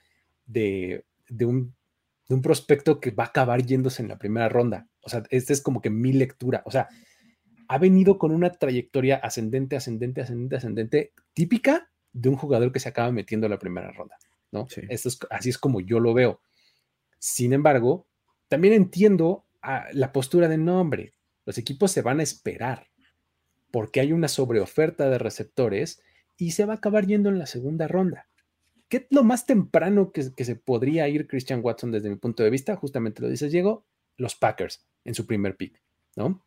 de, 0.47 1.05
de 1.28 1.45
un, 1.45 1.74
de 2.28 2.34
un 2.34 2.43
prospecto 2.43 3.01
que 3.01 3.11
va 3.11 3.24
a 3.24 3.28
acabar 3.28 3.64
yéndose 3.64 4.03
en 4.03 4.09
la 4.09 4.18
primera 4.18 4.49
ronda. 4.49 4.89
O 5.03 5.09
sea, 5.09 5.22
esta 5.30 5.53
es 5.53 5.62
como 5.62 5.80
que 5.80 5.91
mi 5.91 6.12
lectura. 6.12 6.62
O 6.66 6.70
sea, 6.70 6.89
ha 7.68 7.78
venido 7.78 8.18
con 8.18 8.32
una 8.32 8.51
trayectoria 8.53 9.16
ascendente, 9.16 9.76
ascendente, 9.76 10.20
ascendente, 10.20 10.57
ascendente, 10.57 11.12
típica 11.34 11.91
de 12.12 12.28
un 12.28 12.36
jugador 12.36 12.72
que 12.72 12.80
se 12.80 12.89
acaba 12.89 13.12
metiendo 13.12 13.47
en 13.47 13.53
la 13.53 13.59
primera 13.59 13.93
ronda, 13.93 14.16
¿no? 14.51 14.66
Sí. 14.68 14.82
Esto 14.89 15.09
es, 15.09 15.18
así 15.30 15.51
es 15.51 15.59
como 15.59 15.80
yo 15.80 16.01
lo 16.01 16.14
veo. 16.14 16.41
Sin 17.18 17.53
embargo, 17.53 18.07
también 18.49 18.74
entiendo 18.74 19.47
a 19.61 19.86
la 19.93 20.12
postura 20.12 20.49
de 20.49 20.59
nombre. 20.59 21.12
Los 21.45 21.59
equipos 21.59 21.91
se 21.93 22.03
van 22.03 22.20
a 22.20 22.22
esperar 22.22 22.89
porque 23.71 24.01
hay 24.01 24.12
una 24.12 24.29
sobreoferta 24.29 25.09
de 25.11 25.19
receptores 25.19 26.03
y 26.37 26.53
se 26.53 26.64
va 26.64 26.75
a 26.75 26.77
acabar 26.77 27.07
yendo 27.07 27.29
en 27.29 27.39
la 27.39 27.47
segunda 27.47 27.89
ronda. 27.89 28.29
¿Qué 28.89 28.99
es 28.99 29.07
lo 29.11 29.23
más 29.23 29.45
temprano 29.45 30.12
que, 30.12 30.33
que 30.35 30.45
se 30.45 30.57
podría 30.57 31.09
ir 31.09 31.27
Christian 31.27 31.61
Watson 31.62 31.91
desde 31.91 32.09
mi 32.09 32.16
punto 32.16 32.43
de 32.43 32.51
vista? 32.51 32.77
Justamente 32.77 33.21
lo 33.21 33.29
dices, 33.29 33.53
Diego, 33.53 33.85
los 34.16 34.35
Packers 34.35 34.87
en 35.05 35.14
su 35.14 35.27
primer 35.27 35.57
pick, 35.57 35.81
¿no? 36.16 36.45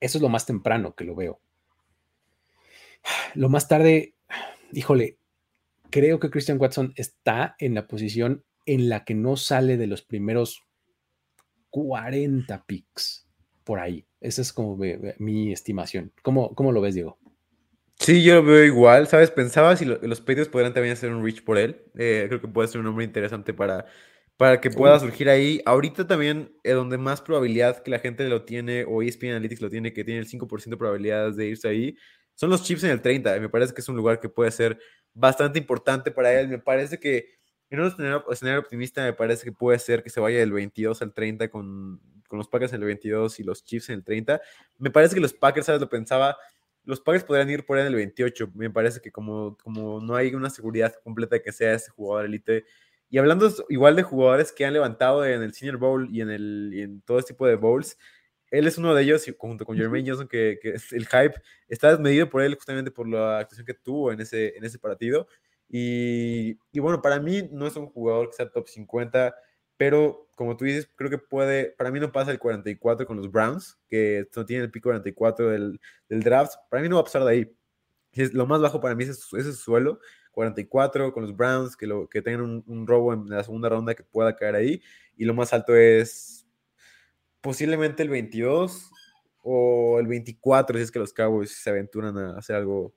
Eso 0.00 0.18
es 0.18 0.22
lo 0.22 0.28
más 0.28 0.46
temprano 0.46 0.94
que 0.94 1.04
lo 1.04 1.14
veo. 1.14 1.40
Lo 3.34 3.48
más 3.48 3.68
tarde, 3.68 4.14
híjole, 4.72 5.18
creo 5.90 6.20
que 6.20 6.30
Christian 6.30 6.60
Watson 6.60 6.92
está 6.96 7.56
en 7.58 7.74
la 7.74 7.86
posición 7.86 8.44
en 8.66 8.88
la 8.88 9.04
que 9.04 9.14
no 9.14 9.36
sale 9.36 9.76
de 9.76 9.86
los 9.86 10.02
primeros 10.02 10.62
40 11.70 12.64
picks 12.66 13.28
por 13.64 13.80
ahí. 13.80 14.06
Esa 14.24 14.42
es 14.42 14.52
como 14.52 14.76
mi, 14.76 14.94
mi 15.18 15.52
estimación. 15.52 16.10
¿Cómo, 16.22 16.54
¿Cómo 16.54 16.72
lo 16.72 16.80
ves, 16.80 16.94
Diego? 16.94 17.18
Sí, 17.98 18.22
yo 18.24 18.36
lo 18.36 18.42
veo 18.44 18.64
igual, 18.64 19.06
¿sabes? 19.06 19.30
Pensaba 19.30 19.76
si 19.76 19.84
lo- 19.84 19.98
los 20.02 20.20
Patriots 20.20 20.48
podrían 20.48 20.74
también 20.74 20.94
hacer 20.94 21.12
un 21.12 21.22
reach 21.24 21.44
por 21.44 21.58
él. 21.58 21.82
Eh, 21.96 22.24
creo 22.28 22.40
que 22.40 22.48
puede 22.48 22.68
ser 22.68 22.78
un 22.80 22.86
nombre 22.86 23.04
interesante 23.04 23.54
para, 23.54 23.86
para 24.36 24.60
que 24.60 24.70
pueda 24.70 24.96
Uh. 24.96 25.00
surgir 25.00 25.28
ahí. 25.28 25.60
Ahorita 25.64 26.06
también, 26.06 26.50
eh, 26.64 26.72
donde 26.72 26.98
más 26.98 27.20
probabilidad 27.20 27.82
que 27.82 27.90
la 27.90 27.98
gente 28.00 28.28
lo 28.28 28.44
tiene, 28.44 28.84
o 28.84 29.02
ESPN 29.02 29.30
Analytics 29.32 29.60
lo 29.60 29.70
tiene, 29.70 29.92
que 29.92 30.04
tiene 30.04 30.20
el 30.20 30.26
5% 30.26 30.76
de 30.76 30.78
probabilidades 30.78 31.36
de 31.36 31.46
irse 31.46 31.68
ahí, 31.68 31.96
son 32.34 32.50
los 32.50 32.64
Chips 32.64 32.82
en 32.84 32.90
el 32.90 33.00
30. 33.02 33.38
Me 33.38 33.48
parece 33.48 33.72
que 33.74 33.80
es 33.80 33.88
un 33.88 33.96
lugar 33.96 34.18
que 34.20 34.28
puede 34.28 34.50
ser 34.50 34.78
bastante 35.12 35.58
importante 35.58 36.10
para 36.10 36.32
él. 36.40 36.48
Me 36.48 36.58
parece 36.58 36.98
que 36.98 37.28
en 37.70 37.80
un 37.80 37.86
escenario, 37.86 38.24
escenario 38.30 38.60
optimista 38.60 39.04
me 39.04 39.12
parece 39.12 39.44
que 39.44 39.52
puede 39.52 39.78
ser 39.78 40.02
que 40.02 40.10
se 40.10 40.18
vaya 40.20 40.38
del 40.40 40.52
22 40.52 41.00
al 41.02 41.12
30 41.12 41.48
con, 41.48 42.00
con 42.28 42.38
los 42.38 42.48
Packers 42.48 42.72
en 42.72 42.80
el 42.80 42.86
22 42.86 43.40
y 43.40 43.44
los 43.44 43.64
Chiefs 43.64 43.88
en 43.90 43.96
el 43.96 44.04
30. 44.04 44.40
Me 44.78 44.90
parece 44.90 45.14
que 45.14 45.20
los 45.20 45.32
Packers, 45.32 45.66
¿sabes? 45.66 45.80
Lo 45.80 45.88
pensaba, 45.88 46.36
los 46.84 47.00
Packers 47.00 47.24
podrían 47.24 47.50
ir 47.50 47.64
por 47.64 47.76
ahí 47.76 47.82
en 47.82 47.88
el 47.88 47.94
28. 47.96 48.50
Me 48.54 48.70
parece 48.70 49.00
que 49.00 49.10
como, 49.10 49.56
como 49.62 50.00
no 50.00 50.14
hay 50.14 50.34
una 50.34 50.50
seguridad 50.50 50.94
completa 51.02 51.36
de 51.36 51.42
que 51.42 51.52
sea 51.52 51.74
ese 51.74 51.90
jugador 51.90 52.26
elite. 52.26 52.64
Y 53.10 53.18
hablando 53.18 53.52
igual 53.68 53.96
de 53.96 54.02
jugadores 54.02 54.52
que 54.52 54.64
han 54.64 54.72
levantado 54.72 55.24
en 55.24 55.42
el 55.42 55.54
Senior 55.54 55.78
Bowl 55.78 56.08
y 56.10 56.20
en, 56.20 56.30
el, 56.30 56.70
y 56.72 56.82
en 56.82 57.00
todo 57.02 57.18
este 57.18 57.32
tipo 57.32 57.46
de 57.46 57.56
bowls, 57.56 57.96
él 58.50 58.66
es 58.66 58.78
uno 58.78 58.94
de 58.94 59.02
ellos, 59.02 59.24
junto 59.38 59.64
con 59.64 59.76
Jermaine 59.76 60.08
Johnson, 60.08 60.28
que, 60.28 60.58
que, 60.62 60.70
el 60.92 61.06
hype 61.06 61.34
está 61.68 61.90
desmedido 61.90 62.28
por 62.30 62.42
él 62.42 62.54
justamente 62.54 62.90
por 62.90 63.08
la 63.08 63.38
actuación 63.38 63.66
que 63.66 63.74
tuvo 63.74 64.12
en 64.12 64.20
ese, 64.20 64.56
en 64.56 64.64
ese 64.64 64.78
partido. 64.78 65.26
Y, 65.68 66.58
y, 66.72 66.78
bueno, 66.78 67.02
para 67.02 67.18
mí 67.18 67.48
no 67.50 67.66
es 67.66 67.74
un 67.76 67.86
jugador 67.86 68.28
que 68.30 68.36
sea 68.36 68.50
top 68.50 68.68
50, 68.68 69.34
pero 69.76 70.23
como 70.34 70.56
tú 70.56 70.64
dices, 70.64 70.88
creo 70.96 71.10
que 71.10 71.18
puede, 71.18 71.70
para 71.70 71.90
mí 71.90 72.00
no 72.00 72.12
pasa 72.12 72.30
el 72.30 72.38
44 72.38 73.06
con 73.06 73.16
los 73.16 73.30
Browns, 73.30 73.78
que 73.88 74.28
no 74.34 74.44
tienen 74.44 74.64
el 74.64 74.70
pico 74.70 74.88
44 74.88 75.50
del, 75.50 75.80
draft, 76.08 76.54
para 76.70 76.82
mí 76.82 76.88
no 76.88 76.96
va 76.96 77.02
a 77.02 77.04
pasar 77.04 77.24
de 77.24 77.30
ahí. 77.30 77.56
Lo 78.32 78.46
más 78.46 78.60
bajo 78.60 78.80
para 78.80 78.94
mí 78.94 79.04
es 79.04 79.10
ese 79.32 79.52
suelo, 79.52 79.98
44 80.32 81.12
con 81.12 81.22
los 81.22 81.36
Browns, 81.36 81.76
que, 81.76 81.86
lo, 81.86 82.08
que 82.08 82.22
tengan 82.22 82.42
un, 82.42 82.64
un 82.66 82.86
robo 82.86 83.12
en 83.12 83.28
la 83.28 83.42
segunda 83.42 83.68
ronda 83.68 83.94
que 83.94 84.04
pueda 84.04 84.36
caer 84.36 84.54
ahí, 84.54 84.82
y 85.16 85.24
lo 85.24 85.34
más 85.34 85.52
alto 85.52 85.74
es 85.74 86.46
posiblemente 87.40 88.02
el 88.02 88.08
22 88.08 88.90
o 89.42 89.98
el 90.00 90.06
24 90.06 90.78
si 90.78 90.84
es 90.84 90.90
que 90.90 90.98
los 90.98 91.12
Cowboys 91.12 91.50
se 91.50 91.68
aventuran 91.68 92.16
a 92.16 92.38
hacer 92.38 92.56
algo, 92.56 92.94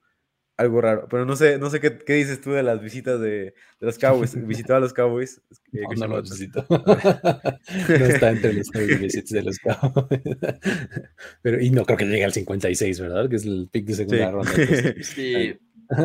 algo 0.58 0.82
raro. 0.82 1.08
Pero 1.10 1.26
no 1.26 1.36
sé, 1.36 1.58
no 1.60 1.70
sé 1.70 1.80
qué, 1.80 1.98
qué 2.00 2.14
dices 2.14 2.42
tú 2.42 2.52
de 2.52 2.64
las 2.64 2.82
visitas 2.82 3.22
de, 3.22 3.30
de 3.30 3.54
los 3.80 3.98
Cowboys. 3.98 4.36
¿Visitó 4.48 4.76
a 4.76 4.80
los 4.80 4.92
Cowboys? 4.94 5.42
Eh, 5.72 5.82
no, 5.96 6.08
no 6.08 6.18
los 6.18 6.32
visitó. 6.32 6.66
no 6.70 8.06
está 8.06 8.32
entre 8.32 8.54
los 8.54 8.70
visitas 8.72 9.30
de 9.30 9.44
los 9.44 9.60
Cowboys. 9.60 10.22
Pero, 11.42 11.62
y 11.62 11.70
no 11.70 11.86
creo 11.86 11.98
que 11.98 12.06
llegue 12.06 12.26
al 12.26 12.34
56, 12.34 13.00
¿verdad? 13.00 13.30
Que 13.30 13.36
es 13.36 13.46
el 13.46 13.70
pick 13.72 13.86
de 13.86 13.94
segunda 13.94 14.26
sí. 14.26 14.32
ronda. 14.32 14.52
Entonces, 14.56 15.08
sí. 15.16 15.60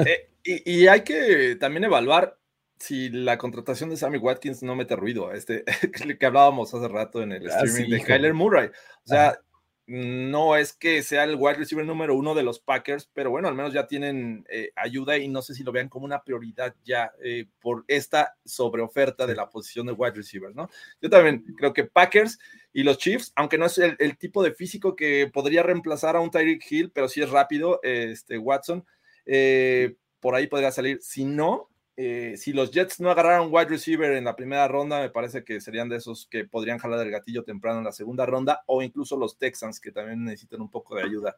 eh, 0.07 0.31
y, 0.45 0.73
y, 0.73 0.87
hay 0.87 1.03
que 1.03 1.57
también 1.59 1.85
evaluar 1.85 2.39
si 2.79 3.11
la 3.11 3.39
contratación 3.39 3.91
de 3.91 3.97
Sammy 3.97 4.19
Watkins 4.19 4.63
no 4.65 4.75
mete 4.75 4.97
ruido, 4.97 5.33
este 5.33 5.65
que 6.19 6.27
hablábamos 6.27 6.75
hace 6.75 6.89
rato 6.89 7.23
en 7.23 7.31
el 7.31 7.47
streaming 7.47 7.83
ah, 7.83 7.85
sí, 7.87 7.91
de 7.91 8.03
Kyler 8.03 8.35
Murray. 8.35 8.67
O 8.67 9.09
sea, 9.09 9.29
Ajá. 9.29 9.41
No 9.87 10.57
es 10.57 10.73
que 10.73 11.03
sea 11.03 11.25
el 11.25 11.37
wide 11.37 11.55
receiver 11.55 11.85
número 11.85 12.15
uno 12.15 12.35
de 12.35 12.43
los 12.43 12.61
Packers, 12.61 13.11
pero 13.13 13.31
bueno, 13.31 13.49
al 13.49 13.55
menos 13.55 13.73
ya 13.73 13.87
tienen 13.87 14.45
eh, 14.49 14.71
ayuda 14.77 15.19
y 15.19 15.29
no 15.29 15.43
sé 15.43 15.55
si 15.55 15.65
lo 15.65 15.73
vean 15.73 15.89
como 15.89 16.05
una 16.05 16.23
prioridad 16.23 16.75
ya 16.85 17.13
eh, 17.23 17.47
por 17.61 17.85
esta 17.89 18.37
sobreoferta 18.45 19.27
de 19.27 19.35
la 19.35 19.51
posición 19.51 19.87
de 19.87 19.93
wide 19.93 20.15
receiver, 20.15 20.55
¿no? 20.55 20.69
Yo 21.01 21.11
también 21.11 21.45
creo 21.57 21.73
que 21.73 21.85
Packers 21.85 22.39
y 22.73 22.85
los 22.85 22.99
Chiefs, 22.99 23.33
aunque 23.35 23.59
no 23.59 23.67
es 23.67 23.77
el, 23.79 23.97
el 23.99 24.17
tipo 24.17 24.43
de 24.43 24.53
físico 24.53 24.95
que 24.95 25.31
podría 25.33 25.63
reemplazar 25.63 26.17
a 26.17 26.21
un 26.21 26.31
Tyreek 26.31 26.65
Hill, 26.71 26.93
pero 26.93 27.09
sí 27.09 27.21
es 27.21 27.31
rápido, 27.31 27.81
este 27.83 28.39
Watson, 28.39 28.87
eh, 29.27 29.97
por 30.21 30.35
ahí 30.35 30.47
podría 30.47 30.71
salir. 30.71 30.99
Si 31.03 31.25
no, 31.25 31.69
eh, 31.97 32.35
si 32.39 32.53
los 32.53 32.71
Jets 32.71 33.01
no 33.01 33.11
agarraran 33.11 33.49
wide 33.51 33.67
receiver 33.67 34.13
en 34.13 34.25
la 34.25 34.35
primera 34.35 34.67
ronda, 34.67 35.01
me 35.01 35.11
parece 35.11 35.45
que 35.45 35.61
serían 35.61 35.89
de 35.89 35.97
esos 35.97 36.27
que 36.27 36.45
podrían 36.45 36.79
jalar 36.79 37.05
el 37.05 37.13
gatillo 37.13 37.45
temprano 37.45 37.79
en 37.79 37.85
la 37.85 37.93
segunda 37.93 38.25
ronda, 38.25 38.63
o 38.67 38.83
incluso 38.83 39.17
los 39.17 39.37
Texans, 39.37 39.79
que 39.79 39.93
también 39.93 40.25
necesitan 40.25 40.63
un 40.63 40.71
poco 40.71 40.95
de 40.95 41.03
ayuda 41.03 41.37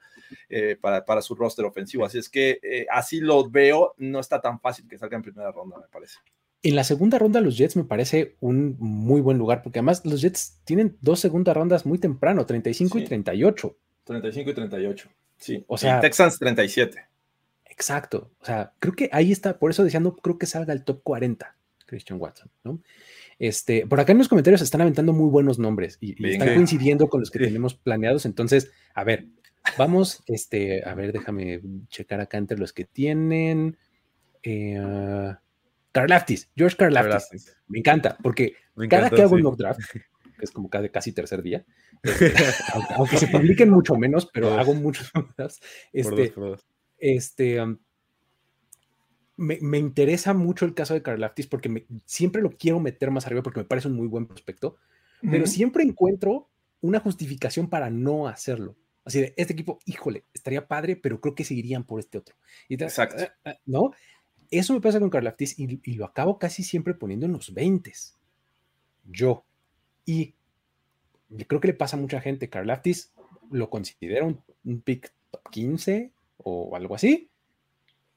eh, 0.48 0.76
para, 0.80 1.04
para, 1.04 1.22
su 1.22 1.34
roster 1.34 1.64
ofensivo. 1.64 2.04
Así 2.04 2.18
es 2.18 2.28
que 2.28 2.60
eh, 2.62 2.86
así 2.90 3.20
lo 3.20 3.50
veo, 3.50 3.94
no 3.98 4.20
está 4.20 4.40
tan 4.40 4.60
fácil 4.60 4.86
que 4.88 4.98
salga 4.98 5.16
en 5.16 5.22
primera 5.22 5.50
ronda, 5.50 5.78
me 5.78 5.88
parece. 5.88 6.18
En 6.62 6.76
la 6.76 6.84
segunda 6.84 7.18
ronda, 7.18 7.40
los 7.40 7.58
Jets 7.58 7.76
me 7.76 7.84
parece 7.84 8.36
un 8.40 8.76
muy 8.78 9.20
buen 9.20 9.36
lugar, 9.36 9.62
porque 9.62 9.80
además 9.80 10.06
los 10.06 10.22
Jets 10.22 10.60
tienen 10.64 10.96
dos 11.00 11.20
segundas 11.20 11.56
rondas 11.56 11.84
muy 11.84 11.98
temprano, 11.98 12.46
35 12.46 12.98
sí. 12.98 13.04
y 13.04 13.06
38. 13.06 13.76
35 14.04 14.50
y 14.50 14.54
38, 14.54 15.08
sí. 15.36 15.64
O 15.66 15.76
sea, 15.76 15.98
y 15.98 16.00
Texans 16.00 16.38
37. 16.38 17.13
Exacto. 17.74 18.30
O 18.40 18.44
sea, 18.44 18.72
creo 18.78 18.94
que 18.94 19.10
ahí 19.12 19.32
está, 19.32 19.58
por 19.58 19.70
eso 19.70 19.82
decía, 19.82 19.98
no 20.00 20.14
creo 20.14 20.38
que 20.38 20.46
salga 20.46 20.72
el 20.72 20.84
top 20.84 21.02
40, 21.02 21.56
Christian 21.86 22.20
Watson, 22.20 22.48
¿no? 22.62 22.80
Este, 23.40 23.84
por 23.86 23.98
acá 23.98 24.12
en 24.12 24.18
los 24.18 24.28
comentarios 24.28 24.62
están 24.62 24.80
aventando 24.80 25.12
muy 25.12 25.28
buenos 25.28 25.58
nombres 25.58 25.98
y, 26.00 26.14
y 26.16 26.32
están 26.32 26.54
coincidiendo 26.54 27.08
con 27.08 27.18
los 27.18 27.32
que 27.32 27.40
tenemos 27.40 27.74
planeados. 27.74 28.26
Entonces, 28.26 28.70
a 28.94 29.02
ver, 29.02 29.26
vamos, 29.76 30.22
este, 30.26 30.88
a 30.88 30.94
ver, 30.94 31.12
déjame 31.12 31.60
checar 31.88 32.20
acá 32.20 32.38
entre 32.38 32.58
los 32.58 32.72
que 32.72 32.84
tienen. 32.84 33.76
Eh, 34.44 34.78
uh, 34.78 35.34
Karlaftis, 35.90 36.48
George 36.56 36.76
Karlaftis. 36.76 37.56
Me 37.66 37.80
encanta, 37.80 38.16
porque 38.22 38.54
Me 38.76 38.88
cada 38.88 39.10
que 39.10 39.22
hago 39.22 39.30
sí. 39.30 39.36
un 39.36 39.42
mock 39.42 39.56
draft, 39.56 39.80
que 39.90 40.44
es 40.44 40.52
como 40.52 40.70
cada, 40.70 40.88
casi 40.90 41.12
tercer 41.12 41.42
día, 41.42 41.64
este, 42.02 42.32
aunque, 42.74 42.94
aunque, 42.94 43.16
se 43.16 43.26
publiquen 43.28 43.70
mucho 43.70 43.96
menos, 43.96 44.28
pero 44.32 44.54
hago 44.54 44.74
muchos 44.74 45.10
mock 45.14 45.34
drafts. 45.36 45.60
Este, 45.92 46.10
por 46.10 46.18
dos, 46.18 46.30
por 46.30 46.44
dos 46.44 46.73
este, 46.98 47.60
um, 47.60 47.78
me, 49.36 49.58
me, 49.60 49.78
interesa 49.78 50.34
mucho 50.34 50.64
el 50.64 50.74
caso 50.74 50.94
de 50.94 51.02
Karlaftis 51.02 51.46
porque 51.46 51.68
me, 51.68 51.86
siempre 52.04 52.42
lo 52.42 52.50
quiero 52.50 52.80
meter 52.80 53.10
más 53.10 53.26
arriba 53.26 53.42
porque 53.42 53.60
me 53.60 53.66
parece 53.66 53.88
un 53.88 53.96
muy 53.96 54.06
buen 54.06 54.26
prospecto, 54.26 54.76
uh 55.22 55.26
-huh. 55.26 55.30
pero 55.30 55.46
siempre 55.46 55.82
encuentro 55.82 56.48
una 56.80 57.00
justificación 57.00 57.68
para 57.68 57.90
no 57.90 58.28
hacerlo. 58.28 58.76
Así 59.04 59.20
de, 59.20 59.34
este 59.36 59.52
equipo, 59.52 59.78
híjole, 59.84 60.24
estaría 60.32 60.66
padre, 60.66 60.96
pero 60.96 61.20
creo 61.20 61.34
que 61.34 61.44
seguirían 61.44 61.84
por 61.84 62.00
este 62.00 62.18
otro. 62.18 62.36
Y 62.68 62.76
te, 62.76 62.84
Exacto. 62.84 63.24
Uh, 63.44 63.50
¿No? 63.66 63.92
Eso 64.50 64.72
me 64.72 64.80
pasa 64.80 65.00
con 65.00 65.10
Karlaftis 65.10 65.58
y, 65.58 65.80
y, 65.82 65.94
lo 65.94 66.04
acabo 66.04 66.38
casi 66.38 66.62
siempre 66.62 66.94
poniendo 66.94 67.26
en 67.26 67.32
los 67.32 67.52
20. 67.52 67.92
Yo. 69.04 69.44
Y 70.06 70.34
creo 71.46 71.60
que 71.60 71.68
le 71.68 71.74
pasa 71.74 71.96
a 71.96 72.00
mucha 72.00 72.20
gente. 72.20 72.48
Karlaftis 72.48 73.12
lo 73.50 73.68
considera 73.68 74.24
un, 74.24 74.42
un 74.64 74.80
pick 74.80 75.12
top 75.30 75.50
15, 75.50 76.12
o 76.44 76.76
algo 76.76 76.94
así, 76.94 77.28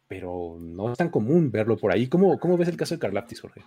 pero 0.08 0.58
no 0.60 0.92
es 0.92 0.98
tan 0.98 1.10
común 1.10 1.52
verlo 1.52 1.78
por 1.78 1.92
ahí. 1.92 2.08
¿Cómo, 2.08 2.40
cómo 2.40 2.58
ves 2.58 2.70
el 2.70 2.78
caso 2.78 2.96
de 2.96 3.00
Karlaftis, 3.00 3.42
Jorge? 3.42 3.64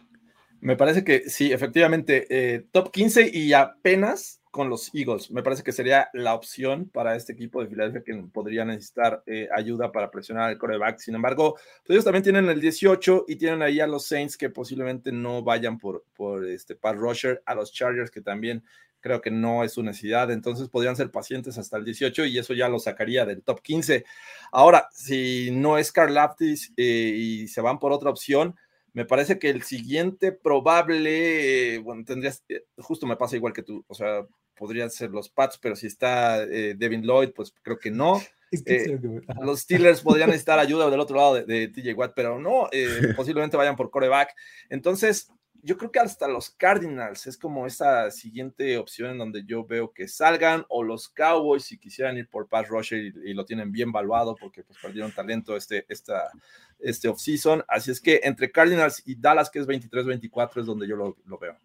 Me 0.61 0.77
parece 0.77 1.05
que 1.05 1.29
sí, 1.29 1.53
efectivamente, 1.53 2.27
eh, 2.29 2.67
top 2.71 2.91
15 2.91 3.31
y 3.33 3.53
apenas 3.55 4.41
con 4.51 4.69
los 4.69 4.93
Eagles. 4.95 5.31
Me 5.31 5.43
parece 5.43 5.63
que 5.63 5.73
sería 5.73 6.09
la 6.13 6.35
opción 6.35 6.89
para 6.89 7.15
este 7.15 7.33
equipo 7.33 7.63
de 7.63 7.69
Filadelfia 7.69 8.03
que 8.03 8.15
podría 8.33 8.65
necesitar 8.65 9.23
eh, 9.27 9.49
ayuda 9.55 9.93
para 9.93 10.11
presionar 10.11 10.51
al 10.51 10.59
coreback. 10.59 10.99
Sin 10.99 11.15
embargo, 11.15 11.55
pues 11.55 11.91
ellos 11.95 12.05
también 12.05 12.25
tienen 12.25 12.49
el 12.49 12.61
18 12.61 13.27
y 13.29 13.37
tienen 13.37 13.63
ahí 13.63 13.81
a 13.81 13.87
los 13.87 14.07
Saints 14.07 14.37
que 14.37 14.51
posiblemente 14.51 15.13
no 15.13 15.43
vayan 15.43 15.79
por, 15.79 16.05
por 16.15 16.45
este 16.47 16.75
Pat 16.75 16.97
Rusher, 16.97 17.43
a 17.47 17.55
los 17.55 17.73
Chargers 17.73 18.11
que 18.11 18.21
también 18.21 18.65
creo 19.01 19.21
que 19.21 19.31
no 19.31 19.65
es 19.65 19.73
su 19.73 19.83
necesidad, 19.83 20.31
entonces 20.31 20.69
podrían 20.69 20.97
ser 20.97 21.11
pacientes 21.11 21.59
hasta 21.59 21.77
el 21.77 21.85
18 21.85 22.27
y 22.27 22.39
eso 22.39 22.55
ya 22.55 22.69
lo 22.69 22.79
sacaría 22.79 23.25
del 23.25 23.43
top 23.43 23.61
15. 23.63 24.05
Ahora, 24.53 24.89
si 24.93 25.51
no 25.53 25.79
es 25.79 25.93
Carl 25.93 26.17
Aptis 26.17 26.73
eh, 26.77 27.15
y 27.17 27.49
se 27.49 27.61
van 27.61 27.79
por 27.79 27.93
otra 27.93 28.11
opción, 28.11 28.57
me 28.93 29.05
parece 29.05 29.39
que 29.39 29.51
el 29.51 29.63
siguiente 29.63 30.33
probable, 30.33 31.75
eh, 31.75 31.79
bueno, 31.79 32.05
tendrías, 32.05 32.45
eh, 32.49 32.65
justo 32.79 33.07
me 33.07 33.17
pasa 33.17 33.37
igual 33.37 33.53
que 33.53 33.63
tú, 33.63 33.85
o 33.87 33.95
sea, 33.95 34.27
podrían 34.61 34.91
ser 34.91 35.11
los 35.11 35.31
Pats, 35.31 35.59
pero 35.59 35.75
si 35.75 35.87
está 35.87 36.43
eh, 36.43 36.75
Devin 36.77 37.01
Lloyd, 37.01 37.31
pues 37.35 37.55
creo 37.63 37.79
que 37.79 37.91
no. 37.91 38.21
Eh, 38.53 39.01
los 39.43 39.61
Steelers 39.61 40.03
podrían 40.03 40.29
necesitar 40.31 40.59
ayuda 40.59 40.91
del 40.91 41.01
otro 41.01 41.17
lado 41.17 41.35
de, 41.37 41.45
de 41.45 41.69
TJ 41.69 41.95
Watt, 41.95 42.13
pero 42.15 42.39
no, 42.39 42.69
eh, 42.71 43.15
posiblemente 43.17 43.57
vayan 43.57 43.75
por 43.75 43.91
coreback. 43.91 44.35
Entonces, 44.69 45.31
yo 45.63 45.77
creo 45.77 45.91
que 45.91 45.99
hasta 45.99 46.29
los 46.29 46.51
Cardinals 46.51 47.27
es 47.27 47.37
como 47.37 47.67
esa 47.67 48.11
siguiente 48.11 48.79
opción 48.79 49.11
en 49.11 49.19
donde 49.19 49.45
yo 49.45 49.65
veo 49.65 49.93
que 49.93 50.09
salgan, 50.09 50.65
o 50.69 50.83
los 50.83 51.09
Cowboys 51.09 51.65
si 51.65 51.79
quisieran 51.79 52.17
ir 52.17 52.29
por 52.29 52.49
Pass 52.49 52.69
Rusher 52.69 52.99
y, 52.99 53.31
y, 53.31 53.35
lo 53.35 53.45
tienen 53.45 53.73
bien 53.73 53.93
valuado 53.93 54.37
porque 54.41 54.63
pues 54.63 54.79
perdieron 54.81 55.13
talento 55.13 55.57
este, 55.57 55.85
esta, 55.89 56.31
este 56.79 57.09
offseason. 57.09 57.65
Así 57.69 57.91
es 57.91 58.01
que 58.01 58.21
entre 58.23 58.51
Cardinals 58.51 59.03
y 59.07 59.17
Dallas, 59.17 59.51
que 59.51 59.59
es 59.59 59.67
23-24, 59.67 60.61
es 60.61 60.67
donde 60.67 60.89
yo 60.89 60.97
lo, 60.97 61.17
lo, 61.27 61.39
veo. 61.39 61.57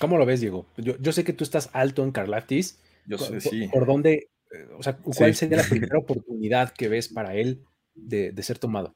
¿Cómo 0.00 0.18
lo 0.18 0.26
ves, 0.26 0.40
Diego? 0.40 0.66
Yo, 0.76 0.96
yo 0.98 1.12
sé 1.12 1.24
que 1.24 1.32
tú 1.32 1.44
estás 1.44 1.70
alto 1.72 2.02
en 2.02 2.12
Carlaftis. 2.12 2.80
Yo 3.06 3.18
sé, 3.18 3.32
por, 3.32 3.40
sí. 3.40 3.68
¿Por 3.68 3.86
dónde, 3.86 4.30
eh, 4.52 4.68
o 4.76 4.82
sea, 4.82 4.96
cuál 4.96 5.34
sí. 5.34 5.40
sería 5.40 5.58
la 5.58 5.64
primera 5.68 5.98
oportunidad 5.98 6.72
que 6.72 6.88
ves 6.88 7.08
para 7.08 7.34
él 7.34 7.64
de, 7.94 8.32
de 8.32 8.42
ser 8.42 8.58
tomado? 8.58 8.94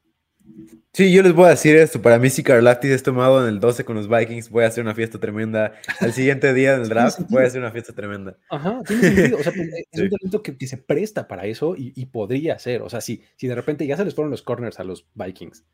Sí, 0.93 1.11
yo 1.11 1.23
les 1.23 1.33
voy 1.33 1.47
a 1.47 1.49
decir 1.49 1.75
esto. 1.75 2.01
Para 2.01 2.19
mí, 2.19 2.29
si 2.29 2.41
Karlaftis 2.41 2.91
es 2.91 3.03
tomado 3.03 3.45
en 3.45 3.53
el 3.53 3.59
12 3.59 3.83
con 3.83 3.97
los 3.97 4.07
Vikings, 4.07 4.49
voy 4.49 4.63
a 4.63 4.67
hacer 4.67 4.83
una 4.83 4.95
fiesta 4.95 5.19
tremenda. 5.19 5.73
Al 5.99 6.13
siguiente 6.13 6.53
día 6.53 6.77
del 6.77 6.87
draft, 6.89 7.19
voy 7.29 7.43
a 7.43 7.47
hacer 7.47 7.59
una 7.59 7.71
fiesta 7.71 7.93
tremenda. 7.93 8.37
Ajá, 8.49 8.81
tiene 8.87 9.01
sentido. 9.01 9.37
O 9.37 9.43
sea, 9.43 9.51
pues, 9.55 9.67
es 9.67 9.85
sí. 9.91 10.01
un 10.01 10.09
talento 10.09 10.41
que, 10.41 10.57
que, 10.57 10.67
se 10.67 10.77
presta 10.77 11.27
para 11.27 11.45
eso 11.45 11.75
y, 11.75 11.91
y, 11.95 12.05
podría 12.05 12.57
ser. 12.59 12.81
O 12.81 12.89
sea, 12.89 13.01
si, 13.01 13.23
si 13.35 13.47
de 13.47 13.55
repente 13.55 13.85
ya 13.85 13.97
se 13.97 14.05
les 14.05 14.15
fueron 14.15 14.31
los 14.31 14.41
corners 14.41 14.79
a 14.79 14.85
los 14.85 15.05
Vikings 15.15 15.65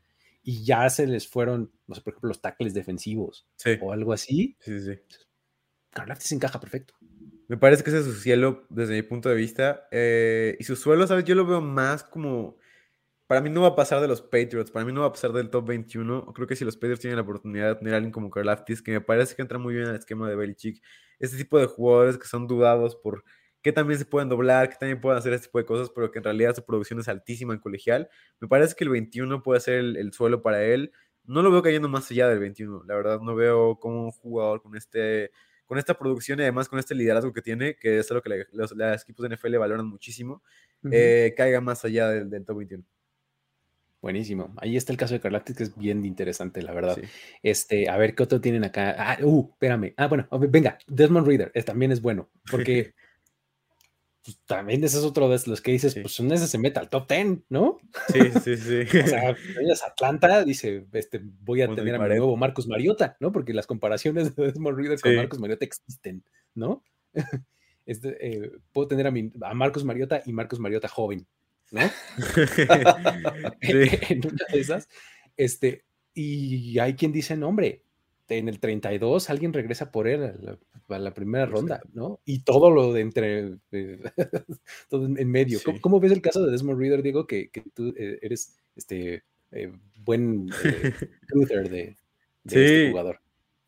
y 0.42 0.64
ya 0.64 0.90
se 0.90 1.06
les 1.06 1.28
fueron, 1.28 1.70
no 1.86 1.94
sé, 1.94 2.00
por 2.00 2.14
ejemplo, 2.14 2.28
los 2.28 2.40
tackles 2.40 2.74
defensivos 2.74 3.46
sí. 3.54 3.78
o 3.80 3.92
algo 3.92 4.12
así, 4.12 4.56
sí, 4.58 4.80
sí. 4.80 4.98
Karlaftis 5.90 6.32
encaja 6.32 6.58
perfecto. 6.58 6.94
Me 7.48 7.56
parece 7.56 7.84
que 7.84 7.90
ese 7.90 8.00
es 8.00 8.06
su 8.06 8.14
cielo 8.14 8.66
desde 8.70 8.94
mi 8.94 9.02
punto 9.02 9.28
de 9.28 9.34
vista. 9.34 9.86
Eh, 9.90 10.56
y 10.58 10.64
su 10.64 10.74
suelo, 10.74 11.06
¿sabes? 11.06 11.24
Yo 11.24 11.34
lo 11.34 11.46
veo 11.46 11.60
más 11.60 12.02
como 12.02 12.56
para 13.32 13.40
mí 13.40 13.48
no 13.48 13.62
va 13.62 13.68
a 13.68 13.74
pasar 13.74 13.98
de 14.02 14.08
los 14.08 14.20
Patriots, 14.20 14.70
para 14.70 14.84
mí 14.84 14.92
no 14.92 15.00
va 15.00 15.06
a 15.06 15.12
pasar 15.12 15.32
del 15.32 15.48
top 15.48 15.66
21. 15.68 16.34
Creo 16.34 16.46
que 16.46 16.54
si 16.54 16.66
los 16.66 16.76
Patriots 16.76 17.00
tienen 17.00 17.16
la 17.16 17.22
oportunidad 17.22 17.68
de 17.68 17.74
tener 17.76 17.94
a 17.94 17.96
alguien 17.96 18.12
como 18.12 18.28
Karlaftis, 18.28 18.82
que 18.82 18.92
me 18.92 19.00
parece 19.00 19.34
que 19.34 19.40
entra 19.40 19.56
muy 19.56 19.72
bien 19.72 19.86
al 19.86 19.96
esquema 19.96 20.28
de 20.28 20.36
Belichick, 20.36 20.82
este 21.18 21.38
tipo 21.38 21.58
de 21.58 21.64
jugadores 21.64 22.18
que 22.18 22.26
son 22.26 22.46
dudados 22.46 22.94
por 22.94 23.24
que 23.62 23.72
también 23.72 23.98
se 23.98 24.04
pueden 24.04 24.28
doblar, 24.28 24.68
que 24.68 24.76
también 24.76 25.00
pueden 25.00 25.18
hacer 25.18 25.32
este 25.32 25.46
tipo 25.46 25.56
de 25.56 25.64
cosas, 25.64 25.88
pero 25.94 26.10
que 26.10 26.18
en 26.18 26.24
realidad 26.24 26.54
su 26.54 26.62
producción 26.62 27.00
es 27.00 27.08
altísima 27.08 27.54
en 27.54 27.60
colegial. 27.60 28.10
Me 28.38 28.48
parece 28.48 28.74
que 28.74 28.84
el 28.84 28.90
21 28.90 29.42
puede 29.42 29.60
ser 29.60 29.76
el, 29.78 30.12
suelo 30.12 30.42
para 30.42 30.62
él. 30.62 30.92
No 31.24 31.40
lo 31.40 31.50
veo 31.50 31.62
cayendo 31.62 31.88
más 31.88 32.10
allá 32.10 32.28
del 32.28 32.38
21, 32.38 32.84
la 32.84 32.94
verdad 32.96 33.20
no 33.22 33.34
veo 33.34 33.78
como 33.80 34.04
un 34.04 34.10
jugador 34.10 34.60
con 34.60 34.76
este 34.76 35.30
con 35.64 35.78
esta 35.78 35.98
producción 35.98 36.38
y 36.40 36.42
además 36.42 36.68
con 36.68 36.78
este 36.78 36.94
liderazgo 36.94 37.32
que 37.32 37.40
tiene, 37.40 37.76
que 37.76 37.98
es 37.98 38.10
algo 38.10 38.22
que 38.22 38.44
los, 38.52 38.74
equipos 39.02 39.26
de 39.26 39.36
NFL 39.36 39.56
valoran 39.56 39.86
muchísimo, 39.86 40.42
eh, 40.90 41.32
caiga 41.34 41.62
más 41.62 41.82
allá 41.86 42.10
del, 42.10 42.28
del 42.28 42.44
top 42.44 42.58
21. 42.58 42.84
Buenísimo. 44.02 44.52
Ahí 44.56 44.76
está 44.76 44.90
el 44.90 44.98
caso 44.98 45.14
de 45.14 45.20
Carlactis, 45.20 45.56
que 45.56 45.62
es 45.62 45.76
bien 45.78 46.04
interesante, 46.04 46.60
la 46.60 46.72
verdad. 46.72 46.98
Este, 47.40 47.88
a 47.88 47.96
ver 47.96 48.16
qué 48.16 48.24
otro 48.24 48.40
tienen 48.40 48.64
acá. 48.64 48.96
Ah, 48.98 49.16
uh, 49.22 49.48
espérame. 49.52 49.94
Ah, 49.96 50.08
bueno, 50.08 50.26
venga, 50.50 50.76
Desmond 50.88 51.24
Reader 51.24 51.52
también 51.64 51.92
es 51.92 52.02
bueno, 52.02 52.28
porque 52.50 52.94
pues, 54.24 54.40
también 54.44 54.82
ese 54.82 54.98
es 54.98 55.04
otro 55.04 55.28
de 55.28 55.40
los 55.46 55.60
que 55.60 55.70
dices, 55.70 55.94
pues 55.94 56.18
un 56.18 56.32
ese 56.32 56.48
se 56.48 56.58
mete 56.58 56.80
al 56.80 56.88
top 56.88 57.08
10, 57.08 57.42
¿no? 57.48 57.78
Sí, 58.12 58.20
sí, 58.42 58.56
sí. 58.56 58.80
o 59.04 59.06
sea, 59.06 59.36
es 59.70 59.84
Atlanta, 59.84 60.44
dice, 60.44 60.84
este, 60.92 61.20
voy 61.22 61.62
a 61.62 61.72
tener 61.72 61.94
a 61.94 62.00
mi 62.00 62.08
nuevo 62.08 62.36
Marcos 62.36 62.66
Mariota, 62.66 63.16
¿no? 63.20 63.30
Porque 63.30 63.54
las 63.54 63.68
comparaciones 63.68 64.34
de 64.34 64.46
Desmond 64.46 64.78
Reader 64.78 65.00
con 65.00 65.14
Marcos 65.14 65.38
Mariota 65.38 65.64
existen, 65.64 66.24
¿no? 66.54 66.82
Este, 67.84 68.16
eh, 68.24 68.52
puedo 68.72 68.86
tener 68.86 69.08
a, 69.08 69.10
mi, 69.10 69.32
a 69.42 69.54
Marcos 69.54 69.84
Mariota 69.84 70.22
y 70.24 70.32
Marcos 70.32 70.60
Mariota 70.60 70.86
joven, 70.86 71.26
¿no? 71.72 71.80
en 73.60 74.26
una 74.26 74.44
de 74.52 74.60
esas. 74.60 74.88
Este, 75.36 75.84
y 76.14 76.78
hay 76.78 76.94
quien 76.94 77.10
dice, 77.10 77.36
no, 77.36 77.48
hombre, 77.48 77.82
en 78.38 78.48
el 78.48 78.60
32 78.60 79.30
alguien 79.30 79.52
regresa 79.52 79.90
por 79.90 80.08
él 80.08 80.58
a 80.88 80.98
la, 80.98 81.14
primera 81.14 81.46
ronda, 81.46 81.80
¿no? 81.92 82.20
Y 82.24 82.40
todo 82.40 82.70
lo 82.70 82.92
de 82.92 83.00
entre, 83.00 83.56
todo 84.88 85.06
en 85.06 85.30
medio. 85.30 85.58
¿Cómo, 85.80 86.00
ves 86.00 86.12
el 86.12 86.22
caso 86.22 86.44
de 86.44 86.52
Desmond 86.52 86.78
Reader, 86.78 87.02
Diego, 87.02 87.26
que, 87.26 87.50
tú 87.74 87.94
eh, 87.96 88.18
eres 88.22 88.56
este 88.76 89.24
eh, 89.52 89.72
buen 90.04 90.48
eh, 90.64 90.94
de, 91.68 91.96
este 92.44 92.90
jugador? 92.90 93.20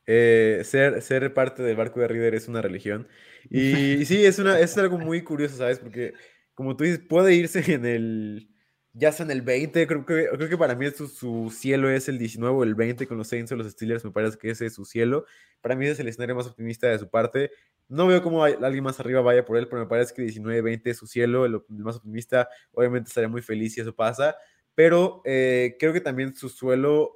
ser, 0.06 1.00
ser 1.02 1.32
parte 1.32 1.62
del 1.62 1.76
barco 1.76 2.00
de 2.00 2.08
Reader 2.08 2.34
es 2.34 2.48
una 2.48 2.62
religión. 2.62 3.08
Y, 3.50 4.04
sí, 4.04 4.24
es, 4.24 4.38
una, 4.38 4.58
es 4.58 4.76
algo 4.78 4.98
muy 4.98 5.22
curioso, 5.22 5.56
¿sabes? 5.56 5.78
Porque 5.78 6.14
como 6.54 6.76
tú 6.76 6.84
dices, 6.84 7.00
puede 7.00 7.34
irse 7.34 7.72
en 7.72 7.84
el, 7.84 8.48
ya 8.92 9.10
sea 9.10 9.24
en 9.24 9.32
el 9.32 9.42
20, 9.42 9.86
creo 9.86 10.06
que, 10.06 10.28
creo 10.32 10.48
que 10.48 10.56
para 10.56 10.76
mí 10.76 10.86
su, 10.90 11.50
cielo 11.50 11.90
es 11.90 12.08
el 12.08 12.18
19 12.18 12.56
o 12.56 12.62
el 12.62 12.74
20 12.74 13.06
con 13.08 13.18
los 13.18 13.28
Saints 13.28 13.50
o 13.52 13.56
los 13.56 13.70
Steelers, 13.70 14.04
me 14.04 14.12
parece 14.12 14.38
que 14.38 14.50
ese 14.50 14.66
es 14.66 14.74
su 14.74 14.84
cielo. 14.84 15.26
Para 15.60 15.74
mí 15.74 15.86
es 15.86 15.98
el 15.98 16.08
escenario 16.08 16.36
más 16.36 16.46
optimista 16.46 16.88
de 16.88 16.98
su 16.98 17.08
parte. 17.10 17.50
No 17.88 18.06
veo 18.06 18.22
cómo 18.22 18.44
alguien 18.44 18.84
más 18.84 19.00
arriba 19.00 19.20
vaya 19.20 19.44
por 19.44 19.56
él, 19.56 19.66
pero 19.68 19.82
me 19.82 19.88
parece 19.88 20.14
que 20.14 20.22
19-20 20.22 20.82
es 20.84 20.96
su 20.96 21.06
cielo, 21.06 21.44
el, 21.44 21.60
más 21.68 21.96
optimista. 21.96 22.48
Obviamente 22.72 23.08
estaría 23.08 23.28
muy 23.28 23.42
feliz 23.42 23.74
si 23.74 23.80
eso 23.80 23.94
pasa, 23.94 24.36
pero 24.74 25.22
eh, 25.24 25.76
creo 25.78 25.92
que 25.92 26.00
también 26.00 26.34
su 26.34 26.48
suelo 26.48 27.12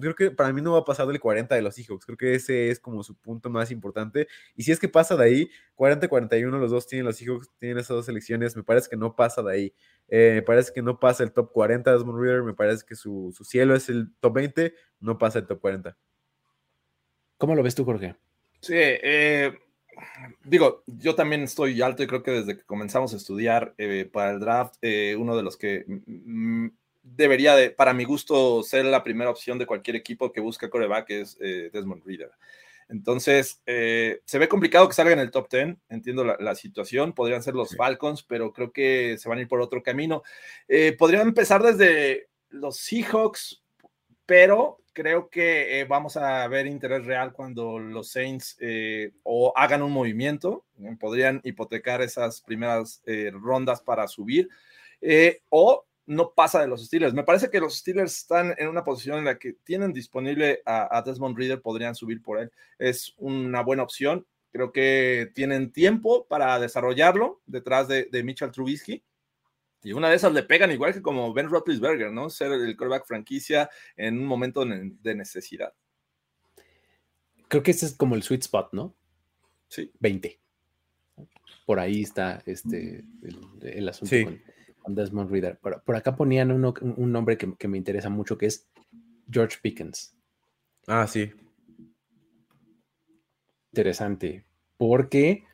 creo 0.00 0.14
que 0.14 0.30
para 0.30 0.52
mí 0.52 0.60
no 0.60 0.72
va 0.72 0.80
a 0.80 0.84
pasar 0.84 1.06
del 1.06 1.20
40 1.20 1.54
de 1.54 1.62
los 1.62 1.74
Seahawks. 1.74 2.04
Creo 2.04 2.18
que 2.18 2.34
ese 2.34 2.70
es 2.70 2.80
como 2.80 3.02
su 3.02 3.14
punto 3.16 3.50
más 3.50 3.70
importante. 3.70 4.28
Y 4.56 4.62
si 4.62 4.72
es 4.72 4.78
que 4.78 4.88
pasa 4.88 5.16
de 5.16 5.24
ahí, 5.24 5.50
40-41, 5.76 6.58
los 6.58 6.70
dos 6.70 6.86
tienen 6.86 7.06
los 7.06 7.16
Seahawks, 7.16 7.50
tienen 7.58 7.78
esas 7.78 7.96
dos 7.96 8.06
selecciones. 8.06 8.56
Me 8.56 8.62
parece 8.62 8.88
que 8.88 8.96
no 8.96 9.14
pasa 9.16 9.42
de 9.42 9.52
ahí. 9.52 9.74
Eh, 10.08 10.32
me 10.36 10.42
parece 10.42 10.72
que 10.72 10.82
no 10.82 10.98
pasa 10.98 11.22
el 11.22 11.32
top 11.32 11.52
40 11.52 11.90
de 11.90 11.96
Desmond 11.96 12.20
Reader. 12.20 12.42
Me 12.42 12.54
parece 12.54 12.84
que 12.86 12.94
su, 12.94 13.34
cielo 13.44 13.74
es 13.74 13.88
el 13.88 14.12
top 14.20 14.34
20, 14.34 14.74
no 15.00 15.18
pasa 15.18 15.38
el 15.38 15.46
top 15.46 15.60
40. 15.60 15.96
¿Cómo 17.36 17.54
lo 17.54 17.62
ves 17.62 17.74
tú, 17.74 17.84
Jorge? 17.84 18.16
Sí, 18.60 18.74
eh, 18.74 19.56
digo, 20.44 20.82
yo 20.86 21.14
también 21.14 21.42
estoy 21.42 21.80
alto 21.80 22.02
y 22.02 22.08
creo 22.08 22.22
que 22.22 22.32
desde 22.32 22.56
que 22.56 22.64
comenzamos 22.64 23.14
a 23.14 23.16
estudiar 23.16 23.74
eh, 23.78 24.08
para 24.12 24.32
el 24.32 24.40
draft, 24.40 24.74
uno 25.16 25.36
de 25.36 25.42
los 25.42 25.56
que 25.56 25.84
debería, 27.16 27.54
de, 27.56 27.70
para 27.70 27.92
mi 27.92 28.04
gusto, 28.04 28.62
ser 28.62 28.84
la 28.84 29.02
primera 29.02 29.30
opción 29.30 29.58
de 29.58 29.66
cualquier 29.66 29.96
equipo 29.96 30.32
que 30.32 30.40
busca 30.40 30.70
coreback 30.70 31.10
es 31.10 31.36
eh, 31.40 31.70
Desmond 31.72 32.04
Reader. 32.04 32.30
Entonces, 32.88 33.60
eh, 33.66 34.20
se 34.24 34.38
ve 34.38 34.48
complicado 34.48 34.88
que 34.88 34.94
salga 34.94 35.12
en 35.12 35.18
el 35.18 35.30
top 35.30 35.50
10, 35.50 35.76
entiendo 35.90 36.24
la, 36.24 36.54
situación, 36.54 37.12
podrían 37.12 37.42
ser 37.42 37.54
los 37.54 37.76
Falcons, 37.76 38.22
pero 38.22 38.52
creo 38.52 38.72
que 38.72 39.16
se 39.18 39.28
van 39.28 39.38
a 39.38 39.42
ir 39.42 39.48
por 39.48 39.60
otro 39.60 39.82
camino. 39.82 40.22
Eh, 40.68 40.96
podrían 40.98 41.28
empezar 41.28 41.62
desde 41.62 42.28
los 42.48 42.78
Seahawks, 42.78 43.62
pero 44.24 44.78
creo 44.94 45.28
que 45.28 45.84
vamos 45.86 46.16
a 46.16 46.48
ver 46.48 46.66
interés 46.66 47.04
real 47.04 47.32
cuando 47.32 47.78
los 47.78 48.10
Saints 48.10 48.56
o 49.22 49.52
hagan 49.54 49.82
un 49.82 49.92
movimiento, 49.92 50.64
podrían 50.98 51.40
hipotecar 51.44 52.00
esas 52.00 52.40
primeras 52.40 53.02
rondas 53.32 53.82
para 53.82 54.08
subir, 54.08 54.48
o 55.50 55.84
no 56.08 56.32
pasa 56.32 56.60
de 56.60 56.66
los 56.66 56.86
Steelers. 56.86 57.12
Me 57.12 57.22
parece 57.22 57.50
que 57.50 57.60
los 57.60 57.76
Steelers 57.76 58.16
están 58.16 58.54
en 58.56 58.68
una 58.68 58.82
posición 58.82 59.18
en 59.18 59.26
la 59.26 59.38
que 59.38 59.52
tienen 59.52 59.92
disponible 59.92 60.62
a, 60.64 61.02
Desmond 61.04 61.36
Reader, 61.36 61.60
podrían 61.60 61.94
subir 61.94 62.22
por 62.22 62.40
él. 62.40 62.50
Es 62.78 63.14
una 63.18 63.62
buena 63.62 63.82
opción. 63.82 64.26
Creo 64.50 64.72
que 64.72 65.30
tienen 65.34 65.70
tiempo 65.70 66.26
para 66.26 66.58
desarrollarlo 66.58 67.42
detrás 67.46 67.88
de, 67.88 68.08
Mitchell 68.24 68.50
Trubisky. 68.50 69.04
Y 69.82 69.92
una 69.92 70.08
de 70.08 70.16
esas 70.16 70.32
le 70.32 70.42
pegan 70.42 70.72
igual 70.72 70.94
que 70.94 71.02
como 71.02 71.32
Ben 71.34 71.50
Roethlisberger, 71.50 72.10
¿no? 72.10 72.30
Ser 72.30 72.52
el 72.52 72.76
quarterback 72.76 73.06
franquicia 73.06 73.70
en 73.96 74.18
un 74.18 74.24
momento 74.24 74.64
de 74.64 75.14
necesidad. 75.14 75.74
Creo 77.48 77.62
que 77.62 77.70
ese 77.70 77.86
es 77.86 77.94
como 77.94 78.14
el 78.14 78.22
sweet 78.22 78.42
spot, 78.42 78.70
¿no? 78.72 78.96
Sí. 79.68 79.92
20. 80.00 80.40
Por 81.66 81.78
ahí 81.78 82.02
está 82.02 82.42
este, 82.46 83.04
el, 83.62 83.88
asunto 83.88 84.16
Desmond 84.94 85.30
Reader. 85.30 85.58
Por, 85.58 85.96
acá 85.96 86.16
ponían 86.16 86.50
un 86.50 87.12
nombre 87.12 87.36
que, 87.36 87.68
me 87.68 87.78
interesa 87.78 88.08
mucho, 88.08 88.38
que 88.38 88.46
es 88.46 88.68
George 89.30 89.58
Pickens. 89.60 90.14
Ah, 90.86 91.06
sí. 91.06 91.30
Interesante, 93.72 94.44
porque 94.76 95.44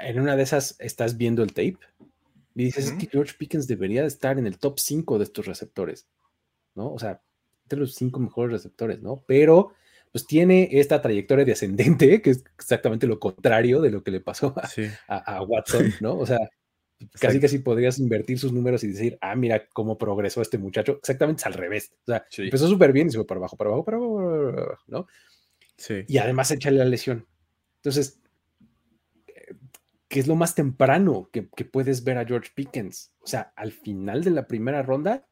en 0.00 0.20
una 0.20 0.36
de 0.36 0.42
esas 0.42 0.76
estás 0.78 1.16
viendo 1.16 1.42
el 1.42 1.52
tape 1.52 1.78
y 2.54 2.64
dices 2.64 2.92
que 2.92 3.06
George 3.06 3.34
Pickens 3.38 3.66
debería 3.66 4.04
estar 4.04 4.38
en 4.38 4.46
el 4.46 4.58
top 4.58 4.78
5 4.78 5.18
de 5.18 5.24
estos 5.24 5.46
receptores, 5.46 6.06
¿no? 6.74 6.92
O 6.92 6.98
sea, 6.98 7.20
entre 7.64 7.80
los 7.80 7.94
cinco 7.94 8.20
mejores 8.20 8.52
receptores, 8.52 9.02
¿no? 9.02 9.24
Pero 9.26 9.74
pues 10.12 10.26
tiene 10.26 10.68
esta 10.72 11.02
trayectoria 11.02 11.44
descendente, 11.44 12.22
que 12.22 12.30
es 12.30 12.44
exactamente 12.56 13.06
lo 13.06 13.18
contrario 13.18 13.80
de 13.80 13.90
lo 13.90 14.02
que 14.02 14.12
le 14.12 14.20
pasó 14.20 14.54
a 15.08 15.42
Watson, 15.42 15.92
¿no? 16.00 16.16
O 16.16 16.24
sea, 16.24 16.38
Casi 17.20 17.40
que 17.40 17.48
si 17.48 17.58
podrías 17.58 17.98
invertir 17.98 18.38
sus 18.38 18.52
números 18.52 18.82
y 18.84 18.88
decir, 18.88 19.18
ah, 19.20 19.36
mira 19.36 19.66
cómo 19.68 19.98
progresó 19.98 20.40
este 20.40 20.56
muchacho. 20.56 20.96
Exactamente 20.98 21.40
es 21.40 21.46
al 21.46 21.52
revés. 21.52 21.92
O 22.02 22.06
sea, 22.06 22.26
empezó 22.38 22.68
súper 22.68 22.92
bien 22.92 23.08
y 23.08 23.10
se 23.10 23.18
fue 23.18 23.26
para 23.26 23.38
abajo, 23.38 23.56
para 23.56 23.68
abajo, 23.68 23.84
para 23.84 23.96
abajo, 23.98 24.82
¿no? 24.86 25.06
Sí. 25.76 26.04
Y 26.08 26.18
además 26.18 26.50
echarle 26.50 26.78
la 26.78 26.86
lesión. 26.86 27.26
Entonces, 27.76 28.20
¿qué 30.08 30.20
es 30.20 30.26
lo 30.26 30.36
más 30.36 30.54
temprano 30.54 31.28
que, 31.30 31.48
que, 31.54 31.66
puedes 31.66 32.02
ver 32.02 32.16
a 32.16 32.24
George 32.24 32.50
Pickens? 32.54 33.12
O 33.20 33.26
sea, 33.26 33.52
al 33.56 33.72
final 33.72 34.24
de 34.24 34.30
la 34.30 34.46
primera 34.46 34.82
ronda, 34.82 35.26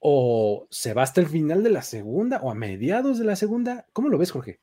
o 0.00 0.66
se 0.70 0.94
va 0.94 1.04
hasta 1.04 1.20
el 1.20 1.28
final 1.28 1.62
de 1.62 1.70
la 1.70 1.82
segunda, 1.82 2.40
o 2.42 2.50
a 2.50 2.54
mediados 2.54 3.18
de 3.18 3.24
la 3.24 3.36
segunda. 3.36 3.86
¿Cómo 3.92 4.08
lo 4.08 4.18
ves, 4.18 4.32
Jorge? 4.32 4.60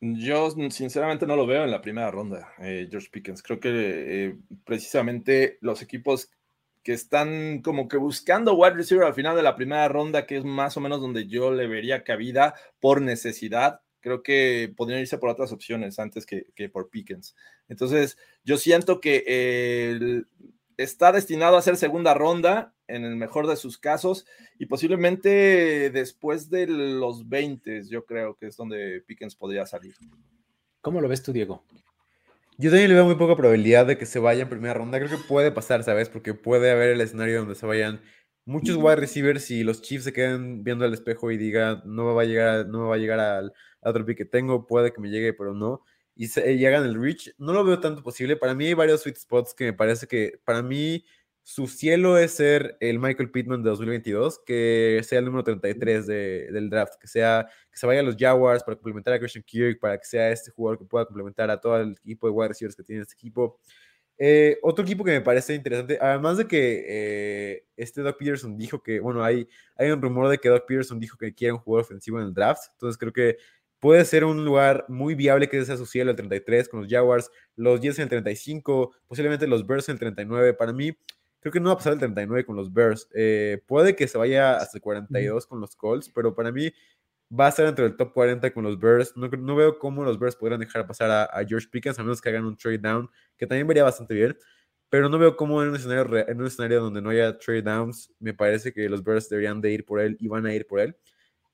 Yo 0.00 0.50
sinceramente 0.70 1.26
no 1.26 1.34
lo 1.34 1.46
veo 1.46 1.64
en 1.64 1.72
la 1.72 1.80
primera 1.80 2.10
ronda, 2.10 2.52
eh, 2.58 2.86
George 2.88 3.08
Pickens. 3.10 3.42
Creo 3.42 3.58
que 3.58 3.70
eh, 3.72 4.38
precisamente 4.64 5.58
los 5.60 5.82
equipos 5.82 6.30
que 6.84 6.92
están 6.92 7.62
como 7.62 7.88
que 7.88 7.96
buscando 7.96 8.54
wide 8.54 8.74
receiver 8.74 9.04
al 9.04 9.14
final 9.14 9.34
de 9.34 9.42
la 9.42 9.56
primera 9.56 9.88
ronda, 9.88 10.24
que 10.24 10.36
es 10.36 10.44
más 10.44 10.76
o 10.76 10.80
menos 10.80 11.00
donde 11.00 11.26
yo 11.26 11.50
le 11.52 11.66
vería 11.66 12.04
cabida 12.04 12.54
por 12.78 13.02
necesidad, 13.02 13.80
creo 14.00 14.22
que 14.22 14.72
podrían 14.76 15.00
irse 15.00 15.18
por 15.18 15.30
otras 15.30 15.52
opciones 15.52 15.98
antes 15.98 16.24
que, 16.26 16.46
que 16.54 16.68
por 16.68 16.90
Pickens. 16.90 17.34
Entonces, 17.68 18.16
yo 18.44 18.56
siento 18.56 19.00
que 19.00 19.24
el, 19.90 20.28
está 20.78 21.12
destinado 21.12 21.58
a 21.58 21.62
ser 21.62 21.76
segunda 21.76 22.14
ronda 22.14 22.72
en 22.86 23.04
el 23.04 23.16
mejor 23.16 23.46
de 23.46 23.56
sus 23.56 23.76
casos 23.76 24.24
y 24.58 24.66
posiblemente 24.66 25.90
después 25.90 26.48
de 26.48 26.66
los 26.68 27.28
20, 27.28 27.82
yo 27.90 28.06
creo 28.06 28.36
que 28.36 28.46
es 28.46 28.56
donde 28.56 29.02
Pickens 29.06 29.36
podría 29.36 29.66
salir. 29.66 29.94
¿Cómo 30.80 31.00
lo 31.00 31.08
ves 31.08 31.22
tú, 31.22 31.32
Diego? 31.32 31.62
Yo 32.56 32.70
también 32.70 32.88
le 32.88 32.94
veo 32.94 33.04
muy 33.04 33.16
poca 33.16 33.36
probabilidad 33.36 33.86
de 33.86 33.98
que 33.98 34.06
se 34.06 34.18
vaya 34.18 34.42
en 34.42 34.48
primera 34.48 34.74
ronda. 34.74 34.98
Creo 34.98 35.10
que 35.10 35.24
puede 35.28 35.52
pasar, 35.52 35.84
¿sabes? 35.84 36.08
Porque 36.08 36.34
puede 36.34 36.70
haber 36.70 36.90
el 36.90 37.00
escenario 37.00 37.40
donde 37.40 37.54
se 37.54 37.66
vayan 37.66 38.00
muchos 38.44 38.76
wide 38.76 38.96
receivers 38.96 39.50
y 39.50 39.62
los 39.62 39.82
Chiefs 39.82 40.04
se 40.04 40.12
queden 40.12 40.64
viendo 40.64 40.84
al 40.84 40.94
espejo 40.94 41.30
y 41.30 41.36
digan, 41.36 41.82
no 41.84 42.04
me 42.04 42.14
va 42.14 42.22
a 42.22 42.24
llegar, 42.24 42.66
no 42.66 42.82
me 42.82 42.88
va 42.88 42.94
a 42.94 42.98
llegar 42.98 43.20
al, 43.20 43.52
otro 43.80 44.04
pick 44.06 44.18
que 44.18 44.24
tengo, 44.24 44.66
puede 44.66 44.92
que 44.92 45.00
me 45.00 45.10
llegue, 45.10 45.32
pero 45.34 45.54
no 45.54 45.82
y, 46.18 46.26
se, 46.26 46.58
llegan 46.58 46.84
el 46.84 47.00
reach. 47.00 47.32
No 47.38 47.52
lo 47.52 47.64
veo 47.64 47.78
tanto 47.78 48.02
posible. 48.02 48.36
Para 48.36 48.54
mí 48.54 48.66
hay 48.66 48.74
varios 48.74 49.02
sweet 49.02 49.16
spots 49.16 49.54
que 49.54 49.66
me 49.66 49.72
parece 49.72 50.08
que, 50.08 50.40
para 50.44 50.62
mí, 50.62 51.04
su 51.44 51.68
cielo 51.68 52.18
es 52.18 52.32
ser 52.32 52.76
el 52.80 52.98
Michael 52.98 53.30
Pittman 53.30 53.62
de 53.62 53.70
2022, 53.70 54.40
que 54.44 55.00
sea 55.04 55.20
el 55.20 55.26
número 55.26 55.44
33 55.44 56.06
de, 56.08 56.48
del 56.52 56.68
draft, 56.68 56.94
que 57.00 57.06
sea 57.06 57.48
que 57.70 57.78
se 57.78 57.86
vaya 57.86 58.00
a 58.00 58.02
los 58.02 58.16
Jaguars 58.18 58.64
para 58.64 58.74
complementar 58.74 59.14
a 59.14 59.18
Christian 59.20 59.44
Kirk, 59.44 59.78
para 59.78 59.96
que 59.96 60.04
sea 60.04 60.30
este 60.32 60.50
jugador 60.50 60.80
que 60.80 60.84
pueda 60.86 61.06
complementar 61.06 61.50
a 61.50 61.60
todo 61.60 61.80
el 61.80 61.92
equipo 61.92 62.26
de 62.26 62.32
wide 62.32 62.48
receivers 62.48 62.74
que 62.76 62.82
tiene 62.82 63.02
este 63.02 63.14
equipo. 63.14 63.60
Eh, 64.20 64.58
otro 64.62 64.84
equipo 64.84 65.04
que 65.04 65.12
me 65.12 65.20
parece 65.20 65.54
interesante, 65.54 65.96
además 66.00 66.38
de 66.38 66.48
que 66.48 66.84
eh, 66.88 67.64
este 67.76 68.02
Doug 68.02 68.16
Peterson 68.18 68.58
dijo 68.58 68.82
que, 68.82 68.98
bueno, 68.98 69.22
hay, 69.22 69.48
hay 69.76 69.92
un 69.92 70.02
rumor 70.02 70.28
de 70.28 70.38
que 70.38 70.48
Doug 70.48 70.66
Peterson 70.66 70.98
dijo 70.98 71.16
que 71.16 71.32
quiere 71.32 71.52
un 71.52 71.60
jugador 71.60 71.84
ofensivo 71.84 72.18
en 72.18 72.26
el 72.26 72.34
draft, 72.34 72.64
entonces 72.72 72.98
creo 72.98 73.12
que 73.12 73.36
puede 73.80 74.04
ser 74.04 74.24
un 74.24 74.44
lugar 74.44 74.84
muy 74.88 75.14
viable 75.14 75.48
que 75.48 75.64
sea 75.64 75.76
su 75.76 75.86
cielo 75.86 76.10
el 76.10 76.16
33 76.16 76.68
con 76.68 76.80
los 76.82 76.90
Jaguars, 76.90 77.30
los 77.56 77.80
Jets 77.80 77.98
en 77.98 78.04
el 78.04 78.08
35, 78.08 78.94
posiblemente 79.06 79.46
los 79.46 79.66
Bears 79.66 79.88
en 79.88 79.94
el 79.94 79.98
39. 80.00 80.54
Para 80.54 80.72
mí, 80.72 80.92
creo 81.40 81.52
que 81.52 81.60
no 81.60 81.68
va 81.68 81.74
a 81.74 81.76
pasar 81.76 81.92
el 81.94 81.98
39 81.98 82.44
con 82.44 82.56
los 82.56 82.72
Bears. 82.72 83.08
Eh, 83.14 83.62
puede 83.66 83.94
que 83.96 84.08
se 84.08 84.18
vaya 84.18 84.56
hasta 84.56 84.78
el 84.78 84.82
42 84.82 85.46
con 85.46 85.60
los 85.60 85.76
Colts, 85.76 86.10
pero 86.14 86.34
para 86.34 86.52
mí 86.52 86.72
va 87.38 87.46
a 87.46 87.48
estar 87.50 87.66
entre 87.66 87.84
el 87.86 87.96
top 87.96 88.12
40 88.12 88.52
con 88.52 88.64
los 88.64 88.78
Bears. 88.78 89.16
No, 89.16 89.28
no 89.28 89.56
veo 89.56 89.78
cómo 89.78 90.04
los 90.04 90.18
Bears 90.18 90.36
podrían 90.36 90.60
dejar 90.60 90.86
pasar 90.86 91.10
a, 91.10 91.44
George 91.46 91.68
Pickens, 91.70 91.98
a 91.98 92.02
menos 92.02 92.20
que 92.20 92.30
hagan 92.30 92.44
un 92.46 92.56
trade 92.56 92.78
down, 92.78 93.08
que 93.36 93.46
también 93.46 93.66
vería 93.66 93.84
bastante 93.84 94.14
bien. 94.14 94.36
Pero 94.90 95.08
no 95.10 95.18
veo 95.18 95.36
cómo 95.36 95.62
en 95.62 95.68
un 95.70 95.76
escenario, 95.76 96.28
en 96.28 96.40
un 96.40 96.46
escenario 96.46 96.80
donde 96.80 97.02
no 97.02 97.10
haya 97.10 97.36
trade 97.38 97.62
downs, 97.62 98.10
me 98.18 98.32
parece 98.32 98.72
que 98.72 98.88
los 98.88 99.04
Bears 99.04 99.28
deberían 99.28 99.60
de 99.60 99.72
ir 99.72 99.84
por 99.84 100.00
él 100.00 100.16
y 100.18 100.28
van 100.28 100.46
a 100.46 100.54
ir 100.54 100.66
por 100.66 100.80
él. 100.80 100.96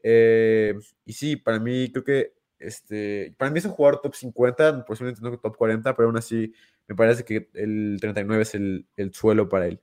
Eh, 0.06 0.74
y 1.06 1.12
sí, 1.14 1.36
para 1.36 1.58
mí 1.58 1.90
creo 1.90 2.04
que 2.04 2.34
este, 2.58 3.34
para 3.38 3.50
mí 3.50 3.58
es 3.58 3.64
un 3.64 3.72
jugador 3.72 4.00
top 4.02 4.14
50, 4.14 4.84
posiblemente 4.84 5.22
no 5.22 5.38
top 5.38 5.56
40, 5.56 5.96
pero 5.96 6.08
aún 6.08 6.18
así 6.18 6.52
me 6.86 6.94
parece 6.94 7.24
que 7.24 7.48
el 7.54 7.96
39 8.00 8.42
es 8.42 8.54
el, 8.54 8.86
suelo 9.12 9.48
para 9.48 9.66
él. 9.66 9.80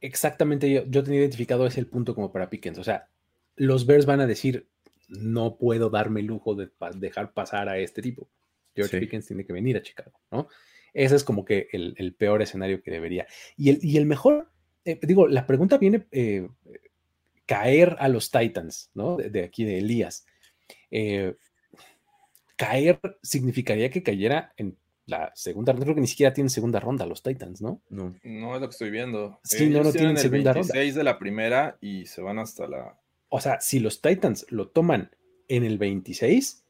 Exactamente, 0.00 0.70
yo, 0.70 0.84
yo 0.86 1.04
tenía 1.04 1.20
identificado 1.20 1.66
ese 1.66 1.80
el 1.80 1.86
punto 1.86 2.14
como 2.14 2.32
para 2.32 2.50
Pickens. 2.50 2.78
O 2.78 2.84
sea, 2.84 3.08
los 3.56 3.86
Bears 3.86 4.06
van 4.06 4.20
a 4.20 4.26
decir, 4.26 4.68
no 5.08 5.56
puedo 5.56 5.88
darme 5.88 6.20
el 6.20 6.26
lujo 6.26 6.56
de 6.56 6.70
dejar 6.96 7.32
pasar 7.32 7.68
a 7.68 7.78
este 7.78 8.02
tipo. 8.02 8.28
George 8.74 8.98
Pickens 8.98 9.26
tiene 9.26 9.46
que 9.46 9.52
venir 9.52 9.76
a 9.76 9.82
Chicago, 9.82 10.12
¿no? 10.32 10.48
Ese 10.92 11.16
es 11.16 11.24
como 11.24 11.44
que 11.44 11.68
el, 11.72 12.14
peor 12.14 12.42
escenario 12.42 12.82
que 12.82 12.90
debería. 12.90 13.26
Y 13.56 13.70
el, 13.70 13.78
y 13.82 13.96
el 13.96 14.06
mejor, 14.06 14.50
eh, 14.84 14.98
digo, 15.02 15.28
la 15.28 15.46
pregunta 15.46 15.78
viene 15.78 16.06
eh, 16.12 16.48
caer 17.46 17.96
a 17.98 18.08
los 18.08 18.30
Titans, 18.30 18.90
¿no? 18.94 19.16
De, 19.16 19.44
aquí 19.44 19.64
de 19.64 19.78
Elías. 19.78 20.26
Eh, 20.90 21.34
caer 22.56 23.00
significaría 23.22 23.90
que 23.90 24.02
cayera 24.02 24.52
en 24.56 24.76
la 25.06 25.32
segunda 25.34 25.72
ronda. 25.72 25.84
Creo 25.84 25.94
que 25.94 26.00
ni 26.00 26.06
siquiera 26.06 26.32
tienen 26.32 26.50
segunda 26.50 26.80
ronda 26.80 27.06
los 27.06 27.22
Titans, 27.22 27.60
¿no? 27.60 27.82
No, 27.90 28.14
no 28.22 28.54
es 28.54 28.60
lo 28.60 28.68
que 28.68 28.72
estoy 28.72 28.90
viendo. 28.90 29.38
Sí, 29.44 29.68
no, 29.68 29.82
no 29.82 29.92
tienen, 29.92 30.16
segunda 30.16 30.52
ronda. 30.52 30.72
26 30.72 30.94
de 30.94 31.04
la 31.04 31.18
primera 31.18 31.76
y 31.80 32.06
se 32.06 32.22
van 32.22 32.38
hasta 32.38 32.66
la. 32.66 32.98
O 33.28 33.40
sea, 33.40 33.60
si 33.60 33.80
los 33.80 34.00
Titans 34.00 34.46
lo 34.50 34.68
toman 34.68 35.10
en 35.48 35.64
el 35.64 35.78
26, 35.78 36.63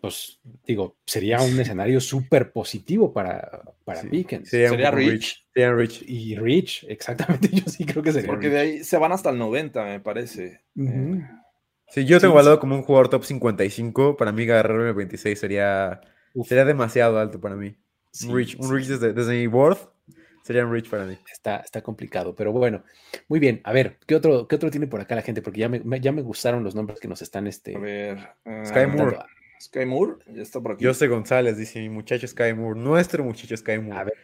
pues 0.00 0.40
digo, 0.66 0.96
sería 1.04 1.40
un 1.42 1.58
escenario 1.60 2.00
súper 2.00 2.52
positivo 2.52 3.12
para, 3.12 3.62
para 3.84 4.02
Pickens. 4.02 4.48
Sería, 4.48 4.90
Rich. 4.90 5.46
Sería 5.52 5.72
Rich. 5.72 6.04
Y 6.06 6.36
Rich, 6.36 6.86
exactamente. 6.88 7.48
Yo 7.52 7.64
sí 7.66 7.84
creo 7.84 8.02
que 8.02 8.12
sería. 8.12 8.28
Porque 8.28 8.48
de 8.48 8.58
ahí 8.58 8.84
se 8.84 8.98
van 8.98 9.12
hasta 9.12 9.30
el 9.30 9.38
90, 9.38 9.84
me 9.84 10.00
parece. 10.00 10.62
Sí, 11.90 12.04
yo 12.04 12.20
tengo 12.20 12.34
valorado 12.34 12.60
como 12.60 12.74
un 12.74 12.82
jugador 12.82 13.08
top 13.08 13.24
55. 13.24 14.16
Para 14.16 14.30
mí, 14.30 14.42
agarrarlo 14.42 14.82
en 14.82 14.88
el 14.88 14.94
26 14.94 15.38
sería, 15.38 16.02
sería 16.44 16.66
demasiado 16.66 17.18
alto 17.18 17.40
para 17.40 17.56
mí. 17.56 17.74
un 18.26 18.36
Rich, 18.36 18.56
un 18.60 18.74
rich 18.74 18.88
desde, 18.88 19.14
desde, 19.14 19.32
mi 19.32 19.46
board 19.46 19.78
sería 20.42 20.66
un 20.66 20.72
Rich 20.72 20.90
para 20.90 21.06
mí. 21.06 21.18
Está, 21.32 21.58
está 21.58 21.80
complicado, 21.82 22.34
pero 22.34 22.52
bueno. 22.52 22.84
Muy 23.28 23.40
bien. 23.40 23.62
A 23.64 23.72
ver, 23.72 23.98
¿qué 24.06 24.14
otro, 24.14 24.46
qué 24.46 24.56
otro 24.56 24.70
tiene 24.70 24.86
por 24.86 25.00
acá 25.00 25.14
la 25.14 25.22
gente? 25.22 25.40
Porque 25.40 25.60
ya 25.60 25.68
me, 25.68 26.00
ya 26.00 26.12
me 26.12 26.22
gustaron 26.22 26.62
los 26.62 26.74
nombres 26.74 27.00
que 27.00 27.08
nos 27.08 27.22
están. 27.22 27.46
Este, 27.46 27.74
a 27.74 27.78
ver. 27.78 28.18
Uh, 28.44 28.66
Sky 28.66 28.86
Moore. 28.86 29.18
Sky 29.60 29.86
Moore, 29.86 30.16
ya 30.34 30.42
está 30.42 30.60
por 30.60 30.72
aquí. 30.72 30.84
José 30.84 31.08
González 31.08 31.56
dice: 31.56 31.80
Mi 31.80 31.88
muchacho 31.88 32.26
Sky 32.26 32.54
Moore, 32.54 32.78
nuestro 32.78 33.24
muchacho 33.24 33.56
Sky 33.56 33.78
Moore. 33.78 33.98
A 33.98 34.04
ver, 34.04 34.14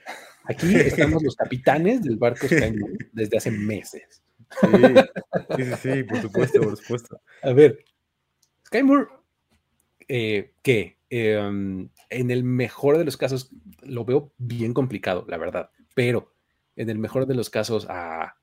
aquí 0.44 0.74
estamos 0.76 1.22
los 1.22 1.36
capitanes 1.36 2.02
del 2.02 2.16
barco 2.16 2.46
Sky 2.46 2.72
Moore 2.78 2.96
desde 3.12 3.36
hace 3.36 3.50
meses. 3.50 4.22
Sí, 4.60 4.68
sí, 5.56 5.72
sí, 5.82 6.02
por 6.04 6.20
supuesto, 6.20 6.60
por 6.60 6.76
supuesto. 6.76 7.20
A 7.42 7.52
ver, 7.52 7.84
Sky 8.66 8.82
Moore, 8.82 9.06
eh, 10.08 10.52
¿qué? 10.62 10.98
Em, 11.10 11.88
en 12.10 12.30
el 12.30 12.44
mejor 12.44 12.98
de 12.98 13.04
los 13.04 13.16
casos, 13.16 13.50
lo 13.82 14.04
veo 14.04 14.32
bien 14.38 14.74
complicado, 14.74 15.24
la 15.28 15.38
verdad, 15.38 15.70
pero 15.94 16.34
en 16.76 16.90
el 16.90 16.98
mejor 16.98 17.26
de 17.26 17.34
los 17.34 17.50
casos, 17.50 17.86
a. 17.88 18.36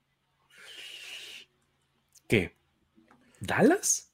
¿Qué? 2.28 2.56
¿Dallas? 3.42 4.14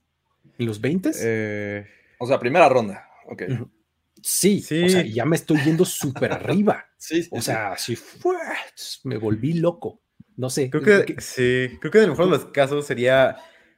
¿En 0.57 0.65
los 0.65 0.82
20? 0.82 1.11
Eh, 1.21 1.88
o 2.20 2.28
sea, 2.28 2.39
primera 2.39 2.70
ronda. 2.70 3.07
Ok. 3.28 3.43
Sí, 4.22 4.61
sí, 4.61 4.84
o 4.84 4.89
sea, 4.89 5.03
ya 5.03 5.26
me 5.26 5.36
estoy 5.36 5.59
yendo 5.63 5.86
súper 5.86 6.32
arriba. 6.32 6.86
Sí, 6.99 7.28
o 7.30 7.43
sea, 7.43 7.78
si 7.78 7.95
fue, 7.95 8.36
me 9.03 9.18
volví 9.18 9.53
loco. 9.53 10.01
No 10.36 10.49
sé. 10.49 10.72
Creo 10.72 10.82
que, 10.82 11.15
sí, 11.22 11.78
creo 11.80 11.91
que 11.91 11.99
en 11.99 12.05
el 12.05 12.09
mejor 12.09 12.26
de 12.26 12.32
los 12.32 12.45
casos 12.45 12.88
sería 12.88 13.38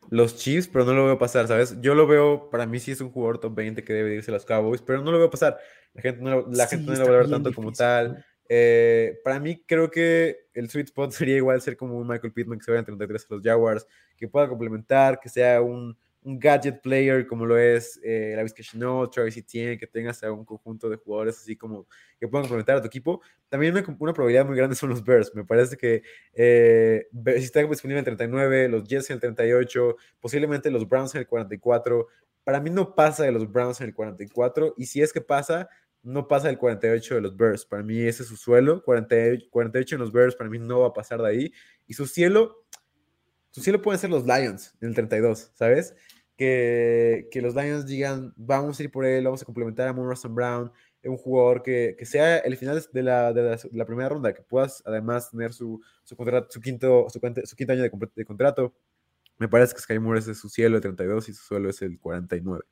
los 0.09 0.37
Chiefs, 0.37 0.69
pero 0.69 0.85
no 0.85 0.93
lo 0.93 1.05
veo 1.05 1.19
pasar, 1.19 1.47
¿sabes? 1.49 1.75
Yo 1.81 1.95
lo 1.95 2.07
veo, 2.07 2.49
para 2.49 2.65
mí 2.65 2.79
sí 2.79 2.91
es 2.91 3.01
un 3.01 3.11
jugador 3.11 3.39
top 3.39 3.55
20 3.55 3.83
que 3.83 3.91
debe 3.91 4.15
irse 4.15 4.31
a 4.31 4.35
los 4.35 4.45
Cowboys, 4.45 4.81
pero 4.81 5.01
no 5.01 5.11
lo 5.11 5.19
veo 5.19 5.29
pasar. 5.29 5.57
La 5.93 6.01
gente 6.01 6.21
no, 6.21 6.47
la 6.49 6.67
gente 6.67 6.91
no 6.91 6.97
lo 6.97 7.05
va 7.09 7.15
a 7.15 7.17
ver 7.17 7.29
tanto 7.29 7.53
como 7.53 7.73
tal. 7.73 8.25
Eh, 8.47 9.19
para 9.23 9.39
mí 9.39 9.63
creo 9.67 9.91
que 9.91 10.47
el 10.53 10.69
sweet 10.69 10.87
spot 10.87 11.11
sería 11.11 11.37
igual 11.37 11.61
ser 11.61 11.77
como 11.77 11.97
un 11.97 12.07
Michael 12.07 12.33
Pittman 12.33 12.57
que 12.57 12.65
se 12.65 12.71
vaya 12.71 12.79
en 12.79 12.85
33 12.85 13.27
a 13.29 13.33
los 13.35 13.43
Jaguars, 13.43 13.87
que 14.17 14.27
pueda 14.27 14.47
complementar, 14.47 15.19
que 15.19 15.29
sea 15.29 15.61
un 15.61 15.95
un 16.21 16.37
gadget 16.37 16.81
player 16.81 17.25
como 17.25 17.45
lo 17.45 17.57
es 17.57 17.99
eh, 18.03 18.33
la 18.35 18.43
Vizca 18.43 18.61
Chanel, 18.61 19.09
Travis 19.09 19.37
Etienne, 19.37 19.77
que 19.77 19.87
tengas 19.87 20.21
a 20.23 20.31
un 20.31 20.43
conjunto 20.43 20.89
de 20.89 20.97
jugadores 20.97 21.37
así 21.37 21.55
como 21.55 21.87
que 22.19 22.27
puedan 22.27 22.43
complementar 22.43 22.77
a 22.77 22.81
tu 22.81 22.87
equipo. 22.87 23.21
También 23.47 23.73
una, 23.99 24.13
probabilidad 24.13 24.45
muy 24.45 24.57
grande 24.57 24.75
son 24.75 24.89
los 24.89 25.03
Bears. 25.03 25.33
Me 25.33 25.45
parece 25.45 25.77
que 25.77 26.03
eh, 26.33 27.07
si 27.11 27.43
está 27.43 27.61
disponible 27.61 27.99
en 27.99 28.07
el 28.07 28.17
39, 28.17 28.69
los 28.69 28.83
Jets 28.83 29.09
en 29.09 29.15
el 29.15 29.19
38, 29.21 29.95
posiblemente 30.19 30.69
los 30.71 30.87
Browns 30.87 31.15
en 31.15 31.21
el 31.21 31.27
44. 31.27 32.07
Para 32.43 32.59
mí 32.59 32.69
no 32.69 32.95
pasa 32.95 33.23
de 33.23 33.31
los 33.31 33.49
Browns 33.49 33.79
en 33.79 33.87
el 33.87 33.93
44 33.93 34.73
y 34.77 34.87
si 34.87 35.01
es 35.01 35.13
que 35.13 35.21
pasa, 35.21 35.69
no 36.01 36.27
pasa 36.27 36.49
el 36.49 36.57
48 36.57 37.15
de 37.15 37.21
los 37.21 37.37
Bears. 37.37 37.65
Para 37.65 37.83
mí 37.83 37.99
ese 38.01 38.23
es 38.23 38.29
su 38.29 38.35
suelo. 38.35 38.83
48, 38.83 39.47
48 39.49 39.95
en 39.95 40.01
los 40.01 40.11
Bears 40.11 40.35
para 40.35 40.49
mí 40.49 40.59
no 40.59 40.81
va 40.81 40.87
a 40.87 40.93
pasar 40.93 41.21
de 41.21 41.27
ahí. 41.27 41.53
Y 41.87 41.93
su 41.93 42.05
cielo 42.07 42.65
su 43.51 43.61
cielo 43.61 43.81
pueden 43.81 43.99
ser 43.99 44.09
los 44.09 44.25
Lions 44.25 44.75
en 44.81 44.89
el 44.89 44.95
32, 44.95 45.51
¿sabes? 45.55 45.95
Que, 46.37 47.27
que, 47.31 47.41
los 47.41 47.55
Lions 47.55 47.85
digan, 47.85 48.33
vamos 48.37 48.79
a 48.79 48.83
ir 48.83 48.91
por 48.91 49.05
él, 49.05 49.25
vamos 49.25 49.41
a 49.41 49.45
complementar 49.45 49.87
a 49.89 49.93
Moon 49.93 50.15
Brown, 50.29 50.71
un 51.03 51.17
jugador 51.17 51.63
que, 51.63 51.95
que, 51.97 52.05
sea 52.05 52.37
el 52.39 52.57
final 52.57 52.81
de 52.91 53.03
la, 53.03 53.33
de, 53.33 53.57
la, 53.71 53.85
primera 53.85 54.09
ronda, 54.09 54.33
que 54.33 54.41
puedas 54.41 54.83
además 54.85 55.31
tener 55.31 55.53
su, 55.53 55.81
su, 56.03 56.15
contrato, 56.15 56.47
su, 56.49 56.59
quinto, 56.59 57.07
su, 57.09 57.19
su 57.19 57.55
quinto 57.55 57.73
año 57.73 57.83
de, 57.83 57.91
de, 58.15 58.25
contrato. 58.25 58.73
Me 59.37 59.47
parece 59.47 59.73
que 59.73 59.81
Sky 59.81 59.99
Moore 59.99 60.19
es 60.19 60.37
su 60.37 60.49
cielo 60.49 60.75
el 60.75 60.81
32 60.81 61.29
y 61.29 61.33
su 61.33 61.43
suelo 61.43 61.69
es 61.69 61.81
el 61.81 61.99
49. 61.99 62.63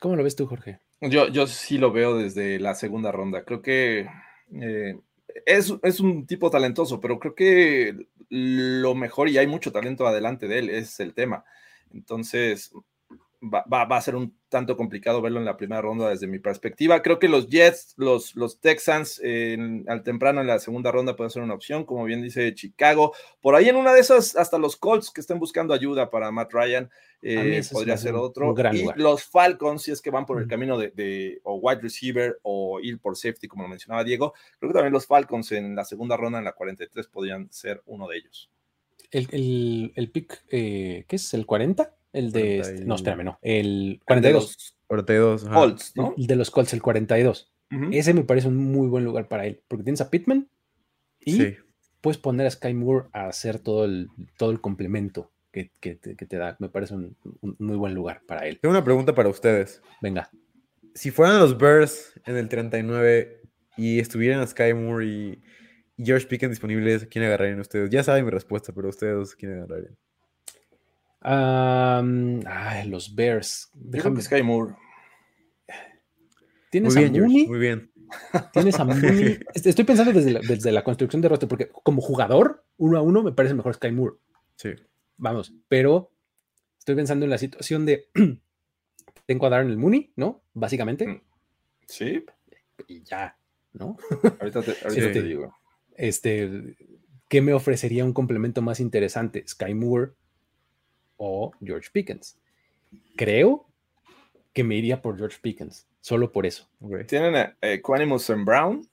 ¿Cómo 0.00 0.16
lo 0.16 0.24
ves 0.24 0.34
tú, 0.34 0.46
Jorge? 0.46 0.80
Yo, 1.00 1.28
yo 1.28 1.46
sí 1.46 1.78
lo 1.78 1.92
veo 1.92 2.16
desde 2.16 2.58
la 2.58 2.74
segunda 2.74 3.12
ronda. 3.12 3.44
Creo 3.44 3.62
que 3.62 4.08
eh, 4.52 4.98
es, 5.46 5.72
es, 5.82 6.00
un 6.00 6.26
tipo 6.26 6.50
talentoso, 6.50 7.00
pero 7.00 7.18
creo 7.18 7.34
que 7.34 8.06
lo 8.28 8.94
mejor, 8.94 9.28
y 9.28 9.38
hay 9.38 9.46
mucho 9.46 9.72
talento 9.72 10.06
adelante 10.06 10.48
de 10.48 10.58
él, 10.58 10.70
es 10.70 11.00
el 11.00 11.14
tema. 11.14 11.44
Entonces, 11.92 12.72
va, 13.42 13.84
va, 13.84 13.96
a 13.96 14.02
ser 14.02 14.16
un 14.16 14.36
tanto 14.48 14.76
complicado 14.76 15.22
verlo 15.22 15.38
en 15.38 15.44
la 15.44 15.56
primera 15.56 15.80
ronda 15.80 16.10
desde 16.10 16.26
mi 16.26 16.38
perspectiva. 16.38 17.00
Creo 17.02 17.18
que 17.18 17.28
los 17.28 17.48
Jets, 17.48 17.94
los, 17.96 18.36
los 18.36 18.60
Texans, 18.60 19.20
al 19.86 20.02
temprano 20.02 20.40
en 20.40 20.46
la 20.46 20.58
segunda 20.58 20.92
ronda 20.92 21.16
puede 21.16 21.30
ser 21.30 21.42
una 21.42 21.54
opción, 21.54 21.84
como 21.84 22.04
bien 22.04 22.22
dice 22.22 22.54
Chicago. 22.54 23.14
Por 23.40 23.54
ahí 23.54 23.68
en 23.68 23.76
una 23.76 23.92
de 23.92 24.00
esas, 24.00 24.36
hasta 24.36 24.58
los 24.58 24.76
Colts 24.76 25.10
que 25.10 25.20
estén 25.20 25.38
buscando 25.38 25.72
ayuda 25.72 26.10
para 26.10 26.30
Matt 26.30 26.52
Ryan, 26.52 26.90
eh, 27.22 27.62
podría 27.72 27.96
ser 27.96 28.14
otro. 28.14 28.54
y 28.72 28.86
los 28.96 29.24
Falcons, 29.24 29.82
si 29.82 29.90
es 29.90 30.02
que 30.02 30.10
van 30.10 30.26
por 30.26 30.40
el 30.40 30.48
camino 30.48 30.78
de, 30.78 31.40
o 31.44 31.56
wide 31.56 31.80
receiver 31.80 32.38
o 32.42 32.80
ir 32.80 32.98
por 32.98 33.16
safety, 33.16 33.48
como 33.48 33.62
lo 33.62 33.68
mencionaba 33.68 34.04
Diego, 34.04 34.34
creo 34.58 34.70
que 34.70 34.74
también 34.74 34.92
los 34.92 35.06
Falcons 35.06 35.52
en 35.52 35.74
la 35.74 35.84
segunda 35.84 36.16
ronda, 36.16 36.38
en 36.38 36.44
la 36.44 36.52
43, 36.52 37.06
podrían 37.08 37.50
ser 37.50 37.82
uno 37.86 38.06
de 38.08 38.18
ellos. 38.18 38.50
El, 39.10 39.92
el, 39.96 40.10
pick, 40.10 40.44
eh, 40.50 41.04
¿qué 41.08 41.16
es? 41.16 41.34
¿El 41.34 41.44
40? 41.44 41.96
El 42.12 42.32
de. 42.32 42.58
Este, 42.58 42.84
no, 42.84 42.94
espérame, 42.96 43.24
no. 43.24 43.38
El 43.42 44.00
42. 44.04 44.76
42. 44.86 45.44
Colts, 45.44 45.92
¿no? 45.96 46.14
El 46.16 46.26
de 46.26 46.36
los 46.36 46.50
Colts, 46.50 46.72
el 46.72 46.82
42. 46.82 47.52
Ese 47.92 48.14
me 48.14 48.24
parece 48.24 48.48
un 48.48 48.56
muy 48.56 48.88
buen 48.88 49.04
lugar 49.04 49.28
para 49.28 49.46
él, 49.46 49.62
porque 49.68 49.84
tienes 49.84 50.00
a 50.00 50.10
Pittman 50.10 50.48
y 51.20 51.54
puedes 52.00 52.18
poner 52.18 52.46
a 52.46 52.50
Sky 52.50 52.74
Moore 52.74 53.08
a 53.12 53.28
hacer 53.28 53.60
todo 53.60 53.84
el, 53.84 54.08
todo 54.36 54.50
el 54.50 54.60
complemento 54.60 55.30
que, 55.52 55.70
que, 55.80 55.94
te, 55.94 56.36
da. 56.36 56.56
Me 56.58 56.68
parece 56.68 56.94
un, 56.94 57.16
muy 57.58 57.76
buen 57.76 57.94
lugar 57.94 58.22
para 58.26 58.46
él. 58.46 58.58
Tengo 58.60 58.72
una 58.72 58.84
pregunta 58.84 59.14
para 59.14 59.28
ustedes. 59.28 59.82
Venga. 60.00 60.30
Si 60.94 61.10
fueran 61.10 61.38
los 61.38 61.56
Bears 61.56 62.20
en 62.26 62.36
el 62.36 62.48
39 62.48 63.40
y 63.76 64.00
estuvieran 64.00 64.40
a 64.40 64.46
Sky 64.46 64.74
Moore 64.74 65.06
y, 65.06 65.42
George 66.02 66.26
Pickens 66.26 66.52
disponibles, 66.52 67.02
¿a 67.02 67.06
quién 67.06 67.24
agarrarían 67.24 67.60
ustedes? 67.60 67.90
Ya 67.90 68.02
saben 68.02 68.24
mi 68.24 68.30
respuesta, 68.30 68.72
pero 68.72 68.88
ustedes, 68.88 69.34
¿quién 69.36 69.52
agarrarían? 69.52 69.98
Ay, 71.22 72.88
los 72.88 73.14
Bears. 73.14 73.70
Déjame. 73.74 74.16
que 74.16 74.22
Sky 74.22 74.42
Moore. 74.42 74.74
¿Tienes 76.70 76.94
Muy 76.94 77.04
a 77.04 77.08
George, 77.08 77.20
Mooney? 77.20 77.46
muy 77.48 77.58
bien. 77.58 77.90
Tienes 78.52 78.78
a 78.78 78.84
Mooney. 78.84 79.40
Est- 79.54 79.66
Estoy 79.66 79.84
pensando 79.84 80.12
desde 80.12 80.30
la, 80.32 80.40
desde 80.40 80.70
la 80.72 80.84
construcción 80.84 81.20
de 81.20 81.28
roster, 81.28 81.48
porque 81.48 81.68
como 81.68 82.00
jugador, 82.00 82.64
uno 82.76 82.96
a 82.98 83.02
uno, 83.02 83.22
me 83.22 83.32
parece 83.32 83.54
mejor 83.54 83.74
Sky 83.74 83.90
Moore. 83.90 84.16
Sí. 84.56 84.70
Vamos, 85.16 85.52
pero 85.68 86.12
estoy 86.78 86.94
pensando 86.94 87.24
en 87.24 87.30
la 87.30 87.38
situación 87.38 87.84
de 87.86 88.08
tengo 89.26 89.46
a 89.46 89.50
Darren 89.50 89.70
el 89.70 89.76
Mooney, 89.78 90.12
¿no? 90.16 90.42
Básicamente, 90.54 91.06
Mm. 91.06 91.20
Sí, 91.86 92.24
y 92.86 93.02
ya, 93.02 93.36
¿no? 93.72 93.96
ahorita 94.38 94.62
te, 94.62 94.70
ahorita 94.84 95.06
Sí. 95.08 95.12
te 95.12 95.22
digo. 95.24 95.56
Este, 95.96 96.76
¿qué 97.26 97.42
me 97.42 97.52
ofrecería 97.52 98.04
un 98.04 98.12
complemento 98.12 98.62
más 98.62 98.78
interesante? 98.78 99.42
¿Sky 99.46 99.74
Moore 99.74 100.12
o 101.22 101.52
George 101.62 101.90
Pickens? 101.92 102.36
Creo 103.16 103.66
que 104.54 104.64
me 104.64 104.74
iría 104.76 105.00
por 105.02 105.16
George 105.18 105.38
Pickens, 105.40 105.86
solo 106.00 106.32
por 106.32 106.46
eso. 106.46 106.68
Tienen 107.06 107.36
a 107.36 107.56
eh, 107.60 107.80
Quanimus 107.82 108.30
and 108.30 108.44
Brown, 108.46 108.88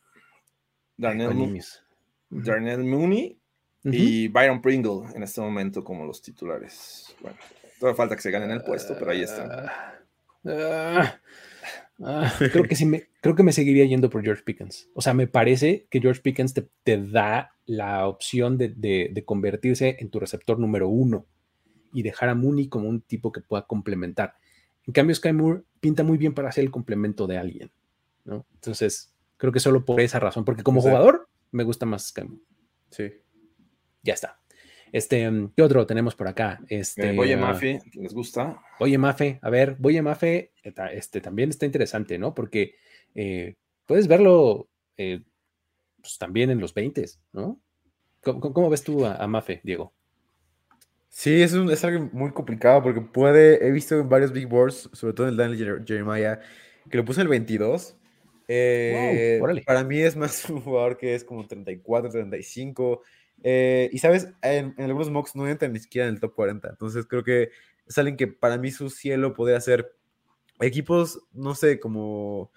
Darnell, 0.97 1.29
Mo- 1.29 1.45
Equanimus. 1.45 1.81
Darnell 2.29 2.83
Mooney 2.83 3.37
Ujú. 3.85 3.95
y 3.95 4.27
Byron 4.27 4.61
Pringle 4.61 5.09
en 5.15 5.23
este 5.23 5.39
momento 5.41 5.83
como 5.83 6.05
los 6.05 6.21
titulares. 6.21 7.15
Bueno, 7.21 7.37
todavía 7.79 7.95
falta 7.95 8.15
que 8.15 8.21
se 8.21 8.31
ganen 8.31 8.51
el 8.51 8.61
puesto, 8.63 8.95
pero 8.99 9.11
ahí 9.11 9.21
están. 9.21 9.49
Ah, 9.51 10.01
ah, 10.45 11.19
ah, 12.03 12.33
creo 12.51 12.65
que 12.65 12.75
sí 12.75 12.85
me, 12.85 13.07
creo 13.21 13.35
que 13.35 13.43
me 13.43 13.53
seguiría 13.53 13.85
yendo 13.85 14.09
por 14.09 14.21
George 14.23 14.43
Pickens. 14.43 14.89
O 14.93 15.01
sea, 15.01 15.13
me 15.13 15.27
parece 15.27 15.87
que 15.89 16.01
George 16.01 16.21
Pickens 16.21 16.53
te, 16.53 16.67
te 16.83 16.97
da 17.01 17.55
la 17.65 18.07
opción 18.07 18.57
de, 18.57 18.69
de- 18.69 19.09
de 19.13 19.25
convertirse 19.25 19.95
en 19.99 20.09
tu 20.09 20.19
receptor 20.19 20.59
número 20.59 20.89
uno 20.89 21.25
y 21.93 22.03
dejar 22.03 22.29
a 22.29 22.35
Mooney 22.35 22.67
como 22.69 22.87
un 22.89 23.01
tipo 23.01 23.31
que 23.31 23.41
pueda 23.41 23.65
complementar. 23.65 24.35
En 24.85 24.93
cambio, 24.93 25.15
Sky 25.15 25.33
Moore 25.33 25.63
pinta 25.79 26.03
muy 26.03 26.17
bien 26.17 26.33
para 26.33 26.51
ser 26.51 26.63
el 26.63 26.71
complemento 26.71 27.27
de 27.27 27.37
alguien, 27.37 27.71
¿no? 28.25 28.45
Entonces, 28.53 29.13
creo 29.37 29.51
que 29.51 29.59
solo 29.59 29.83
por 29.85 29.99
esa 30.01 30.19
razón, 30.19 30.45
porque 30.45 30.63
como 30.63 30.81
jugador 30.81 31.29
me 31.51 31.63
gusta 31.63 31.85
más 31.85 32.07
Sky 32.07 32.23
Moore. 32.23 32.41
Sí. 32.89 33.09
Ya 34.03 34.13
está. 34.13 34.39
Este, 34.93 35.29
¿qué 35.55 35.63
otro 35.63 35.85
tenemos 35.85 36.15
por 36.15 36.29
acá? 36.29 36.61
Este, 36.69 37.09
Eh, 37.13 37.19
Oye, 37.19 37.35
Mafi, 37.35 37.77
¿les 37.95 38.13
gusta? 38.13 38.61
Oye, 38.79 38.97
Mafe, 38.97 39.37
a 39.41 39.49
ver, 39.49 39.75
Oye, 39.83 40.01
Mafe, 40.01 40.53
este, 40.93 41.19
también 41.19 41.49
está 41.49 41.65
interesante, 41.65 42.17
¿no? 42.17 42.33
Porque 42.33 42.75
eh, 43.13 43.55
puedes 43.85 44.07
verlo 44.07 44.69
eh, 44.95 45.23
pues, 46.01 46.17
también 46.17 46.49
en 46.51 46.59
los 46.61 46.73
20, 46.73 47.05
¿no? 47.33 47.59
¿Cómo, 48.23 48.39
cómo- 48.39 48.53
cómo 48.53 48.69
ves 48.69 48.83
tú 48.83 49.05
a, 49.05 49.15
a 49.15 49.27
Mafe, 49.27 49.59
Diego? 49.65 49.93
Sí, 51.19 51.41
es, 51.41 51.53
un- 51.53 51.71
es 51.71 51.83
algo 51.83 52.09
muy 52.13 52.31
complicado 52.31 52.83
porque 52.83 53.01
puede, 53.01 53.65
he 53.67 53.71
visto 53.71 53.95
en 53.99 54.07
varios 54.07 54.31
big 54.31 54.47
boards, 54.47 54.87
sobre 54.93 55.13
todo 55.15 55.25
en 55.27 55.31
el 55.31 55.37
Daniel 55.37 55.59
Jer- 55.83 55.87
Jeremiah, 55.87 56.39
que 56.91 56.97
lo 56.97 57.05
puso 57.05 57.21
en 57.21 57.25
el 57.25 57.29
22. 57.29 57.97
Eh, 58.47 59.39
para 59.65 59.83
mí 59.83 59.99
es 59.99 60.15
más 60.15 60.45
un 60.49 60.61
jugador 60.61 60.95
que 60.97 61.15
es 61.15 61.23
como 61.23 61.47
34, 61.47 62.11
35. 62.11 63.01
eh, 63.43 63.89
y 63.91 63.97
sabes, 63.97 64.27
en, 64.43 64.75
en 64.77 64.85
algunos 64.85 65.09
mocks 65.09 65.35
no 65.35 65.47
entra 65.47 65.67
ni 65.67 65.79
siquiera 65.79 66.07
en 66.07 66.13
el 66.13 66.19
top 66.19 66.35
40. 66.35 66.69
Entonces 66.69 67.05
creo 67.07 67.23
que 67.23 67.49
es 67.87 67.97
alguien 67.97 68.15
que 68.15 68.27
para 68.27 68.57
mí 68.59 68.69
su 68.71 68.89
cielo 68.91 69.33
podría 69.33 69.59
ser 69.59 69.95
equipos, 70.59 71.19
no 71.33 71.55
sé, 71.55 71.79
como 71.79 72.51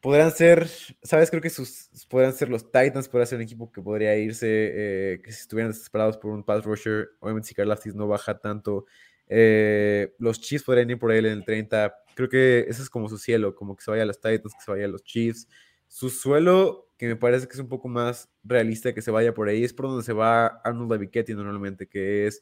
podrían 0.00 0.30
ser, 0.32 0.68
¿sabes? 1.02 1.30
Creo 1.30 1.42
que 1.42 1.50
sus 1.50 1.90
podrían 2.08 2.32
ser 2.32 2.48
los 2.48 2.70
Titans, 2.70 3.08
podría 3.08 3.26
ser 3.26 3.36
un 3.36 3.42
equipo 3.42 3.70
que 3.70 3.82
podría 3.82 4.16
irse, 4.16 4.46
eh, 4.48 5.20
que 5.22 5.32
si 5.32 5.42
estuvieran 5.42 5.72
desesperados 5.72 6.16
por 6.16 6.30
un 6.32 6.42
pass 6.42 6.64
rusher, 6.64 7.10
obviamente 7.20 7.48
si 7.48 7.54
Karlaftis 7.54 7.94
no 7.94 8.08
baja 8.08 8.38
tanto, 8.38 8.86
eh, 9.28 10.14
los 10.18 10.40
Chiefs 10.40 10.64
podrían 10.64 10.90
ir 10.90 10.98
por 10.98 11.12
él 11.12 11.26
en 11.26 11.32
el 11.32 11.44
30, 11.44 11.94
creo 12.14 12.28
que 12.28 12.66
ese 12.68 12.82
es 12.82 12.90
como 12.90 13.08
su 13.08 13.18
cielo, 13.18 13.54
como 13.54 13.76
que 13.76 13.84
se 13.84 13.90
vaya 13.90 14.04
a 14.04 14.06
los 14.06 14.20
Titans, 14.20 14.54
que 14.54 14.64
se 14.64 14.70
vaya 14.70 14.86
a 14.86 14.88
los 14.88 15.04
Chiefs, 15.04 15.48
su 15.86 16.08
suelo, 16.08 16.88
que 16.96 17.06
me 17.08 17.16
parece 17.16 17.46
que 17.46 17.54
es 17.54 17.58
un 17.58 17.68
poco 17.68 17.88
más 17.88 18.30
realista 18.44 18.94
que 18.94 19.02
se 19.02 19.10
vaya 19.10 19.34
por 19.34 19.48
ahí, 19.48 19.64
es 19.64 19.72
por 19.72 19.86
donde 19.86 20.04
se 20.04 20.12
va 20.12 20.46
Arnold 20.64 20.92
Abichetti 20.92 21.34
normalmente, 21.34 21.86
que 21.86 22.26
es 22.26 22.40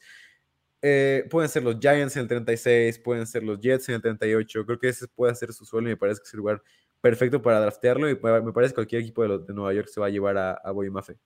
eh, 0.81 1.27
pueden 1.29 1.49
ser 1.49 1.63
los 1.63 1.77
Giants 1.79 2.15
en 2.15 2.23
el 2.23 2.27
36, 2.29 2.99
pueden 2.99 3.27
ser 3.27 3.43
los 3.43 3.59
Jets 3.59 3.89
en 3.89 3.95
el 3.95 4.01
38. 4.01 4.65
Creo 4.65 4.79
que 4.79 4.89
ese 4.89 5.07
puede 5.07 5.35
ser 5.35 5.51
su 5.53 5.65
suelo 5.65 5.89
y 5.89 5.91
me 5.91 5.97
parece 5.97 6.21
que 6.21 6.27
es 6.27 6.33
el 6.33 6.37
lugar 6.37 6.63
perfecto 7.01 7.41
para 7.41 7.59
draftearlo. 7.61 8.09
Y 8.09 8.15
me 8.15 8.51
parece 8.53 8.71
que 8.71 8.75
cualquier 8.75 9.01
equipo 9.01 9.21
de, 9.23 9.27
los- 9.29 9.47
de 9.47 9.53
Nueva 9.53 9.73
York 9.73 9.87
se 9.87 9.99
va 9.99 10.07
a 10.07 10.09
llevar 10.09 10.37
a, 10.37 10.51
a 10.53 10.71
Boy 10.71 10.89
Mafe. 10.89 11.17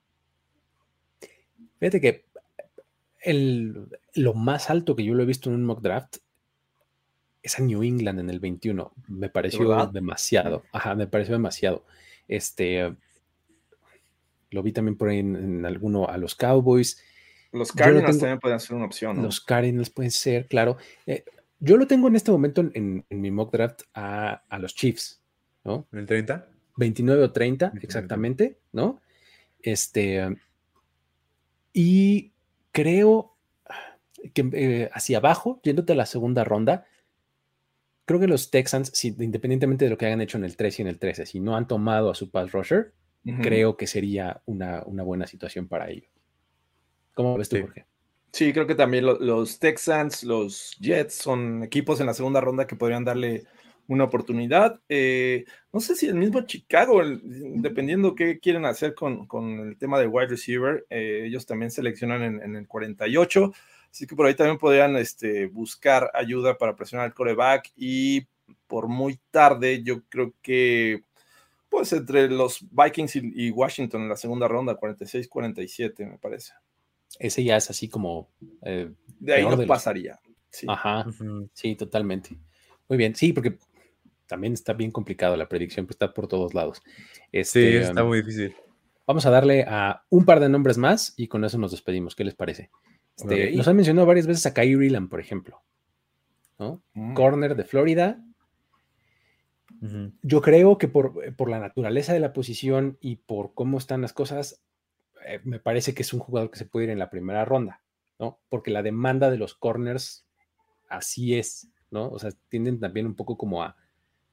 Fíjate 1.79 1.99
que 2.01 2.25
el, 3.21 3.87
lo 4.15 4.33
más 4.33 4.69
alto 4.69 4.95
que 4.95 5.03
yo 5.03 5.13
lo 5.13 5.23
he 5.23 5.25
visto 5.25 5.49
en 5.49 5.55
un 5.55 5.65
mock 5.65 5.81
draft 5.81 6.17
es 7.41 7.59
a 7.59 7.61
New 7.63 7.83
England 7.83 8.19
en 8.19 8.29
el 8.29 8.39
21. 8.39 8.93
Me 9.07 9.29
pareció 9.29 9.67
verdad? 9.67 9.89
demasiado. 9.89 10.63
Ajá, 10.71 10.95
me 10.95 11.07
pareció 11.07 11.33
demasiado. 11.33 11.85
Este, 12.27 12.95
lo 14.51 14.63
vi 14.63 14.71
también 14.71 14.95
por 14.97 15.09
ahí 15.09 15.19
en, 15.19 15.35
en 15.35 15.65
alguno 15.65 16.07
a 16.07 16.17
los 16.17 16.35
Cowboys. 16.35 17.01
Los 17.51 17.69
lo 17.69 17.75
Cardinals 17.75 18.05
tengo- 18.11 18.19
también 18.19 18.39
pueden 18.39 18.59
ser 18.59 18.75
una 18.75 18.85
opción, 18.85 19.17
¿no? 19.17 19.23
Los 19.23 19.41
Cardinals 19.41 19.89
pueden 19.89 20.11
ser, 20.11 20.47
claro. 20.47 20.77
Eh, 21.05 21.23
yo 21.59 21.77
lo 21.77 21.85
tengo 21.87 22.07
en 22.07 22.15
este 22.15 22.31
momento 22.31 22.61
en, 22.61 22.71
en- 22.75 23.05
en 23.09 23.21
mi 23.21 23.29
mock 23.31 23.51
draft 23.51 23.81
a, 23.93 24.43
a 24.47 24.59
los 24.59 24.73
Chiefs, 24.75 25.21
¿no? 25.63 25.87
¿En 25.91 25.99
el 25.99 26.05
30? 26.05 26.47
29 26.77 27.23
o 27.23 27.31
30, 27.31 27.67
29. 27.67 27.85
exactamente, 27.85 28.57
¿no? 28.71 29.01
Este, 29.61 30.35
y 31.71 32.31
creo 32.71 33.35
que 34.33 34.49
eh, 34.53 34.89
hacia 34.93 35.17
abajo, 35.17 35.59
yéndote 35.63 35.93
a 35.93 35.95
la 35.95 36.05
segunda 36.05 36.43
ronda, 36.43 36.85
creo 38.05 38.19
que 38.19 38.27
los 38.27 38.51
Texans, 38.51 38.91
si- 38.93 39.15
independientemente 39.19 39.85
de 39.85 39.91
lo 39.91 39.97
que 39.97 40.05
hayan 40.05 40.21
hecho 40.21 40.37
en 40.37 40.45
el 40.45 40.55
3 40.55 40.79
y 40.79 40.81
en 40.81 40.87
el 40.87 40.99
13, 40.99 41.25
si 41.25 41.39
no 41.39 41.55
han 41.55 41.67
tomado 41.67 42.09
a 42.11 42.15
su 42.15 42.29
pass 42.29 42.51
rusher, 42.51 42.93
creo 43.41 43.77
que 43.77 43.87
sería 43.87 44.41
una, 44.45 44.83
una 44.85 45.03
buena 45.03 45.25
situación 45.27 45.67
para 45.69 45.89
ellos. 45.89 46.09
¿Cómo 47.13 47.37
ves 47.37 47.47
tú, 47.47 47.55
Sí. 47.57 47.61
Jorge? 47.61 47.85
Sí, 48.33 48.51
creo 48.51 48.65
que 48.67 48.75
también 48.75 49.05
lo- 49.05 49.19
los 49.19 49.59
Texans, 49.59 50.23
los 50.23 50.75
Jets 50.79 51.13
son 51.13 51.63
equipos 51.63 51.99
en 52.01 52.07
la 52.07 52.13
segunda 52.15 52.41
ronda 52.41 52.65
que 52.67 52.75
podrían 52.75 53.05
darle 53.05 53.45
una 53.87 54.05
oportunidad. 54.05 54.79
Eh, 54.89 55.45
no 55.71 55.79
sé 55.79 55.95
si 55.95 56.07
el 56.07 56.15
mismo 56.15 56.41
Chicago, 56.41 57.01
el- 57.01 57.21
dependiendo 57.61 58.15
qué 58.15 58.39
quieren 58.39 58.65
hacer 58.65 58.93
con, 58.95 59.27
con 59.27 59.59
el 59.59 59.77
tema 59.77 59.99
de 59.99 60.07
wide 60.07 60.27
receiver, 60.27 60.85
eh, 60.89 61.23
ellos 61.25 61.45
también 61.45 61.69
seleccionan 61.71 62.21
en, 62.23 62.41
en 62.41 62.55
el 62.55 62.67
48, 62.67 63.53
así 63.91 64.07
que 64.07 64.15
por 64.15 64.25
ahí 64.25 64.35
también 64.35 64.57
podrían 64.57 64.95
este, 64.95 65.47
buscar 65.47 66.09
ayuda 66.13 66.57
para 66.57 66.75
presionar 66.75 67.05
al 67.07 67.13
coreback 67.13 67.71
y 67.75 68.25
por 68.67 68.87
muy 68.87 69.19
tarde 69.31 69.83
yo 69.83 70.01
creo 70.09 70.33
que 70.41 71.03
pues 71.69 71.91
entre 71.93 72.29
los 72.29 72.63
Vikings 72.71 73.15
y, 73.15 73.31
y 73.47 73.49
Washington 73.51 74.03
en 74.03 74.09
la 74.09 74.15
segunda 74.15 74.47
ronda, 74.47 74.77
46-47 74.79 76.05
me 76.09 76.17
parece. 76.17 76.53
Ese 77.19 77.43
ya 77.43 77.57
es 77.57 77.69
así 77.69 77.89
como... 77.89 78.29
eh, 78.63 78.91
De 79.19 79.33
ahí 79.33 79.43
no 79.43 79.51
de 79.51 79.57
los- 79.57 79.67
pasaría. 79.67 80.19
Sí. 80.51 80.67
ajá. 80.69 81.05
Sí, 81.53 81.75
totalmente. 81.75 82.37
Muy 82.87 82.97
bien, 82.97 83.15
sí, 83.15 83.33
porque 83.33 83.57
también 84.27 84.53
está 84.53 84.73
bien 84.73 84.91
complicado 84.91 85.35
la 85.35 85.49
predicción, 85.49 85.85
pues 85.85 85.95
está 85.95 86.13
por 86.13 86.27
todos 86.27 86.53
lados. 86.53 86.81
Sí, 86.83 86.91
Este, 87.31 87.77
está 87.81 88.03
um, 88.03 88.09
muy 88.09 88.19
difícil. 88.19 88.55
Vamos 89.05 89.25
a 89.25 89.29
darle 89.29 89.65
a 89.67 90.03
un 90.09 90.25
par 90.25 90.39
de 90.39 90.49
nombres 90.49 90.77
más 90.77 91.13
y 91.17 91.27
con 91.27 91.43
eso 91.43 91.57
nos 91.57 91.71
despedimos. 91.71 92.15
¿Qué 92.15 92.23
les 92.23 92.35
parece? 92.35 92.69
Este. 93.17 93.55
Nos 93.55 93.67
han 93.67 93.75
mencionado 93.75 94.07
varias 94.07 94.27
veces 94.27 94.45
a 94.45 94.53
Kyrie 94.53 94.87
Elam, 94.87 95.09
por 95.09 95.19
ejemplo. 95.19 95.61
¿no? 96.57 96.81
Mm. 96.93 97.13
Corner 97.13 97.55
de 97.55 97.65
Florida. 97.65 98.23
Yo 100.21 100.41
creo 100.41 100.77
que 100.77 100.87
por, 100.87 101.35
por 101.35 101.49
la 101.49 101.59
naturaleza 101.59 102.13
de 102.13 102.21
la 102.21 102.31
posición 102.31 102.97
y 103.01 103.17
por 103.17 103.53
cómo 103.53 103.77
están 103.77 104.01
las 104.01 104.13
cosas, 104.13 104.63
eh, 105.25 105.41
me 105.43 105.59
parece 105.59 105.93
que 105.93 106.03
es 106.03 106.13
un 106.13 106.21
jugador 106.21 106.51
que 106.51 106.57
se 106.57 106.65
puede 106.65 106.85
ir 106.85 106.91
en 106.91 106.99
la 106.99 107.09
primera 107.09 107.43
ronda, 107.43 107.81
¿no? 108.17 108.39
Porque 108.47 108.71
la 108.71 108.81
demanda 108.81 109.29
de 109.29 109.37
los 109.37 109.55
corners 109.55 110.25
así 110.87 111.35
es, 111.35 111.67
¿no? 111.91 112.07
O 112.07 112.17
sea, 112.17 112.31
tienden 112.47 112.79
también 112.79 113.07
un 113.07 113.15
poco 113.15 113.37
como 113.37 113.61
a, 113.61 113.75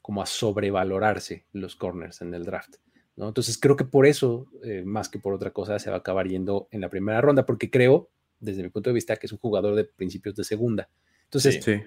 como 0.03 0.23
a 0.23 0.27
sobrevalorarse 0.27 1.45
los 1.53 1.77
corners 1.77 2.21
en 2.23 2.35
el 2.35 2.45
draft, 2.45 2.77
¿no? 3.17 3.29
Entonces 3.29 3.59
creo 3.59 3.77
que 3.77 3.85
por 3.85 4.07
eso, 4.07 4.47
eh, 4.65 4.83
más 4.85 5.09
que 5.09 5.19
por 5.19 5.35
otra 5.35 5.51
cosa, 5.51 5.79
se 5.79 5.91
va 5.91 5.97
a 5.97 6.01
acabar 6.01 6.27
yendo 6.27 6.69
en 6.71 6.81
la 6.81 6.89
primera 6.89 7.21
ronda, 7.21 7.45
porque 7.47 7.71
creo, 7.71 8.09
desde 8.39 8.63
mi 8.63 8.71
punto 8.71 8.91
de 8.91 8.95
vista, 8.95 9.17
que 9.17 9.27
es 9.27 9.33
un 9.33 9.39
jugador 9.39 9.75
de 9.75 9.85
principios 9.85 10.35
de 10.35 10.45
segunda. 10.45 10.89
Entonces, 11.25 11.63
Sí. 11.63 11.83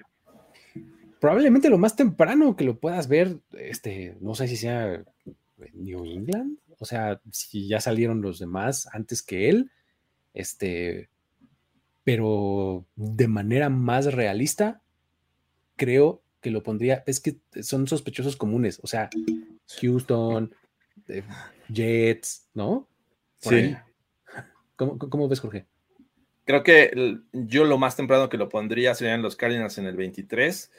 probablemente 1.20 1.70
lo 1.70 1.78
más 1.78 1.96
temprano 1.96 2.54
que 2.56 2.64
lo 2.64 2.78
puedas 2.78 3.08
ver, 3.08 3.38
este, 3.52 4.16
no 4.20 4.34
sé 4.34 4.46
si 4.48 4.56
sea 4.56 5.04
New 5.72 6.04
England, 6.04 6.58
o 6.78 6.84
sea, 6.84 7.20
si 7.30 7.66
ya 7.68 7.80
salieron 7.80 8.20
los 8.20 8.38
demás 8.38 8.88
antes 8.92 9.22
que 9.22 9.48
él, 9.48 9.70
este, 10.34 11.08
pero 12.04 12.84
de 12.96 13.28
manera 13.28 13.70
más 13.70 14.12
realista, 14.12 14.82
creo 15.76 16.22
que 16.44 16.50
lo 16.50 16.62
pondría, 16.62 17.02
es 17.06 17.20
que 17.20 17.38
son 17.62 17.86
sospechosos 17.88 18.36
comunes, 18.36 18.78
o 18.82 18.86
sea, 18.86 19.08
Houston, 19.80 20.54
eh, 21.08 21.22
Jets, 21.72 22.50
¿no? 22.52 22.86
Sí. 23.38 23.74
¿Cómo, 24.76 24.98
¿Cómo, 24.98 25.26
ves, 25.26 25.40
Jorge? 25.40 25.64
Creo 26.44 26.62
que 26.62 27.16
yo 27.32 27.64
lo 27.64 27.78
más 27.78 27.96
temprano 27.96 28.28
que 28.28 28.36
lo 28.36 28.50
pondría 28.50 28.94
serían 28.94 29.22
los 29.22 29.36
Cardinals 29.36 29.78
en 29.78 29.86
el 29.86 29.96
23. 29.96 30.70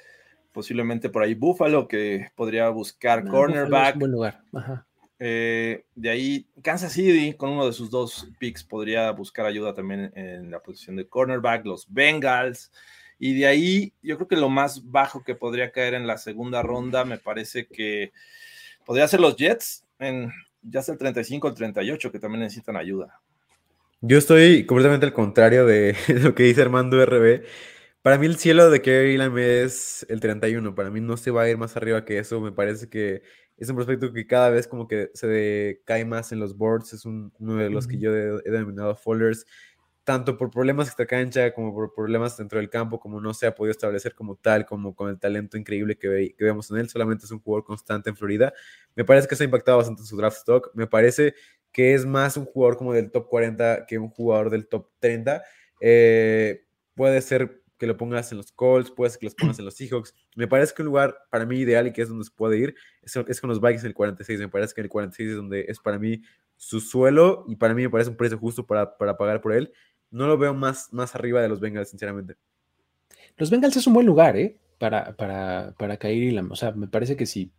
Posiblemente 0.51 1.09
por 1.09 1.23
ahí 1.23 1.33
Buffalo, 1.33 1.87
que 1.87 2.29
podría 2.35 2.69
buscar 2.69 3.25
No, 3.25 3.31
cornerback. 3.31 3.97
Buen 3.97 4.11
lugar. 4.11 4.43
Ajá. 4.53 4.85
Eh, 5.17 5.83
de 5.95 6.09
ahí, 6.11 6.47
Kansas 6.61 6.93
City, 6.93 7.33
con 7.33 7.49
uno 7.49 7.65
de 7.65 7.73
sus 7.73 7.89
dos 7.89 8.29
picks, 8.37 8.63
podría 8.63 9.09
buscar 9.09 9.47
ayuda 9.47 9.73
también 9.73 10.11
en 10.15 10.51
la 10.51 10.61
posición 10.61 10.95
de 10.95 11.07
cornerback, 11.07 11.65
los 11.65 11.91
Bengals. 11.91 12.71
Y 13.19 13.37
de 13.39 13.47
ahí, 13.47 13.93
yo 14.03 14.17
creo 14.17 14.27
que 14.27 14.35
lo 14.35 14.49
más 14.49 14.91
bajo 14.91 15.23
que 15.23 15.35
podría 15.35 15.71
caer 15.71 15.93
en 15.93 16.05
la 16.07 16.17
segunda 16.17 16.61
ronda, 16.61 17.05
me 17.05 17.17
parece 17.17 17.65
que 17.67 18.11
podría 18.85 19.07
ser 19.07 19.21
los 19.21 19.35
Jets, 19.37 19.85
en 19.99 20.31
ya 20.61 20.81
sea 20.81 20.93
el 20.93 20.99
35 20.99 21.47
o 21.47 21.49
el 21.51 21.55
38, 21.55 22.11
que 22.11 22.19
también 22.19 22.41
necesitan 22.41 22.75
ayuda. 22.75 23.21
Yo 24.01 24.17
estoy 24.17 24.65
completamente 24.65 25.05
al 25.05 25.13
contrario 25.13 25.65
de 25.65 25.95
lo 26.21 26.35
que 26.35 26.43
dice 26.43 26.61
Armando 26.61 27.03
RB. 27.05 27.43
Para 28.01 28.17
mí 28.19 28.27
el 28.27 28.35
cielo 28.35 28.69
de 28.69 28.81
Kerry 28.81 29.17
Lam 29.17 29.35
es 29.37 30.05
el 30.09 30.19
31. 30.19 30.75
Para 30.75 30.91
mí 30.91 31.01
no 31.01 31.17
se 31.17 31.31
va 31.31 31.43
a 31.43 31.49
ir 31.49 31.57
más 31.57 31.75
arriba 31.75 32.05
que 32.05 32.19
eso. 32.19 32.39
Me 32.39 32.51
parece 32.51 32.87
que 32.87 33.23
es 33.57 33.69
un 33.69 33.75
prospecto 33.75 34.13
que 34.13 34.27
cada 34.27 34.51
vez 34.51 34.67
como 34.67 34.87
que 34.87 35.09
se 35.15 35.81
cae 35.85 36.05
más 36.05 36.31
en 36.31 36.39
los 36.39 36.55
boards. 36.55 36.93
Es 36.93 37.05
un- 37.05 37.31
uno 37.39 37.55
de 37.55 37.69
los 37.71 37.87
que 37.87 37.97
yo 37.97 38.15
he, 38.15 38.41
he 38.45 38.51
denominado 38.51 38.95
folders. 38.95 39.45
Tanto 40.05 40.37
por 40.37 40.51
problemas 40.51 40.87
extra 40.87 41.07
cancha 41.07 41.51
como 41.53 41.73
por 41.73 41.91
problemas 41.93 42.37
dentro 42.37 42.59
del 42.59 42.69
campo, 42.69 42.99
como 42.99 43.19
no 43.19 43.33
se 43.33 43.47
ha 43.47 43.55
podido 43.55 43.71
establecer 43.71 44.13
como 44.15 44.35
tal, 44.35 44.65
como 44.67 44.95
con 44.95 45.09
el 45.09 45.19
talento 45.19 45.57
increíble 45.57 45.97
que, 45.97 46.07
ve- 46.07 46.35
que 46.37 46.43
vemos 46.45 46.69
en 46.71 46.77
él. 46.77 46.89
Solamente 46.89 47.25
es 47.25 47.31
un 47.31 47.39
jugador 47.39 47.65
constante 47.65 48.11
en 48.11 48.15
Florida. 48.15 48.53
Me 48.95 49.03
parece 49.03 49.27
que 49.27 49.33
eso 49.33 49.43
ha 49.43 49.45
impactado 49.45 49.77
bastante 49.79 50.03
en 50.03 50.05
su 50.07 50.15
draft 50.15 50.37
stock. 50.37 50.71
Me 50.75 50.85
parece 50.87 51.33
que 51.71 51.95
es 51.95 52.05
más 52.05 52.37
un 52.37 52.45
jugador 52.45 52.77
como 52.77 52.93
del 52.93 53.11
top 53.11 53.27
40 53.27 53.85
que 53.87 53.97
un 53.97 54.09
jugador 54.09 54.51
del 54.51 54.67
top 54.67 54.89
30. 54.99 55.43
Eh, 55.81 56.65
puede 56.93 57.21
ser 57.21 57.63
que 57.79 57.87
lo 57.87 57.97
pongas 57.97 58.31
en 58.31 58.37
los 58.37 58.51
Colts, 58.51 58.91
puede 58.91 59.09
ser 59.09 59.19
que 59.19 59.25
los 59.25 59.35
pongas 59.35 59.59
en 59.59 59.65
los 59.65 59.73
Seahawks. 59.75 60.13
Me 60.35 60.47
parece 60.47 60.73
que 60.75 60.83
un 60.83 60.87
lugar 60.87 61.17
para 61.31 61.45
mí 61.45 61.57
ideal 61.59 61.87
y 61.87 61.93
que 61.93 62.03
es 62.03 62.09
donde 62.09 62.23
se 62.25 62.31
puede 62.31 62.57
ir 62.57 62.75
es, 63.01 63.15
es 63.27 63.41
con 63.41 63.49
los 63.49 63.59
Vikings 63.59 63.83
en 63.83 63.87
el 63.87 63.93
46. 63.95 64.39
Me 64.39 64.49
parece 64.49 64.73
que 64.75 64.81
en 64.81 64.85
el 64.85 64.89
46 64.91 65.29
es 65.31 65.35
donde 65.35 65.65
es 65.67 65.79
para 65.79 65.97
mí 65.99 66.21
su 66.57 66.79
suelo 66.79 67.43
y 67.49 67.57
para 67.57 67.73
mí 67.73 67.81
me 67.81 67.89
parece 67.89 68.09
un 68.09 68.15
precio 68.17 68.37
justo 68.37 68.65
para, 68.65 68.97
para 68.97 69.17
pagar 69.17 69.41
por 69.41 69.51
él. 69.53 69.73
No 70.11 70.27
lo 70.27 70.37
veo 70.37 70.53
más, 70.53 70.93
más 70.93 71.15
arriba 71.15 71.41
de 71.41 71.49
los 71.49 71.59
Bengals, 71.59 71.89
sinceramente. 71.89 72.35
Los 73.37 73.49
Bengals 73.49 73.75
es 73.75 73.87
un 73.87 73.93
buen 73.93 74.05
lugar, 74.05 74.37
¿eh? 74.37 74.57
Para, 74.79 75.15
para, 75.15 75.73
para 75.77 75.97
Kairi 75.97 76.31
Lam. 76.31 76.51
O 76.51 76.55
sea, 76.55 76.71
me 76.71 76.87
parece 76.87 77.15
que 77.17 77.25
si 77.25 77.51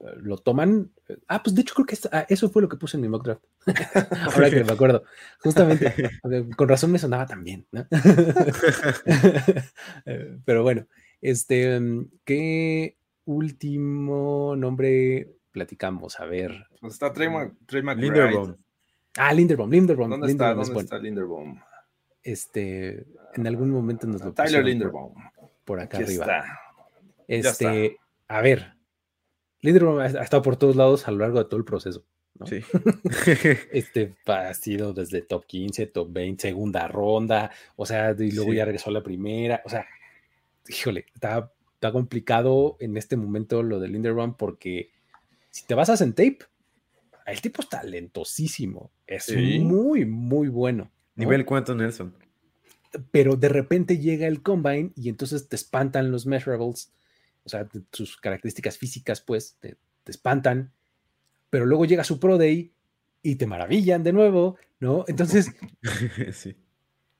eh, 0.00 0.04
lo 0.20 0.36
toman. 0.38 0.90
eh, 1.08 1.16
Ah, 1.28 1.42
pues 1.42 1.54
de 1.54 1.62
hecho 1.62 1.74
creo 1.74 1.86
que 1.86 1.94
esta- 1.94 2.08
ah, 2.12 2.26
eso 2.28 2.48
fue 2.50 2.62
lo 2.62 2.68
que 2.68 2.76
puse 2.76 2.96
en 2.96 3.02
mi 3.02 3.08
mock 3.08 3.24
draft. 3.24 3.44
Ahora 4.34 4.50
que 4.50 4.64
me 4.64 4.72
acuerdo. 4.72 5.04
Justamente. 5.40 5.94
eh, 6.30 6.48
Con 6.56 6.68
razón 6.68 6.90
me 6.92 6.98
sonaba 6.98 7.26
también, 7.26 7.66
¿no? 7.72 7.86
Pero 10.44 10.62
bueno, 10.62 10.86
este, 11.20 11.78
mm, 11.78 12.08
¿qué 12.24 12.96
último 13.24 14.54
nombre 14.56 15.32
platicamos? 15.52 16.18
A 16.20 16.26
ver. 16.26 16.66
Pues 16.80 16.94
está 16.94 17.12
Trey, 17.12 17.28
Trey 17.66 17.82
McBride. 17.82 18.12
Linderbaum. 18.12 18.56
Ah, 19.16 19.32
Linderbaum, 19.32 19.70
Linderbaum. 19.70 20.10
¿Dónde 20.10 20.26
está, 20.28 20.54
Linderbaum 20.54 20.62
es 20.62 20.68
¿Dónde 20.68 20.74
bueno. 20.74 20.84
está 20.84 20.98
Linderbaum? 20.98 21.60
Este, 22.22 23.04
en 23.34 23.46
algún 23.46 23.70
momento 23.70 24.06
nos 24.06 24.22
lo 24.22 24.32
Tyler 24.32 24.60
por- 24.60 24.64
Linderbaum. 24.68 25.14
por 25.64 25.80
acá 25.80 25.98
Aquí 25.98 26.04
arriba. 26.06 26.24
está. 26.24 26.60
Ya 27.28 27.50
está. 27.50 27.74
Este, 27.74 27.96
a 28.28 28.40
ver, 28.40 28.72
Linderbaum 29.60 29.98
ha 30.00 30.04
ha 30.04 30.22
estado 30.24 30.42
por 30.42 30.56
todos 30.56 30.76
lados 30.76 31.06
a 31.08 31.10
lo 31.10 31.18
largo 31.18 31.38
de 31.38 31.44
todo 31.46 31.56
el 31.58 31.64
proceso. 31.64 32.04
¿no? 32.38 32.46
Sí. 32.46 32.60
Este 33.72 34.14
ha 34.26 34.54
sido 34.54 34.92
desde 34.92 35.22
top 35.22 35.46
15, 35.46 35.86
top 35.86 36.12
20, 36.12 36.40
segunda 36.48 36.88
ronda, 36.88 37.50
o 37.76 37.86
sea, 37.86 38.12
y 38.18 38.30
luego 38.32 38.50
Sí. 38.52 38.56
ya 38.56 38.64
regresó 38.64 38.90
a 38.90 38.94
la 38.94 39.02
primera, 39.02 39.62
o 39.64 39.68
sea, 39.68 39.86
híjole, 40.68 41.06
está, 41.14 41.52
está 41.74 41.92
complicado 41.92 42.76
en 42.80 42.96
este 42.96 43.16
momento 43.16 43.62
lo 43.62 43.80
de 43.80 43.88
Linderbaum 43.88 44.34
porque 44.34 44.90
si 45.50 45.66
te 45.66 45.74
basas 45.74 46.00
en 46.00 46.12
tape, 46.14 46.38
el 47.26 47.40
tipo 47.40 47.62
es 47.62 47.68
talentosísimo, 47.68 48.90
es 49.06 49.24
Sí. 49.24 49.58
muy, 49.60 50.04
muy 50.06 50.48
bueno. 50.48 50.90
Nivel 51.14 51.44
cuánto 51.44 51.74
Nelson. 51.74 52.14
pero 53.10 53.36
de 53.36 53.48
repente 53.48 53.98
llega 53.98 54.26
el 54.26 54.42
combine 54.42 54.92
y 54.96 55.08
entonces 55.08 55.48
te 55.48 55.56
espantan 55.56 56.10
los 56.10 56.26
measurables, 56.26 56.92
o 57.44 57.48
sea, 57.48 57.68
sus 57.92 58.16
características 58.18 58.78
físicas, 58.78 59.20
pues, 59.20 59.56
te, 59.60 59.76
te 60.04 60.10
espantan, 60.10 60.72
pero 61.50 61.66
luego 61.66 61.84
llega 61.84 62.04
su 62.04 62.18
Pro 62.18 62.38
Day 62.38 62.72
y 63.22 63.36
te 63.36 63.46
maravillan 63.46 64.02
de 64.02 64.12
nuevo, 64.12 64.56
¿no? 64.80 65.04
Entonces, 65.06 65.52
sí. 66.32 66.56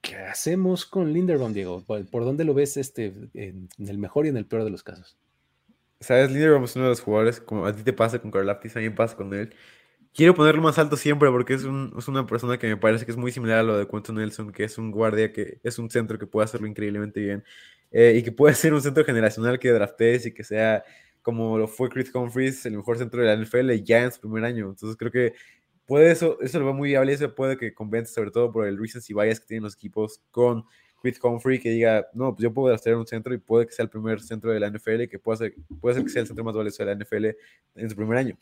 ¿qué 0.00 0.16
hacemos 0.16 0.84
con 0.86 1.12
Linderbaum, 1.12 1.52
Diego? 1.52 1.84
¿Por, 1.84 2.04
por 2.06 2.24
dónde 2.24 2.44
lo 2.44 2.54
ves 2.54 2.76
este, 2.76 3.06
en, 3.34 3.68
en 3.78 3.88
el 3.88 3.98
mejor 3.98 4.26
y 4.26 4.30
en 4.30 4.36
el 4.36 4.46
peor 4.46 4.64
de 4.64 4.70
los 4.70 4.82
casos? 4.82 5.16
¿Sabes? 6.00 6.30
Linderbaum 6.32 6.64
es 6.64 6.74
uno 6.74 6.86
de 6.86 6.90
los 6.90 7.00
jugadores, 7.00 7.40
como 7.40 7.66
a 7.66 7.74
ti 7.74 7.82
te 7.82 7.92
pasa 7.92 8.18
con 8.18 8.30
Karlaftis, 8.30 8.76
a 8.76 8.80
mí 8.80 8.86
me 8.86 8.96
pasa 8.96 9.16
con 9.16 9.32
él. 9.34 9.54
Quiero 10.14 10.34
ponerlo 10.34 10.60
más 10.60 10.78
alto 10.78 10.96
siempre 10.96 11.30
porque 11.30 11.54
es, 11.54 11.64
un- 11.64 11.94
es 11.96 12.06
una 12.08 12.26
persona 12.26 12.58
que 12.58 12.66
me 12.68 12.76
parece 12.76 13.06
que 13.06 13.12
es 13.12 13.16
muy 13.16 13.32
similar 13.32 13.60
a 13.60 13.62
lo 13.62 13.78
de 13.78 13.88
Quentin 13.88 14.16
Nelson, 14.16 14.52
que 14.52 14.64
es 14.64 14.76
un 14.76 14.90
guardia 14.90 15.32
que 15.32 15.58
es 15.62 15.78
un 15.78 15.88
centro 15.90 16.18
que 16.18 16.26
puede 16.26 16.44
hacerlo 16.44 16.66
increíblemente 16.66 17.20
bien 17.20 17.44
eh, 17.90 18.14
y 18.18 18.22
que 18.22 18.30
puede 18.32 18.54
ser 18.54 18.74
un 18.74 18.82
centro 18.82 19.04
generacional 19.04 19.58
que 19.58 19.70
draftees 19.70 20.26
y 20.26 20.34
que 20.34 20.44
sea 20.44 20.84
como 21.22 21.56
lo 21.56 21.66
fue 21.68 21.88
Chris 21.88 22.14
Humphries, 22.14 22.66
el 22.66 22.76
mejor 22.76 22.98
centro 22.98 23.20
de 23.22 23.26
la 23.28 23.34
NFL 23.34 23.70
ya 23.84 24.02
en 24.04 24.12
su 24.12 24.20
primer 24.20 24.44
año. 24.44 24.68
Entonces 24.70 24.96
creo 24.98 25.10
que 25.12 25.32
puede 25.86 26.10
eso, 26.10 26.38
eso 26.42 26.58
lo 26.58 26.66
veo 26.66 26.74
muy 26.74 26.90
viable 26.90 27.12
y 27.12 27.14
eso 27.14 27.34
puede 27.34 27.56
que 27.56 27.72
convence 27.74 28.12
sobre 28.12 28.30
todo 28.30 28.52
por 28.52 28.66
el 28.66 28.78
recency 28.78 29.14
bias 29.14 29.40
que 29.40 29.46
tienen 29.46 29.64
los 29.64 29.74
equipos 29.74 30.20
con 30.30 30.64
Chris 31.00 31.18
Humphrey 31.22 31.58
que 31.58 31.70
diga, 31.70 32.06
no, 32.14 32.34
pues 32.34 32.42
yo 32.44 32.52
puedo 32.52 32.68
draftear 32.68 32.96
un 32.96 33.06
centro 33.06 33.32
y 33.34 33.38
puede 33.38 33.66
que 33.66 33.72
sea 33.72 33.84
el 33.84 33.90
primer 33.90 34.20
centro 34.20 34.50
de 34.52 34.60
la 34.60 34.66
NFL, 34.68 35.08
que 35.08 35.18
puede 35.18 35.38
ser, 35.38 35.54
puede 35.80 35.94
ser 35.96 36.04
que 36.04 36.10
sea 36.10 36.20
el 36.22 36.26
centro 36.28 36.44
más 36.44 36.54
valioso 36.54 36.82
de 36.84 36.86
la 36.86 36.92
NFL 36.92 37.26
en 37.76 37.90
su 37.90 37.96
primer 37.96 38.18
año. 38.18 38.38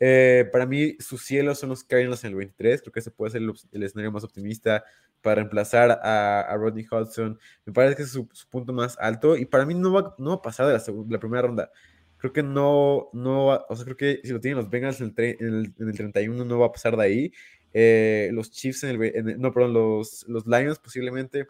Eh, 0.00 0.48
para 0.52 0.66
mí, 0.66 0.96
sus 1.00 1.24
cielos 1.24 1.58
son 1.58 1.70
los 1.70 1.84
Cardinals 1.84 2.24
en 2.24 2.30
el 2.30 2.36
23. 2.36 2.82
Creo 2.82 2.92
que 2.92 3.00
ese 3.00 3.10
puede 3.10 3.32
ser 3.32 3.42
el, 3.42 3.82
escenario 3.82 4.12
más 4.12 4.24
optimista 4.24 4.84
para 5.22 5.36
reemplazar 5.36 5.90
a, 6.02 6.56
Rodney 6.56 6.86
Hudson. 6.90 7.38
Me 7.64 7.72
parece 7.72 7.96
que 7.96 8.02
es 8.02 8.10
su, 8.10 8.28
su, 8.32 8.48
punto 8.48 8.72
más 8.72 8.96
alto. 9.00 9.36
Y 9.36 9.44
para 9.44 9.66
mí 9.66 9.74
no 9.74 9.92
va, 9.92 10.14
no 10.18 10.30
va 10.30 10.36
a 10.36 10.42
pasar 10.42 10.66
de 10.66 10.92
la, 11.08 11.18
primera 11.20 11.42
ronda. 11.42 11.70
Creo 12.18 12.32
que 12.32 12.42
no, 12.42 13.10
no 13.12 13.46
va, 13.46 13.66
o 13.68 13.76
sea, 13.76 13.84
creo 13.84 13.96
que 13.96 14.20
si 14.24 14.32
lo 14.32 14.40
tienen 14.40 14.58
los 14.58 14.70
Bengals 14.70 15.00
en 15.00 15.08
el, 15.08 15.14
tre, 15.14 15.36
en 15.40 15.46
el, 15.46 15.74
en 15.78 15.88
el 15.88 15.96
31 15.96 16.44
no 16.44 16.58
va 16.58 16.66
a 16.66 16.72
pasar 16.72 16.96
de 16.96 17.02
ahí. 17.04 17.32
Eh, 17.72 18.30
los 18.32 18.50
Chiefs 18.50 18.84
en 18.84 19.00
el, 19.00 19.40
no, 19.40 19.52
perdón, 19.52 19.72
los, 19.74 20.24
los 20.28 20.46
Lions 20.46 20.78
posiblemente. 20.78 21.46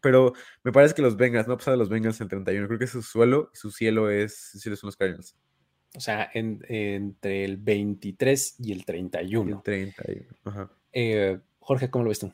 Pero 0.00 0.34
me 0.62 0.72
parece 0.72 0.94
que 0.94 1.02
los 1.02 1.16
Bengals, 1.16 1.46
no 1.46 1.52
va 1.52 1.54
a 1.54 1.58
pasar 1.58 1.72
de 1.74 1.78
los 1.78 1.88
Bengals 1.88 2.20
en 2.20 2.24
el 2.26 2.30
31. 2.30 2.66
Creo 2.68 2.78
que 2.78 2.86
su 2.86 3.02
suelo 3.02 3.50
su 3.54 3.70
cielo 3.70 4.10
es, 4.10 4.36
su 4.52 4.58
cielo 4.58 4.76
son 4.76 4.88
los 4.88 4.96
Cardinals. 4.96 5.34
O 5.96 6.00
sea, 6.00 6.30
en, 6.34 6.64
entre 6.68 7.44
el 7.44 7.56
23 7.56 8.56
y 8.60 8.72
el 8.72 8.84
31. 8.84 9.56
El 9.56 9.62
31. 9.62 10.26
Ajá. 10.44 10.70
Eh, 10.92 11.38
Jorge, 11.60 11.90
¿cómo 11.90 12.04
lo 12.04 12.08
ves 12.10 12.20
tú? 12.20 12.32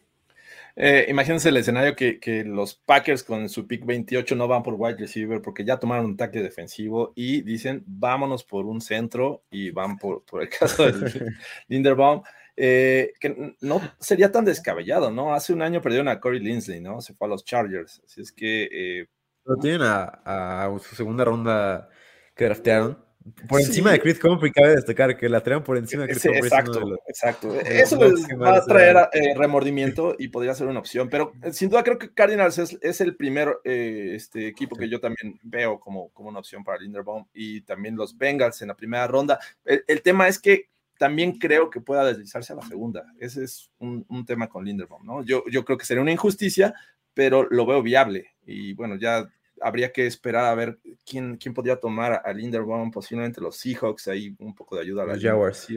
Eh, 0.77 1.07
imagínense 1.09 1.49
el 1.49 1.57
escenario 1.57 1.97
que, 1.97 2.21
que, 2.21 2.45
los 2.45 2.75
Packers 2.75 3.23
con 3.23 3.49
su 3.49 3.67
pick 3.67 3.85
28 3.85 4.37
no 4.37 4.49
van 4.49 4.63
por 4.63 4.75
wide 4.75 4.97
receiver 4.97 5.43
porque 5.43 5.65
ya 5.65 5.79
tomaron 5.79 6.07
un 6.07 6.17
tackle 6.17 6.43
defensivo 6.43 7.13
y 7.15 7.43
dicen 7.43 7.83
vámonos 7.87 8.45
por 8.45 8.67
un 8.67 8.81
centro 8.81 9.43
y 9.51 9.71
van 9.71 9.99
por, 9.99 10.25
por 10.25 10.43
el 10.43 10.49
caso 10.49 10.91
de 10.91 10.93
Linderbaum, 11.69 12.23
eh, 12.57 13.13
que 13.21 13.57
no 13.61 13.81
sería 13.99 14.31
tan 14.31 14.45
descabellado, 14.45 15.11
¿no? 15.11 15.35
Hace 15.35 15.53
un 15.53 15.63
año 15.63 15.83
perdieron 15.83 16.09
a 16.09 16.21
Corey 16.21 16.41
Linsley, 16.41 16.81
¿no? 16.81 17.01
Se 17.01 17.15
fue 17.15 17.27
a 17.27 17.31
los 17.31 17.45
Chargers, 17.45 18.03
así 18.05 18.21
es 18.21 18.33
que... 18.33 18.69
Eh, 18.73 19.07
Lo 19.45 19.57
tienen 19.57 19.83
a, 19.83 20.65
a, 20.65 20.79
su 20.79 20.95
segunda 20.95 21.25
ronda 21.25 21.89
que 22.35 22.45
draftearon. 22.45 23.10
Por 23.49 23.61
encima 23.61 23.91
sí. 23.91 23.97
de 23.97 24.01
Chris 24.01 24.25
Humphrey, 24.25 24.51
cabe 24.51 24.77
destacar 24.77 25.17
que 25.17 25.29
la 25.29 25.43
traen 25.43 25.63
por 25.63 25.77
encima 25.77 26.05
de 26.05 26.09
Chris 26.09 26.23
sí, 26.23 26.29
Humphrey. 26.29 26.47
Exacto, 26.47 26.81
los, 26.81 26.99
exacto. 27.07 27.61
Eso 27.61 27.97
les 28.03 28.27
va 28.41 28.57
a 28.57 28.65
traer 28.65 28.97
eh, 29.13 29.35
remordimiento 29.37 30.17
y 30.19 30.29
podría 30.29 30.55
ser 30.55 30.69
una 30.69 30.81
opción, 30.81 31.11
pero 31.11 31.33
eh, 31.43 31.53
sin 31.53 31.69
duda 31.69 31.83
creo 31.83 31.99
que 31.99 32.13
Cardinals 32.13 32.59
es, 32.59 32.79
es 32.81 33.01
el 33.01 33.17
primer 33.17 33.59
eh, 33.65 34.13
este, 34.15 34.49
equipo 34.49 34.75
que 34.75 34.89
yo 34.89 35.01
también 35.01 35.39
veo 35.43 35.79
como, 35.79 36.09
como 36.11 36.31
una 36.31 36.39
opción 36.39 36.65
para 36.65 36.79
Linderbaum 36.79 37.27
y 37.35 37.61
también 37.63 37.95
los 37.95 38.17
Bengals 38.17 38.63
en 38.63 38.69
la 38.69 38.77
primera 38.77 39.07
ronda. 39.07 39.39
El, 39.65 39.85
el 39.87 40.01
tema 40.01 40.27
es 40.27 40.39
que 40.39 40.71
también 40.99 41.39
creo 41.39 41.71
que 41.71 41.81
pueda 41.81 42.05
deslizarse 42.05 42.53
a 42.53 42.57
la 42.57 42.63
segunda. 42.63 43.05
Ese 43.19 43.45
es 43.45 43.71
un, 43.79 44.05
un 44.09 44.25
tema 44.25 44.49
con 44.49 44.65
Linderbaum, 44.65 45.05
¿no? 45.05 45.23
Yo, 45.25 45.45
yo 45.51 45.65
creo 45.65 45.77
que 45.79 45.87
sería 45.87 46.03
una 46.03 46.13
injusticia, 46.13 46.75
pero 47.13 47.47
lo 47.51 47.67
veo 47.67 47.83
viable 47.83 48.33
y 48.47 48.73
bueno, 48.75 48.97
ya 48.97 49.29
habría 49.61 49.93
que 49.93 50.07
esperar 50.07 50.47
a 50.47 50.55
ver 50.55 50.79
quién, 51.05 51.37
quién 51.37 51.55
podría 51.55 51.79
tomar 51.79 52.23
a 52.25 52.33
Linderbaum, 52.33 52.91
posiblemente 52.91 53.41
los 53.41 53.57
Seahawks, 53.57 54.09
ahí 54.09 54.35
un 54.39 54.55
poco 54.55 54.77
de 54.77 54.83
ayuda 54.83 55.03
a 55.03 55.07
la 55.07 55.15
los 55.15 55.23
Jaguars. 55.23 55.69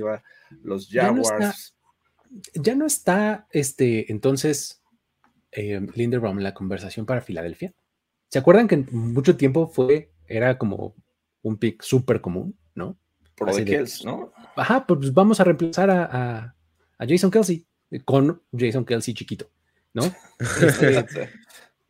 Los 0.64 0.90
Jaguars. 0.90 0.94
Ya 0.94 1.12
no 1.12 1.22
está, 1.22 1.56
ya 2.56 2.76
no 2.76 2.86
está 2.86 3.48
este, 3.52 4.12
entonces 4.12 4.82
eh, 5.52 5.86
Linderbaum 5.96 6.38
en 6.38 6.44
la 6.44 6.54
conversación 6.54 7.06
para 7.06 7.22
Filadelfia. 7.22 7.74
¿Se 8.30 8.40
acuerdan 8.40 8.68
que 8.68 8.78
mucho 8.78 9.38
tiempo 9.38 9.68
fue, 9.68 10.12
era 10.28 10.58
como 10.58 10.96
un 11.44 11.58
pick 11.58 11.84
súper 11.84 12.22
común, 12.22 12.58
¿no? 12.74 12.98
Por 13.36 13.50
lo 13.50 13.56
de 13.56 13.66
Kells, 13.66 14.04
¿no? 14.06 14.32
Ajá, 14.56 14.86
pues 14.88 15.14
vamos 15.14 15.40
a 15.40 15.44
reemplazar 15.44 15.90
a, 15.90 16.06
a, 16.06 16.56
a 16.98 17.08
Jason 17.08 17.30
Kelsey 17.30 17.66
con 18.06 18.42
Jason 18.52 18.86
Kelsey 18.86 19.14
chiquito, 19.14 19.50
¿no? 19.94 20.04
Este, 20.40 21.30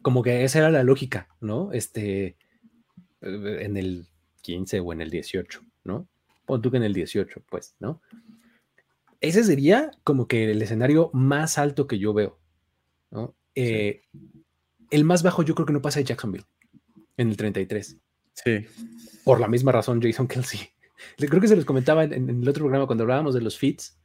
como 0.04 0.22
que 0.22 0.43
esa 0.43 0.60
era 0.60 0.70
la 0.70 0.84
lógica, 0.84 1.28
¿no? 1.41 1.72
Este, 1.72 2.38
en 3.22 3.78
el 3.78 4.06
15 4.41 4.80
o 4.82 4.93
en 4.93 5.01
el 5.01 5.10
18, 5.10 5.62
¿no? 5.86 6.08
Pon 6.45 6.62
tú 6.62 6.70
que 6.70 6.78
en 6.78 6.84
el 6.84 6.93
18, 6.93 7.41
pues, 7.49 7.76
¿no? 7.80 8.01
Ese 9.22 9.43
sería 9.43 9.91
como 10.04 10.28
que 10.28 10.51
el 10.51 10.62
escenario 10.62 11.10
más 11.14 11.58
alto 11.58 11.88
que 11.88 11.97
yo 11.97 12.14
veo, 12.14 12.38
¿no? 13.10 13.34
Eh, 13.56 14.01
el 14.91 15.06
más 15.06 15.24
bajo 15.24 15.41
yo 15.41 15.56
creo 15.56 15.66
que 15.66 15.74
no 15.74 15.82
pasa 15.82 15.99
de 15.99 16.06
Jacksonville, 16.06 16.45
en 17.18 17.30
el 17.30 17.38
33. 17.38 17.97
Sí. 18.34 18.66
Por 19.24 19.39
la 19.39 19.47
misma 19.47 19.72
razón, 19.72 20.01
Jason 20.01 20.28
Kelsey. 20.28 20.60
Creo 21.18 21.41
que 21.41 21.47
se 21.47 21.56
los 21.56 21.66
comentaba 21.66 22.04
en, 22.04 22.30
el 22.30 22.49
otro 22.49 22.64
programa 22.64 22.86
cuando 22.86 23.04
hablábamos 23.04 23.34
de 23.34 23.41
los 23.41 23.58
fits. 23.58 23.97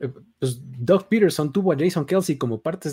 Eh, 0.00 0.10
pues 0.38 0.60
Doug 0.78 1.08
Peterson 1.08 1.52
tuvo 1.52 1.72
a 1.72 1.76
Jason 1.78 2.04
Kelsey 2.04 2.36
como 2.36 2.60
parte, 2.60 2.90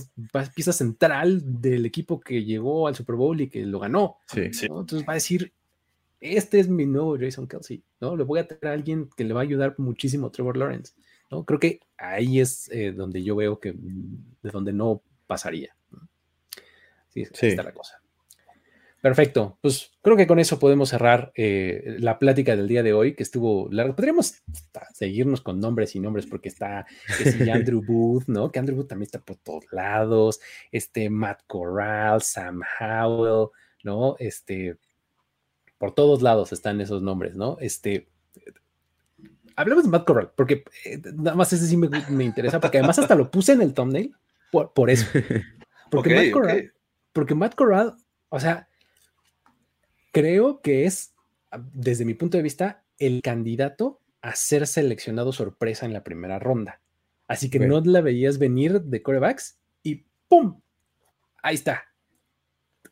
pieza 0.55 0.73
central 0.73 1.41
del 1.61 1.85
equipo 1.85 2.19
que 2.19 2.43
llegó 2.43 2.87
al 2.87 2.95
Super 2.95 3.15
Bowl 3.15 3.39
y 3.41 3.49
que 3.49 3.65
lo 3.65 3.79
ganó. 3.79 4.17
Sí, 4.27 4.41
Entonces 4.63 5.03
va 5.07 5.13
a 5.13 5.15
decir, 5.15 5.53
este 6.19 6.59
es 6.59 6.67
mi 6.67 6.85
nuevo 6.85 7.17
Jason 7.19 7.47
Kelsey, 7.47 7.83
¿no? 7.99 8.15
Le 8.15 8.23
voy 8.23 8.39
a 8.39 8.47
traer 8.47 8.67
a 8.67 8.73
alguien 8.73 9.09
que 9.15 9.23
le 9.23 9.33
va 9.33 9.41
a 9.41 9.43
ayudar 9.43 9.75
muchísimo 9.77 10.27
a 10.27 10.31
Trevor 10.31 10.57
Lawrence, 10.57 10.93
¿no? 11.31 11.43
Creo 11.45 11.59
que 11.59 11.79
ahí 11.97 12.39
es 12.39 12.69
eh, 12.71 12.91
donde 12.91 13.23
yo 13.23 13.35
veo 13.35 13.59
que 13.59 13.73
de 13.73 14.51
donde 14.51 14.73
no 14.73 15.01
pasaría. 15.27 15.75
Sí, 17.09 17.25
sí. 17.33 17.47
está 17.47 17.63
la 17.63 17.73
cosa. 17.73 18.00
Perfecto, 19.01 19.57
pues 19.61 19.91
creo 20.03 20.15
que 20.15 20.27
con 20.27 20.37
eso 20.37 20.59
podemos 20.59 20.89
cerrar 20.89 21.31
eh, 21.35 21.97
la 21.99 22.19
plática 22.19 22.55
del 22.55 22.67
día 22.67 22.83
de 22.83 22.93
hoy, 22.93 23.15
que 23.15 23.23
estuvo 23.23 23.67
larga. 23.71 23.95
Podríamos 23.95 24.35
seguirnos 24.93 25.41
con 25.41 25.59
nombres 25.59 25.95
y 25.95 25.99
nombres, 25.99 26.27
porque 26.27 26.49
está 26.49 26.85
Andrew 27.51 27.81
Booth, 27.87 28.25
¿no? 28.27 28.51
Que 28.51 28.59
Andrew 28.59 28.77
Booth 28.77 28.89
también 28.89 29.07
está 29.07 29.19
por 29.19 29.37
todos 29.37 29.65
lados, 29.71 30.39
este 30.71 31.09
Matt 31.09 31.41
Corral, 31.47 32.21
Sam 32.21 32.61
Howell, 32.79 33.47
¿no? 33.83 34.17
Este, 34.19 34.77
por 35.79 35.95
todos 35.95 36.21
lados 36.21 36.53
están 36.53 36.79
esos 36.79 37.01
nombres, 37.01 37.35
¿no? 37.35 37.57
Este, 37.59 38.07
hablemos 39.55 39.83
de 39.83 39.89
Matt 39.89 40.05
Corral, 40.05 40.31
porque 40.35 40.63
eh, 40.85 41.01
nada 41.15 41.35
más 41.35 41.51
ese 41.51 41.65
sí 41.65 41.75
me, 41.75 42.23
interesa, 42.23 42.59
porque 42.59 42.77
además 42.77 42.99
hasta 42.99 43.15
lo 43.15 43.31
puse 43.31 43.53
en 43.53 43.63
el 43.63 43.73
thumbnail 43.73 44.15
por, 44.51 44.89
eso. 44.91 45.07
Porque 45.89 46.13
Matt 46.13 46.31
Corral, 46.31 46.73
porque 47.13 47.35
Matt 47.35 47.55
Corral, 47.55 47.95
o 48.29 48.39
sea, 48.39 48.69
creo 50.11 50.61
que 50.61 50.85
es, 50.85 51.13
desde 51.73 52.05
mi 52.05 52.13
punto 52.13 52.37
de 52.37 52.43
vista, 52.43 52.83
el 52.99 53.21
candidato 53.21 53.99
a 54.21 54.35
ser 54.35 54.67
seleccionado 54.67 55.31
sorpresa 55.31 55.85
en 55.85 55.93
la 55.93 56.03
primera 56.03 56.39
ronda. 56.39 56.81
Así 57.27 57.49
que 57.49 57.59
no 57.59 57.81
la 57.81 58.01
veías 58.01 58.37
venir 58.37 58.81
de 58.81 59.01
corebacks 59.01 59.57
y 59.83 60.05
¡pum! 60.27 60.61
Ahí 61.41 61.55
está. 61.55 61.85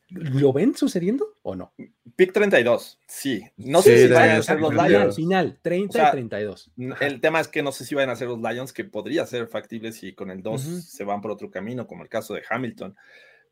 ¿Lo 0.08 0.52
ven 0.52 0.74
sucediendo 0.74 1.36
o 1.42 1.54
no? 1.54 1.72
Pick 2.16 2.32
32, 2.32 2.98
sí. 3.06 3.44
No 3.56 3.80
sé 3.80 4.08
si 4.08 4.12
vayan 4.12 4.38
a 4.38 4.42
ser 4.42 4.60
los 4.60 4.74
Lions. 4.74 5.14
Final, 5.14 5.58
30 5.62 6.08
y 6.08 6.10
32. 6.10 6.72
El 7.00 7.20
tema 7.20 7.38
es 7.40 7.46
que 7.46 7.62
no 7.62 7.70
sé 7.70 7.84
si 7.84 7.94
vayan 7.94 8.10
a 8.10 8.16
ser 8.16 8.26
los 8.26 8.40
Lions, 8.40 8.72
que 8.72 8.84
podría 8.84 9.24
ser 9.26 9.46
factible 9.46 9.92
si 9.92 10.14
con 10.14 10.30
el 10.30 10.42
2 10.42 10.60
se 10.60 11.04
van 11.04 11.20
por 11.20 11.30
otro 11.30 11.50
camino, 11.50 11.86
como 11.86 12.02
el 12.02 12.08
caso 12.08 12.34
de 12.34 12.42
Hamilton 12.48 12.96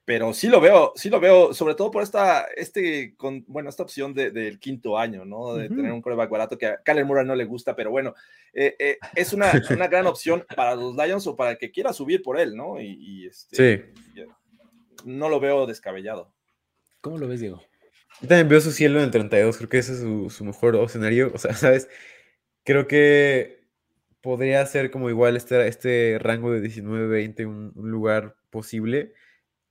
pero 0.08 0.32
sí 0.32 0.48
lo 0.48 0.58
veo, 0.58 0.94
sí 0.96 1.10
lo 1.10 1.20
veo, 1.20 1.52
sobre 1.52 1.74
todo 1.74 1.90
por 1.90 2.02
esta, 2.02 2.46
este, 2.56 3.14
con, 3.14 3.44
bueno, 3.46 3.68
esta 3.68 3.82
opción 3.82 4.14
del 4.14 4.58
quinto 4.58 4.96
año, 4.96 5.26
¿no? 5.26 5.52
De 5.52 5.68
tener 5.68 5.92
un 5.92 6.00
coreback 6.00 6.30
barato 6.30 6.56
que 6.56 6.64
a 6.64 6.82
Kyler 6.82 7.04
Murray 7.04 7.26
no 7.26 7.34
le 7.34 7.44
gusta, 7.44 7.76
pero 7.76 7.90
bueno, 7.90 8.14
eh, 8.54 8.74
eh, 8.78 8.96
es 9.14 9.34
una, 9.34 9.52
una, 9.68 9.86
gran 9.86 10.06
opción 10.06 10.46
para 10.56 10.74
los 10.74 10.96
Lions 10.96 11.26
o 11.26 11.36
para 11.36 11.50
el 11.50 11.58
que 11.58 11.70
quiera 11.70 11.92
subir 11.92 12.22
por 12.22 12.40
él, 12.40 12.56
¿no? 12.56 12.80
Y, 12.80 13.26
este, 13.26 13.92
sí. 14.14 14.22
no 15.04 15.28
lo 15.28 15.40
veo 15.40 15.66
descabellado. 15.66 16.32
¿Cómo 17.02 17.18
lo 17.18 17.28
ves, 17.28 17.40
Diego? 17.40 17.60
Yo 18.22 18.28
también 18.28 18.48
veo 18.48 18.62
su 18.62 18.72
cielo 18.72 19.00
en 19.00 19.04
el 19.04 19.10
32, 19.10 19.58
creo 19.58 19.68
que 19.68 19.76
ese 19.76 19.92
es 19.92 19.98
su, 19.98 20.30
su 20.30 20.42
mejor 20.42 20.74
escenario, 20.76 21.30
o 21.34 21.38
sea, 21.38 21.52
¿sabes? 21.52 21.86
Creo 22.64 22.86
que 22.86 23.60
podría 24.22 24.64
ser 24.64 24.90
como 24.90 25.10
igual 25.10 25.36
este, 25.36 25.68
este 25.68 26.18
rango 26.18 26.50
de 26.50 26.66
19-20 26.66 27.46
un, 27.46 27.72
un 27.74 27.90
lugar 27.90 28.36
posible 28.48 29.12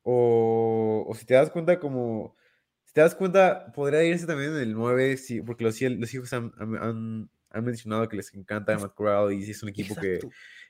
o, 0.09 1.13
si 1.15 1.25
te 1.25 1.33
das 1.33 1.49
cuenta, 1.49 1.79
como. 1.79 2.37
Si 2.85 2.93
te 2.93 3.01
das 3.01 3.13
cuenta, 3.13 3.73
podría 3.73 4.03
irse 4.05 4.25
también 4.25 4.51
en 4.51 4.61
el 4.61 4.73
9, 4.73 5.17
sí, 5.17 5.41
porque 5.41 5.65
los, 5.65 5.79
los 5.81 6.13
hijos 6.13 6.31
han, 6.31 6.53
han, 6.57 7.29
han, 7.49 7.63
mencionado 7.65 8.07
que 8.07 8.15
les 8.15 8.33
encanta 8.33 8.77
Matt 8.77 8.93
Corral 8.95 9.33
y 9.33 9.51
es 9.51 9.61
un 9.63 9.69
equipo 9.69 9.95
que. 9.95 10.19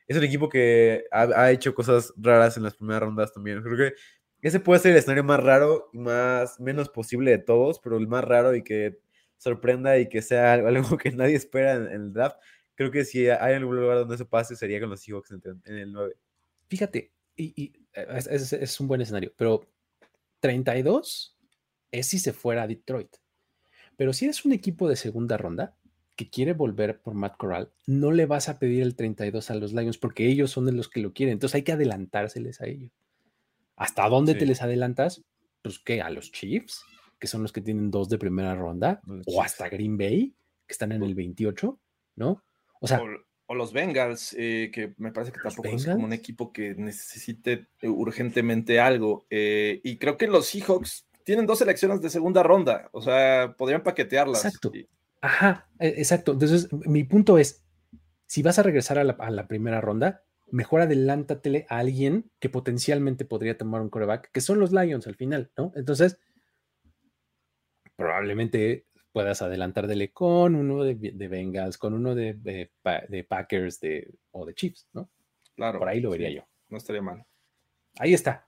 Es 0.08 0.18
un 0.18 0.24
equipo 0.24 0.50
que 0.50 1.04
ha, 1.12 1.52
hecho 1.52 1.76
cosas 1.76 2.14
raras 2.18 2.58
en 2.58 2.64
las 2.64 2.76
primeras 2.76 3.04
rondas 3.04 3.32
también. 3.32 3.62
Creo 3.62 3.78
que 3.78 3.94
ese 4.42 4.60
puede 4.60 4.80
ser 4.80 4.94
el 4.94 4.98
escenario 4.98 5.24
más 5.24 5.44
raro 5.44 5.90
y 5.94 6.00
más 6.00 6.60
menos 6.60 6.90
posible 6.90 7.30
de 7.30 7.40
todos, 7.40 7.80
pero 7.80 7.98
el 7.98 8.08
más 8.08 8.24
raro 8.24 8.56
y 8.56 8.64
que 8.64 8.98
sorprenda 9.38 10.00
y 10.00 10.10
que 10.10 10.24
sea 10.24 10.54
algo, 10.54 10.98
que 10.98 11.12
nadie 11.12 11.36
espera 11.36 11.76
en, 11.76 11.88
el 11.88 12.14
draft. 12.14 12.38
Creo 12.74 12.90
que 12.90 13.06
si 13.06 13.30
hay 13.30 13.54
algún 13.54 13.76
lugar 13.76 13.98
donde 13.98 14.16
eso 14.16 14.28
pase 14.28 14.56
sería 14.56 14.80
con 14.80 14.90
los 14.90 15.02
Seahawks 15.02 15.32
en, 15.32 15.42
en 15.66 15.76
el 15.76 15.92
9. 15.92 16.16
Fíjate, 16.70 17.12
y, 17.38 17.87
es, 17.98 18.80
un 18.80 18.88
buen 18.88 19.02
escenario, 19.02 19.34
pero 19.36 19.68
32 20.40 21.36
es 21.92 22.08
si 22.08 22.20
se 22.20 22.34
fuera 22.34 22.64
a 22.64 22.68
Detroit. 22.68 23.16
Pero 23.96 24.14
si 24.14 24.26
eres 24.26 24.46
un 24.46 24.52
equipo 24.52 24.88
de 24.88 24.96
segunda 24.96 25.38
ronda 25.38 25.76
que 26.16 26.30
quiere 26.30 26.54
volver 26.54 27.02
por 27.02 27.16
Matt 27.16 27.38
Corral, 27.38 27.72
no 27.86 28.12
le 28.12 28.26
vas 28.26 28.50
a 28.50 28.60
pedir 28.60 28.84
el 28.84 28.96
32 28.96 29.50
a 29.50 29.56
los 29.56 29.74
Lions 29.74 29.98
porque 29.98 30.28
ellos 30.28 30.52
son 30.52 30.66
de 30.66 30.72
los 30.72 30.90
que 30.90 31.00
lo 31.00 31.14
quieren. 31.14 31.34
Entonces 31.34 31.56
hay 31.56 31.64
que 31.64 31.72
adelantárseles 31.72 32.62
a 32.62 32.68
ellos. 32.68 32.92
¿Hasta 33.76 34.08
dónde 34.10 34.36
te 34.36 34.46
les 34.46 34.62
adelantas? 34.62 35.24
Pues 35.62 35.80
que 35.80 36.02
a 36.02 36.10
los 36.10 36.32
Chiefs, 36.32 36.84
que 37.20 37.28
son 37.28 37.42
los 37.44 37.52
que 37.52 37.62
tienen 37.62 37.92
dos 37.92 38.10
de 38.10 38.18
primera 38.18 38.56
ronda, 38.56 39.02
o 39.26 39.42
hasta 39.42 39.70
Green 39.70 39.98
Bay, 39.98 40.36
que 40.66 40.74
están 40.74 40.92
en 40.92 41.04
el 41.04 41.14
28, 41.14 41.80
¿no? 42.16 42.44
O 42.80 42.88
sea, 42.88 43.02
o 43.02 43.08
los 43.56 43.72
Bengals, 43.72 44.36
eh, 44.38 44.70
que 44.74 44.94
me 44.98 45.12
parece 45.12 45.32
que 45.32 45.40
tampoco 45.40 45.70
es 45.70 45.86
como 45.86 46.06
un 46.06 46.14
equipo 46.14 46.52
que 46.52 46.76
necesite 46.76 47.68
eh, 47.82 47.88
urgentemente 47.88 48.80
algo. 48.80 49.26
Eh, 49.30 49.80
y 49.84 49.98
creo 49.98 50.18
que 50.18 50.28
los 50.28 50.48
Seahawks 50.48 51.08
tienen 51.24 51.46
dos 51.46 51.60
selecciones 51.60 52.02
de 52.02 52.10
segunda 52.10 52.44
ronda, 52.44 52.90
o 52.92 53.02
sea, 53.02 53.56
podrían 53.58 53.84
paquetearlas. 53.84 54.44
Exacto. 54.46 54.72
Ajá, 55.22 55.70
e, 55.80 55.88
exacto. 55.98 56.34
Entonces, 56.34 56.68
mi 56.72 57.04
punto 57.04 57.38
es, 57.38 57.64
si 58.26 58.44
vas 58.44 58.60
a 58.60 58.64
regresar 58.64 59.00
a 59.00 59.04
la, 59.04 59.48
primera 59.48 59.82
ronda, 59.82 60.24
mejor 60.52 60.82
adelántatele 60.82 61.66
a 61.70 61.80
alguien 61.80 62.30
que 62.40 62.50
potencialmente 62.50 63.26
podría 63.26 63.58
tomar 63.58 63.82
un 63.82 63.90
coreback, 63.90 64.32
que 64.32 64.42
son 64.42 64.60
los 64.60 64.72
Lions 64.72 65.08
al 65.08 65.16
final, 65.16 65.52
¿no? 65.58 65.72
Entonces, 65.76 66.18
probablemente 67.96 68.87
puedas 69.18 69.42
adelantarte 69.42 70.12
con 70.12 70.54
uno 70.54 70.84
de, 70.84 70.94
de 70.94 71.28
Bengals, 71.28 71.80
con 71.80 71.96
uno 71.96 72.14
de, 72.14 72.36
de, 72.36 73.24
Packers 73.24 73.80
de, 73.80 74.14
o 74.30 74.46
de 74.46 74.54
Chiefs, 74.54 74.88
¿no? 74.94 75.10
Claro. 75.56 75.80
Por 75.80 75.90
ahí 75.90 76.00
lo 76.00 76.12
vería 76.12 76.30
yo. 76.30 76.44
No 76.70 76.78
estaría 76.78 77.02
mal. 77.02 77.26
Ahí 77.98 78.14
está. 78.14 78.48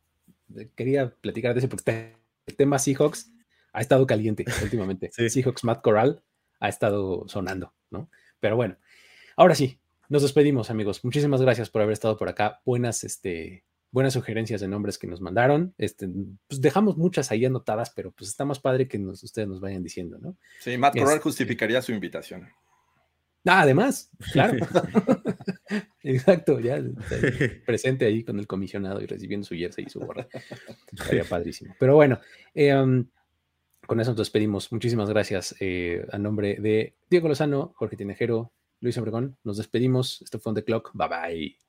Quería 0.76 1.10
platicar 1.10 1.56
de 1.56 1.60
eso 1.62 1.70
porque 1.70 2.14
el 2.46 2.56
tema 2.56 2.78
Seahawks 2.78 3.34
ha 3.74 3.82
estado 3.82 4.06
caliente 4.06 4.46
últimamente. 4.62 5.10
Seahawks 5.12 5.64
Matt 5.64 5.82
Corral 5.82 6.24
ha 6.60 6.70
estado 6.70 7.28
sonando, 7.28 7.74
¿no? 7.90 8.12
Pero 8.40 8.56
bueno, 8.56 8.78
ahora 9.36 9.56
sí, 9.56 9.80
nos 10.08 10.22
despedimos, 10.22 10.70
amigos. 10.70 11.04
Muchísimas 11.04 11.42
gracias 11.42 11.72
por 11.72 11.82
haber 11.82 11.94
estado 11.94 12.16
por 12.16 12.30
acá. 12.30 12.62
Buenas, 12.64 13.04
este, 13.04 13.64
buenas 13.92 14.14
sugerencias 14.14 14.62
de 14.62 14.68
nombres 14.68 14.98
que 14.98 15.08
nos 15.08 15.22
mandaron. 15.22 15.74
Este, 15.78 16.08
pues 16.48 16.62
dejamos 16.62 16.98
muchas 16.98 17.32
ahí 17.32 17.46
anotadas, 17.46 17.92
pero 17.92 18.12
pues 18.12 18.30
está 18.30 18.46
más 18.46 18.60
padre 18.60 18.88
que 18.88 18.98
ustedes 18.98 19.48
nos 19.48 19.60
vayan 19.60 19.84
diciendo, 19.84 20.18
¿no? 20.20 20.38
Sí, 20.60 20.78
Matt 20.78 20.94
Corral 20.94 21.16
este 21.16 21.24
justificaría 21.24 21.82
su 21.82 21.92
invitación. 21.92 22.48
Ah, 23.46 23.62
además, 23.62 24.12
claro. 24.34 24.58
Exacto, 26.04 26.60
ya 26.60 26.82
presente 27.66 28.06
ahí 28.06 28.24
con 28.24 28.40
el 28.40 28.48
comisionado 28.48 29.02
y 29.02 29.06
recibiendo 29.06 29.46
su 29.46 29.56
jersey 29.56 29.86
y 29.88 29.90
su 29.90 30.00
gorra. 30.00 30.28
Estaría 30.92 31.24
padrísimo. 31.24 31.76
Pero 31.80 31.96
bueno, 31.96 32.20
em, 32.54 33.08
con 33.86 34.00
eso 34.00 34.12
nos 34.12 34.20
despedimos. 34.20 34.72
Muchísimas 34.72 35.10
gracias 35.10 35.56
eh, 35.60 36.06
a 36.12 36.18
nombre 36.18 36.58
de 36.60 36.96
Diego 37.10 37.28
Lozano, 37.28 37.74
Jorge 37.76 37.98
Tinejero, 37.98 38.52
Luis 38.82 38.98
Obregón. 38.98 39.38
Nos 39.44 39.58
despedimos. 39.58 40.22
Esto 40.22 40.40
fue 40.40 40.52
On 40.52 40.56
The 40.56 40.64
Clock. 40.64 40.92
Bye 40.94 41.08
bye. 41.08 41.69